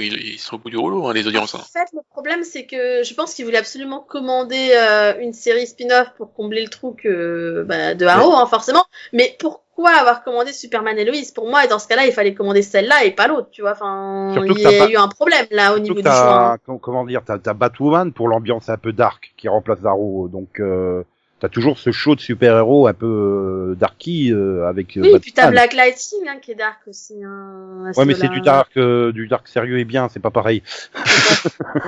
Ils, 0.00 0.32
ils 0.32 0.38
sont 0.38 0.56
au 0.56 0.58
bout 0.58 0.70
du 0.70 0.76
rouleau, 0.76 1.06
hein, 1.06 1.12
les 1.12 1.26
audiences. 1.26 1.54
Hein. 1.54 1.60
En 1.62 1.78
fait, 1.78 1.88
le 1.92 2.00
problème, 2.10 2.44
c'est 2.44 2.66
que 2.66 3.02
je 3.02 3.14
pense 3.14 3.34
qu'ils 3.34 3.44
voulaient 3.44 3.58
absolument 3.58 4.00
commander 4.00 4.72
euh, 4.74 5.14
une 5.20 5.32
série 5.32 5.66
spin-off 5.66 6.12
pour 6.16 6.34
combler 6.34 6.62
le 6.62 6.68
trou 6.68 6.92
que, 6.92 7.64
bah, 7.66 7.94
de 7.94 8.06
Arrow, 8.06 8.34
hein, 8.34 8.46
forcément. 8.46 8.84
Mais 9.12 9.36
pourquoi 9.38 9.90
avoir 9.92 10.22
commandé 10.22 10.52
Superman 10.52 10.98
et 10.98 11.04
Lois? 11.04 11.16
Pour 11.34 11.48
moi, 11.48 11.66
dans 11.66 11.78
ce 11.78 11.88
cas-là, 11.88 12.06
il 12.06 12.12
fallait 12.12 12.34
commander 12.34 12.62
celle-là 12.62 13.04
et 13.04 13.12
pas 13.12 13.26
l'autre, 13.26 13.48
tu 13.50 13.62
vois. 13.62 13.72
Enfin, 13.72 14.30
Surtout 14.34 14.54
il 14.56 14.62
y 14.62 14.66
a 14.66 14.90
eu 14.90 14.96
un 14.96 15.08
problème 15.08 15.46
là 15.50 15.74
au 15.74 15.78
niveau 15.78 15.94
du 15.94 16.02
choix. 16.02 16.58
comment 16.82 17.06
dire, 17.06 17.22
t'as, 17.24 17.38
t'as 17.38 17.54
Batwoman 17.54 18.12
pour 18.12 18.28
l'ambiance 18.28 18.68
un 18.68 18.76
peu 18.76 18.92
dark 18.92 19.32
qui 19.36 19.48
remplace 19.48 19.84
Arrow. 19.84 20.28
Donc, 20.28 20.60
euh, 20.60 21.02
t'as 21.40 21.48
toujours 21.48 21.78
ce 21.78 21.90
show 21.90 22.14
de 22.14 22.20
super-héros 22.20 22.86
un 22.86 22.92
peu 22.92 23.06
euh, 23.06 23.74
darky 23.74 24.32
euh, 24.32 24.68
avec 24.68 24.96
euh, 24.96 25.00
Oui, 25.02 25.12
et 25.14 25.18
puis 25.18 25.32
t'as 25.32 25.46
Batman. 25.46 25.54
Black 25.54 25.74
Lightning 25.74 26.28
hein, 26.28 26.38
qui 26.40 26.52
est 26.52 26.54
dark 26.54 26.80
aussi. 26.86 27.14
Hein, 27.24 27.90
Ouais, 27.96 28.04
mais 28.04 28.14
c'est 28.14 28.28
du 28.28 28.40
dark, 28.40 28.76
euh, 28.76 29.10
du 29.12 29.26
dark 29.26 29.48
sérieux 29.48 29.78
et 29.78 29.84
bien, 29.84 30.08
c'est 30.08 30.20
pas 30.20 30.30
pareil. 30.30 30.62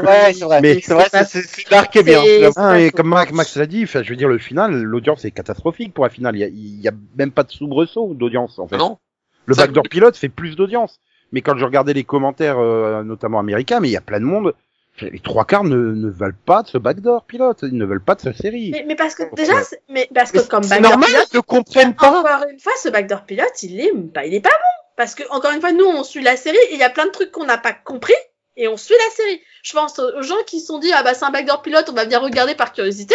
Ouais, 0.03 0.33
c'est 0.33 0.45
vrai. 0.45 0.61
Mais- 0.61 0.81
c'est 0.81 0.95
vrai, 0.95 1.07
c'est 1.27 1.71
dark 1.71 1.95
et 1.97 2.03
bien. 2.03 2.23
Ah, 2.57 2.81
et 2.81 2.91
comme 2.91 3.09
Max, 3.09 3.33
Max 3.33 3.57
l'a 3.57 3.67
dit, 3.67 3.87
je 3.87 3.99
veux 3.99 4.17
dire, 4.17 4.29
le 4.29 4.39
final, 4.39 4.83
l'audience 4.83 5.25
est 5.25 5.31
catastrophique 5.31 5.93
pour 5.93 6.05
un 6.05 6.09
final. 6.09 6.37
Il 6.37 6.41
y 6.41 6.45
a, 6.45 6.49
il 6.49 6.81
y 6.81 6.89
a 6.89 6.93
même 7.17 7.31
pas 7.31 7.43
de 7.43 7.51
soubresaut 7.51 8.15
d'audience, 8.15 8.59
en 8.59 8.67
fait. 8.67 8.77
Non 8.77 8.99
le 9.47 9.55
backdoor 9.55 9.85
pilote 9.89 10.17
fait 10.17 10.29
plus 10.29 10.57
d'audience. 10.57 11.01
Mais 11.33 11.41
quand 11.41 11.57
je 11.57 11.65
regardais 11.65 11.95
les 11.95 12.05
commentaires, 12.05 12.59
euh, 12.59 13.03
notamment 13.03 13.39
américains, 13.41 13.81
mais 13.81 13.89
il 13.89 13.93
y 13.93 13.97
a 13.97 14.03
plein 14.03 14.21
de 14.21 14.25
monde, 14.25 14.55
les 15.01 15.19
trois 15.21 15.45
quarts 15.45 15.65
ne, 15.65 15.77
ne 15.77 16.11
veulent 16.11 16.37
pas 16.37 16.63
de 16.63 16.69
ce 16.69 16.79
backdoor 16.79 17.25
pilote, 17.25 17.61
ils 17.63 17.77
ne 17.77 17.85
veulent 17.85 18.05
pas 18.05 18.15
de 18.15 18.21
cette 18.21 18.37
série. 18.37 18.71
Mais, 18.73 18.85
mais 18.87 18.95
parce 18.97 19.15
que 19.15 19.23
déjà, 19.35 19.63
c'est- 19.65 19.83
mais 19.89 20.09
parce 20.15 20.31
que 20.31 20.39
Mais 20.39 20.45
comme 20.47 20.63
C'est 20.63 20.69
backdoor 20.71 20.91
normal, 20.91 21.09
pilote, 21.09 21.29
ils 21.33 21.37
ne 21.37 21.41
comprennent 21.41 21.95
pas. 21.95 22.21
Encore 22.21 22.45
une 22.51 22.61
fois, 22.61 22.73
ce 22.81 22.89
backdoor 22.89 23.25
pilote, 23.25 23.63
il 23.63 23.81
est, 23.81 23.93
bah, 23.95 24.25
il 24.27 24.35
est 24.35 24.41
pas 24.41 24.51
bon. 24.51 24.83
Parce 24.97 25.15
que, 25.15 25.23
encore 25.31 25.53
une 25.53 25.61
fois, 25.61 25.73
nous, 25.73 25.87
on 25.87 26.05
suit 26.05 26.23
la 26.23 26.37
série 26.37 26.59
et 26.69 26.75
il 26.75 26.79
y 26.79 26.83
a 26.85 26.91
plein 26.91 27.07
de 27.07 27.11
trucs 27.11 27.33
qu'on 27.33 27.45
n'a 27.45 27.59
pas 27.59 27.73
compris 27.73 28.15
et 28.57 28.69
on 28.69 28.77
suit 28.77 28.95
la 29.09 29.15
série. 29.17 29.41
Je 29.63 29.73
pense 29.73 29.99
aux 29.99 30.23
gens 30.23 30.37
qui 30.47 30.61
se 30.61 30.67
sont 30.67 30.79
dit, 30.79 30.93
ah 30.93 31.03
bah, 31.03 31.15
c'est 31.15 31.25
un 31.25 31.31
backdoor 31.31 31.63
pilote, 31.63 31.89
on 31.89 31.95
va 31.95 32.05
bien 32.05 32.19
regarder 32.19 32.55
par 32.55 32.73
curiosité. 32.73 33.15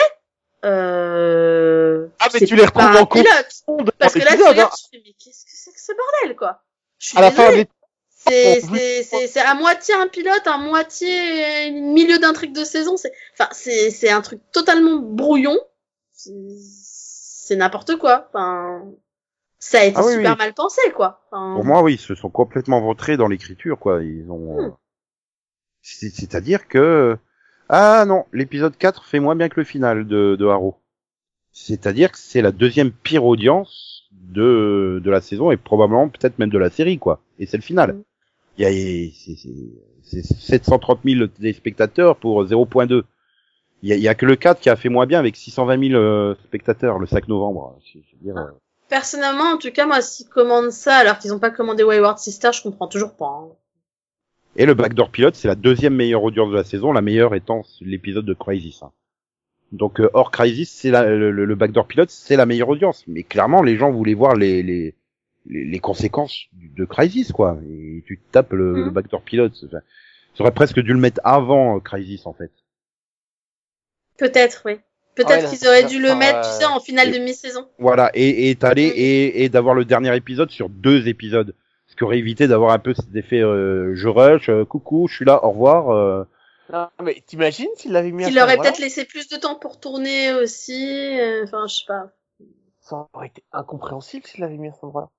Euh... 0.66 2.08
Ah, 2.20 2.28
mais 2.34 2.40
c'est 2.40 2.46
tu 2.46 2.56
les 2.56 2.66
retrouves 2.66 2.82
pas 2.84 3.00
un 3.00 3.02
en 3.02 3.06
Parce 4.00 4.14
que 4.14 4.20
là, 4.20 4.36
tu 4.36 4.44
regardes, 4.44 4.60
hein. 4.60 4.70
tu 4.76 4.98
fais, 4.98 5.04
mais 5.06 5.14
qu'est-ce 5.24 5.46
que 5.46 5.52
c'est 5.54 5.72
que 5.72 5.80
ce 5.80 5.92
bordel, 5.94 6.36
quoi? 6.36 6.64
Je 7.00 7.10
suis 7.10 7.18
À 7.18 7.22
la 7.22 7.32
fin, 7.32 7.52
C'est, 8.28 8.62
Bon, 8.68 8.76
c'est, 9.28 9.40
à 9.40 9.54
moitié 9.56 9.94
un 9.96 10.08
pilote, 10.08 10.46
à 10.46 10.58
moitié 10.58 11.72
milieu 11.72 12.20
d'un 12.20 12.34
truc 12.34 12.52
de 12.54 12.64
saison. 12.64 12.98
C'est, 12.98 13.12
enfin, 13.34 13.50
c'est, 13.52 13.90
c'est 13.92 14.10
un 14.10 14.22
truc 14.22 14.42
totalement 14.52 14.98
brouillon. 14.98 15.58
C'est, 16.14 17.56
n'importe 17.56 17.96
quoi. 17.98 18.28
Enfin, 18.30 18.84
ça 19.60 19.80
a 19.80 19.84
été 19.86 19.98
Ah 20.00 20.06
oui, 20.06 20.14
super 20.14 20.32
oui. 20.34 20.38
mal 20.38 20.54
pensé, 20.54 20.82
quoi. 20.96 21.22
Enfin, 21.32 21.54
Pour 21.56 21.66
moi, 21.66 21.82
oui, 21.82 21.94
ils 21.96 22.00
se 22.00 22.16
sont 22.16 22.30
complètement 22.30 22.82
vautrés 22.82 23.18
dans 23.18 23.28
l'écriture, 23.28 23.80
quoi. 23.80 24.04
Ils 24.04 24.30
ont. 24.30 24.62
Hmm. 24.62 24.76
C'est- 25.82 26.10
C'est-à-dire 26.14 26.68
que 26.68 27.18
ah 27.70 28.06
non, 28.08 28.26
l'épisode 28.34 28.78
4 28.78 29.06
fait 29.06 29.20
moins 29.20 29.36
bien 29.36 29.50
que 29.50 29.60
le 29.60 29.66
final 29.66 30.08
de, 30.08 30.36
de 30.38 30.46
Arrow. 30.48 30.78
C'est-à-dire 31.52 32.12
que 32.12 32.18
c'est 32.18 32.42
la 32.42 32.52
deuxième 32.52 32.92
pire 32.92 33.26
audience 33.26 34.04
de 34.12 35.02
de 35.04 35.10
la 35.12 35.22
saison 35.22 35.52
et 35.52 35.58
probablement 35.58 36.08
peut-être 36.10 36.40
même 36.40 36.50
de 36.50 36.58
la 36.58 36.70
série, 36.70 36.98
quoi. 37.00 37.22
Et 37.40 37.46
c'est 37.46 37.58
le 37.58 37.64
final. 37.64 38.00
Il 38.58 38.64
y 38.64 38.66
a 38.66 39.12
c'est- 39.14 39.36
c'est 40.04 40.22
c'est 40.24 40.24
730 40.24 41.00
000 41.06 41.28
téléspectateurs 41.28 42.16
pour 42.18 42.44
0.2. 42.46 43.04
Il 43.84 43.90
y 43.90 43.94
a, 43.94 43.96
y 43.98 44.08
a 44.08 44.16
que 44.16 44.26
le 44.26 44.36
4 44.36 44.60
qui 44.60 44.70
a 44.70 44.76
fait 44.76 44.90
moins 44.90 45.06
bien 45.06 45.20
avec 45.20 45.36
620 45.36 45.90
000 45.90 46.00
euh, 46.02 46.34
spectateurs 46.46 46.98
le 46.98 47.06
5 47.06 47.28
novembre. 47.28 47.78
Je- 47.86 48.00
je 48.00 48.16
veux 48.16 48.24
dire, 48.24 48.38
euh, 48.38 48.46
personnellement, 48.90 49.44
en 49.54 49.58
tout 49.58 49.70
cas, 49.72 49.86
moi, 49.86 50.02
s'ils 50.02 50.28
commandent 50.28 50.72
ça 50.72 50.96
alors 50.96 51.20
qu'ils 51.20 51.34
ont 51.34 51.40
pas 51.40 51.52
commandé 51.52 51.84
Wayward 51.84 52.18
Sister, 52.18 52.50
je 52.54 52.64
comprends 52.64 52.88
toujours 52.88 53.14
pas. 53.16 53.28
hein. 53.28 53.50
Et 54.56 54.66
le 54.66 54.74
Backdoor 54.74 55.12
Pilot, 55.12 55.32
c'est 55.34 55.48
la 55.48 55.54
deuxième 55.56 55.94
meilleure 55.94 56.24
audience 56.24 56.50
de 56.50 56.56
la 56.56 56.64
saison, 56.64 56.92
la 56.92 57.02
meilleure 57.02 57.36
étant 57.36 57.62
l'épisode 57.82 58.26
de 58.26 58.34
Crisis. 58.34 58.82
hein. 58.82 58.92
Donc 59.72 60.00
euh, 60.00 60.10
hors 60.14 60.32
Crisis, 60.32 60.72
c'est 60.72 60.90
le- 60.90 61.30
le 61.46 61.56
Backdoor 61.56 61.86
Pilot, 61.86 62.06
c'est 62.08 62.38
la 62.38 62.46
meilleure 62.48 62.70
audience. 62.70 63.04
Mais 63.08 63.22
clairement, 63.24 63.62
les 63.62 63.76
gens 63.78 63.92
voulaient 63.92 64.14
voir 64.16 64.36
les 64.36 64.64
les, 64.64 64.96
les, 65.50 65.64
les 65.66 65.80
conséquences 65.80 66.46
de 66.54 66.86
Crisis, 66.86 67.32
quoi. 67.32 67.58
Et 67.70 68.04
tu 68.06 68.18
te 68.20 68.32
tapes 68.32 68.54
le, 68.54 68.74
Mhm. 68.74 68.86
le 68.86 68.90
Backdoor 68.92 69.22
Pilot. 69.22 69.50
Enfin, 69.66 69.80
ça 70.36 70.44
aurait 70.44 70.54
presque 70.54 70.80
dû 70.80 70.94
le 70.94 71.00
mettre 71.00 71.22
avant 71.24 71.78
euh, 71.78 71.80
Crisis, 71.80 72.26
en 72.26 72.34
fait. 72.34 72.52
Peut-être, 74.18 74.64
oui. 74.66 74.80
Peut-être 75.16 75.30
Ouais, 75.30 75.42
là, 75.42 75.50
qu'ils 75.50 75.68
auraient 75.68 75.84
dû 75.86 76.00
le 76.00 76.10
enfin, 76.10 76.20
mettre, 76.20 76.42
tu 76.42 76.58
sais, 76.60 76.66
en 76.66 76.80
finale 76.80 77.10
et- 77.10 77.18
de 77.18 77.24
mi-saison. 77.24 77.68
Voilà, 77.80 78.12
et, 78.14 78.52
et 78.52 78.56
Mhm. 78.56 78.74
et, 78.78 79.44
et 79.44 79.50
d'avoir 79.50 79.74
le 79.74 79.86
dernier 79.86 80.16
épisode 80.16 80.52
sur 80.52 80.70
deux 80.70 81.08
épisodes. 81.08 81.56
Ce 81.88 81.96
qui 81.96 82.04
aurait 82.04 82.20
évité 82.20 82.48
d'avoir 82.48 82.72
un 82.74 82.80
peu 82.80 82.94
cet 82.94 83.16
effet 83.16 83.42
euh, 83.42 83.96
je 83.96 84.08
rush, 84.08 84.50
euh, 84.50 84.66
coucou, 84.66 85.08
je 85.08 85.16
suis 85.16 85.26
là, 85.26 85.44
au 85.44 85.52
revoir. 85.52 85.90
euh, 85.90 86.24
Non, 86.72 86.90
mais 87.02 87.24
t'imagines 87.26 87.70
s'il 87.76 87.94
l'avait 87.94 88.12
mis 88.12 88.24
ce 88.26 88.40
aurait 88.44 88.58
peut-être 88.58 88.80
laissé 88.80 89.06
plus 89.06 89.30
de 89.30 89.38
temps 89.38 89.56
pour 89.56 89.80
tourner 89.80 90.34
aussi. 90.34 91.18
euh, 91.20 91.44
Enfin, 91.46 91.66
je 91.68 91.76
sais 91.76 91.86
pas. 91.88 92.12
Ça 92.82 93.08
aurait 93.14 93.28
été 93.28 93.44
incompréhensible 93.52 94.26
s'il 94.26 94.42
l'avait 94.42 94.58
mis 94.58 94.68
à 94.68 94.74
ce 94.74 94.86
moment-là. 94.86 95.10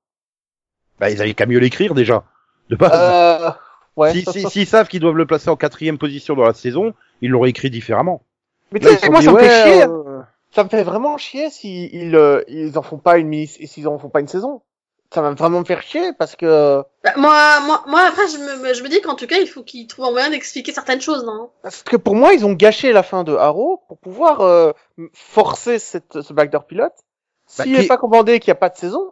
Bah, 1.01 1.11
ils 1.11 1.20
avaient 1.22 1.34
qu'à 1.34 1.46
mieux 1.46 1.59
l'écrire 1.59 1.94
déjà. 1.94 2.24
De 2.70 2.76
base. 2.76 2.90
Euh, 2.94 3.51
ouais. 3.96 4.12
Si- 4.12 4.24
si- 4.30 4.51
S'ils 4.51 4.66
savent 4.66 4.88
qu'ils 4.88 5.01
doivent 5.01 5.16
le 5.16 5.26
placer 5.26 5.49
en 5.51 5.57
quatrième 5.57 5.99
position 5.99 6.34
dans 6.34 6.44
la 6.44 6.53
saison, 6.55 6.92
ils 7.22 7.30
l'auraient 7.30 7.51
écrit 7.51 7.70
différemment. 7.70 8.22
Mais 8.72 8.80
tu 8.80 8.88
sais, 8.88 9.09
moi, 9.09 9.22
ça 9.22 9.32
me 9.32 9.38
fait 9.38 9.62
chier. 9.72 9.82
euh, 9.84 10.20
Ça 10.55 10.64
me 10.64 10.68
fait 10.68 10.82
vraiment 10.82 11.16
chier 11.18 11.51
si 11.51 11.88
ils, 11.92 12.14
euh, 12.16 12.42
ils 12.49 12.76
en 12.78 12.82
font 12.82 12.99
pas 12.99 13.18
une 13.18 13.28
mini, 13.28 13.46
s'ils 13.46 13.88
en 13.88 13.99
font 13.99 14.09
pas 14.11 14.20
une 14.20 14.28
saison. 14.28 14.62
Ça 15.14 15.22
va 15.22 15.30
vraiment 15.30 15.61
me 15.61 15.64
faire 15.64 15.80
chier 15.80 16.12
parce 16.18 16.36
que, 16.36 16.82
Bah, 17.03 17.12
moi, 17.16 17.61
moi, 17.66 17.82
moi, 17.86 18.03
après, 18.09 18.28
je 18.28 18.36
me, 18.36 18.74
je 18.74 18.82
me 18.82 18.88
dis 18.90 19.01
qu'en 19.01 19.14
tout 19.14 19.26
cas, 19.26 19.36
il 19.38 19.46
faut 19.46 19.62
qu'ils 19.62 19.86
trouvent 19.86 20.05
un 20.05 20.11
moyen 20.11 20.28
d'expliquer 20.28 20.70
certaines 20.72 21.01
choses, 21.01 21.24
non? 21.24 21.49
parce 21.62 21.82
que 21.82 21.96
pour 21.96 22.14
moi, 22.14 22.34
ils 22.34 22.44
ont 22.44 22.53
gâché 22.53 22.92
la 22.92 23.03
fin 23.03 23.24
de 23.24 23.34
Arrow 23.34 23.80
pour 23.88 23.96
pouvoir 23.96 24.42
euh, 24.42 24.72
forcer 25.14 25.78
cette, 25.78 26.20
ce 26.20 26.32
backdoor 26.34 26.66
pilote. 26.66 26.92
Bah, 27.57 27.64
S'il 27.64 27.72
n'est 27.72 27.86
pas 27.86 27.96
commandé 27.96 28.34
et 28.34 28.40
qu'il 28.40 28.51
n'y 28.51 28.57
a 28.59 28.61
pas 28.61 28.68
de 28.68 28.76
saison, 28.76 29.11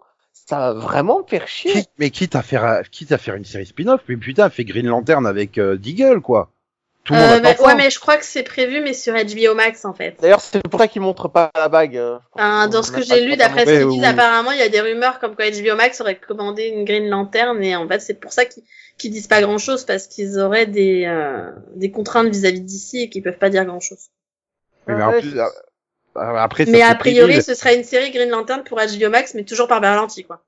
ça 0.49 0.59
va 0.59 0.72
vraiment 0.74 1.20
me 1.22 1.26
faire 1.26 1.49
chier. 1.49 1.72
quitte- 1.72 1.91
mais 1.99 2.11
quitte 2.11 2.37
à 2.37 2.43
faire, 2.43 2.82
quitte 2.91 3.12
à 3.12 3.18
faire 3.18 3.34
une 3.34 3.45
série 3.45 3.66
spin-off, 3.66 4.03
mais 4.09 4.16
putain, 4.16 4.51
fait 4.51 4.64
Green 4.64 4.87
Lantern 4.87 5.26
avec 5.26 5.59
euh, 5.59 5.76
Deagle, 5.76 6.20
quoi. 6.20 6.51
Tout 7.05 7.14
le 7.14 7.20
monde 7.20 7.30
euh, 7.30 7.41
bah. 7.41 7.55
Ouais, 7.64 7.74
mais 7.76 7.89
je 7.91 8.01
crois 8.01 8.16
que 8.16 8.24
c'est 8.24 8.43
prévu, 8.43 8.80
mais 8.80 8.93
sur 8.93 9.14
HBO 9.14 9.55
Max, 9.55 9.84
en 9.84 9.95
fait. 9.95 10.16
D'ailleurs, 10.20 10.41
c'est 10.41 10.61
pour 10.68 10.80
ça 10.80 10.89
qu'ils 10.89 11.03
montrent 11.03 11.28
pas 11.28 11.51
la 11.55 11.68
bague. 11.68 11.97
euh, 11.97 12.18
qu'on 12.32 12.66
dans 12.68 12.82
ce 12.82 12.91
que 12.91 13.01
j'ai 13.03 13.24
lu, 13.24 13.37
d'après 13.37 13.64
ce 13.64 13.70
qu'ils 13.70 13.89
disent, 13.89 14.01
oui. 14.01 14.05
apparemment, 14.05 14.51
il 14.53 14.59
y 14.59 14.62
a 14.62 14.68
des 14.68 14.80
rumeurs 14.80 15.20
comme 15.20 15.37
quoi 15.37 15.49
HBO 15.51 15.76
Max 15.76 16.01
aurait 16.01 16.18
commandé 16.18 16.64
une 16.66 16.84
Green 16.84 17.09
Lantern, 17.09 17.62
et 17.62 17.76
en 17.76 17.87
fait, 17.89 18.01
c'est 18.01 18.14
pour 18.20 18.32
ça 18.32 18.45
qu'ils 18.45 18.64
qu'ils 18.99 19.11
disent 19.11 19.26
pas 19.28 19.43
grand 19.43 19.59
chose, 19.59 19.84
parce 19.84 20.07
qu'ils 20.07 20.39
auraient 20.41 20.66
des, 20.66 21.05
euh, 21.07 21.51
des 21.74 21.91
contraintes 21.91 22.28
vis-à-vis 22.28 22.62
d'ici 22.62 23.03
et 23.03 23.09
qu'ils 23.11 23.22
peuvent 23.22 23.39
pas 23.39 23.51
dire 23.51 23.64
grand 23.66 23.78
chose. 23.80 24.09
Oui, 24.89 24.95
mais 24.97 25.03
en 25.03 25.11
Ouais, 25.11 25.20
plus, 25.20 25.39
après, 26.19 26.64
ça 26.67 26.71
Mais 26.73 26.83
a 26.83 26.95
priori, 26.95 27.29
débile. 27.29 27.43
ce 27.43 27.55
serait 27.55 27.77
une 27.77 27.85
série 27.85 28.11
Green 28.11 28.31
Lantern 28.31 28.62
pour 28.64 28.79
HBO 28.79 29.11
Max, 29.11 29.35
mais 29.35 29.45
toujours 29.45 29.69
par 29.69 29.81
Berlanti, 29.81 30.25
quoi. 30.25 30.43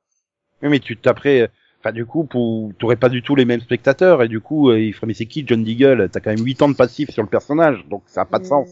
Oui, 0.62 0.68
mais 0.68 0.80
tu 0.80 0.96
t'après, 0.96 1.50
enfin, 1.80 1.92
du 1.92 2.04
coup, 2.06 2.24
pour, 2.24 2.72
t'aurais 2.78 2.96
pas 2.96 3.08
du 3.08 3.22
tout 3.22 3.34
les 3.36 3.44
mêmes 3.44 3.60
spectateurs, 3.60 4.22
et 4.22 4.28
du 4.28 4.40
coup, 4.40 4.70
euh, 4.70 4.80
il 4.80 4.92
ferait, 4.92 5.06
mais 5.06 5.14
c'est 5.14 5.26
qui 5.26 5.44
John 5.46 5.62
Deagle? 5.64 6.08
T'as 6.10 6.20
quand 6.20 6.30
même 6.30 6.44
8 6.44 6.62
ans 6.62 6.68
de 6.68 6.74
passif 6.76 7.10
sur 7.10 7.22
le 7.22 7.28
personnage, 7.28 7.84
donc 7.88 8.02
ça 8.06 8.22
a 8.22 8.24
pas 8.24 8.38
de 8.38 8.44
Mm. 8.44 8.48
sens. 8.48 8.68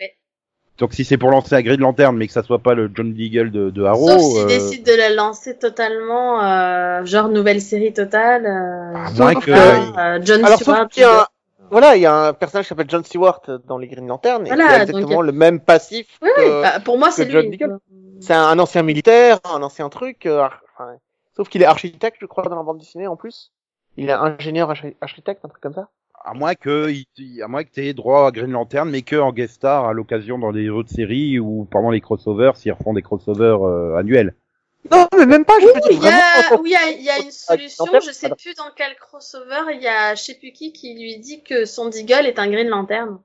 Ouais. 0.00 0.14
Donc 0.78 0.94
si 0.94 1.04
c'est 1.04 1.16
pour 1.16 1.30
lancer 1.30 1.54
un 1.54 1.62
Green 1.62 1.80
Lantern, 1.80 2.16
mais 2.16 2.26
que 2.26 2.32
ça 2.32 2.42
soit 2.42 2.58
pas 2.60 2.74
le 2.74 2.90
John 2.94 3.12
Deagle 3.12 3.50
de, 3.50 3.70
de 3.70 3.82
Arrow, 3.84 4.08
Sauf 4.08 4.20
s'ils 4.32 4.38
euh, 4.40 4.46
décident 4.46 4.92
de 4.92 4.96
la 4.98 5.10
lancer 5.10 5.58
totalement, 5.58 6.42
euh, 6.44 7.04
genre 7.04 7.28
nouvelle 7.28 7.60
série 7.60 7.92
totale. 7.92 8.46
Euh, 8.46 9.12
moins 9.16 9.34
que- 9.34 9.44
que, 9.46 9.50
euh, 9.52 10.18
John 10.24 10.44
Alors, 10.44 10.58
Stewart. 10.60 10.76
sauf 10.78 10.88
qu'il 10.88 11.02
y 11.02 11.06
a 11.06 11.22
un- 11.22 11.26
Voilà, 11.70 11.96
il 11.96 12.02
y 12.02 12.06
a 12.06 12.14
un 12.14 12.32
personnage 12.32 12.64
qui 12.66 12.68
s'appelle 12.70 12.88
John 12.88 13.04
Stewart 13.04 13.40
dans 13.66 13.78
les 13.78 13.86
Green 13.88 14.06
Lantern 14.06 14.46
et 14.46 14.48
Voilà, 14.48 14.66
qui 14.66 14.72
a 14.74 14.78
donc, 14.80 14.88
exactement 14.90 15.22
le 15.22 15.32
même 15.32 15.60
passif. 15.60 16.18
Oui, 16.22 16.28
que- 16.36 16.40
oui, 16.42 16.62
bah, 16.62 16.80
pour 16.80 16.98
moi, 16.98 17.10
c'est 17.10 17.24
lui. 17.24 17.58
C'est 18.20 18.34
un 18.34 18.58
ancien 18.58 18.82
militaire, 18.82 19.38
un 19.44 19.62
ancien 19.62 19.88
truc. 19.88 20.26
euh, 20.26 20.48
enfin, 20.74 20.92
sauf 21.36 21.48
qu'il 21.48 21.62
est 21.62 21.66
architecte, 21.66 22.16
je 22.20 22.26
crois, 22.26 22.44
dans 22.44 22.56
la 22.56 22.62
bande 22.62 22.78
dessinée 22.78 23.06
en 23.06 23.16
plus. 23.16 23.52
Il 23.96 24.08
est 24.08 24.12
ingénieur 24.12 24.70
archi- 24.70 24.96
architecte, 25.00 25.44
un 25.44 25.48
truc 25.48 25.62
comme 25.62 25.74
ça. 25.74 25.88
à 26.24 26.34
moins 26.34 26.54
que, 26.54 26.90
il- 26.90 27.42
à 27.42 27.48
moins 27.48 27.62
que 27.64 27.70
t'aies 27.70 27.94
droit 27.94 28.26
à 28.26 28.30
Green 28.32 28.50
Lantern, 28.50 28.90
mais 28.90 29.02
que 29.02 29.16
en 29.16 29.32
guest 29.32 29.54
star 29.54 29.84
à 29.86 29.92
l'occasion 29.92 30.36
dans 30.38 30.52
des 30.52 30.68
autres 30.68 30.90
séries 30.90 31.38
ou 31.38 31.66
pendant 31.70 31.90
les 31.90 32.00
crossovers, 32.00 32.56
s'ils 32.56 32.72
refont 32.72 32.92
des 32.92 33.02
crossovers 33.02 33.64
euh, 33.64 33.96
annuels. 33.96 34.34
Non, 34.90 35.06
mais 35.16 35.26
même 35.26 35.44
pas. 35.44 35.58
Je 35.60 35.66
veux 35.66 35.72
dire 35.72 35.82
il 35.90 36.02
y 36.02 36.08
a, 36.08 36.42
vraiment. 36.42 36.62
oui, 36.62 36.74
il 36.96 37.02
y 37.02 37.10
a, 37.10 37.18
une 37.18 37.28
Ah, 37.28 37.56
solution, 37.56 37.86
je 38.00 38.12
sais 38.12 38.30
plus 38.30 38.54
dans 38.54 38.70
quel 38.76 38.96
crossover, 38.96 39.74
il 39.74 39.82
y 39.82 39.88
a 39.88 40.14
je 40.14 40.22
sais 40.22 40.34
plus 40.34 40.52
qui 40.52 40.72
qui 40.72 40.94
lui 40.94 41.18
dit 41.18 41.42
que 41.42 41.64
son 41.64 41.88
Deagle 41.88 42.26
est 42.26 42.38
un 42.38 42.48
Green 42.50 42.68
Lantern. 42.68 43.20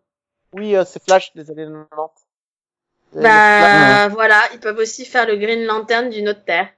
Oui, 0.54 0.76
euh, 0.76 0.84
c'est 0.86 1.02
Flash 1.04 1.34
des 1.36 1.50
années 1.52 1.66
90. 1.66 2.26
Euh, 3.16 3.22
Bah 3.22 4.08
voilà, 4.10 4.42
ils 4.54 4.60
peuvent 4.60 4.78
aussi 4.78 5.06
faire 5.06 5.26
le 5.28 5.38
Green 5.38 5.64
Lantern 5.66 6.10
d'une 6.10 6.30
autre 6.30 6.44
terre. 6.46 6.70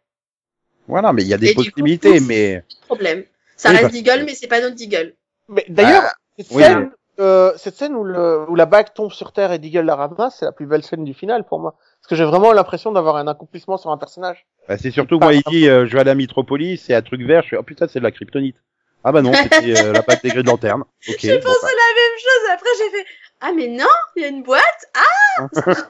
Voilà, 0.88 1.14
mais 1.14 1.24
il 1.24 1.28
y 1.28 1.34
a 1.34 1.38
des 1.38 1.48
Et 1.50 1.56
coup, 1.56 1.62
possibilités, 1.64 2.20
pouf. 2.20 2.22
mais 2.28 2.62
Pas 2.62 2.76
de 2.76 2.86
problème. 2.86 3.24
Ça 3.56 3.70
Oui, 3.70 3.76
reste 3.76 3.84
parce 3.84 3.94
Deagle, 3.94 4.24
mais 4.26 4.36
c'est 4.36 4.48
pas 4.48 4.62
notre 4.62 4.76
Deagle. 4.76 5.16
Mais 5.48 5.66
d'ailleurs, 5.70 6.04
cette, 6.38 6.52
oui, 6.52 6.64
scène, 6.64 6.92
euh, 7.20 7.54
cette 7.58 7.76
scène 7.76 7.96
où, 7.96 8.04
le, 8.04 8.46
où 8.50 8.56
la 8.56 8.66
bague 8.66 8.94
tombe 8.94 9.12
sur 9.12 9.32
Terre 9.32 9.52
et 9.52 9.60
Deagle 9.60 9.82
la 9.86 9.96
ramasse, 9.96 10.38
c'est 10.40 10.46
la 10.46 10.52
plus 10.52 10.66
belle 10.66 10.84
scène 10.84 11.04
du 11.06 11.14
final 11.14 11.44
pour 11.46 11.60
moi. 11.60 11.76
Parce 12.06 12.20
que 12.20 12.24
j'ai 12.24 12.30
vraiment 12.30 12.54
l'impression 12.54 12.92
d'avoir 12.92 13.16
un 13.16 13.26
accomplissement 13.26 13.78
sur 13.78 13.90
un 13.90 13.98
personnage. 13.98 14.46
bah, 14.68 14.78
c'est 14.78 14.92
surtout 14.92 15.18
moi 15.18 15.34
il 15.34 15.42
dit 15.48 15.68
euh, 15.68 15.88
je 15.88 15.98
vais 15.98 16.08
à 16.08 16.14
Metropolis, 16.14 16.80
c'est 16.80 16.94
un 16.94 17.02
truc 17.02 17.24
vert, 17.24 17.42
je 17.42 17.50
fais 17.50 17.58
oh 17.58 17.64
putain 17.64 17.88
c'est 17.88 17.98
de 17.98 18.04
la 18.04 18.12
kryptonite. 18.12 18.58
Ah 19.04 19.12
bah 19.12 19.24
non, 19.24 19.34
c'était 19.34 19.76
euh, 19.84 19.92
la 19.92 20.04
patte 20.04 20.22
des 20.22 20.30
Green 20.30 20.46
Lantern. 20.46 20.82
Ok. 20.82 20.86
J'ai 21.20 21.40
pensé 21.40 21.60
bah. 21.64 21.68
la 21.68 21.96
même 21.96 22.20
chose, 22.20 22.50
après 22.54 22.70
j'ai 22.78 22.90
fait 22.96 23.06
Ah 23.42 23.52
mais 23.54 23.68
non, 23.68 23.86
il 24.16 24.22
y 24.24 24.26
a 24.26 24.30
une 24.30 24.44
boîte? 24.44 24.64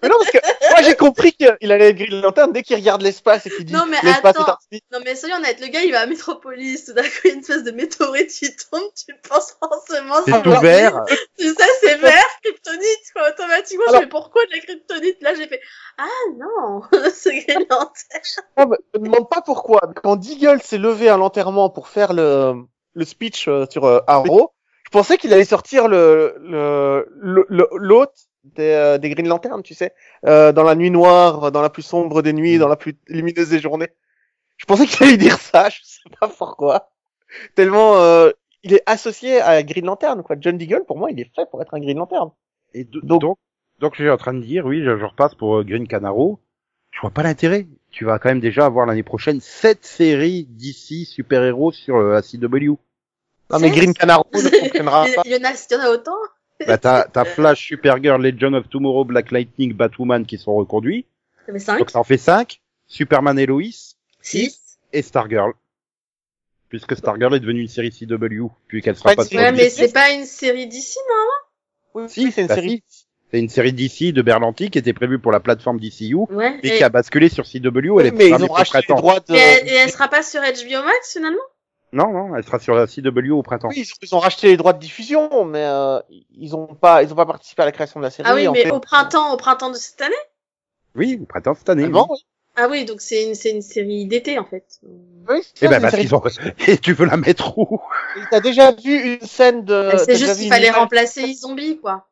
Mais 0.01 0.09
non, 0.09 0.15
parce 0.17 0.31
que 0.31 0.39
moi 0.71 0.81
j'ai 0.81 0.95
compris 0.95 1.31
qu'il 1.33 1.71
allait 1.71 1.89
être 1.89 1.95
Green 1.97 2.19
Lantern 2.21 2.51
dès 2.51 2.63
qu'il 2.63 2.75
regarde 2.77 3.03
l'espace 3.03 3.45
et 3.45 3.51
qu'il 3.51 3.65
dit 3.65 3.73
Non, 3.73 3.85
mais 3.85 3.97
est 3.97 4.25
attends. 4.25 4.57
speed. 4.59 4.81
Non 4.91 4.99
mais 5.05 5.15
soyons 5.15 5.35
honnêtes, 5.35 5.61
le 5.61 5.67
gars 5.67 5.83
il 5.83 5.91
va 5.91 5.99
à 6.01 6.05
Metropolis, 6.07 6.85
tout 6.85 6.93
d'un 6.93 7.03
coup 7.03 7.09
il 7.25 7.27
y 7.27 7.31
a 7.31 7.33
une 7.35 7.41
espèce 7.41 7.63
de 7.63 7.69
météorite 7.71 8.31
qui 8.31 8.49
tombe, 8.55 8.81
tu 8.95 9.13
penses 9.29 9.55
forcément 9.59 10.15
C'est 10.25 10.41
tout 10.41 10.59
vert. 10.61 11.03
Tu 11.37 11.47
sais, 11.49 11.55
c'est 11.81 11.97
vert, 11.97 12.25
kryptonite, 12.43 13.11
quoi, 13.15 13.29
automatiquement, 13.29 13.83
Alors- 13.89 14.01
je 14.01 14.05
fais 14.05 14.09
pourquoi 14.09 14.43
de 14.47 14.51
la 14.51 14.59
kryptonite? 14.61 15.21
Là 15.21 15.35
j'ai 15.35 15.47
fait 15.47 15.61
Ah 15.99 16.07
non, 16.37 16.81
c'est 17.13 17.35
Green 17.41 17.65
Lantern. 17.69 17.91
Non, 18.57 18.65
mais 18.67 18.77
je 18.95 18.99
me 18.99 19.05
demande 19.05 19.29
pas 19.29 19.41
pourquoi. 19.41 19.81
mais 19.87 19.93
Quand 20.03 20.15
Deagle 20.15 20.61
s'est 20.63 20.79
levé 20.79 21.07
à 21.09 21.17
l'enterrement 21.17 21.69
pour 21.69 21.87
faire 21.89 22.13
le, 22.13 22.55
le 22.95 23.05
speech 23.05 23.47
euh, 23.47 23.67
sur 23.69 23.85
euh, 23.85 23.99
Arrow, 24.07 24.51
pensais 24.97 25.17
qu'il 25.17 25.31
allait 25.33 25.45
sortir 25.45 25.87
le 25.87 26.35
le 26.39 27.67
l'hôte 27.77 28.15
des, 28.43 28.69
euh, 28.71 28.97
des 28.97 29.09
Green 29.09 29.27
Lanterns, 29.27 29.63
tu 29.63 29.73
sais, 29.73 29.93
euh, 30.25 30.51
dans 30.51 30.63
la 30.63 30.75
nuit 30.75 30.91
noire, 30.91 31.51
dans 31.51 31.61
la 31.61 31.69
plus 31.69 31.81
sombre 31.83 32.21
des 32.21 32.33
nuits, 32.33 32.57
dans 32.57 32.67
la 32.67 32.75
plus 32.75 32.95
lumineuse 33.07 33.49
des 33.49 33.59
journées. 33.59 33.89
Je 34.57 34.65
pensais 34.65 34.85
qu'il 34.85 35.05
allait 35.05 35.17
dire 35.17 35.37
ça, 35.39 35.69
je 35.69 35.79
sais 35.83 36.09
pas 36.19 36.27
pourquoi. 36.27 36.89
Tellement 37.55 37.97
euh, 37.97 38.29
il 38.63 38.73
est 38.73 38.83
associé 38.85 39.41
à 39.41 39.61
Green 39.63 39.85
Lantern, 39.85 40.23
quoi. 40.23 40.35
John 40.39 40.57
Deagle, 40.57 40.85
pour 40.87 40.97
moi, 40.97 41.11
il 41.11 41.19
est 41.19 41.31
fait 41.35 41.49
pour 41.49 41.61
être 41.61 41.73
un 41.73 41.79
Green 41.79 41.97
Lantern. 41.97 42.31
Et 42.73 42.83
do- 42.85 43.01
Donc- 43.01 43.21
donc, 43.21 43.37
donc, 43.79 43.95
je 43.95 44.03
suis 44.03 44.09
en 44.09 44.17
train 44.17 44.33
de 44.33 44.41
dire, 44.41 44.65
oui, 44.65 44.83
je, 44.83 44.97
je 44.97 45.05
repasse 45.05 45.35
pour 45.35 45.57
euh, 45.57 45.63
Green 45.63 45.87
Canaro. 45.87 46.39
Je 46.91 47.01
vois 47.01 47.09
pas 47.11 47.23
l'intérêt. 47.23 47.67
Tu 47.91 48.05
vas 48.05 48.19
quand 48.19 48.29
même 48.29 48.39
déjà 48.39 48.65
avoir 48.65 48.85
l'année 48.85 49.03
prochaine 49.03 49.41
sept 49.41 49.83
séries 49.85 50.45
d'ici 50.49 51.03
super-héros 51.05 51.71
sur 51.73 51.97
euh, 51.97 52.13
la 52.13 52.21
CW. 52.21 52.75
Non, 53.51 53.59
mais 53.59 53.69
Green 53.71 53.93
Canaro 53.93 54.25
ne 54.33 54.39
fonctionnera 54.39 55.05
Il 55.07 55.15
pas. 55.15 55.21
il 55.25 55.31
y 55.31 55.35
en 55.35 55.43
a, 55.43 55.51
il 55.51 55.73
y 55.73 55.75
en 55.75 55.79
a 55.81 55.89
autant 55.91 56.17
Bah, 56.65 56.77
t'as, 56.77 57.03
t'as 57.13 57.25
Flash, 57.25 57.65
Supergirl, 57.67 58.21
Legend 58.21 58.55
of 58.55 58.69
Tomorrow, 58.69 59.05
Black 59.05 59.31
Lightning, 59.31 59.73
Batwoman 59.73 60.25
qui 60.25 60.37
sont 60.37 60.55
reconduits. 60.55 61.05
Ça 61.45 61.53
fait 61.53 61.59
5, 61.59 61.77
Donc 61.79 61.91
ça 61.91 61.99
en 61.99 62.03
fait 62.03 62.17
5. 62.17 62.59
Superman 62.87 63.37
et 63.39 63.45
Lois 63.45 63.61
6. 64.21 64.77
et 64.93 65.01
Stargirl. 65.01 65.53
Puisque 66.69 66.95
Stargirl 66.97 67.35
est 67.35 67.39
devenue 67.39 67.61
une 67.61 67.67
série 67.67 67.91
CW, 67.91 68.47
puis 68.67 68.81
qu'elle 68.81 68.95
Pas 68.95 68.99
sera 68.99 69.15
pas 69.15 69.23
série 69.25 69.37
Ouais, 69.43 69.47
sur- 69.49 69.55
mais 69.57 69.69
c'est 69.69 69.93
pas 69.93 70.09
une 70.11 70.25
série 70.25 70.67
d'ici, 70.67 70.97
non 71.07 72.01
Oui, 72.01 72.09
Si, 72.09 72.31
c'est 72.31 72.41
une 72.41 72.47
bah 72.47 72.55
série. 72.55 72.83
si. 72.87 73.05
C'est 73.31 73.39
une 73.39 73.49
série 73.49 73.73
d'ici 73.73 74.13
de 74.13 74.21
Berlanti 74.21 74.69
qui 74.69 74.77
était 74.77 74.93
prévue 74.93 75.19
pour 75.19 75.31
la 75.31 75.39
plateforme 75.39 75.79
DCU, 75.79 76.15
Ouais. 76.29 76.59
et 76.63 76.67
Et, 76.67 76.77
qui 76.77 76.83
a 76.83 76.89
basculé 76.89 77.29
sur 77.29 77.45
CW. 77.45 77.55
Elle 77.55 77.91
Oui, 77.91 78.03
est 78.07 78.11
mais 78.11 78.29
ils 78.29 78.33
ont 78.43 78.47
pour 78.47 78.57
racheté 78.57 78.77
les 78.79 78.83
printemps. 78.83 78.99
droits 79.01 79.19
de... 79.19 79.33
et 79.33 79.37
elle, 79.37 79.67
et 79.67 79.71
elle 79.73 79.91
sera 79.91 80.07
pas 80.07 80.23
sur 80.23 80.41
HBO 80.41 80.83
Max, 80.83 81.13
finalement? 81.13 81.37
Non, 81.93 82.11
non, 82.11 82.35
elle 82.35 82.43
sera 82.43 82.59
sur 82.59 82.75
la 82.75 82.87
CW 82.87 83.31
au 83.31 83.41
printemps. 83.43 83.69
Oui, 83.69 83.79
ils 83.79 83.91
ont, 83.91 83.95
ils 84.01 84.15
ont 84.15 84.19
racheté 84.19 84.47
les 84.47 84.57
droits 84.57 84.73
de 84.73 84.79
diffusion, 84.79 85.45
mais 85.45 85.63
euh, 85.63 85.99
ils 86.31 86.55
ont 86.55 86.67
pas, 86.75 87.03
ils 87.03 87.11
ont 87.11 87.15
pas 87.15 87.25
participé 87.25 87.61
à 87.61 87.65
la 87.65 87.71
création 87.71 87.99
de 87.99 88.05
la 88.05 88.11
série. 88.11 88.27
Ah 88.29 88.35
oui, 88.35 88.47
en 88.47 88.53
mais 88.53 88.63
fait. 88.63 88.71
au 88.71 88.79
printemps, 88.79 89.33
au 89.33 89.37
printemps 89.37 89.69
de 89.71 89.75
cette 89.77 90.01
année? 90.01 90.15
Oui, 90.95 91.19
au 91.21 91.25
printemps 91.25 91.53
cette 91.53 91.69
année. 91.69 91.85
Ah 91.85 91.89
bon, 91.89 92.07
oui. 92.09 92.17
Ah 92.57 92.67
oui, 92.69 92.85
donc 92.85 93.01
c'est 93.01 93.25
une, 93.27 93.35
c'est 93.35 93.51
une 93.51 93.61
série 93.61 94.05
d'été, 94.07 94.39
en 94.39 94.45
fait. 94.45 94.79
Oui, 95.27 95.41
Eh 95.41 95.43
c'est 95.53 95.67
ça, 95.67 95.79
ben, 95.79 95.81
parce 95.81 95.95
qu'ils 95.95 96.15
ont... 96.15 96.21
Et 96.67 96.77
tu 96.77 96.93
veux 96.93 97.05
la 97.05 97.17
mettre 97.17 97.57
où? 97.57 97.81
T'as 98.29 98.39
déjà 98.39 98.71
vu 98.71 99.13
une 99.13 99.21
scène 99.27 99.63
de... 99.65 99.91
t'as 99.91 99.97
c'est 99.97 100.15
juste 100.15 100.37
qu'il 100.37 100.47
fallait 100.47 100.67
image- 100.67 100.79
remplacer 100.79 101.33
Zombie, 101.33 101.79
quoi. 101.79 102.07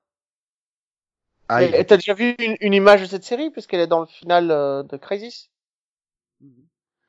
Ah, 1.48 1.64
Et 1.64 1.86
T'as 1.86 1.96
déjà 1.98 2.14
vu 2.14 2.36
une, 2.40 2.58
une 2.60 2.74
image 2.74 3.02
de 3.02 3.06
cette 3.06 3.24
série 3.24 3.50
puisqu'elle 3.50 3.80
est 3.80 3.88
dans 3.88 4.02
le 4.02 4.08
final 4.08 4.52
euh, 4.52 4.84
de 4.84 4.98
Crisis? 4.98 5.50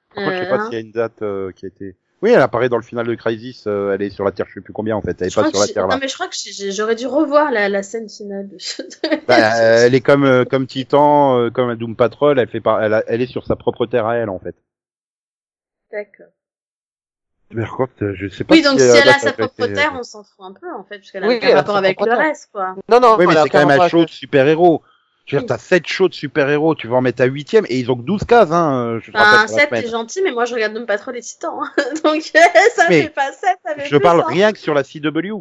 Par 0.08 0.24
contre, 0.24 0.34
je 0.36 0.38
sais 0.40 0.46
Euh, 0.46 0.48
pas 0.48 0.58
hein. 0.58 0.64
s'il 0.64 0.74
y 0.74 0.76
a 0.76 0.80
une 0.80 0.92
date 0.92 1.22
euh, 1.22 1.52
qui 1.52 1.66
a 1.66 1.68
été... 1.68 1.96
Oui, 2.22 2.30
elle 2.30 2.40
apparaît 2.40 2.68
dans 2.70 2.76
le 2.78 2.82
final 2.82 3.06
de 3.06 3.14
Crisis, 3.14 3.64
euh, 3.66 3.92
elle 3.94 4.00
est 4.02 4.08
sur 4.10 4.24
la 4.24 4.32
Terre, 4.32 4.46
je 4.48 4.54
sais 4.54 4.60
plus 4.62 4.72
combien 4.72 4.96
en 4.96 5.02
fait, 5.02 5.20
elle 5.20 5.26
est 5.26 5.30
Je 5.30 5.34
pas 5.34 5.42
crois 5.42 5.50
sur 5.50 5.58
que 5.58 5.62
la 5.62 5.66
j'ai- 5.66 5.72
Terre 5.74 5.86
là. 5.86 5.94
Non, 5.96 6.00
mais 6.00 6.08
je 6.08 6.14
crois 6.14 6.28
que 6.28 6.34
j'ai- 6.34 6.72
j'aurais 6.72 6.94
dû 6.94 7.06
revoir 7.06 7.50
la, 7.50 7.68
la 7.68 7.82
scène 7.82 8.08
finale. 8.08 8.48
de- 8.48 8.56
Bah, 9.28 9.60
euh, 9.60 9.84
elle 9.86 9.94
est 9.94 10.00
comme 10.00 10.24
euh, 10.24 10.44
comme 10.46 10.66
Titan, 10.66 11.38
euh, 11.38 11.50
comme 11.50 11.74
Doom 11.74 11.96
Patrol, 11.96 12.38
elle 12.38 12.48
fait 12.48 12.60
par... 12.60 12.82
elle, 12.82 12.94
a- 12.94 13.04
elle 13.08 13.20
est 13.20 13.26
sur 13.26 13.44
sa 13.46 13.56
propre 13.56 13.84
Terre 13.86 14.06
à 14.06 14.16
elle 14.16 14.30
en 14.30 14.38
fait. 14.38 14.54
D'accord. 15.92 16.26
Mais 17.50 17.62
par 17.62 17.76
contre, 17.76 17.92
euh, 18.02 18.14
je 18.16 18.28
sais 18.28 18.42
pas 18.44 18.54
Oui, 18.54 18.62
donc 18.62 18.80
si 18.80 18.86
euh, 18.86 18.94
elle 19.00 19.06
la 19.06 19.14
a 19.14 19.18
sa 19.18 19.32
propre 19.32 19.66
terre, 19.66 19.92
on 19.94 20.02
s'en 20.02 20.24
fout 20.24 20.44
un 20.46 20.52
peu, 20.52 20.66
en 20.72 20.82
fait, 20.82 20.98
puisqu'elle 20.98 21.24
a 21.24 21.28
Oui, 21.28 21.36
aucun 21.36 21.48
elle 21.48 21.52
a 21.54 21.56
rapport 21.58 21.74
sa 21.74 21.78
avec 21.78 21.96
propre 21.96 22.10
le 22.10 22.16
terre. 22.16 22.26
reste, 22.26 22.48
quoi. 22.52 22.74
Non, 22.88 23.00
non, 23.00 23.16
Oui, 23.18 23.26
mais 23.26 23.32
elle 23.32 23.38
a 23.38 23.42
c'est 23.42 23.48
quand 23.50 23.58
même 23.58 23.68
un 23.70 23.72
rapport 23.74 23.90
show 23.90 24.04
de 24.06 24.10
super-héros. 24.10 24.82
Je 25.26 25.36
veux 25.36 25.40
dire, 25.40 25.46
t'as 25.48 25.58
7 25.58 25.86
shows 25.86 26.08
de 26.08 26.14
super-héros, 26.14 26.74
tu 26.74 26.86
vas 26.86 26.96
en 26.96 27.00
mettre 27.00 27.22
à 27.22 27.24
8 27.24 27.54
et 27.68 27.78
ils 27.78 27.90
ont 27.90 27.96
que 27.96 28.02
12 28.02 28.24
cases, 28.24 28.50
hein, 28.52 28.98
je 29.02 29.10
rappelle 29.10 29.46
pour 29.46 29.56
la 29.56 29.60
7, 29.62 29.68
semaine. 29.68 29.82
t'es 29.84 29.88
gentil, 29.90 30.20
mais 30.22 30.32
moi, 30.32 30.44
je 30.44 30.54
regarde 30.54 30.74
Doom 30.74 30.84
Patrol 30.86 31.16
et 31.16 31.22
Titan. 31.22 31.62
hein. 31.62 31.70
donc, 32.04 32.20
ça 32.74 32.88
Mais 32.90 33.02
fait 33.04 33.08
pas 33.08 33.32
7, 33.32 33.56
ça 33.64 33.74
fait 33.74 33.84
Je 33.86 33.96
plus, 33.96 34.00
parle 34.00 34.20
hein. 34.20 34.24
rien 34.28 34.52
que 34.52 34.58
sur 34.58 34.74
la 34.74 34.82
CW. 34.84 35.40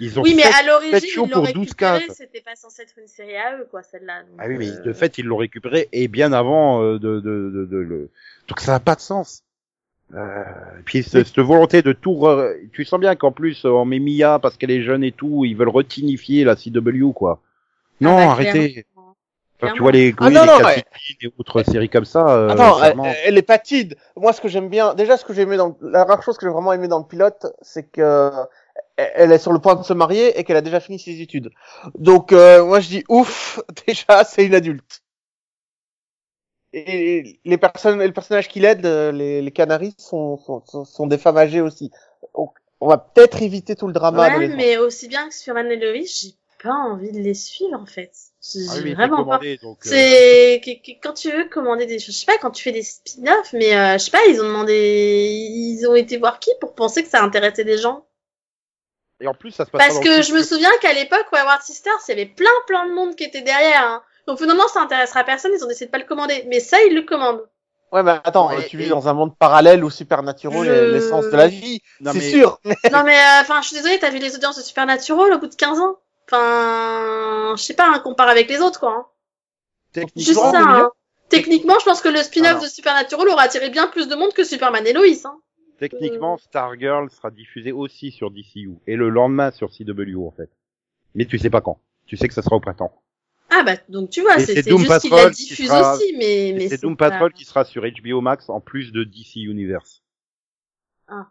Ils 0.00 0.18
ont 0.18 0.22
Oui, 0.22 0.34
mais 0.34 0.42
sept- 0.42 0.52
à 0.58 0.66
l'origine, 0.66 0.98
ils 1.08 1.16
l'ont 1.16 1.28
pour 1.28 1.42
12 1.42 1.46
récupéré, 1.54 2.06
cases. 2.08 2.16
c'était 2.16 2.40
pas 2.40 2.56
censé 2.56 2.82
être 2.82 2.94
une 2.98 3.06
série 3.06 3.36
à 3.36 3.56
eux, 3.56 3.68
quoi, 3.70 3.84
celle-là. 3.84 4.22
Ah 4.38 4.46
oui, 4.48 4.56
mais 4.58 4.68
euh, 4.68 4.82
de 4.82 4.92
fait, 4.92 5.18
ils 5.18 5.24
l'ont 5.26 5.36
récupéré 5.36 5.88
et 5.92 6.08
bien 6.08 6.32
avant 6.32 6.82
euh, 6.82 6.94
de, 6.98 7.20
de, 7.20 7.50
de, 7.54 7.64
de 7.70 7.76
le. 7.76 8.10
Donc 8.48 8.58
ça 8.58 8.72
n'a 8.72 8.80
pas 8.80 8.96
de 8.96 9.00
sens. 9.00 9.44
Euh, 10.12 10.42
et 10.80 10.82
puis 10.84 11.04
ce- 11.04 11.22
cette 11.22 11.38
volonté 11.38 11.82
de 11.82 11.92
tout, 11.92 12.14
re- 12.14 12.56
tu 12.72 12.84
sens 12.84 12.98
bien 12.98 13.14
qu'en 13.14 13.30
plus 13.30 13.64
euh, 13.64 13.68
on 13.70 13.84
met 13.84 14.00
Mia 14.00 14.40
parce 14.40 14.56
qu'elle 14.56 14.72
est 14.72 14.82
jeune 14.82 15.04
et 15.04 15.12
tout, 15.12 15.44
ils 15.44 15.56
veulent 15.56 15.68
retinifier 15.68 16.42
la 16.42 16.56
CW 16.56 17.12
quoi. 17.14 17.40
Non, 18.00 18.16
ah 18.18 18.26
bah, 18.26 18.30
arrêtez. 18.32 18.86
Quand 19.64 19.70
tu 19.70 19.82
vois 19.82 19.92
les, 19.92 20.14
Ah 20.18 20.26
oui, 20.28 20.34
non, 20.34 20.42
les 20.42 20.46
non, 20.46 20.62
ouais. 20.64 20.84
Et 21.20 21.26
autres 21.38 21.62
séries 21.62 21.88
comme 21.88 22.04
ça. 22.04 22.28
euh, 22.28 22.50
Attends, 22.52 22.76
elle, 22.82 22.82
clairement. 22.82 23.12
elle 23.24 23.38
est 23.38 23.42
patide. 23.42 23.96
Moi, 24.16 24.32
ce 24.32 24.40
que 24.40 24.48
j'aime 24.48 24.68
bien, 24.68 24.94
déjà, 24.94 25.16
ce 25.16 25.24
que 25.24 25.32
j'ai 25.32 25.42
aimé 25.42 25.56
dans 25.56 25.76
le- 25.80 25.90
la 25.90 26.04
rare 26.04 26.22
chose 26.22 26.36
que 26.36 26.46
j'ai 26.46 26.52
vraiment 26.52 26.72
aimé 26.72 26.88
dans 26.88 26.98
le 26.98 27.06
pilote, 27.06 27.46
c'est 27.62 27.90
que 27.90 28.30
elle 28.96 29.32
est 29.32 29.38
sur 29.38 29.52
le 29.52 29.58
point 29.58 29.74
de 29.74 29.82
se 29.82 29.92
marier 29.92 30.38
et 30.38 30.44
qu'elle 30.44 30.56
a 30.56 30.60
déjà 30.62 30.80
fini 30.80 30.98
ses 30.98 31.20
études. 31.20 31.50
Donc, 31.98 32.32
euh, 32.32 32.64
moi, 32.64 32.80
je 32.80 32.88
dis 32.88 33.04
ouf, 33.08 33.60
déjà, 33.86 34.24
c'est 34.24 34.44
une 34.46 34.54
adulte. 34.54 35.02
Et 36.72 37.38
les 37.44 37.58
personnes, 37.58 38.02
et 38.02 38.06
le 38.06 38.12
personnage 38.12 38.48
qui 38.48 38.58
l'aide, 38.58 38.84
euh, 38.84 39.12
les, 39.12 39.40
les 39.42 39.50
Canaries, 39.52 39.94
sont, 39.96 40.36
sont, 40.38 40.84
sont, 40.84 41.06
des 41.06 41.18
femmes 41.18 41.36
âgées 41.38 41.60
aussi. 41.60 41.90
Donc, 42.34 42.56
on 42.80 42.88
va 42.88 42.98
peut-être 42.98 43.42
éviter 43.42 43.76
tout 43.76 43.86
le 43.86 43.92
drama. 43.92 44.28
Ouais, 44.28 44.48
les- 44.48 44.54
mais 44.56 44.76
aussi 44.78 45.06
bien 45.08 45.28
que 45.28 45.34
sur 45.34 45.56
Anne 45.56 45.70
et 45.70 45.76
Lois, 45.76 46.04
j'ai 46.04 46.34
pas 46.62 46.72
envie 46.74 47.12
de 47.12 47.18
les 47.20 47.34
suivre, 47.34 47.78
en 47.80 47.86
fait. 47.86 48.12
Ah 48.70 48.74
oui, 48.82 48.92
vraiment 48.94 49.24
pas. 49.24 49.40
euh, 49.42 49.56
C'est 49.80 50.60
quand 51.02 51.14
tu 51.14 51.30
veux 51.30 51.48
commander 51.48 51.86
des 51.86 51.98
choses, 51.98 52.14
je 52.14 52.20
sais 52.20 52.26
pas, 52.26 52.36
quand 52.38 52.50
tu 52.50 52.62
fais 52.62 52.72
des 52.72 52.82
spin-offs, 52.82 53.52
mais 53.54 53.74
euh, 53.74 53.94
je 53.94 53.98
sais 54.04 54.10
pas, 54.10 54.24
ils 54.28 54.40
ont 54.40 54.44
demandé, 54.44 55.48
ils 55.50 55.86
ont 55.88 55.94
été 55.94 56.18
voir 56.18 56.38
qui 56.40 56.50
pour 56.60 56.74
penser 56.74 57.02
que 57.02 57.08
ça 57.08 57.22
intéressait 57.22 57.64
des 57.64 57.78
gens. 57.78 58.06
Et 59.20 59.26
en 59.28 59.34
plus, 59.34 59.52
ça 59.52 59.64
se 59.64 59.70
passe 59.70 59.80
Parce 59.80 59.98
pas 59.98 60.04
que 60.04 60.22
je 60.22 60.34
me 60.34 60.42
souviens 60.42 60.70
qu'à 60.82 60.92
l'époque, 60.92 61.26
Wayward 61.32 61.62
Sisters, 61.62 61.92
il 62.06 62.10
y 62.10 62.12
avait 62.14 62.26
plein 62.26 62.50
plein 62.66 62.86
de 62.86 62.92
monde 62.92 63.16
qui 63.16 63.24
était 63.24 63.40
derrière. 63.42 63.82
hein. 63.82 64.02
Donc 64.26 64.38
finalement, 64.38 64.68
ça 64.68 64.80
intéressera 64.80 65.24
personne, 65.24 65.52
ils 65.56 65.64
ont 65.64 65.68
décidé 65.68 65.86
de 65.86 65.90
pas 65.90 65.98
le 65.98 66.04
commander. 66.04 66.44
Mais 66.48 66.60
ça, 66.60 66.76
ils 66.88 66.94
le 66.94 67.02
commandent. 67.02 67.46
Ouais, 67.92 68.02
mais 68.02 68.10
attends, 68.24 68.48
Ouais, 68.48 68.66
tu 68.66 68.76
et- 68.76 68.84
vis 68.84 68.88
dans 68.88 69.06
un 69.08 69.12
monde 69.14 69.36
parallèle 69.38 69.84
où 69.84 69.90
Supernatural 69.90 70.66
Je- 70.66 70.70
est 70.72 70.88
l'essence 70.88 71.26
de 71.26 71.36
la 71.36 71.46
vie. 71.46 71.80
C'est 72.04 72.12
mais- 72.12 72.30
sûr. 72.30 72.60
Non 72.92 73.04
mais, 73.04 73.16
euh, 73.16 73.40
enfin, 73.42 73.62
je 73.62 73.68
suis 73.68 73.76
désolée, 73.76 73.98
t'as 74.00 74.10
vu 74.10 74.18
les 74.18 74.34
audiences 74.34 74.56
de 74.56 74.62
Supernatural 74.62 75.32
au 75.32 75.38
bout 75.38 75.46
de 75.46 75.54
15 75.54 75.78
ans? 75.78 75.96
Enfin, 76.26 77.54
je 77.56 77.62
sais 77.62 77.74
pas, 77.74 77.90
hein, 77.94 77.98
compare 78.00 78.28
avec 78.28 78.48
les 78.48 78.60
autres, 78.60 78.80
quoi. 78.80 78.94
hein. 78.96 79.06
Techniquement, 79.92 80.22
Juste 80.24 80.40
ça, 80.40 80.62
hein. 80.62 80.90
Techniquement, 81.28 81.78
je 81.78 81.84
pense 81.84 82.00
que 82.00 82.08
le 82.08 82.22
spin-off 82.22 82.62
de 82.62 82.68
Supernatural 82.68 83.28
aura 83.28 83.42
attiré 83.42 83.70
bien 83.70 83.86
plus 83.88 84.08
de 84.08 84.14
monde 84.14 84.32
que 84.32 84.44
Superman 84.44 84.86
et 84.86 84.92
Lois. 84.92 85.04
Hein. 85.24 85.38
Techniquement, 85.78 86.36
Stargirl 86.38 87.10
sera 87.10 87.30
diffusé 87.30 87.72
aussi 87.72 88.10
sur 88.12 88.30
DCU 88.30 88.74
et 88.86 88.96
le 88.96 89.08
lendemain 89.08 89.50
sur 89.50 89.70
CW 89.70 90.16
en 90.26 90.30
fait. 90.30 90.50
Mais 91.14 91.24
tu 91.26 91.38
sais 91.38 91.50
pas 91.50 91.60
quand. 91.60 91.78
Tu 92.06 92.16
sais 92.16 92.28
que 92.28 92.34
ça 92.34 92.42
sera 92.42 92.56
au 92.56 92.60
printemps. 92.60 92.92
Ah 93.50 93.62
bah 93.62 93.74
donc 93.88 94.10
tu 94.10 94.20
vois, 94.20 94.38
c'est 94.38 94.54
juste 94.54 95.00
qu'il 95.00 95.10
la 95.10 95.30
qui 95.30 95.44
diffuse 95.46 95.68
sera- 95.68 95.94
aussi, 95.96 96.14
mais 96.16 96.54
mais 96.56 96.68
c'est 96.68 96.80
Doom 96.80 96.96
Patrol 96.96 97.32
qui 97.32 97.44
sera 97.44 97.64
sur 97.64 97.82
HBO 97.84 98.20
Max 98.20 98.48
en 98.48 98.60
plus 98.60 98.92
de 98.92 99.04
DC 99.04 99.36
Universe. 99.36 100.02
Ah. 101.08 101.28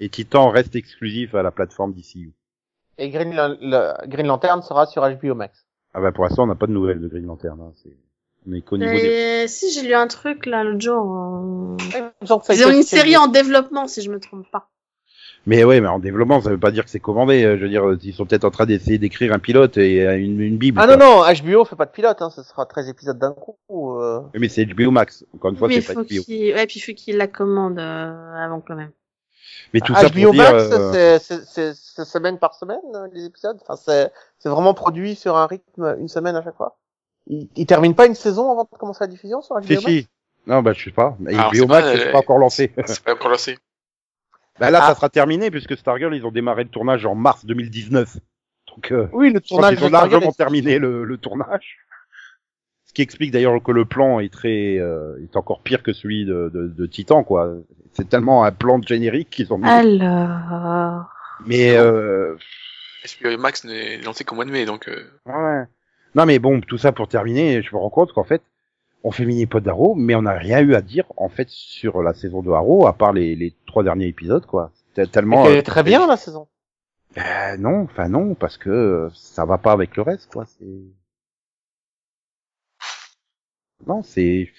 Et 0.00 0.08
Titan 0.08 0.50
reste 0.50 0.76
exclusif 0.76 1.34
à 1.34 1.42
la 1.42 1.50
plateforme 1.50 1.92
DCU. 1.94 2.32
Et 2.98 3.10
Green, 3.10 3.34
Lan- 3.34 3.56
le- 3.60 4.06
Green 4.08 4.26
Lantern 4.26 4.62
sera 4.62 4.86
sur 4.86 5.02
HBO 5.02 5.34
Max. 5.34 5.66
Ah 5.94 6.00
bah 6.00 6.12
pour 6.12 6.24
l'instant 6.24 6.44
on 6.44 6.46
n'a 6.48 6.54
pas 6.54 6.66
de 6.66 6.72
nouvelles 6.72 7.00
de 7.00 7.08
Green 7.08 7.26
Lantern. 7.26 7.60
Hein. 7.60 7.72
C'est... 7.82 7.96
On 8.48 8.52
est 8.52 8.60
qu'au 8.60 8.76
niveau 8.76 8.92
des... 8.92 9.46
Si 9.48 9.72
j'ai 9.72 9.82
lu 9.86 9.94
un 9.94 10.06
truc 10.06 10.46
là 10.46 10.64
l'autre 10.64 10.80
jour. 10.80 11.76
euh, 11.96 12.10
Ils 12.22 12.32
ont 12.32 12.70
une 12.70 12.82
série 12.82 13.16
en 13.16 13.26
développement 13.28 13.86
si 13.86 14.02
je 14.02 14.10
me 14.10 14.18
trompe 14.20 14.50
pas. 14.50 14.68
Mais 15.46 15.62
ouais, 15.62 15.82
mais 15.82 15.88
en 15.88 15.98
développement, 15.98 16.40
ça 16.40 16.48
veut 16.48 16.58
pas 16.58 16.70
dire 16.70 16.84
que 16.84 16.90
c'est 16.90 17.00
commandé. 17.00 17.44
Euh, 17.44 17.58
Je 17.58 17.64
veux 17.64 17.68
dire, 17.68 17.84
ils 18.02 18.14
sont 18.14 18.24
peut-être 18.24 18.44
en 18.44 18.50
train 18.50 18.64
d'essayer 18.64 18.96
d'écrire 18.96 19.30
un 19.34 19.38
pilote 19.38 19.76
et 19.76 20.06
euh, 20.06 20.18
une, 20.18 20.40
une 20.40 20.56
bible. 20.56 20.80
Ah 20.80 20.86
quoi. 20.86 20.96
non, 20.96 21.22
non, 21.22 21.22
HBO 21.22 21.64
fait 21.66 21.76
pas 21.76 21.84
de 21.84 21.90
pilote, 21.90 22.22
hein, 22.22 22.30
ce 22.30 22.42
sera 22.42 22.64
13 22.64 22.88
épisodes 22.88 23.18
d'un 23.18 23.32
coup. 23.32 23.56
euh. 24.00 24.20
Oui, 24.32 24.40
Mais 24.40 24.48
c'est 24.48 24.64
HBO 24.64 24.90
Max. 24.90 25.24
Encore 25.34 25.50
une 25.50 25.58
fois, 25.58 25.68
oui, 25.68 25.82
c'est 25.82 25.92
pas 25.92 26.00
HBO. 26.00 26.06
ouais, 26.56 26.66
puis 26.66 26.78
il 26.78 26.80
faut 26.80 26.92
qu'il 26.94 27.18
la 27.18 27.26
commande 27.26 27.78
euh, 27.78 28.34
avant 28.36 28.60
quand 28.66 28.74
même. 28.74 28.90
Mais 29.72 29.80
tout 29.80 29.94
ça 29.94 30.08
HBO 30.08 30.22
pour 30.24 30.32
dire, 30.32 30.52
Max, 30.52 30.64
euh, 30.72 30.92
c'est- 30.92 31.18
c'est- 31.18 31.44
c'est 31.44 31.74
c'est 31.74 32.04
semaine 32.04 32.38
par 32.38 32.54
semaine, 32.54 32.78
euh, 32.94 33.08
les 33.12 33.24
épisodes. 33.24 33.58
Enfin, 33.62 33.76
c'est 33.76 34.12
c'est 34.38 34.48
vraiment 34.48 34.74
produit 34.74 35.14
sur 35.14 35.36
un 35.36 35.46
rythme 35.46 35.96
une 35.98 36.08
semaine 36.08 36.36
à 36.36 36.42
chaque 36.42 36.56
fois. 36.56 36.76
Ils, 37.26 37.48
ils 37.56 37.66
terminent 37.66 37.94
pas 37.94 38.06
une 38.06 38.14
saison 38.14 38.50
avant 38.52 38.64
de 38.70 38.78
commencer 38.78 39.02
la 39.04 39.08
diffusion 39.08 39.40
sur 39.42 39.56
HBO 39.56 39.62
Si, 39.66 39.74
Max? 39.74 39.84
Si. 39.86 40.08
Non, 40.46 40.62
bah, 40.62 40.72
je 40.74 40.84
sais 40.84 40.90
pas. 40.90 41.16
Mais 41.20 41.32
Alors, 41.34 41.50
HBO 41.52 41.56
c'est 41.56 41.66
Max, 41.66 41.82
pas, 41.86 41.96
c'est 41.96 42.08
euh, 42.08 42.12
pas 42.12 42.18
encore 42.18 42.38
lancé. 42.38 42.72
C'est 42.86 43.02
pas 43.02 43.14
encore 43.14 43.30
lancé. 43.30 43.58
bah, 44.60 44.70
là, 44.70 44.80
Ah. 44.82 44.88
ça 44.88 44.94
sera 44.94 45.08
terminé 45.08 45.50
puisque 45.50 45.76
Stargirl, 45.76 46.14
ils 46.14 46.26
ont 46.26 46.30
démarré 46.32 46.64
le 46.64 46.70
tournage 46.70 47.06
en 47.06 47.14
mars 47.14 47.44
2019. 47.46 48.18
Donc, 48.68 48.92
euh, 48.92 49.08
Oui, 49.12 49.30
le 49.32 49.40
tournage 49.40 49.76
qu'ils 49.76 49.86
ont 49.86 49.90
largement 49.90 50.32
terminé 50.32 50.78
le, 50.78 51.04
le 51.04 51.16
tournage. 51.18 51.78
Ce 52.94 53.02
qui 53.02 53.02
explique 53.02 53.32
d'ailleurs 53.32 53.60
que 53.60 53.72
le 53.72 53.84
plan 53.84 54.20
est 54.20 54.32
très, 54.32 54.78
euh, 54.78 55.20
est 55.20 55.34
encore 55.34 55.62
pire 55.62 55.82
que 55.82 55.92
celui 55.92 56.24
de, 56.24 56.48
de, 56.54 56.68
de 56.68 56.86
Titan, 56.86 57.24
quoi. 57.24 57.52
C'est 57.92 58.08
tellement 58.08 58.44
un 58.44 58.52
plan 58.52 58.78
de 58.78 58.86
générique 58.86 59.30
qu'ils 59.30 59.52
ont 59.52 59.58
mis. 59.58 59.68
Alors. 59.68 61.06
Mais, 61.44 61.76
euh, 61.76 62.36
HBO 63.20 63.36
Max 63.36 63.64
n'est 63.64 63.98
lancé 63.98 64.22
qu'au 64.22 64.36
mois 64.36 64.44
de 64.44 64.52
mai, 64.52 64.64
donc 64.64 64.86
euh, 64.86 65.10
ouais. 65.26 65.64
Non, 66.14 66.24
mais 66.24 66.38
bon, 66.38 66.60
tout 66.60 66.78
ça 66.78 66.92
pour 66.92 67.08
terminer, 67.08 67.62
je 67.62 67.74
me 67.74 67.80
rends 67.80 67.90
compte 67.90 68.12
qu'en 68.12 68.22
fait, 68.22 68.42
on 69.02 69.10
fait 69.10 69.24
mini-pod 69.24 69.64
d'Arrow, 69.64 69.96
mais 69.96 70.14
on 70.14 70.22
n'a 70.22 70.34
rien 70.34 70.60
eu 70.60 70.76
à 70.76 70.80
dire, 70.80 71.06
en 71.16 71.28
fait, 71.28 71.48
sur 71.48 72.00
la 72.00 72.14
saison 72.14 72.42
de 72.42 72.52
Arrow, 72.52 72.86
à 72.86 72.92
part 72.92 73.12
les, 73.12 73.34
les 73.34 73.56
trois 73.66 73.82
derniers 73.82 74.06
épisodes, 74.06 74.46
quoi. 74.46 74.70
C'était 74.86 75.08
tellement... 75.08 75.42
qu'elle 75.42 75.54
euh, 75.54 75.58
est 75.58 75.62
très 75.62 75.82
bien 75.82 76.06
la 76.06 76.16
saison. 76.16 76.46
Ben 77.16 77.60
non, 77.60 77.80
enfin 77.80 78.08
non, 78.08 78.36
parce 78.36 78.56
que 78.56 79.08
ça 79.14 79.44
va 79.46 79.58
pas 79.58 79.72
avec 79.72 79.96
le 79.96 80.02
reste, 80.02 80.32
quoi. 80.32 80.44
C'est 80.46 80.64
non, 83.86 84.02
c'est 84.02 84.50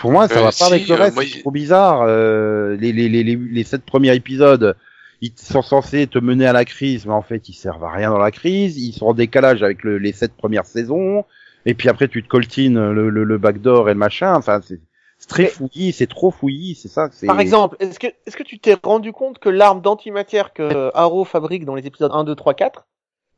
pour 0.00 0.10
moi 0.12 0.28
ça 0.28 0.36
Euh, 0.38 0.40
va 0.40 0.46
pas 0.46 0.52
si, 0.52 0.64
avec 0.64 0.88
le 0.88 0.94
euh, 0.94 0.98
reste. 0.98 1.14
moi, 1.14 1.24
c'est 1.30 1.40
trop 1.40 1.50
bizarre. 1.50 2.02
Euh, 2.06 2.76
les, 2.76 2.92
les 2.92 3.08
les 3.08 3.22
les 3.24 3.36
les 3.36 3.64
sept 3.64 3.82
premiers 3.84 4.14
épisodes, 4.14 4.76
ils 5.20 5.32
sont 5.36 5.62
censés 5.62 6.06
te 6.06 6.18
mener 6.18 6.46
à 6.46 6.52
la 6.52 6.64
crise, 6.64 7.06
mais 7.06 7.12
en 7.12 7.22
fait 7.22 7.48
ils 7.48 7.54
servent 7.54 7.84
à 7.84 7.90
rien 7.92 8.10
dans 8.10 8.18
la 8.18 8.30
crise. 8.30 8.78
Ils 8.78 8.92
sont 8.92 9.06
en 9.06 9.14
décalage 9.14 9.62
avec 9.62 9.82
le- 9.84 9.98
les 9.98 10.12
sept 10.12 10.34
premières 10.36 10.66
saisons. 10.66 11.24
Et 11.66 11.74
puis 11.74 11.88
après 11.88 12.08
tu 12.08 12.22
te 12.22 12.28
coltines 12.28 12.90
le, 12.90 13.08
le, 13.08 13.24
le 13.24 13.38
backdoor 13.38 13.88
et 13.88 13.92
le 13.94 13.98
machin. 13.98 14.34
Enfin 14.34 14.60
c'est 14.62 14.80
c'est 15.18 15.28
très 15.28 15.42
Mais- 15.44 15.48
fouillis, 15.50 15.92
c'est 15.92 16.08
trop 16.08 16.32
fouillis, 16.32 16.74
c'est 16.74 16.88
ça. 16.88 17.08
c'est- 17.12 17.28
Par 17.28 17.38
exemple, 17.38 17.76
est-ce 17.78 18.00
que 18.00 18.08
est-ce 18.26 18.36
que 18.36 18.42
tu 18.42 18.58
t'es 18.58 18.76
rendu 18.82 19.12
compte 19.12 19.38
que 19.38 19.48
l'arme 19.48 19.80
d'antimatière 19.80 20.52
que 20.52 20.90
Arrow 20.94 21.24
fabrique 21.24 21.64
dans 21.64 21.76
les 21.76 21.86
épisodes 21.86 22.10
1, 22.12 22.24
2, 22.24 22.34
3, 22.34 22.54
4 22.54 22.86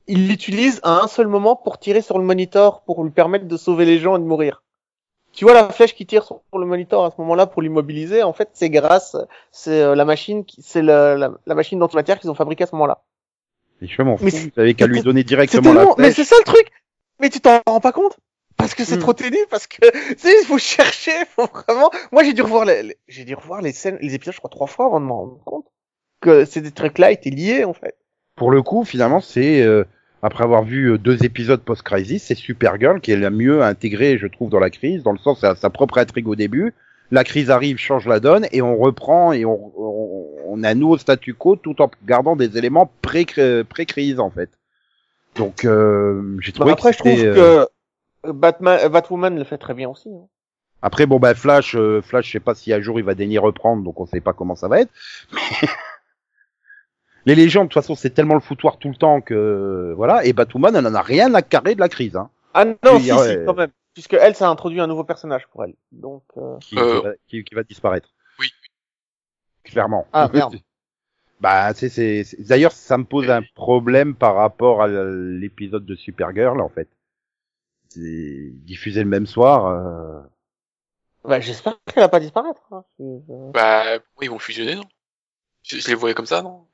il 0.06 0.28
l'utilise 0.28 0.80
à 0.82 1.02
un 1.02 1.06
seul 1.08 1.28
moment 1.28 1.56
pour 1.56 1.78
tirer 1.78 2.02
sur 2.02 2.18
le 2.18 2.24
monitor 2.24 2.82
pour 2.84 3.04
lui 3.04 3.10
permettre 3.10 3.46
de 3.48 3.56
sauver 3.56 3.86
les 3.86 3.98
gens 3.98 4.16
et 4.16 4.18
de 4.18 4.24
mourir? 4.24 4.62
Tu 5.34 5.44
vois 5.44 5.54
la 5.54 5.68
flèche 5.70 5.94
qui 5.94 6.06
tire 6.06 6.24
sur 6.24 6.40
le 6.56 6.64
monitor 6.66 7.04
à 7.04 7.10
ce 7.10 7.16
moment-là 7.20 7.46
pour 7.46 7.60
l'immobiliser, 7.62 8.22
en 8.22 8.32
fait, 8.32 8.50
c'est 8.52 8.70
grâce, 8.70 9.16
c'est 9.50 9.82
euh, 9.82 9.94
la 9.94 10.04
machine, 10.04 10.44
c'est 10.60 10.82
la, 10.82 11.16
la, 11.16 11.32
la 11.46 11.54
machine 11.54 11.78
d'antimatière 11.78 12.18
qu'ils 12.20 12.30
ont 12.30 12.34
fabriquée 12.34 12.64
à 12.64 12.66
ce 12.68 12.74
moment-là. 12.76 13.02
Et 13.80 13.86
je 13.86 14.02
m'en 14.02 14.16
fous. 14.16 14.24
Vous 14.24 14.30
c'est- 14.30 14.58
avez 14.58 14.74
qu'à 14.74 14.86
lui 14.86 15.00
donner 15.02 15.24
directement 15.24 15.72
la 15.72 15.80
tellement, 15.80 15.94
mais 15.98 16.10
flèche. 16.10 16.16
c'est 16.16 16.24
ça 16.24 16.36
le 16.38 16.44
truc. 16.44 16.70
Mais 17.20 17.30
tu 17.30 17.40
t'en 17.40 17.60
rends 17.66 17.80
pas 17.80 17.92
compte? 17.92 18.16
Parce 18.56 18.74
que 18.74 18.84
c'est 18.84 18.96
Hmm. 18.96 19.00
trop 19.00 19.12
ténu, 19.12 19.38
parce 19.50 19.66
que 19.66 19.90
tu 20.12 20.18
sais, 20.18 20.34
il 20.42 20.46
faut 20.46 20.58
chercher, 20.58 21.12
faut 21.36 21.46
vraiment. 21.46 21.90
Moi, 22.12 22.22
j'ai 22.24 22.32
dû 22.32 22.42
revoir 22.42 22.64
les, 22.64 22.82
les- 22.82 22.98
j'ai 23.08 23.24
dû 23.24 23.34
revoir 23.34 23.60
les 23.62 23.72
scènes, 23.72 23.98
les 24.00 24.14
épisodes, 24.14 24.34
je 24.34 24.38
crois 24.38 24.50
trois 24.50 24.66
fois 24.68 24.86
avant 24.86 25.00
de 25.00 25.06
m'en 25.06 25.18
rendre 25.20 25.44
compte 25.44 25.66
que 26.20 26.44
ces 26.44 26.70
trucs-là 26.72 27.10
étaient 27.10 27.30
liés 27.30 27.64
en 27.64 27.74
fait. 27.74 27.96
Pour 28.36 28.50
le 28.50 28.62
coup, 28.62 28.84
finalement, 28.84 29.20
c'est 29.20 29.62
euh, 29.62 29.84
après 30.24 30.42
avoir 30.42 30.64
vu 30.64 30.92
euh, 30.92 30.98
deux 30.98 31.24
épisodes 31.24 31.60
post-crisis, 31.60 32.24
c'est 32.24 32.34
Supergirl 32.34 33.00
qui 33.00 33.12
est 33.12 33.16
la 33.16 33.30
mieux 33.30 33.62
intégrée, 33.62 34.16
je 34.18 34.26
trouve, 34.26 34.48
dans 34.50 34.58
la 34.58 34.70
crise, 34.70 35.02
dans 35.02 35.12
le 35.12 35.18
sens 35.18 35.40
c'est 35.40 35.54
sa 35.56 35.70
propre 35.70 35.98
intrigue 35.98 36.28
au 36.28 36.34
début. 36.34 36.72
La 37.10 37.22
crise 37.22 37.50
arrive, 37.50 37.76
change 37.76 38.08
la 38.08 38.18
donne, 38.18 38.46
et 38.50 38.62
on 38.62 38.76
reprend 38.78 39.32
et 39.32 39.44
on, 39.44 39.72
on, 39.76 40.26
on 40.46 40.62
a 40.64 40.74
nouveau 40.74 40.96
statu 40.96 41.34
quo 41.34 41.56
tout 41.56 41.80
en 41.82 41.90
gardant 42.06 42.36
des 42.36 42.56
éléments 42.56 42.90
pré- 43.02 43.26
pré-crise 43.68 44.18
en 44.18 44.30
fait. 44.30 44.48
Donc 45.36 45.64
euh, 45.66 46.38
j'ai 46.40 46.52
Bah, 46.52 46.58
trouvé 46.58 46.72
après, 46.72 46.90
que 46.90 46.96
je 46.96 46.98
trouve 47.00 47.18
c'était, 47.18 47.26
euh, 47.26 47.66
que 48.24 48.30
Batman, 48.32 48.80
euh, 48.82 48.88
Batwoman 48.88 49.36
le 49.36 49.44
fait 49.44 49.58
très 49.58 49.74
bien 49.74 49.90
aussi. 49.90 50.08
hein. 50.08 50.26
Après 50.80 51.06
bon 51.06 51.18
bah 51.18 51.34
Flash, 51.34 51.76
euh, 51.76 52.00
Flash, 52.02 52.26
je 52.26 52.32
sais 52.32 52.40
pas 52.40 52.54
si 52.54 52.72
un 52.72 52.80
jour 52.80 52.98
il 52.98 53.04
va 53.04 53.14
daigner 53.14 53.38
reprendre, 53.38 53.82
donc 53.82 54.00
on 54.00 54.06
sait 54.06 54.20
pas 54.20 54.32
comment 54.32 54.56
ça 54.56 54.68
va 54.68 54.80
être. 54.80 54.90
Les 57.26 57.34
légendes, 57.34 57.68
de 57.68 57.72
toute 57.72 57.82
façon, 57.82 57.94
c'est 57.94 58.10
tellement 58.10 58.34
le 58.34 58.40
foutoir 58.40 58.76
tout 58.78 58.88
le 58.88 58.96
temps 58.96 59.20
que 59.20 59.92
voilà. 59.96 60.24
Et 60.24 60.32
Batwoman, 60.32 60.74
elle 60.76 60.86
en 60.86 60.94
a 60.94 61.02
rien 61.02 61.32
à 61.34 61.42
carrer 61.42 61.74
de 61.74 61.80
la 61.80 61.88
crise, 61.88 62.16
hein. 62.16 62.30
Ah 62.52 62.64
non, 62.66 63.00
si, 63.00 63.12
ouais. 63.12 63.38
si, 63.40 63.44
quand 63.46 63.54
même, 63.54 63.70
puisque 63.94 64.12
elle, 64.12 64.34
ça 64.36 64.46
a 64.46 64.50
introduit 64.50 64.80
un 64.80 64.86
nouveau 64.86 65.04
personnage 65.04 65.46
pour 65.48 65.64
elle. 65.64 65.74
Donc, 65.92 66.22
euh... 66.36 66.56
qui, 66.58 66.78
Euh. 66.78 66.98
qui 67.00 67.04
va, 67.04 67.12
qui- 67.28 67.44
qui 67.44 67.54
va 67.54 67.62
disparaître. 67.64 68.08
Oui. 68.38 68.50
Clairement. 69.64 70.06
Ah, 70.12 70.28
merde. 70.32 70.56
bah, 71.40 71.72
c'est, 71.74 71.88
c'est, 71.88 72.24
c'est- 72.24 72.40
d'ailleurs, 72.46 72.72
ça 72.72 72.98
me 72.98 73.04
pose 73.04 73.30
un 73.30 73.42
problème 73.54 74.14
par 74.14 74.34
rapport 74.36 74.82
à 74.82 74.88
l'épisode 74.88 75.84
de 75.86 75.94
Supergirl, 75.94 76.60
en 76.60 76.68
fait. 76.68 76.88
C'est 77.88 78.50
diffusé 78.64 79.02
le 79.02 79.08
même 79.08 79.26
soir. 79.26 79.66
euh, 79.66 80.20
bah, 81.24 81.40
j'espère 81.40 81.78
qu'elle 81.86 82.02
va 82.02 82.08
pas 82.08 82.20
disparaître. 82.20 82.60
Hein. 82.70 82.84
Bah, 82.98 83.98
pourquoi 84.00 84.24
ils 84.24 84.30
vont 84.30 84.38
fusionner, 84.38 84.74
non? 84.74 84.84
Je, 85.62 85.78
je 85.78 85.88
les 85.88 85.94
voyais 85.94 86.14
comme 86.14 86.26
ça, 86.26 86.42
non? 86.42 86.66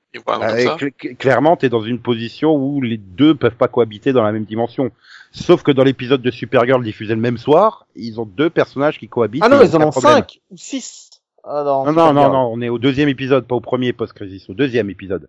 Cl- 0.76 0.92
cl- 0.98 1.16
clairement, 1.16 1.56
t'es 1.56 1.68
dans 1.68 1.82
une 1.82 2.00
position 2.00 2.54
où 2.56 2.80
les 2.80 2.96
deux 2.96 3.34
peuvent 3.34 3.54
pas 3.54 3.68
cohabiter 3.68 4.12
dans 4.12 4.22
la 4.24 4.32
même 4.32 4.44
dimension. 4.44 4.90
Sauf 5.32 5.62
que 5.62 5.70
dans 5.70 5.84
l'épisode 5.84 6.20
de 6.22 6.30
Supergirl 6.30 6.82
diffusé 6.82 7.14
le 7.14 7.20
même 7.20 7.38
soir, 7.38 7.86
ils 7.94 8.20
ont 8.20 8.26
deux 8.26 8.50
personnages 8.50 8.98
qui 8.98 9.08
cohabitent. 9.08 9.42
Ah 9.44 9.48
non, 9.48 9.62
ils 9.62 9.76
en 9.76 9.82
ont 9.82 9.90
problème. 9.90 10.14
cinq 10.14 10.40
ou 10.50 10.56
six. 10.56 11.10
Ah, 11.44 11.62
Non, 11.64 11.92
non, 11.92 12.12
non, 12.12 12.50
on 12.52 12.60
est 12.60 12.68
au 12.68 12.78
deuxième 12.78 13.08
épisode, 13.08 13.46
pas 13.46 13.54
au 13.54 13.60
premier 13.60 13.92
post-crisis, 13.92 14.50
au 14.50 14.54
deuxième 14.54 14.90
épisode. 14.90 15.28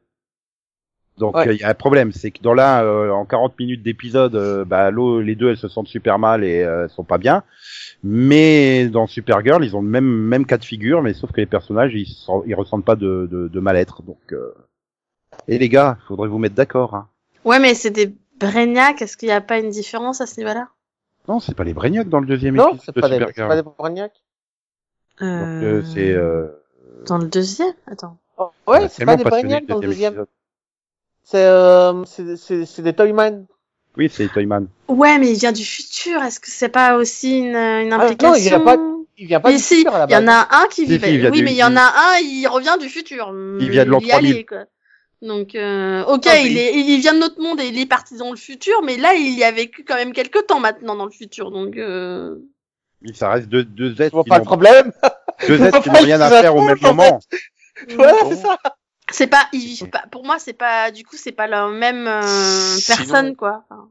Donc 1.17 1.35
il 1.43 1.49
Ouais. 1.49 1.55
y 1.57 1.63
a 1.63 1.69
un 1.69 1.73
problème, 1.75 2.11
c'est 2.11 2.31
que 2.31 2.41
dans 2.41 2.53
là, 2.53 2.83
euh, 2.83 3.11
en 3.11 3.25
40 3.25 3.59
minutes 3.59 3.83
d'épisode, 3.83 4.33
euh, 4.35 4.65
bah, 4.65 4.89
l'eau- 4.89 5.21
les 5.21 5.35
deux 5.35 5.49
elles 5.49 5.57
se 5.57 5.67
sentent 5.67 5.87
super 5.89 6.17
mal 6.17 6.43
et 6.43 6.63
euh, 6.63 6.85
elles 6.85 6.89
sont 6.89 7.03
pas 7.03 7.17
bien. 7.19 7.43
Mais 8.03 8.87
dans 8.87 9.05
Supergirl, 9.07 9.63
ils 9.63 9.75
ont 9.75 9.81
le 9.81 9.87
même 9.89 10.05
même 10.05 10.45
cas 10.45 10.57
de 10.57 10.65
figure, 10.65 11.01
mais 11.03 11.13
sauf 11.13 11.31
que 11.31 11.39
les 11.41 11.45
personnages 11.45 11.93
ils, 11.93 12.07
sont- 12.07 12.43
ils 12.47 12.55
ressentent 12.55 12.85
pas 12.85 12.95
de, 12.95 13.27
de, 13.29 13.47
de 13.49 13.59
mal-être. 13.59 14.01
Donc 14.03 14.17
euh... 14.31 14.51
et 15.47 15.57
les 15.57 15.69
gars, 15.69 15.97
faudrait 16.07 16.27
vous 16.27 16.37
mettre 16.39 16.55
d'accord. 16.55 16.95
Hein. 16.95 17.07
Ouais, 17.45 17.59
mais 17.59 17.73
c'est 17.73 17.89
des 17.91 18.15
Brainiacs. 18.39 19.01
Est-ce 19.01 19.17
qu'il 19.17 19.27
n'y 19.29 19.33
a 19.33 19.41
pas 19.41 19.59
une 19.59 19.69
différence 19.69 20.21
à 20.21 20.25
ce 20.27 20.39
niveau-là? 20.39 20.67
Non, 21.27 21.39
c'est 21.39 21.55
pas 21.55 21.63
les 21.63 21.73
Brainiacs 21.73 22.09
dans 22.09 22.19
le 22.19 22.25
deuxième 22.27 22.55
Non, 22.55 22.69
épisode 22.69 22.81
c'est 22.85 22.95
de 22.95 23.01
pas, 23.01 23.09
des, 23.09 23.25
c'est 23.35 23.47
pas 23.47 23.55
des 23.55 23.61
Brainiacs. 23.77 24.21
Donc, 25.19 25.29
euh, 25.29 25.83
c'est 25.93 26.11
euh... 26.13 26.47
Dans 27.05 27.17
le 27.17 27.27
deuxième 27.27 27.73
Attends. 27.87 28.17
Oh, 28.37 28.49
ouais, 28.67 28.89
c'est 28.89 29.05
pas 29.05 29.15
des 29.17 29.23
le 29.23 29.67
dans 29.67 29.79
le 29.79 29.87
deuxième. 29.87 30.25
C'est 31.23 31.45
euh, 31.45 32.03
c'est 32.05 32.81
des 32.81 32.93
Toyman. 32.93 33.45
Oui, 33.97 34.09
c'est 34.11 34.27
Toyman. 34.29 34.67
Ouais, 34.87 35.19
mais 35.19 35.31
il 35.31 35.37
vient 35.37 35.51
du 35.51 35.63
futur. 35.65 36.21
Est-ce 36.23 36.39
que 36.39 36.49
c'est 36.49 36.69
pas 36.69 36.95
aussi 36.97 37.37
une, 37.39 37.55
une 37.55 37.93
Ah, 37.93 37.97
non, 37.97 38.03
implication? 38.03 38.35
il 38.35 38.41
vient 38.41 38.59
pas- 38.61 38.77
Il 39.17 39.27
vient 39.27 39.39
pas 39.39 39.49
Mais 39.49 39.57
du 39.57 39.61
si, 39.61 39.75
futur 39.75 39.93
il 40.07 40.11
y 40.11 40.15
en 40.15 40.27
a 40.27 40.47
un 40.51 40.67
qui 40.69 40.85
vit. 40.85 40.99
si, 40.99 41.13
il 41.15 41.25
oui, 41.29 41.39
du- 41.39 41.43
mais 41.43 41.51
il 41.51 41.57
y 41.57 41.63
en 41.63 41.75
a 41.75 41.81
un, 41.81 42.17
il 42.23 42.47
revient 42.47 42.77
du 42.79 42.89
futur. 42.89 43.27
Il 43.59 43.69
vient 43.69 43.85
de 43.85 43.89
l'an 43.91 43.99
y 43.99 44.11
allait, 44.11 44.43
3000. 44.43 44.45
quoi. 44.47 44.65
Donc, 45.21 45.53
euh, 45.55 46.03
ok, 46.05 46.25
Ah, 46.27 46.37
il, 46.39 46.57
est, 46.57 46.73
il 46.75 46.99
vient 46.99 47.13
de 47.13 47.19
notre 47.19 47.39
monde 47.39 47.59
et 47.61 47.67
il 47.67 47.79
est 47.79 47.85
parti 47.85 48.17
dans 48.17 48.31
le 48.31 48.37
futur, 48.37 48.81
mais 48.83 48.97
là, 48.97 49.13
il 49.13 49.37
y 49.37 49.43
a 49.43 49.51
vécu 49.51 49.83
quand 49.83 49.95
même 49.95 50.13
quelques 50.13 50.47
temps 50.47 50.59
maintenant 50.59 50.95
dans 50.95 51.05
le 51.05 51.11
futur. 51.11 51.51
Donc, 51.51 51.77
euh... 51.77 52.37
Mais 53.01 53.13
ça 53.13 53.29
reste 53.29 53.47
deux, 53.47 53.63
deux 53.63 54.01
êtres 54.01 54.23
qui 54.23 54.29
pas 54.29 54.37
le 54.37 54.41
n'ont 54.43 54.45
problème. 54.45 54.91
deux 55.47 55.61
êtres 55.61 55.81
qui 55.81 55.89
n'ont 55.89 55.99
rien 56.01 56.19
à 56.21 56.29
faire 56.29 56.55
au 56.55 56.61
même 56.63 56.79
moment. 56.81 57.19
Voilà, 57.95 58.13
c'est 58.29 58.35
ça. 58.35 58.57
c'est 59.11 59.27
pas, 59.27 59.47
ils 59.53 59.59
vivent 59.59 59.89
pas. 59.89 60.03
Pour 60.11 60.23
moi, 60.23 60.37
c'est 60.37 60.53
pas. 60.53 60.91
Du 60.91 61.03
coup, 61.03 61.15
c'est 61.17 61.31
pas 61.31 61.47
la 61.47 61.67
même 61.67 62.05
euh, 62.07 62.21
Sinon- 62.21 62.97
personne, 62.97 63.35
quoi. 63.35 63.63
Enfin, 63.69 63.89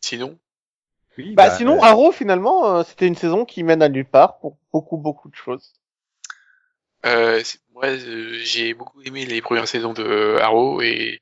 Sinon, 0.00 0.38
Oui, 1.16 1.34
Bah, 1.34 1.50
sinon, 1.56 1.80
Arrow, 1.82 2.10
finalement, 2.10 2.66
euh, 2.78 2.82
c'était 2.84 3.06
une 3.06 3.14
saison 3.16 3.44
qui 3.44 3.62
mène 3.62 3.82
à 3.82 3.88
nulle 3.88 4.08
part 4.08 4.38
pour 4.38 4.56
beaucoup, 4.72 4.96
beaucoup 4.96 5.28
de 5.28 5.34
choses. 5.36 5.72
euh, 7.06 7.40
c'est- 7.44 7.60
moi, 7.78 7.86
euh, 7.90 8.38
j'ai 8.42 8.74
beaucoup 8.74 9.00
aimé 9.02 9.24
les 9.24 9.40
premières 9.40 9.68
saisons 9.68 9.92
de 9.92 10.36
Arrow 10.40 10.82
et 10.82 11.20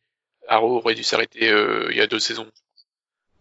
Arrow 0.48 0.78
aurait 0.78 0.94
dû 0.94 1.04
s'arrêter 1.04 1.50
euh, 1.50 1.88
il 1.90 1.96
y 1.98 2.00
a 2.00 2.06
deux 2.06 2.18
saisons. 2.18 2.46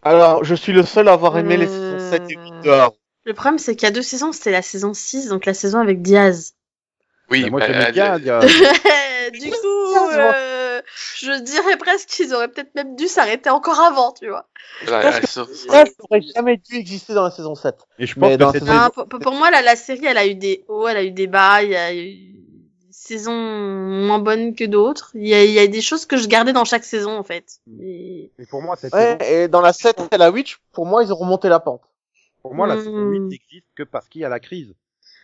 Alors, 0.03 0.43
je 0.43 0.53
suis 0.53 0.73
le 0.73 0.83
seul 0.83 1.07
à 1.07 1.13
avoir 1.13 1.37
aimé 1.37 1.55
les 1.57 1.65
Euh, 1.65 1.67
saisons 1.67 1.97
7 1.97 2.23
et 2.29 2.33
8 2.33 2.53
de 2.65 2.69
Arrow. 2.71 2.97
Le 3.23 3.33
problème, 3.33 3.57
c'est 3.57 3.75
qu'il 3.75 3.87
y 3.87 3.89
a 3.89 3.91
deux 3.91 4.01
saisons. 4.01 4.31
C'était 4.33 4.51
la 4.51 4.61
saison 4.61 4.93
6, 4.93 5.29
donc 5.29 5.45
la 5.45 5.53
saison 5.53 5.79
avec 5.79 6.01
Diaz. 6.01 6.53
Oui, 7.31 7.43
Bah, 7.43 7.49
moi 7.51 7.59
bah, 7.61 7.67
j'aimais 7.67 7.91
bien 7.91 8.19
dire. 8.19 8.39
du 9.31 9.49
coup, 9.49 9.95
euh, 10.11 10.81
je 11.15 11.39
dirais 11.41 11.77
presque 11.77 12.09
qu'ils 12.09 12.33
auraient 12.35 12.49
peut-être 12.49 12.75
même 12.75 12.95
dû 12.95 13.07
s'arrêter 13.07 13.49
encore 13.49 13.79
avant, 13.79 14.11
tu 14.11 14.27
vois. 14.27 14.47
Ça, 14.85 15.21
ça 15.23 15.41
aurait 15.99 16.21
jamais 16.21 16.57
dû 16.57 16.75
exister 16.75 17.13
dans 17.13 17.23
la 17.23 17.31
saison 17.31 17.55
7. 17.55 17.77
Et 17.97 18.05
je 18.05 18.13
pense 18.13 18.35
que 18.37 18.43
Non, 18.65 18.89
pour, 18.91 19.07
pour- 19.07 19.19
pour 19.19 19.33
moi, 19.33 19.49
la, 19.49 19.61
la 19.61 19.75
série, 19.75 20.05
elle 20.05 20.17
a 20.17 20.27
eu 20.27 20.35
des 20.35 20.63
hauts, 20.67 20.87
elle 20.87 20.97
a 20.97 21.03
eu 21.03 21.11
des 21.11 21.27
bas, 21.27 21.63
il 21.63 21.71
y 21.71 21.75
a 21.75 21.93
eu 21.95 22.35
saisons 23.05 23.33
moins 23.33 24.19
bonnes 24.19 24.55
que 24.55 24.63
d'autres. 24.65 25.11
Il 25.15 25.27
y 25.27 25.33
a, 25.33 25.43
y 25.45 25.59
a 25.59 25.67
des 25.67 25.81
choses 25.81 26.05
que 26.05 26.17
je 26.17 26.27
gardais 26.27 26.53
dans 26.53 26.65
chaque 26.65 26.83
saison, 26.83 27.17
en 27.17 27.23
fait. 27.23 27.59
Et- 27.81 28.31
Mais 28.39 28.45
pour 28.45 28.61
moi, 28.61 28.75
cette 28.75 28.93
Ouais, 28.93 29.17
saison, 29.19 29.31
et 29.31 29.47
dans 29.47 29.61
la 29.61 29.73
7 29.73 29.97
et 30.11 30.17
la 30.17 30.29
8, 30.31 30.57
pour 30.71 30.85
moi, 30.85 31.03
ils 31.03 31.11
ont 31.13 31.17
remonté 31.17 31.49
la 31.49 31.59
pente. 31.59 31.81
pour 32.41 32.53
moi, 32.53 32.67
la 32.67 32.75
Hmm. 32.75 32.79
saison 32.83 33.09
8 33.09 33.19
n'existe 33.21 33.65
que 33.75 33.81
parce 33.83 34.07
qu'il 34.07 34.21
y 34.21 34.25
a 34.25 34.29
la 34.29 34.39
crise. 34.39 34.75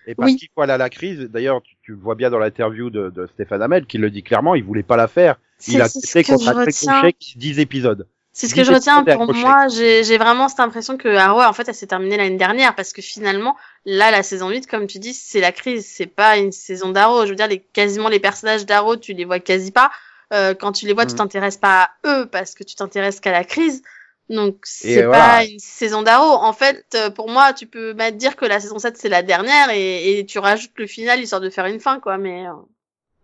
Et 0.08 0.16
parce 0.16 0.32
Oui. 0.32 0.38
qu'il 0.38 0.50
faut 0.56 0.62
aller 0.62 0.74
à 0.74 0.78
la 0.80 0.90
crise. 0.90 1.20
D'ailleurs, 1.30 1.62
tu, 1.62 1.76
tu 1.84 1.92
le 1.92 1.98
vois 2.00 2.16
bien 2.16 2.32
dans 2.32 2.40
l'interview 2.40 2.90
de, 2.90 3.12
de 3.12 3.28
Stéphane 3.28 3.62
Hamel 3.62 3.86
qui 3.86 4.00
le 4.00 4.10
dit 4.10 4.24
clairement, 4.24 4.56
il 4.56 4.64
voulait 4.64 4.82
pas 4.82 4.98
la 4.98 5.08
faire. 5.08 5.36
C'est 5.60 5.74
Il 5.74 5.82
a 5.82 5.86
accepté 5.86 6.24
très 6.24 6.34
retiens. 6.66 7.02
chèque 7.02 7.34
10 7.36 7.60
épisodes. 7.60 8.08
C'est 8.34 8.48
ce 8.48 8.56
que 8.56 8.64
je 8.64 8.72
retiens 8.72 9.04
pour 9.04 9.34
moi. 9.34 9.68
J'ai 9.68 10.18
vraiment 10.18 10.48
cette 10.48 10.62
impression 10.62 10.98
que 10.98 11.10
Arrow, 11.10 11.42
en 11.42 11.54
fait, 11.54 11.68
elle 11.68 11.76
s'est 11.76 11.88
terminée 11.88 12.16
l'année 12.18 12.38
dernière 12.38 12.76
parce 12.76 12.94
que 12.94 13.02
finalement, 13.02 13.58
là, 13.86 14.10
la 14.10 14.24
saison 14.24 14.50
8, 14.50 14.68
comme 14.68 14.88
tu 14.88 15.00
dis, 15.00 15.14
c'est 15.14 15.42
la 15.42 15.52
crise. 15.52 15.86
C'est 15.86 16.06
pas 16.08 16.38
une 16.38 16.52
saison 16.52 16.90
d'Arrow. 16.90 17.26
Je 17.26 17.30
veux 17.32 17.36
dire, 17.36 17.48
les, 17.48 17.60
quasiment 17.60 18.08
les 18.10 18.20
personnages 18.20 18.66
d'Arrow, 18.66 18.96
tu 18.96 19.14
les 19.14 19.26
vois 19.26 19.40
quasi 19.40 19.72
pas. 19.72 19.92
Euh, 20.34 20.54
quand 20.54 20.72
tu 20.72 20.86
les 20.88 20.94
vois, 20.94 21.06
tu 21.06 21.12
Mhm. 21.12 21.18
t'intéresses 21.18 21.58
pas 21.58 21.84
à 21.84 21.90
eux 22.08 22.26
parce 22.26 22.54
que 22.54 22.64
tu 22.64 22.76
t'intéresses 22.76 23.20
qu'à 23.20 23.32
la 23.32 23.44
crise. 23.44 23.84
Donc, 24.30 24.60
c'est 24.64 25.04
pas 25.12 25.44
une 25.44 25.60
saison 25.60 26.02
d'Arrow. 26.04 26.32
En 26.42 26.54
fait, 26.54 26.86
euh, 26.96 27.10
pour 27.10 27.30
moi, 27.30 27.52
tu 27.52 27.68
peux 27.68 27.94
même 27.96 28.16
dire 28.16 28.38
que 28.38 28.46
la 28.46 28.62
saison 28.62 28.80
7, 28.80 28.98
c'est 28.98 29.10
la 29.10 29.24
dernière 29.24 29.72
et, 29.72 30.20
et 30.20 30.26
tu 30.26 30.40
rajoutes 30.40 30.72
le 30.78 30.88
final 30.88 31.20
histoire 31.20 31.42
de 31.42 31.50
faire 31.50 31.66
une 31.66 31.82
fin, 31.82 32.00
quoi. 32.00 32.18
Mais, 32.18 32.48
euh, 32.48 32.52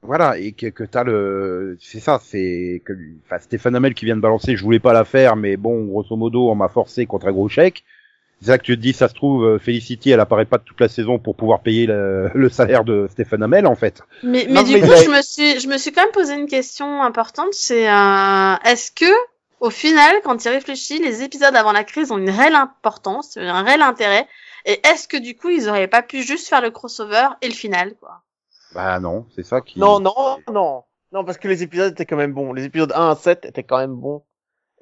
Voilà, 0.04 0.38
et 0.38 0.52
que, 0.52 0.68
que 0.68 0.84
t'as 0.84 1.04
le, 1.04 1.78
c'est 1.82 2.00
ça, 2.00 2.20
c'est 2.24 2.82
que, 2.86 2.94
enfin, 3.26 3.40
Stéphane 3.40 3.76
Hamel 3.76 3.94
qui 3.94 4.06
vient 4.06 4.16
de 4.16 4.22
balancer, 4.22 4.56
je 4.56 4.64
voulais 4.64 4.80
pas 4.80 4.94
la 4.94 5.06
faire, 5.06 5.36
mais 5.36 5.58
bon, 5.58 5.86
grosso 5.86 6.16
modo, 6.16 6.50
on 6.50 6.56
m'a 6.56 6.70
forcé 6.70 7.06
contre 7.06 7.28
un 7.28 7.32
gros 7.32 7.50
chèque. 7.50 7.84
C'est 8.40 8.48
ça 8.48 8.60
que 8.60 8.64
tu 8.64 8.78
te 8.78 8.82
dis, 8.82 8.94
ça 8.94 9.08
se 9.08 9.16
trouve, 9.16 9.44
euh, 9.44 9.58
Felicity, 9.60 10.12
elle 10.12 10.20
apparaît 10.20 10.46
pas 10.46 10.60
toute 10.60 10.80
la 10.80 10.88
saison 10.88 11.18
pour 11.18 11.36
pouvoir 11.36 11.62
payer 11.62 11.88
le, 11.88 12.30
le 12.36 12.50
salaire 12.50 12.84
de 12.84 13.08
Stéphane 13.10 13.42
Hamel, 13.42 13.66
en 13.66 13.76
fait. 13.76 14.04
Mais, 14.22 14.46
Non, 14.46 14.62
mais 14.62 14.64
du 14.64 14.74
mais 14.74 14.82
coup, 14.82 14.94
je 15.04 15.10
me 15.10 15.22
suis, 15.24 15.60
je 15.60 15.68
me 15.68 15.78
suis 15.80 15.92
quand 15.92 16.04
même 16.04 16.12
posé 16.12 16.36
une 16.36 16.48
question 16.48 17.02
importante. 17.02 17.54
C'est, 17.54 17.90
euh, 17.90 18.56
est-ce 18.66 18.92
que, 18.92 19.12
au 19.60 19.72
final, 19.72 20.16
quand 20.24 20.46
il 20.46 20.50
réfléchit, 20.50 21.00
les 21.00 21.24
épisodes 21.24 21.56
avant 21.56 21.72
la 21.72 21.84
crise 21.84 22.12
ont 22.12 22.20
une 22.20 22.30
réelle 22.30 22.54
importance, 22.54 23.38
un 23.38 23.64
réel 23.64 23.82
intérêt, 23.82 24.28
et 24.66 24.80
est-ce 24.86 25.08
que 25.08 25.18
du 25.18 25.36
coup, 25.36 25.50
ils 25.50 25.68
auraient 25.68 25.88
pas 25.88 26.04
pu 26.04 26.22
juste 26.22 26.48
faire 26.48 26.62
le 26.62 26.70
crossover 26.70 27.30
et 27.42 27.48
le 27.48 27.54
final, 27.56 27.96
quoi? 28.00 28.22
Bah 28.78 29.00
non, 29.00 29.26
c'est 29.36 29.44
ça 29.44 29.62
qui. 29.62 29.80
Non, 29.80 30.00
non, 30.00 30.38
non. 30.54 30.84
Non, 31.12 31.26
parce 31.26 31.40
que 31.40 31.48
les 31.48 31.64
épisodes 31.64 31.92
étaient 31.92 32.06
quand 32.06 32.16
même 32.16 32.34
bons. 32.34 32.54
Les 32.54 32.66
épisodes 32.66 32.92
1 32.94 33.10
à 33.10 33.16
7 33.16 33.46
étaient 33.46 33.64
quand 33.64 33.80
même 33.80 33.96
bons. 33.96 34.24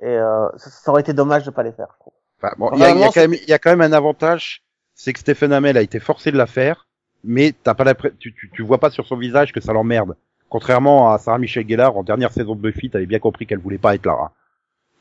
Et 0.01 0.07
euh, 0.07 0.49
ça, 0.57 0.69
ça 0.69 0.91
aurait 0.91 0.99
été 0.99 1.13
dommage 1.13 1.45
de 1.45 1.49
pas 1.51 1.63
les 1.63 1.71
faire, 1.71 1.87
je 1.93 1.99
trouve. 1.99 2.13
Enfin, 2.41 2.53
bon, 2.57 2.71
il 2.73 2.79
y 2.79 2.83
a, 2.83 2.89
y 2.89 3.13
quand 3.13 3.21
même, 3.21 3.35
y 3.47 3.53
a 3.53 3.57
quand 3.57 3.69
même 3.69 3.79
un 3.81 3.93
avantage, 3.93 4.63
c'est 4.95 5.13
que 5.13 5.19
Stephen 5.19 5.53
Hamel 5.53 5.77
a 5.77 5.81
été 5.81 6.01
forcé 6.01 6.33
de 6.33 6.37
la 6.37 6.45
faire, 6.45 6.89
mais 7.23 7.53
t'as 7.63 7.73
pas 7.73 7.85
la, 7.85 7.93
tu, 7.95 8.33
tu, 8.33 8.51
tu 8.53 8.63
vois 8.63 8.79
pas 8.79 8.89
sur 8.89 9.07
son 9.07 9.15
visage 9.15 9.53
que 9.53 9.61
ça 9.61 9.71
l'emmerde. 9.71 10.17
Contrairement 10.49 11.13
à 11.13 11.17
Sarah 11.17 11.37
Michelle 11.37 11.65
Gellar 11.69 11.95
en 11.95 12.03
dernière 12.03 12.33
saison 12.33 12.55
de 12.55 12.59
Buffy, 12.59 12.89
t'avais 12.89 13.05
bien 13.05 13.19
compris 13.19 13.47
qu'elle 13.47 13.59
voulait 13.59 13.77
pas 13.77 13.95
être 13.95 14.05
là. 14.05 14.17
hein. 14.21 14.31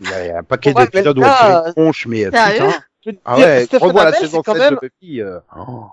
Il 0.01 0.09
y 0.09 0.31
a 0.31 0.39
un 0.39 0.43
paquet 0.45 0.73
Ouais, 0.73 0.85
d'épisodes 0.85 1.19
où 1.19 1.23
elle 1.25 1.31
tire 1.31 1.63
une 1.67 1.73
tronche, 1.73 2.07
mais 2.07 2.27
euh, 2.27 2.31
putain. 2.31 3.19
Ah 3.25 3.37
ouais, 3.39 3.67
revois 3.73 4.05
la 4.05 4.13
saison 4.13 4.43
c'est 4.45 4.53
7 4.53 4.55
quand 4.55 4.55
même... 4.55 4.75
de 4.75 4.81
Buffy. 4.81 5.21
euh, 5.21 5.41
oh. 5.57 5.87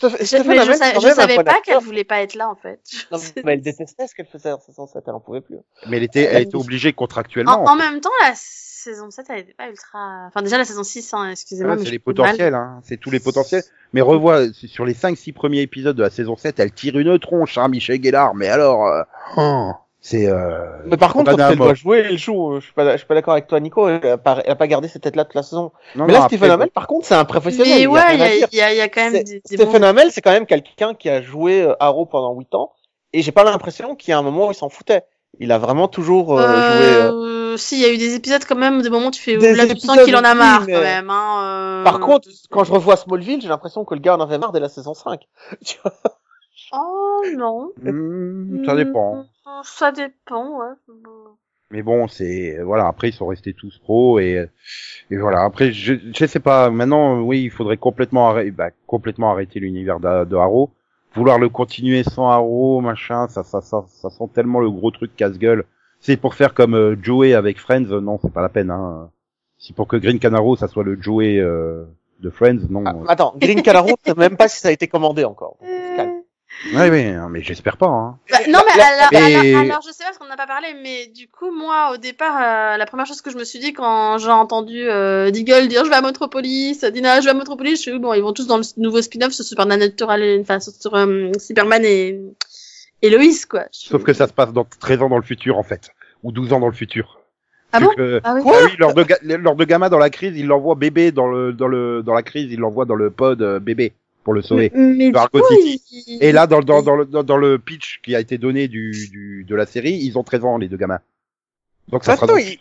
Je, 0.00 0.24
savais 0.24 1.36
bon 1.36 1.44
pas 1.44 1.60
qu'elle 1.60 1.78
voulait 1.78 2.04
pas 2.04 2.20
être 2.20 2.34
là 2.34 2.48
en 2.48 2.54
fait. 2.54 2.80
Non, 3.10 3.18
mais 3.44 3.54
elle 3.54 3.62
détestait 3.62 4.06
ce 4.06 4.14
qu'elle 4.14 4.26
faisait 4.26 4.52
en 4.52 4.60
saison 4.60 4.86
7, 4.86 5.02
elle 5.06 5.14
en 5.14 5.20
pouvait 5.20 5.40
plus. 5.40 5.56
Mais 5.88 5.96
elle 5.96 6.02
était, 6.04 6.22
elle 6.22 6.42
était 6.42 6.56
obligée 6.56 6.92
contractuellement. 6.92 7.62
En, 7.62 7.64
en 7.64 7.74
en 7.74 7.78
fait. 7.78 7.90
même 7.90 8.00
temps, 8.00 8.10
la 8.22 8.32
saison 8.34 9.10
7, 9.10 9.26
elle 9.30 9.38
était 9.40 9.54
pas 9.54 9.68
ultra. 9.68 10.26
Enfin, 10.26 10.42
déjà 10.42 10.58
la 10.58 10.64
saison 10.64 10.84
6, 10.84 11.14
hein, 11.14 11.30
excusez-moi. 11.30 11.74
Ouais, 11.74 11.84
c'est 11.84 11.90
les 11.90 11.98
potentiels, 11.98 12.54
hein. 12.54 12.80
c'est 12.84 12.96
tous 12.96 13.10
les 13.10 13.20
potentiels. 13.20 13.62
Mais 13.92 14.00
revois, 14.00 14.52
sur 14.52 14.84
les 14.84 14.94
5-6 14.94 15.32
premiers 15.32 15.62
épisodes 15.62 15.96
de 15.96 16.02
la 16.02 16.10
saison 16.10 16.36
7, 16.36 16.60
elle 16.60 16.72
tire 16.72 16.98
une 16.98 17.18
tronche, 17.18 17.58
hein, 17.58 17.68
Michel 17.68 17.98
Guélard. 17.98 18.34
Mais 18.34 18.48
alors, 18.48 18.86
euh, 18.86 19.02
oh, 19.36 19.72
c'est... 20.00 20.26
Euh, 20.28 20.58
Mais 20.86 20.96
par 20.96 21.12
contre, 21.12 21.34
quand 21.36 21.48
elle 21.50 21.56
doit 21.58 21.74
jouer, 21.74 22.04
elle 22.08 22.18
joue. 22.18 22.60
Je 22.60 22.64
suis 22.64 22.72
pas, 22.72 22.92
je 22.92 22.98
suis 22.98 23.06
pas 23.06 23.14
d'accord 23.14 23.32
avec 23.32 23.46
toi, 23.48 23.58
Nico. 23.60 23.88
Elle 23.88 24.06
a 24.06 24.16
pas, 24.18 24.38
elle 24.44 24.52
a 24.52 24.56
pas 24.56 24.66
gardé 24.66 24.88
cette 24.88 25.02
tête-là 25.02 25.24
toute 25.24 25.34
la 25.34 25.42
saison. 25.42 25.72
non, 25.96 26.06
mais 26.06 26.12
non, 26.12 26.20
là, 26.20 26.24
Stephen 26.26 26.50
Amell, 26.50 26.70
par 26.70 26.86
contre, 26.86 27.06
c'est 27.06 27.14
un 27.16 27.24
professionnel. 27.24 27.72
Mais 27.72 27.78
il 27.78 27.82
y 27.82 27.86
a 27.86 27.90
ouais, 27.90 28.14
il 28.14 28.20
y 28.20 28.22
a, 28.22 28.28
y 28.52 28.60
a, 28.60 28.72
il 28.72 28.76
y 28.78 28.80
a 28.80 28.88
quand 28.88 29.02
même 29.10 29.12
des, 29.24 29.24
des 29.24 29.40
Stephen 29.44 29.80
bons... 29.80 29.86
Amell, 29.88 30.10
c'est 30.12 30.20
quand 30.20 30.30
même 30.32 30.46
quelqu'un 30.46 30.94
qui 30.94 31.08
a 31.10 31.20
joué 31.22 31.62
euh, 31.62 31.74
Arrow 31.80 32.06
pendant 32.06 32.32
8 32.34 32.54
ans. 32.54 32.72
Et 33.12 33.22
j'ai 33.22 33.32
pas 33.32 33.42
l'impression 33.44 33.96
qu'il 33.96 34.10
y 34.10 34.14
a 34.14 34.18
un 34.18 34.22
moment 34.22 34.48
où 34.48 34.52
il 34.52 34.54
s'en 34.54 34.68
foutait. 34.68 35.02
Il 35.40 35.52
a 35.52 35.58
vraiment 35.58 35.88
toujours 35.88 36.38
euh, 36.38 36.42
joué. 36.46 36.86
euh, 36.94 37.12
Euh, 37.52 37.56
si, 37.56 37.76
il 37.76 37.82
y 37.82 37.84
a 37.86 37.92
eu 37.92 37.96
des 37.96 38.14
épisodes 38.14 38.44
quand 38.46 38.56
même, 38.56 38.82
des 38.82 38.90
moments 38.90 39.08
où 39.08 39.10
tu 39.10 39.22
fais, 39.22 39.36
Des 39.36 39.54
là, 39.54 39.66
tu 39.66 39.78
sens 39.78 39.98
qu'il 40.04 40.14
en 40.16 40.22
a 40.24 40.34
marre 40.34 40.64
mais- 40.66 40.72
quand 40.74 40.80
même, 40.80 41.10
hein, 41.10 41.42
euh... 41.42 41.84
Par 41.84 41.98
contre, 42.00 42.28
quand 42.50 42.62
je 42.64 42.72
revois 42.72 42.96
Smallville, 42.96 43.40
j'ai 43.40 43.48
l'impression 43.48 43.84
que 43.84 43.94
le 43.94 44.00
gars 44.00 44.16
en 44.16 44.20
avait 44.20 44.36
marre 44.38 44.52
dès 44.52 44.60
la 44.60 44.68
saison 44.68 44.94
5. 44.94 45.20
Tu 45.64 45.76
vois 45.82 45.92
Oh, 46.72 47.22
non. 47.36 47.72
hmm, 47.82 48.64
ça 48.64 48.76
dépend. 48.76 49.16
Hmm, 49.22 49.60
Ça 49.62 49.92
dépend, 49.92 50.58
ouais. 50.60 50.74
Mais 51.70 51.82
bon, 51.82 52.08
c'est 52.08 52.58
voilà. 52.62 52.86
Après, 52.86 53.08
ils 53.10 53.14
sont 53.14 53.26
restés 53.26 53.52
tous 53.52 53.78
pros 53.78 54.18
et 54.18 54.48
et 55.10 55.16
voilà. 55.16 55.42
Après, 55.42 55.72
je 55.72 55.94
je 56.14 56.26
sais 56.26 56.40
pas. 56.40 56.70
Maintenant, 56.70 57.20
oui, 57.20 57.42
il 57.42 57.50
faudrait 57.50 57.76
complètement 57.76 58.28
arrêter, 58.30 58.50
bah, 58.50 58.70
complètement 58.86 59.30
arrêter 59.30 59.60
l'univers 59.60 60.00
de, 60.00 60.24
de 60.24 60.36
Arrow. 60.36 60.70
Vouloir 61.14 61.38
le 61.38 61.48
continuer 61.48 62.04
sans 62.04 62.28
Arrow, 62.28 62.80
machin, 62.80 63.28
ça 63.28 63.42
ça 63.42 63.60
ça 63.60 63.84
ça 63.88 64.10
sent 64.10 64.28
tellement 64.34 64.60
le 64.60 64.70
gros 64.70 64.90
truc 64.90 65.14
casse-gueule. 65.16 65.64
C'est 66.00 66.16
pour 66.16 66.34
faire 66.34 66.54
comme 66.54 66.74
euh, 66.74 66.96
Joey 67.02 67.34
avec 67.34 67.58
Friends, 67.58 67.90
euh, 67.90 68.00
non, 68.00 68.18
c'est 68.22 68.32
pas 68.32 68.42
la 68.42 68.48
peine. 68.48 68.70
Hein. 68.70 69.10
Si 69.58 69.72
pour 69.72 69.88
que 69.88 69.96
Green 69.96 70.18
Canaro, 70.20 70.54
ça 70.56 70.68
soit 70.68 70.84
le 70.84 71.00
Joey 71.00 71.38
euh, 71.40 71.84
de 72.20 72.30
Friends, 72.30 72.68
non. 72.70 72.84
Ah, 72.86 72.94
Attends, 73.08 73.34
Green 73.36 73.58
je 73.64 73.94
sais 74.06 74.14
même 74.16 74.36
pas 74.36 74.48
si 74.48 74.60
ça 74.60 74.68
a 74.68 74.70
été 74.70 74.86
commandé 74.86 75.24
encore. 75.24 75.56
Ouais, 76.74 76.90
ouais, 76.90 77.06
hein, 77.06 77.28
mais 77.30 77.40
j'espère 77.42 77.76
pas. 77.76 77.86
Hein. 77.86 78.18
Bah, 78.30 78.38
non, 78.48 78.58
mais, 78.66 78.82
alors, 78.82 79.08
Mais- 79.12 79.34
alors, 79.54 79.60
alors, 79.62 79.82
je 79.86 79.92
sais 79.92 79.98
pas 80.02 80.06
parce 80.06 80.18
qu'on 80.18 80.26
n'a 80.26 80.36
pas 80.36 80.46
parlé, 80.46 80.68
mais 80.82 81.06
du 81.06 81.28
coup, 81.28 81.50
moi, 81.52 81.92
au 81.94 81.96
départ, 81.98 82.36
euh, 82.36 82.76
la 82.76 82.84
première 82.86 83.06
chose 83.06 83.22
que 83.22 83.30
je 83.30 83.36
me 83.38 83.44
suis 83.44 83.58
dit 83.60 83.72
quand 83.72 84.18
j'ai 84.18 84.30
entendu 84.30 84.82
euh, 84.88 85.30
Deagle 85.30 85.68
dire 85.68 85.84
je 85.84 85.90
vais 85.90 85.96
à 85.96 86.02
Metropolis, 86.02 86.82
Dina 86.84 87.20
je 87.20 87.26
vais 87.26 87.30
à 87.30 87.34
Metropolis, 87.34 87.76
je 87.76 87.90
suis 87.90 87.98
bon, 87.98 88.12
ils 88.12 88.22
vont 88.22 88.32
tous 88.32 88.46
dans 88.48 88.56
le 88.58 88.64
nouveau 88.76 89.00
spin-off 89.02 89.32
sur 89.32 89.44
Supernatural, 89.44 90.38
enfin 90.40 90.58
sur, 90.58 90.72
sur, 90.72 90.94
euh, 90.96 91.30
Superman 91.38 91.84
et, 91.84 92.20
et 93.02 93.10
Lois, 93.10 93.22
quoi. 93.48 93.64
Je 93.72 93.78
suis- 93.78 93.88
Sauf 93.90 94.02
que 94.02 94.12
ça 94.12 94.26
se 94.26 94.32
passe 94.32 94.52
dans 94.52 94.64
13 94.64 95.00
ans 95.02 95.08
dans 95.08 95.16
le 95.18 95.22
futur, 95.22 95.58
en 95.58 95.62
fait, 95.62 95.90
ou 96.24 96.32
12 96.32 96.52
ans 96.52 96.60
dans 96.60 96.68
le 96.68 96.74
futur. 96.74 97.20
Ah 97.72 97.80
bon 97.80 97.88
que- 97.96 98.20
Ah 98.24 98.34
oui. 98.34 98.40
Ah 98.46 98.50
oui, 98.64 98.70
lors 98.78 98.94
de, 98.94 99.04
ga- 99.04 99.18
lors 99.22 99.54
de 99.54 99.64
Gamma 99.64 99.88
dans 99.90 99.98
la 99.98 100.10
crise, 100.10 100.36
il 100.36 100.46
l'envoie 100.46 100.74
bébé 100.74 101.12
dans 101.12 101.28
le 101.28 101.52
dans 101.52 101.68
le 101.68 102.02
dans 102.02 102.14
la 102.14 102.22
crise, 102.22 102.50
il 102.50 102.58
l'envoie 102.60 102.86
dans 102.86 102.94
le 102.94 103.10
pod 103.10 103.42
euh, 103.42 103.60
bébé 103.60 103.92
pour 104.28 104.34
le 104.34 104.42
sauver. 104.42 104.70
Mais, 104.74 104.94
mais 104.94 105.10
du 105.10 105.16
Argo 105.16 105.40
coup, 105.40 105.54
City. 105.54 106.04
il- 106.06 106.22
Et 106.22 106.32
là, 106.32 106.46
dans, 106.46 106.60
dans, 106.60 106.82
dans, 106.82 106.96
le, 106.96 107.06
dans, 107.06 107.22
dans 107.22 107.38
le 107.38 107.58
pitch 107.58 108.00
qui 108.02 108.14
a 108.14 108.20
été 108.20 108.36
donné 108.36 108.68
du, 108.68 109.08
du 109.10 109.42
de 109.48 109.54
la 109.56 109.64
série, 109.64 109.94
ils 110.02 110.18
ont 110.18 110.22
13 110.22 110.44
ans 110.44 110.58
les 110.58 110.68
deux 110.68 110.76
gamins. 110.76 111.00
Donc 111.88 112.04
ça 112.04 112.14
sera 112.14 112.26
dans 112.26 112.36
il-. 112.36 112.58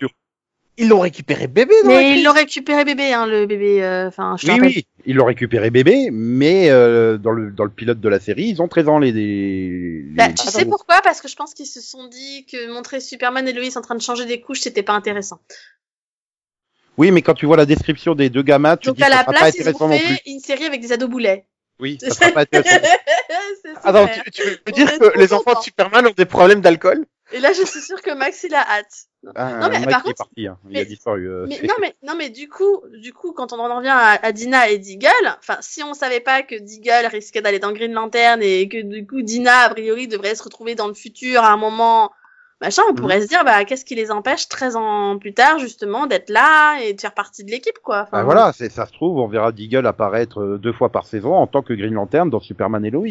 Ils 0.78 0.88
l'ont 0.88 1.02
récupéré 1.02 1.48
bébé 1.48 1.74
dans 1.84 1.90
la 1.90 1.98
Mais 1.98 2.20
ils 2.20 2.24
l'ont 2.24 2.32
récupéré 2.32 2.86
bébé, 2.86 3.12
hein, 3.12 3.26
le 3.26 3.46
bébé. 3.48 3.84
euh, 3.84 4.08
Enfin, 4.08 4.38
je 4.40 4.48
Oui, 4.50 4.60
oui, 4.62 4.86
ils 5.06 5.16
l'ont 5.18 5.26
récupéré 5.26 5.70
bébé, 5.72 6.08
mais 6.10 6.70
euh, 6.70 7.18
dans 7.18 7.32
le 7.32 7.52
dans 7.52 7.66
le 7.66 7.70
pilote 7.70 8.00
de 8.00 8.08
la 8.08 8.22
série, 8.22 8.46
ils 8.48 8.62
ont 8.62 8.70
13 8.70 8.88
ans 8.88 9.00
les. 9.00 9.12
les 9.12 10.04
Bah, 10.16 10.28
les- 10.30 10.36
tu 10.36 10.46
Ah, 10.48 10.52
sais 10.52 10.64
non. 10.64 10.70
pourquoi? 10.70 11.02
Parce 11.04 11.20
que 11.20 11.28
je 11.28 11.36
pense 11.36 11.54
qu'ils 11.54 11.66
se 11.66 11.82
sont 11.82 12.08
dit 12.08 12.46
que 12.50 12.72
montrer 12.72 13.02
Superman 13.02 13.46
et 13.46 13.52
Lois 13.52 13.66
en 13.76 13.82
train 13.82 13.96
de 13.96 14.02
changer 14.02 14.26
des 14.26 14.40
couches, 14.40 14.62
c'était 14.62 14.84
pas 14.84 14.94
intéressant. 14.94 15.40
Oui, 16.98 17.12
mais 17.12 17.22
quand 17.22 17.34
tu 17.36 17.46
vois 17.46 17.58
la 17.58 17.66
description 17.68 18.16
des 18.16 18.30
deux 18.30 18.42
gamins, 18.42 18.76
tu 18.78 18.88
Donc 18.88 18.96
dis 18.98 19.04
à 19.04 19.08
que 19.08 19.12
ça 19.12 19.18
la 19.18 19.24
sera 19.24 19.34
pas 19.34 19.40
place, 19.40 19.56
ils 19.56 19.62
intéressant 19.62 19.86
ont 19.86 19.90
non 19.90 19.98
fait 20.00 20.06
plus. 20.24 20.32
une 20.32 20.40
série 20.40 20.66
avec 20.66 20.82
des 20.82 20.92
ados 20.92 21.10
boulets. 21.10 21.46
Oui, 21.80 21.98
ça 22.02 22.10
sera 22.12 22.32
pas 22.32 22.42
super. 22.54 22.64
Attends, 23.84 24.08
tu, 24.08 24.32
tu 24.32 24.42
veux 24.50 24.72
dire 24.72 25.00
que 25.00 25.18
les 25.18 25.34
enfants 25.34 25.54
de 25.60 25.64
Superman 25.64 26.08
ont 26.08 26.12
des 26.16 26.26
problèmes 26.26 26.62
d'alcool? 26.62 27.06
Et 27.34 27.40
là, 27.40 27.52
je 27.52 27.64
suis 27.66 27.82
sûre 27.82 28.02
que 28.02 28.12
Max, 28.14 28.44
il 28.44 28.56
a 28.56 28.62
hâte. 28.62 28.86
Ah, 29.36 29.56
Non, 29.56 29.70
mais 29.70 29.76
un 29.78 29.80
mec 29.82 29.90
par 29.90 30.04
qui 30.04 30.10
est 30.10 30.14
contre- 30.14 30.18
parti, 30.30 30.48
hein. 30.48 30.58
il 30.66 30.72
mais- 30.72 30.80
a 30.82 30.86
disparu. 30.86 31.30
euh, 31.30 31.46
Mais 31.50 31.60
non, 31.68 31.74
mais 31.82 31.96
non, 32.02 32.16
mais 32.16 32.30
du 32.30 32.48
coup, 32.48 32.82
du 33.02 33.12
coup, 33.12 33.34
quand 33.34 33.52
on 33.52 33.60
en 33.60 33.76
revient 33.78 33.90
à, 33.90 34.12
à 34.26 34.32
Dina 34.32 34.70
et 34.70 34.78
Deagle, 34.78 35.10
enfin, 35.38 35.58
si 35.60 35.84
on 35.84 35.94
savait 35.94 36.22
pas 36.22 36.42
que 36.44 36.56
Deagle 36.56 37.08
risquait 37.12 37.42
d'aller 37.42 37.60
dans 37.60 37.74
Green 37.74 37.92
Lantern 37.92 38.42
et 38.42 38.70
que 38.70 38.82
du 38.82 39.06
coup 39.06 39.22
Dina 39.22 39.64
a 39.64 39.70
priori 39.70 40.08
devrait 40.08 40.36
se 40.36 40.44
retrouver 40.44 40.76
dans 40.76 40.88
le 40.88 40.94
futur 40.94 41.44
à 41.44 41.50
un 41.52 41.58
moment, 41.58 42.12
machin, 42.62 42.82
Mhm. 42.84 42.92
on 42.92 42.96
pourrait 42.96 43.22
se 43.22 43.28
dire 43.28 43.44
bah 43.44 43.64
qu'est-ce 43.66 43.86
qui 43.86 43.96
les 43.96 44.12
empêche 44.12 44.48
13 44.48 44.76
ans 44.76 45.18
plus 45.20 45.34
tard 45.34 45.60
justement 45.60 46.08
d'être 46.08 46.30
là 46.30 46.80
et 46.82 46.94
de 46.94 47.00
faire 47.02 47.14
partie 47.14 47.44
de 47.44 47.52
l'équipe 47.52 47.80
quoi. 47.84 48.02
Enfin, 48.04 48.10
Bah 48.20 48.24
voilà, 48.24 48.52
c'est 48.54 48.70
ça 48.70 48.86
se 48.86 48.92
trouve, 48.94 49.18
on 49.20 49.28
verra 49.28 49.52
Deagle 49.52 49.86
apparaître 49.88 50.42
euh, 50.42 50.58
deux 50.58 50.74
fois 50.74 50.90
par 50.92 51.06
saison 51.06 51.34
en 51.36 51.48
tant 51.48 51.62
que 51.62 51.74
Green 51.74 51.94
Lantern 51.94 52.30
dans 52.30 52.40
Superman 52.40 52.84
et 52.86 52.90
Lois. 52.90 53.08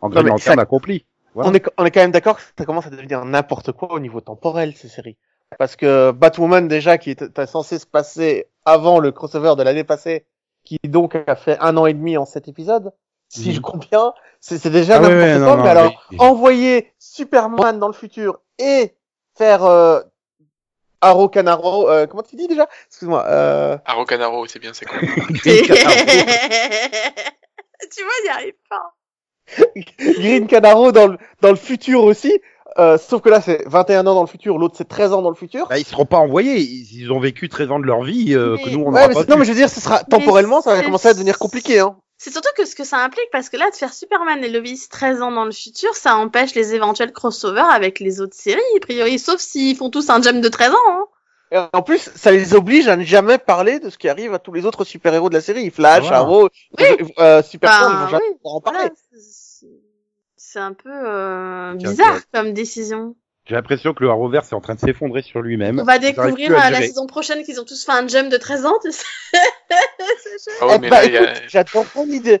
En 0.00 0.08
Green 0.10 0.26
Lantern 0.26 0.56
ça- 0.56 0.62
accompli. 0.62 1.06
Voilà. 1.34 1.50
on, 1.50 1.54
est, 1.54 1.64
on 1.78 1.84
est 1.84 1.90
quand 1.90 2.00
même 2.00 2.12
d'accord 2.12 2.36
que 2.36 2.42
ça 2.56 2.64
commence 2.64 2.86
à 2.86 2.90
devenir 2.90 3.24
n'importe 3.24 3.72
quoi 3.72 3.92
au 3.92 3.98
niveau 3.98 4.20
temporel, 4.20 4.74
ces 4.76 4.86
séries. 4.88 5.16
Parce 5.58 5.74
que 5.76 6.12
Batwoman, 6.12 6.68
déjà, 6.68 6.96
qui 6.98 7.10
était 7.10 7.46
censé 7.46 7.78
se 7.80 7.86
passer 7.86 8.46
avant 8.64 9.00
le 9.00 9.10
crossover 9.10 9.54
de 9.56 9.62
l'année 9.64 9.82
passée, 9.84 10.26
qui 10.64 10.78
donc 10.84 11.16
a 11.26 11.34
fait 11.36 11.58
un 11.60 11.76
an 11.76 11.86
et 11.86 11.92
demi 11.94 12.16
en 12.16 12.24
sept 12.24 12.46
épisodes, 12.48 12.92
si 13.28 13.48
Mhm. 13.48 13.54
je 13.56 13.60
compte 13.60 13.90
bien, 13.90 14.12
c'est 14.40 14.70
déjà 14.70 14.96
Ah 14.96 15.00
n'importe 15.00 15.40
non, 15.40 15.46
quoi. 15.46 15.56
non, 15.56 15.62
mais 15.64 15.68
alors, 15.70 16.06
mais- 16.12 16.20
envoyer 16.20 16.92
Superman 17.00 17.78
dans 17.80 17.88
le 17.88 17.94
futur 17.94 18.38
et 18.58 18.94
faire 19.36 19.64
euh, 19.64 20.00
Arrow 21.00 21.28
Canaro, 21.28 21.88
euh, 21.90 22.06
comment 22.06 22.22
tu 22.22 22.36
dis 22.36 22.48
déjà? 22.48 22.68
Excuse-moi. 22.88 23.24
Euh, 23.26 23.76
Arrow 23.84 24.04
Canaro, 24.04 24.46
c'est 24.46 24.58
bien, 24.58 24.72
c'est 24.72 24.86
quoi? 24.86 24.98
Green 25.30 25.66
Canaro. 25.66 25.94
tu 27.94 28.02
vois, 28.02 28.12
il 28.22 28.26
y 28.26 28.28
arrive 28.28 28.54
pas. 28.70 28.94
Green 29.98 30.46
Canaro 30.46 30.92
dans 30.92 31.08
le, 31.08 31.18
dans 31.42 31.50
le 31.50 31.56
futur 31.56 32.04
aussi. 32.04 32.32
Euh, 32.78 32.98
sauf 32.98 33.22
que 33.22 33.28
là, 33.28 33.40
c'est 33.40 33.62
21 33.66 34.06
ans 34.06 34.14
dans 34.14 34.22
le 34.22 34.26
futur, 34.26 34.58
l'autre, 34.58 34.74
c'est 34.76 34.88
13 34.88 35.12
ans 35.12 35.22
dans 35.22 35.28
le 35.28 35.36
futur. 35.36 35.68
Bah, 35.68 35.78
ils 35.78 35.84
seront 35.84 36.06
pas 36.06 36.16
envoyés, 36.16 36.58
ils, 36.58 37.02
ils 37.02 37.12
ont 37.12 37.20
vécu 37.20 37.48
13 37.48 37.70
ans 37.70 37.78
de 37.78 37.84
leur 37.86 38.02
vie 38.02 38.34
euh, 38.34 38.56
Mais- 38.56 38.64
que 38.64 38.70
nous 38.70 38.80
on 38.82 38.92
Ouais, 38.92 39.06
mais 39.06 39.14
pas 39.14 39.24
non, 39.24 39.36
mais 39.36 39.44
je 39.44 39.50
veux 39.50 39.56
dire, 39.56 39.68
ce 39.70 39.80
sera 39.80 40.02
temporellement, 40.02 40.60
ça 40.60 40.74
va 40.74 40.82
commencer 40.82 41.08
à 41.08 41.12
devenir 41.14 41.38
compliqué. 41.38 41.78
Hein. 41.78 41.96
C'est 42.24 42.30
surtout 42.30 42.48
que 42.56 42.64
ce 42.64 42.74
que 42.74 42.84
ça 42.84 43.04
implique, 43.04 43.28
parce 43.32 43.50
que 43.50 43.58
là, 43.58 43.68
de 43.70 43.76
faire 43.76 43.92
Superman 43.92 44.42
et 44.42 44.48
Lois 44.48 44.62
13 44.88 45.20
ans 45.20 45.30
dans 45.30 45.44
le 45.44 45.52
futur, 45.52 45.94
ça 45.94 46.16
empêche 46.16 46.54
les 46.54 46.74
éventuels 46.74 47.12
crossovers 47.12 47.70
avec 47.70 48.00
les 48.00 48.22
autres 48.22 48.34
séries, 48.34 48.62
a 48.78 48.80
priori, 48.80 49.18
sauf 49.18 49.38
s'ils 49.40 49.76
font 49.76 49.90
tous 49.90 50.08
un 50.08 50.22
jump 50.22 50.40
de 50.40 50.48
13 50.48 50.72
ans. 50.72 50.76
Hein. 50.88 51.04
Et 51.52 51.58
en 51.76 51.82
plus, 51.82 52.10
ça 52.16 52.30
les 52.32 52.54
oblige 52.54 52.88
à 52.88 52.96
ne 52.96 53.04
jamais 53.04 53.36
parler 53.36 53.78
de 53.78 53.90
ce 53.90 53.98
qui 53.98 54.08
arrive 54.08 54.32
à 54.32 54.38
tous 54.38 54.54
les 54.54 54.64
autres 54.64 54.84
super-héros 54.84 55.28
de 55.28 55.34
la 55.34 55.42
série. 55.42 55.70
Flash, 55.70 56.00
Voilà. 56.04 56.16
Arrow, 56.20 56.48
Oui. 56.78 56.84
euh, 57.18 57.42
Superman, 57.42 57.78
Bah, 57.82 57.90
ils 57.92 58.04
vont 58.04 58.08
jamais 58.08 58.24
oui, 58.30 58.34
pouvoir 58.36 58.54
en 58.54 58.60
parler. 58.62 58.78
Voilà, 58.78 58.94
c'est- 59.18 60.58
un 60.60 60.72
peu 60.72 60.88
euh, 60.90 61.74
bizarre 61.74 62.20
comme 62.32 62.54
décision. 62.54 63.16
J'ai 63.46 63.54
l'impression 63.54 63.92
que 63.92 64.02
le 64.02 64.10
Arrowverse 64.10 64.52
est 64.52 64.54
en 64.54 64.60
train 64.60 64.74
de 64.74 64.80
s'effondrer 64.80 65.20
sur 65.22 65.42
lui-même. 65.42 65.78
On 65.78 65.84
va 65.84 65.98
découvrir 65.98 66.56
à 66.58 66.70
la 66.70 66.80
saison 66.80 67.06
prochaine 67.06 67.42
qu'ils 67.44 67.60
ont 67.60 67.64
tous 67.64 67.84
fait 67.84 67.92
un 67.92 68.08
jump 68.08 68.30
de 68.30 68.38
13 68.38 68.64
ans, 68.66 68.78
tu 68.82 68.90
sais. 68.90 69.04
Ouais, 70.62 70.74
Eh 70.76 70.78
mais 70.78 70.88
bah, 70.90 70.98
a... 71.00 71.46
j'adore 71.48 71.86
ton 71.92 72.06
idée. 72.06 72.40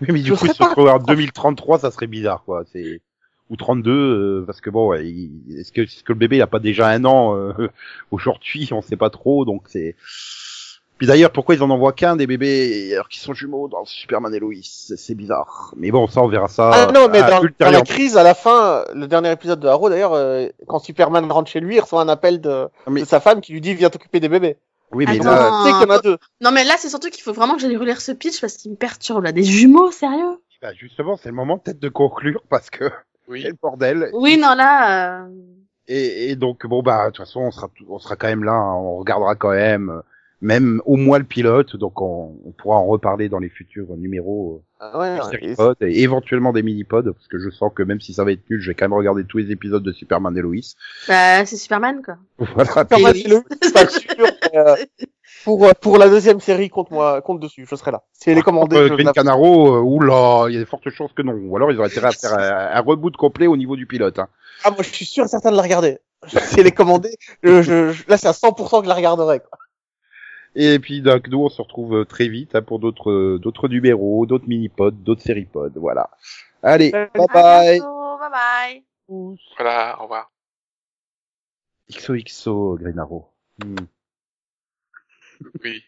Oui, 0.00 0.08
mais 0.10 0.20
du 0.20 0.30
Je 0.30 0.34
coup, 0.34 0.46
se 0.46 0.62
retrouver 0.62 0.90
en 0.90 0.98
2033, 0.98 1.78
ça 1.80 1.90
serait 1.90 2.06
bizarre, 2.06 2.42
quoi. 2.44 2.64
C'est 2.72 3.00
ou 3.50 3.56
32, 3.56 3.90
euh, 3.90 4.44
parce 4.46 4.60
que 4.60 4.70
bon, 4.70 4.88
ouais, 4.88 5.06
il- 5.06 5.58
est-ce 5.58 5.72
que, 5.72 5.82
est-ce 5.82 6.02
que 6.02 6.12
le 6.12 6.18
bébé 6.18 6.36
il 6.36 6.42
a 6.42 6.46
pas 6.46 6.58
déjà 6.58 6.88
un 6.88 7.04
an 7.04 7.36
euh, 7.36 7.52
aujourd'hui 8.10 8.68
On 8.72 8.80
sait 8.82 8.96
pas 8.96 9.10
trop, 9.10 9.44
donc 9.44 9.64
c'est. 9.68 9.94
Puis 11.02 11.08
d'ailleurs, 11.08 11.32
pourquoi 11.32 11.56
ils 11.56 11.62
en 11.64 11.70
envoient 11.70 11.92
qu'un 11.92 12.14
des 12.14 12.28
bébés 12.28 12.92
alors 12.94 13.08
qu'ils 13.08 13.20
sont 13.20 13.34
jumeaux 13.34 13.66
dans 13.66 13.84
Superman 13.84 14.32
et 14.32 14.38
Lois? 14.38 14.54
C'est 14.62 14.96
c'est 14.96 15.16
bizarre. 15.16 15.74
Mais 15.76 15.90
bon, 15.90 16.06
ça 16.06 16.22
on 16.22 16.28
verra 16.28 16.46
ça. 16.46 16.70
Ah 16.72 16.92
non, 16.92 17.08
mais 17.10 17.20
dans, 17.22 17.42
dans 17.58 17.70
la 17.72 17.80
crise, 17.82 18.16
à 18.16 18.22
la 18.22 18.34
fin, 18.34 18.84
le 18.94 19.08
dernier 19.08 19.32
épisode 19.32 19.58
de 19.58 19.66
Arrow, 19.66 19.88
d'ailleurs, 19.90 20.12
euh, 20.12 20.46
quand 20.68 20.78
Superman 20.78 21.28
rentre 21.32 21.50
chez 21.50 21.58
lui, 21.58 21.74
il 21.74 21.80
reçoit 21.80 22.00
un 22.02 22.08
appel 22.08 22.40
de, 22.40 22.68
mais- 22.88 23.00
de 23.00 23.04
sa 23.04 23.18
femme 23.18 23.40
qui 23.40 23.52
lui 23.52 23.60
dit 23.60 23.74
viens 23.74 23.90
t'occuper 23.90 24.20
des 24.20 24.28
bébés. 24.28 24.58
Oui, 24.92 25.04
mais 25.08 25.18
Attends. 25.18 25.24
là, 25.30 25.50
Tu 25.50 25.68
sais 25.68 25.72
qu'il 25.72 25.88
y 25.88 25.90
en 25.90 25.94
a 25.96 25.98
deux. 25.98 26.18
Non, 26.40 26.52
mais 26.52 26.62
là, 26.62 26.74
c'est 26.78 26.88
surtout 26.88 27.10
qu'il 27.10 27.24
faut 27.24 27.32
vraiment 27.32 27.56
que 27.56 27.62
j'aille 27.62 27.76
relire 27.76 28.00
ce 28.00 28.12
pitch 28.12 28.40
parce 28.40 28.56
qu'il 28.56 28.70
me 28.70 28.76
perturbe, 28.76 29.24
là. 29.24 29.32
Des 29.32 29.42
jumeaux, 29.42 29.90
sérieux? 29.90 30.38
Bah, 30.62 30.72
justement, 30.78 31.16
c'est 31.16 31.30
le 31.30 31.34
moment 31.34 31.58
peut-être 31.58 31.80
de 31.80 31.88
conclure 31.88 32.44
parce 32.48 32.70
que 32.70 32.84
Oui. 33.26 33.42
quel 33.42 33.54
bordel. 33.60 34.08
Oui, 34.12 34.36
non, 34.38 34.54
là... 34.54 35.24
euh, 35.24 35.28
Et, 35.88 36.30
et 36.30 36.36
donc 36.36 36.64
bon 36.64 36.80
bah 36.80 37.06
de 37.06 37.10
toute 37.10 37.26
façon 37.26 37.40
on 37.40 37.50
sera 37.50 37.68
on 37.88 37.98
sera 37.98 38.14
quand 38.14 38.28
même 38.28 38.44
là, 38.44 38.52
hein, 38.52 38.74
on 38.76 38.98
regardera 38.98 39.34
quand 39.34 39.50
même. 39.50 40.00
Même 40.42 40.82
au 40.84 40.96
moins 40.96 41.18
le 41.18 41.24
pilote, 41.24 41.76
donc 41.76 42.02
on, 42.02 42.36
on 42.44 42.50
pourra 42.50 42.76
en 42.76 42.84
reparler 42.86 43.28
dans 43.30 43.38
les 43.38 43.48
futurs 43.48 43.86
numéros 43.96 44.62
Ah 44.80 44.98
ouais, 44.98 45.18
euh, 45.60 45.74
des 45.80 45.86
et- 45.90 46.02
éventuellement 46.02 46.52
des 46.52 46.62
mini-pods, 46.62 47.12
parce 47.12 47.28
que 47.28 47.38
je 47.38 47.48
sens 47.48 47.70
que 47.74 47.82
même 47.82 48.00
si 48.00 48.12
ça 48.12 48.24
va 48.24 48.32
être 48.32 48.42
nul, 48.50 48.60
je 48.60 48.68
vais 48.70 48.74
quand 48.74 48.84
même 48.86 48.92
regarder 48.98 49.24
tous 49.24 49.38
les 49.38 49.50
épisodes 49.52 49.82
de 49.82 49.92
Superman 49.92 50.36
et 50.36 50.40
Lois. 50.42 50.56
Bah, 51.08 51.46
c'est 51.46 51.56
Superman, 51.56 52.02
quoi. 52.04 52.16
Voilà. 52.54 52.70
Superman, 52.70 53.16
Et 53.16 53.22
c'est 53.22 53.28
le- 53.28 53.72
pas 53.72 53.86
sûr, 53.88 54.10
mais, 54.18 54.58
euh, 54.58 54.76
pour, 55.44 55.64
euh, 55.64 55.70
pour 55.80 55.96
la 55.98 56.08
deuxième 56.08 56.40
série, 56.40 56.68
compte 56.68 56.90
moi, 56.90 57.22
compte 57.22 57.40
dessus, 57.40 57.66
je 57.68 57.74
serai 57.76 57.90
là. 57.92 58.02
Si 58.12 58.28
elle 58.30 58.38
est 58.38 58.42
commandée, 58.42 58.76
Euh, 58.76 58.88
Green 58.88 59.10
Canaro, 59.12 59.76
euh, 59.76 59.80
oula, 59.80 60.46
il 60.48 60.54
y 60.54 60.56
a 60.56 60.60
de 60.60 60.64
fortes 60.64 60.90
chances 60.90 61.12
que 61.12 61.22
non. 61.22 61.32
Ou 61.34 61.56
alors 61.56 61.70
ils 61.72 61.78
auraient 61.78 61.88
intérêt 61.88 62.08
à 62.08 62.12
faire 62.12 62.38
un, 62.38 62.76
un 62.76 62.80
reboot 62.80 63.16
complet 63.16 63.46
au 63.46 63.56
niveau 63.56 63.76
du 63.76 63.86
pilote. 63.86 64.18
Hein. 64.18 64.28
Ah, 64.64 64.70
moi, 64.70 64.82
je 64.82 64.90
suis 64.90 65.04
sûr 65.06 65.24
et 65.24 65.28
certain 65.28 65.50
de 65.52 65.56
la 65.56 65.62
regarder. 65.62 65.98
Si 66.28 66.60
elle 66.60 66.66
est 66.68 66.72
commandée, 66.72 67.16
je, 67.42 67.62
je, 67.62 67.90
je- 67.92 68.04
là, 68.08 68.16
c'est 68.16 68.28
à 68.28 68.32
100% 68.32 68.78
que 68.80 68.84
je 68.84 68.88
la 68.88 68.94
regarderai, 68.94 69.40
quoi. 69.40 69.58
Et 70.54 70.78
puis 70.78 71.00
d'un 71.00 71.18
coup, 71.18 71.30
on 71.32 71.48
se 71.48 71.62
retrouve 71.62 72.00
euh, 72.00 72.04
très 72.04 72.28
vite 72.28 72.54
hein, 72.54 72.62
pour 72.62 72.78
d'autres 72.78 73.10
euh, 73.10 73.38
d'autres 73.38 73.68
numéros, 73.68 74.26
d'autres 74.26 74.48
mini-pods, 74.48 74.90
d'autres 74.90 75.22
séries-pods. 75.22 75.72
Voilà. 75.76 76.10
Allez, 76.62 76.92
euh, 76.94 77.06
bye 77.14 77.26
bye. 77.32 77.80
Bye 77.80 78.30
bye. 78.30 78.84
Voilà, 79.56 79.96
au 79.98 80.02
revoir. 80.04 80.30
XOXO 81.90 82.78
Grenaro. 82.78 83.28
Hmm. 83.58 83.76
Oui. 85.64 85.82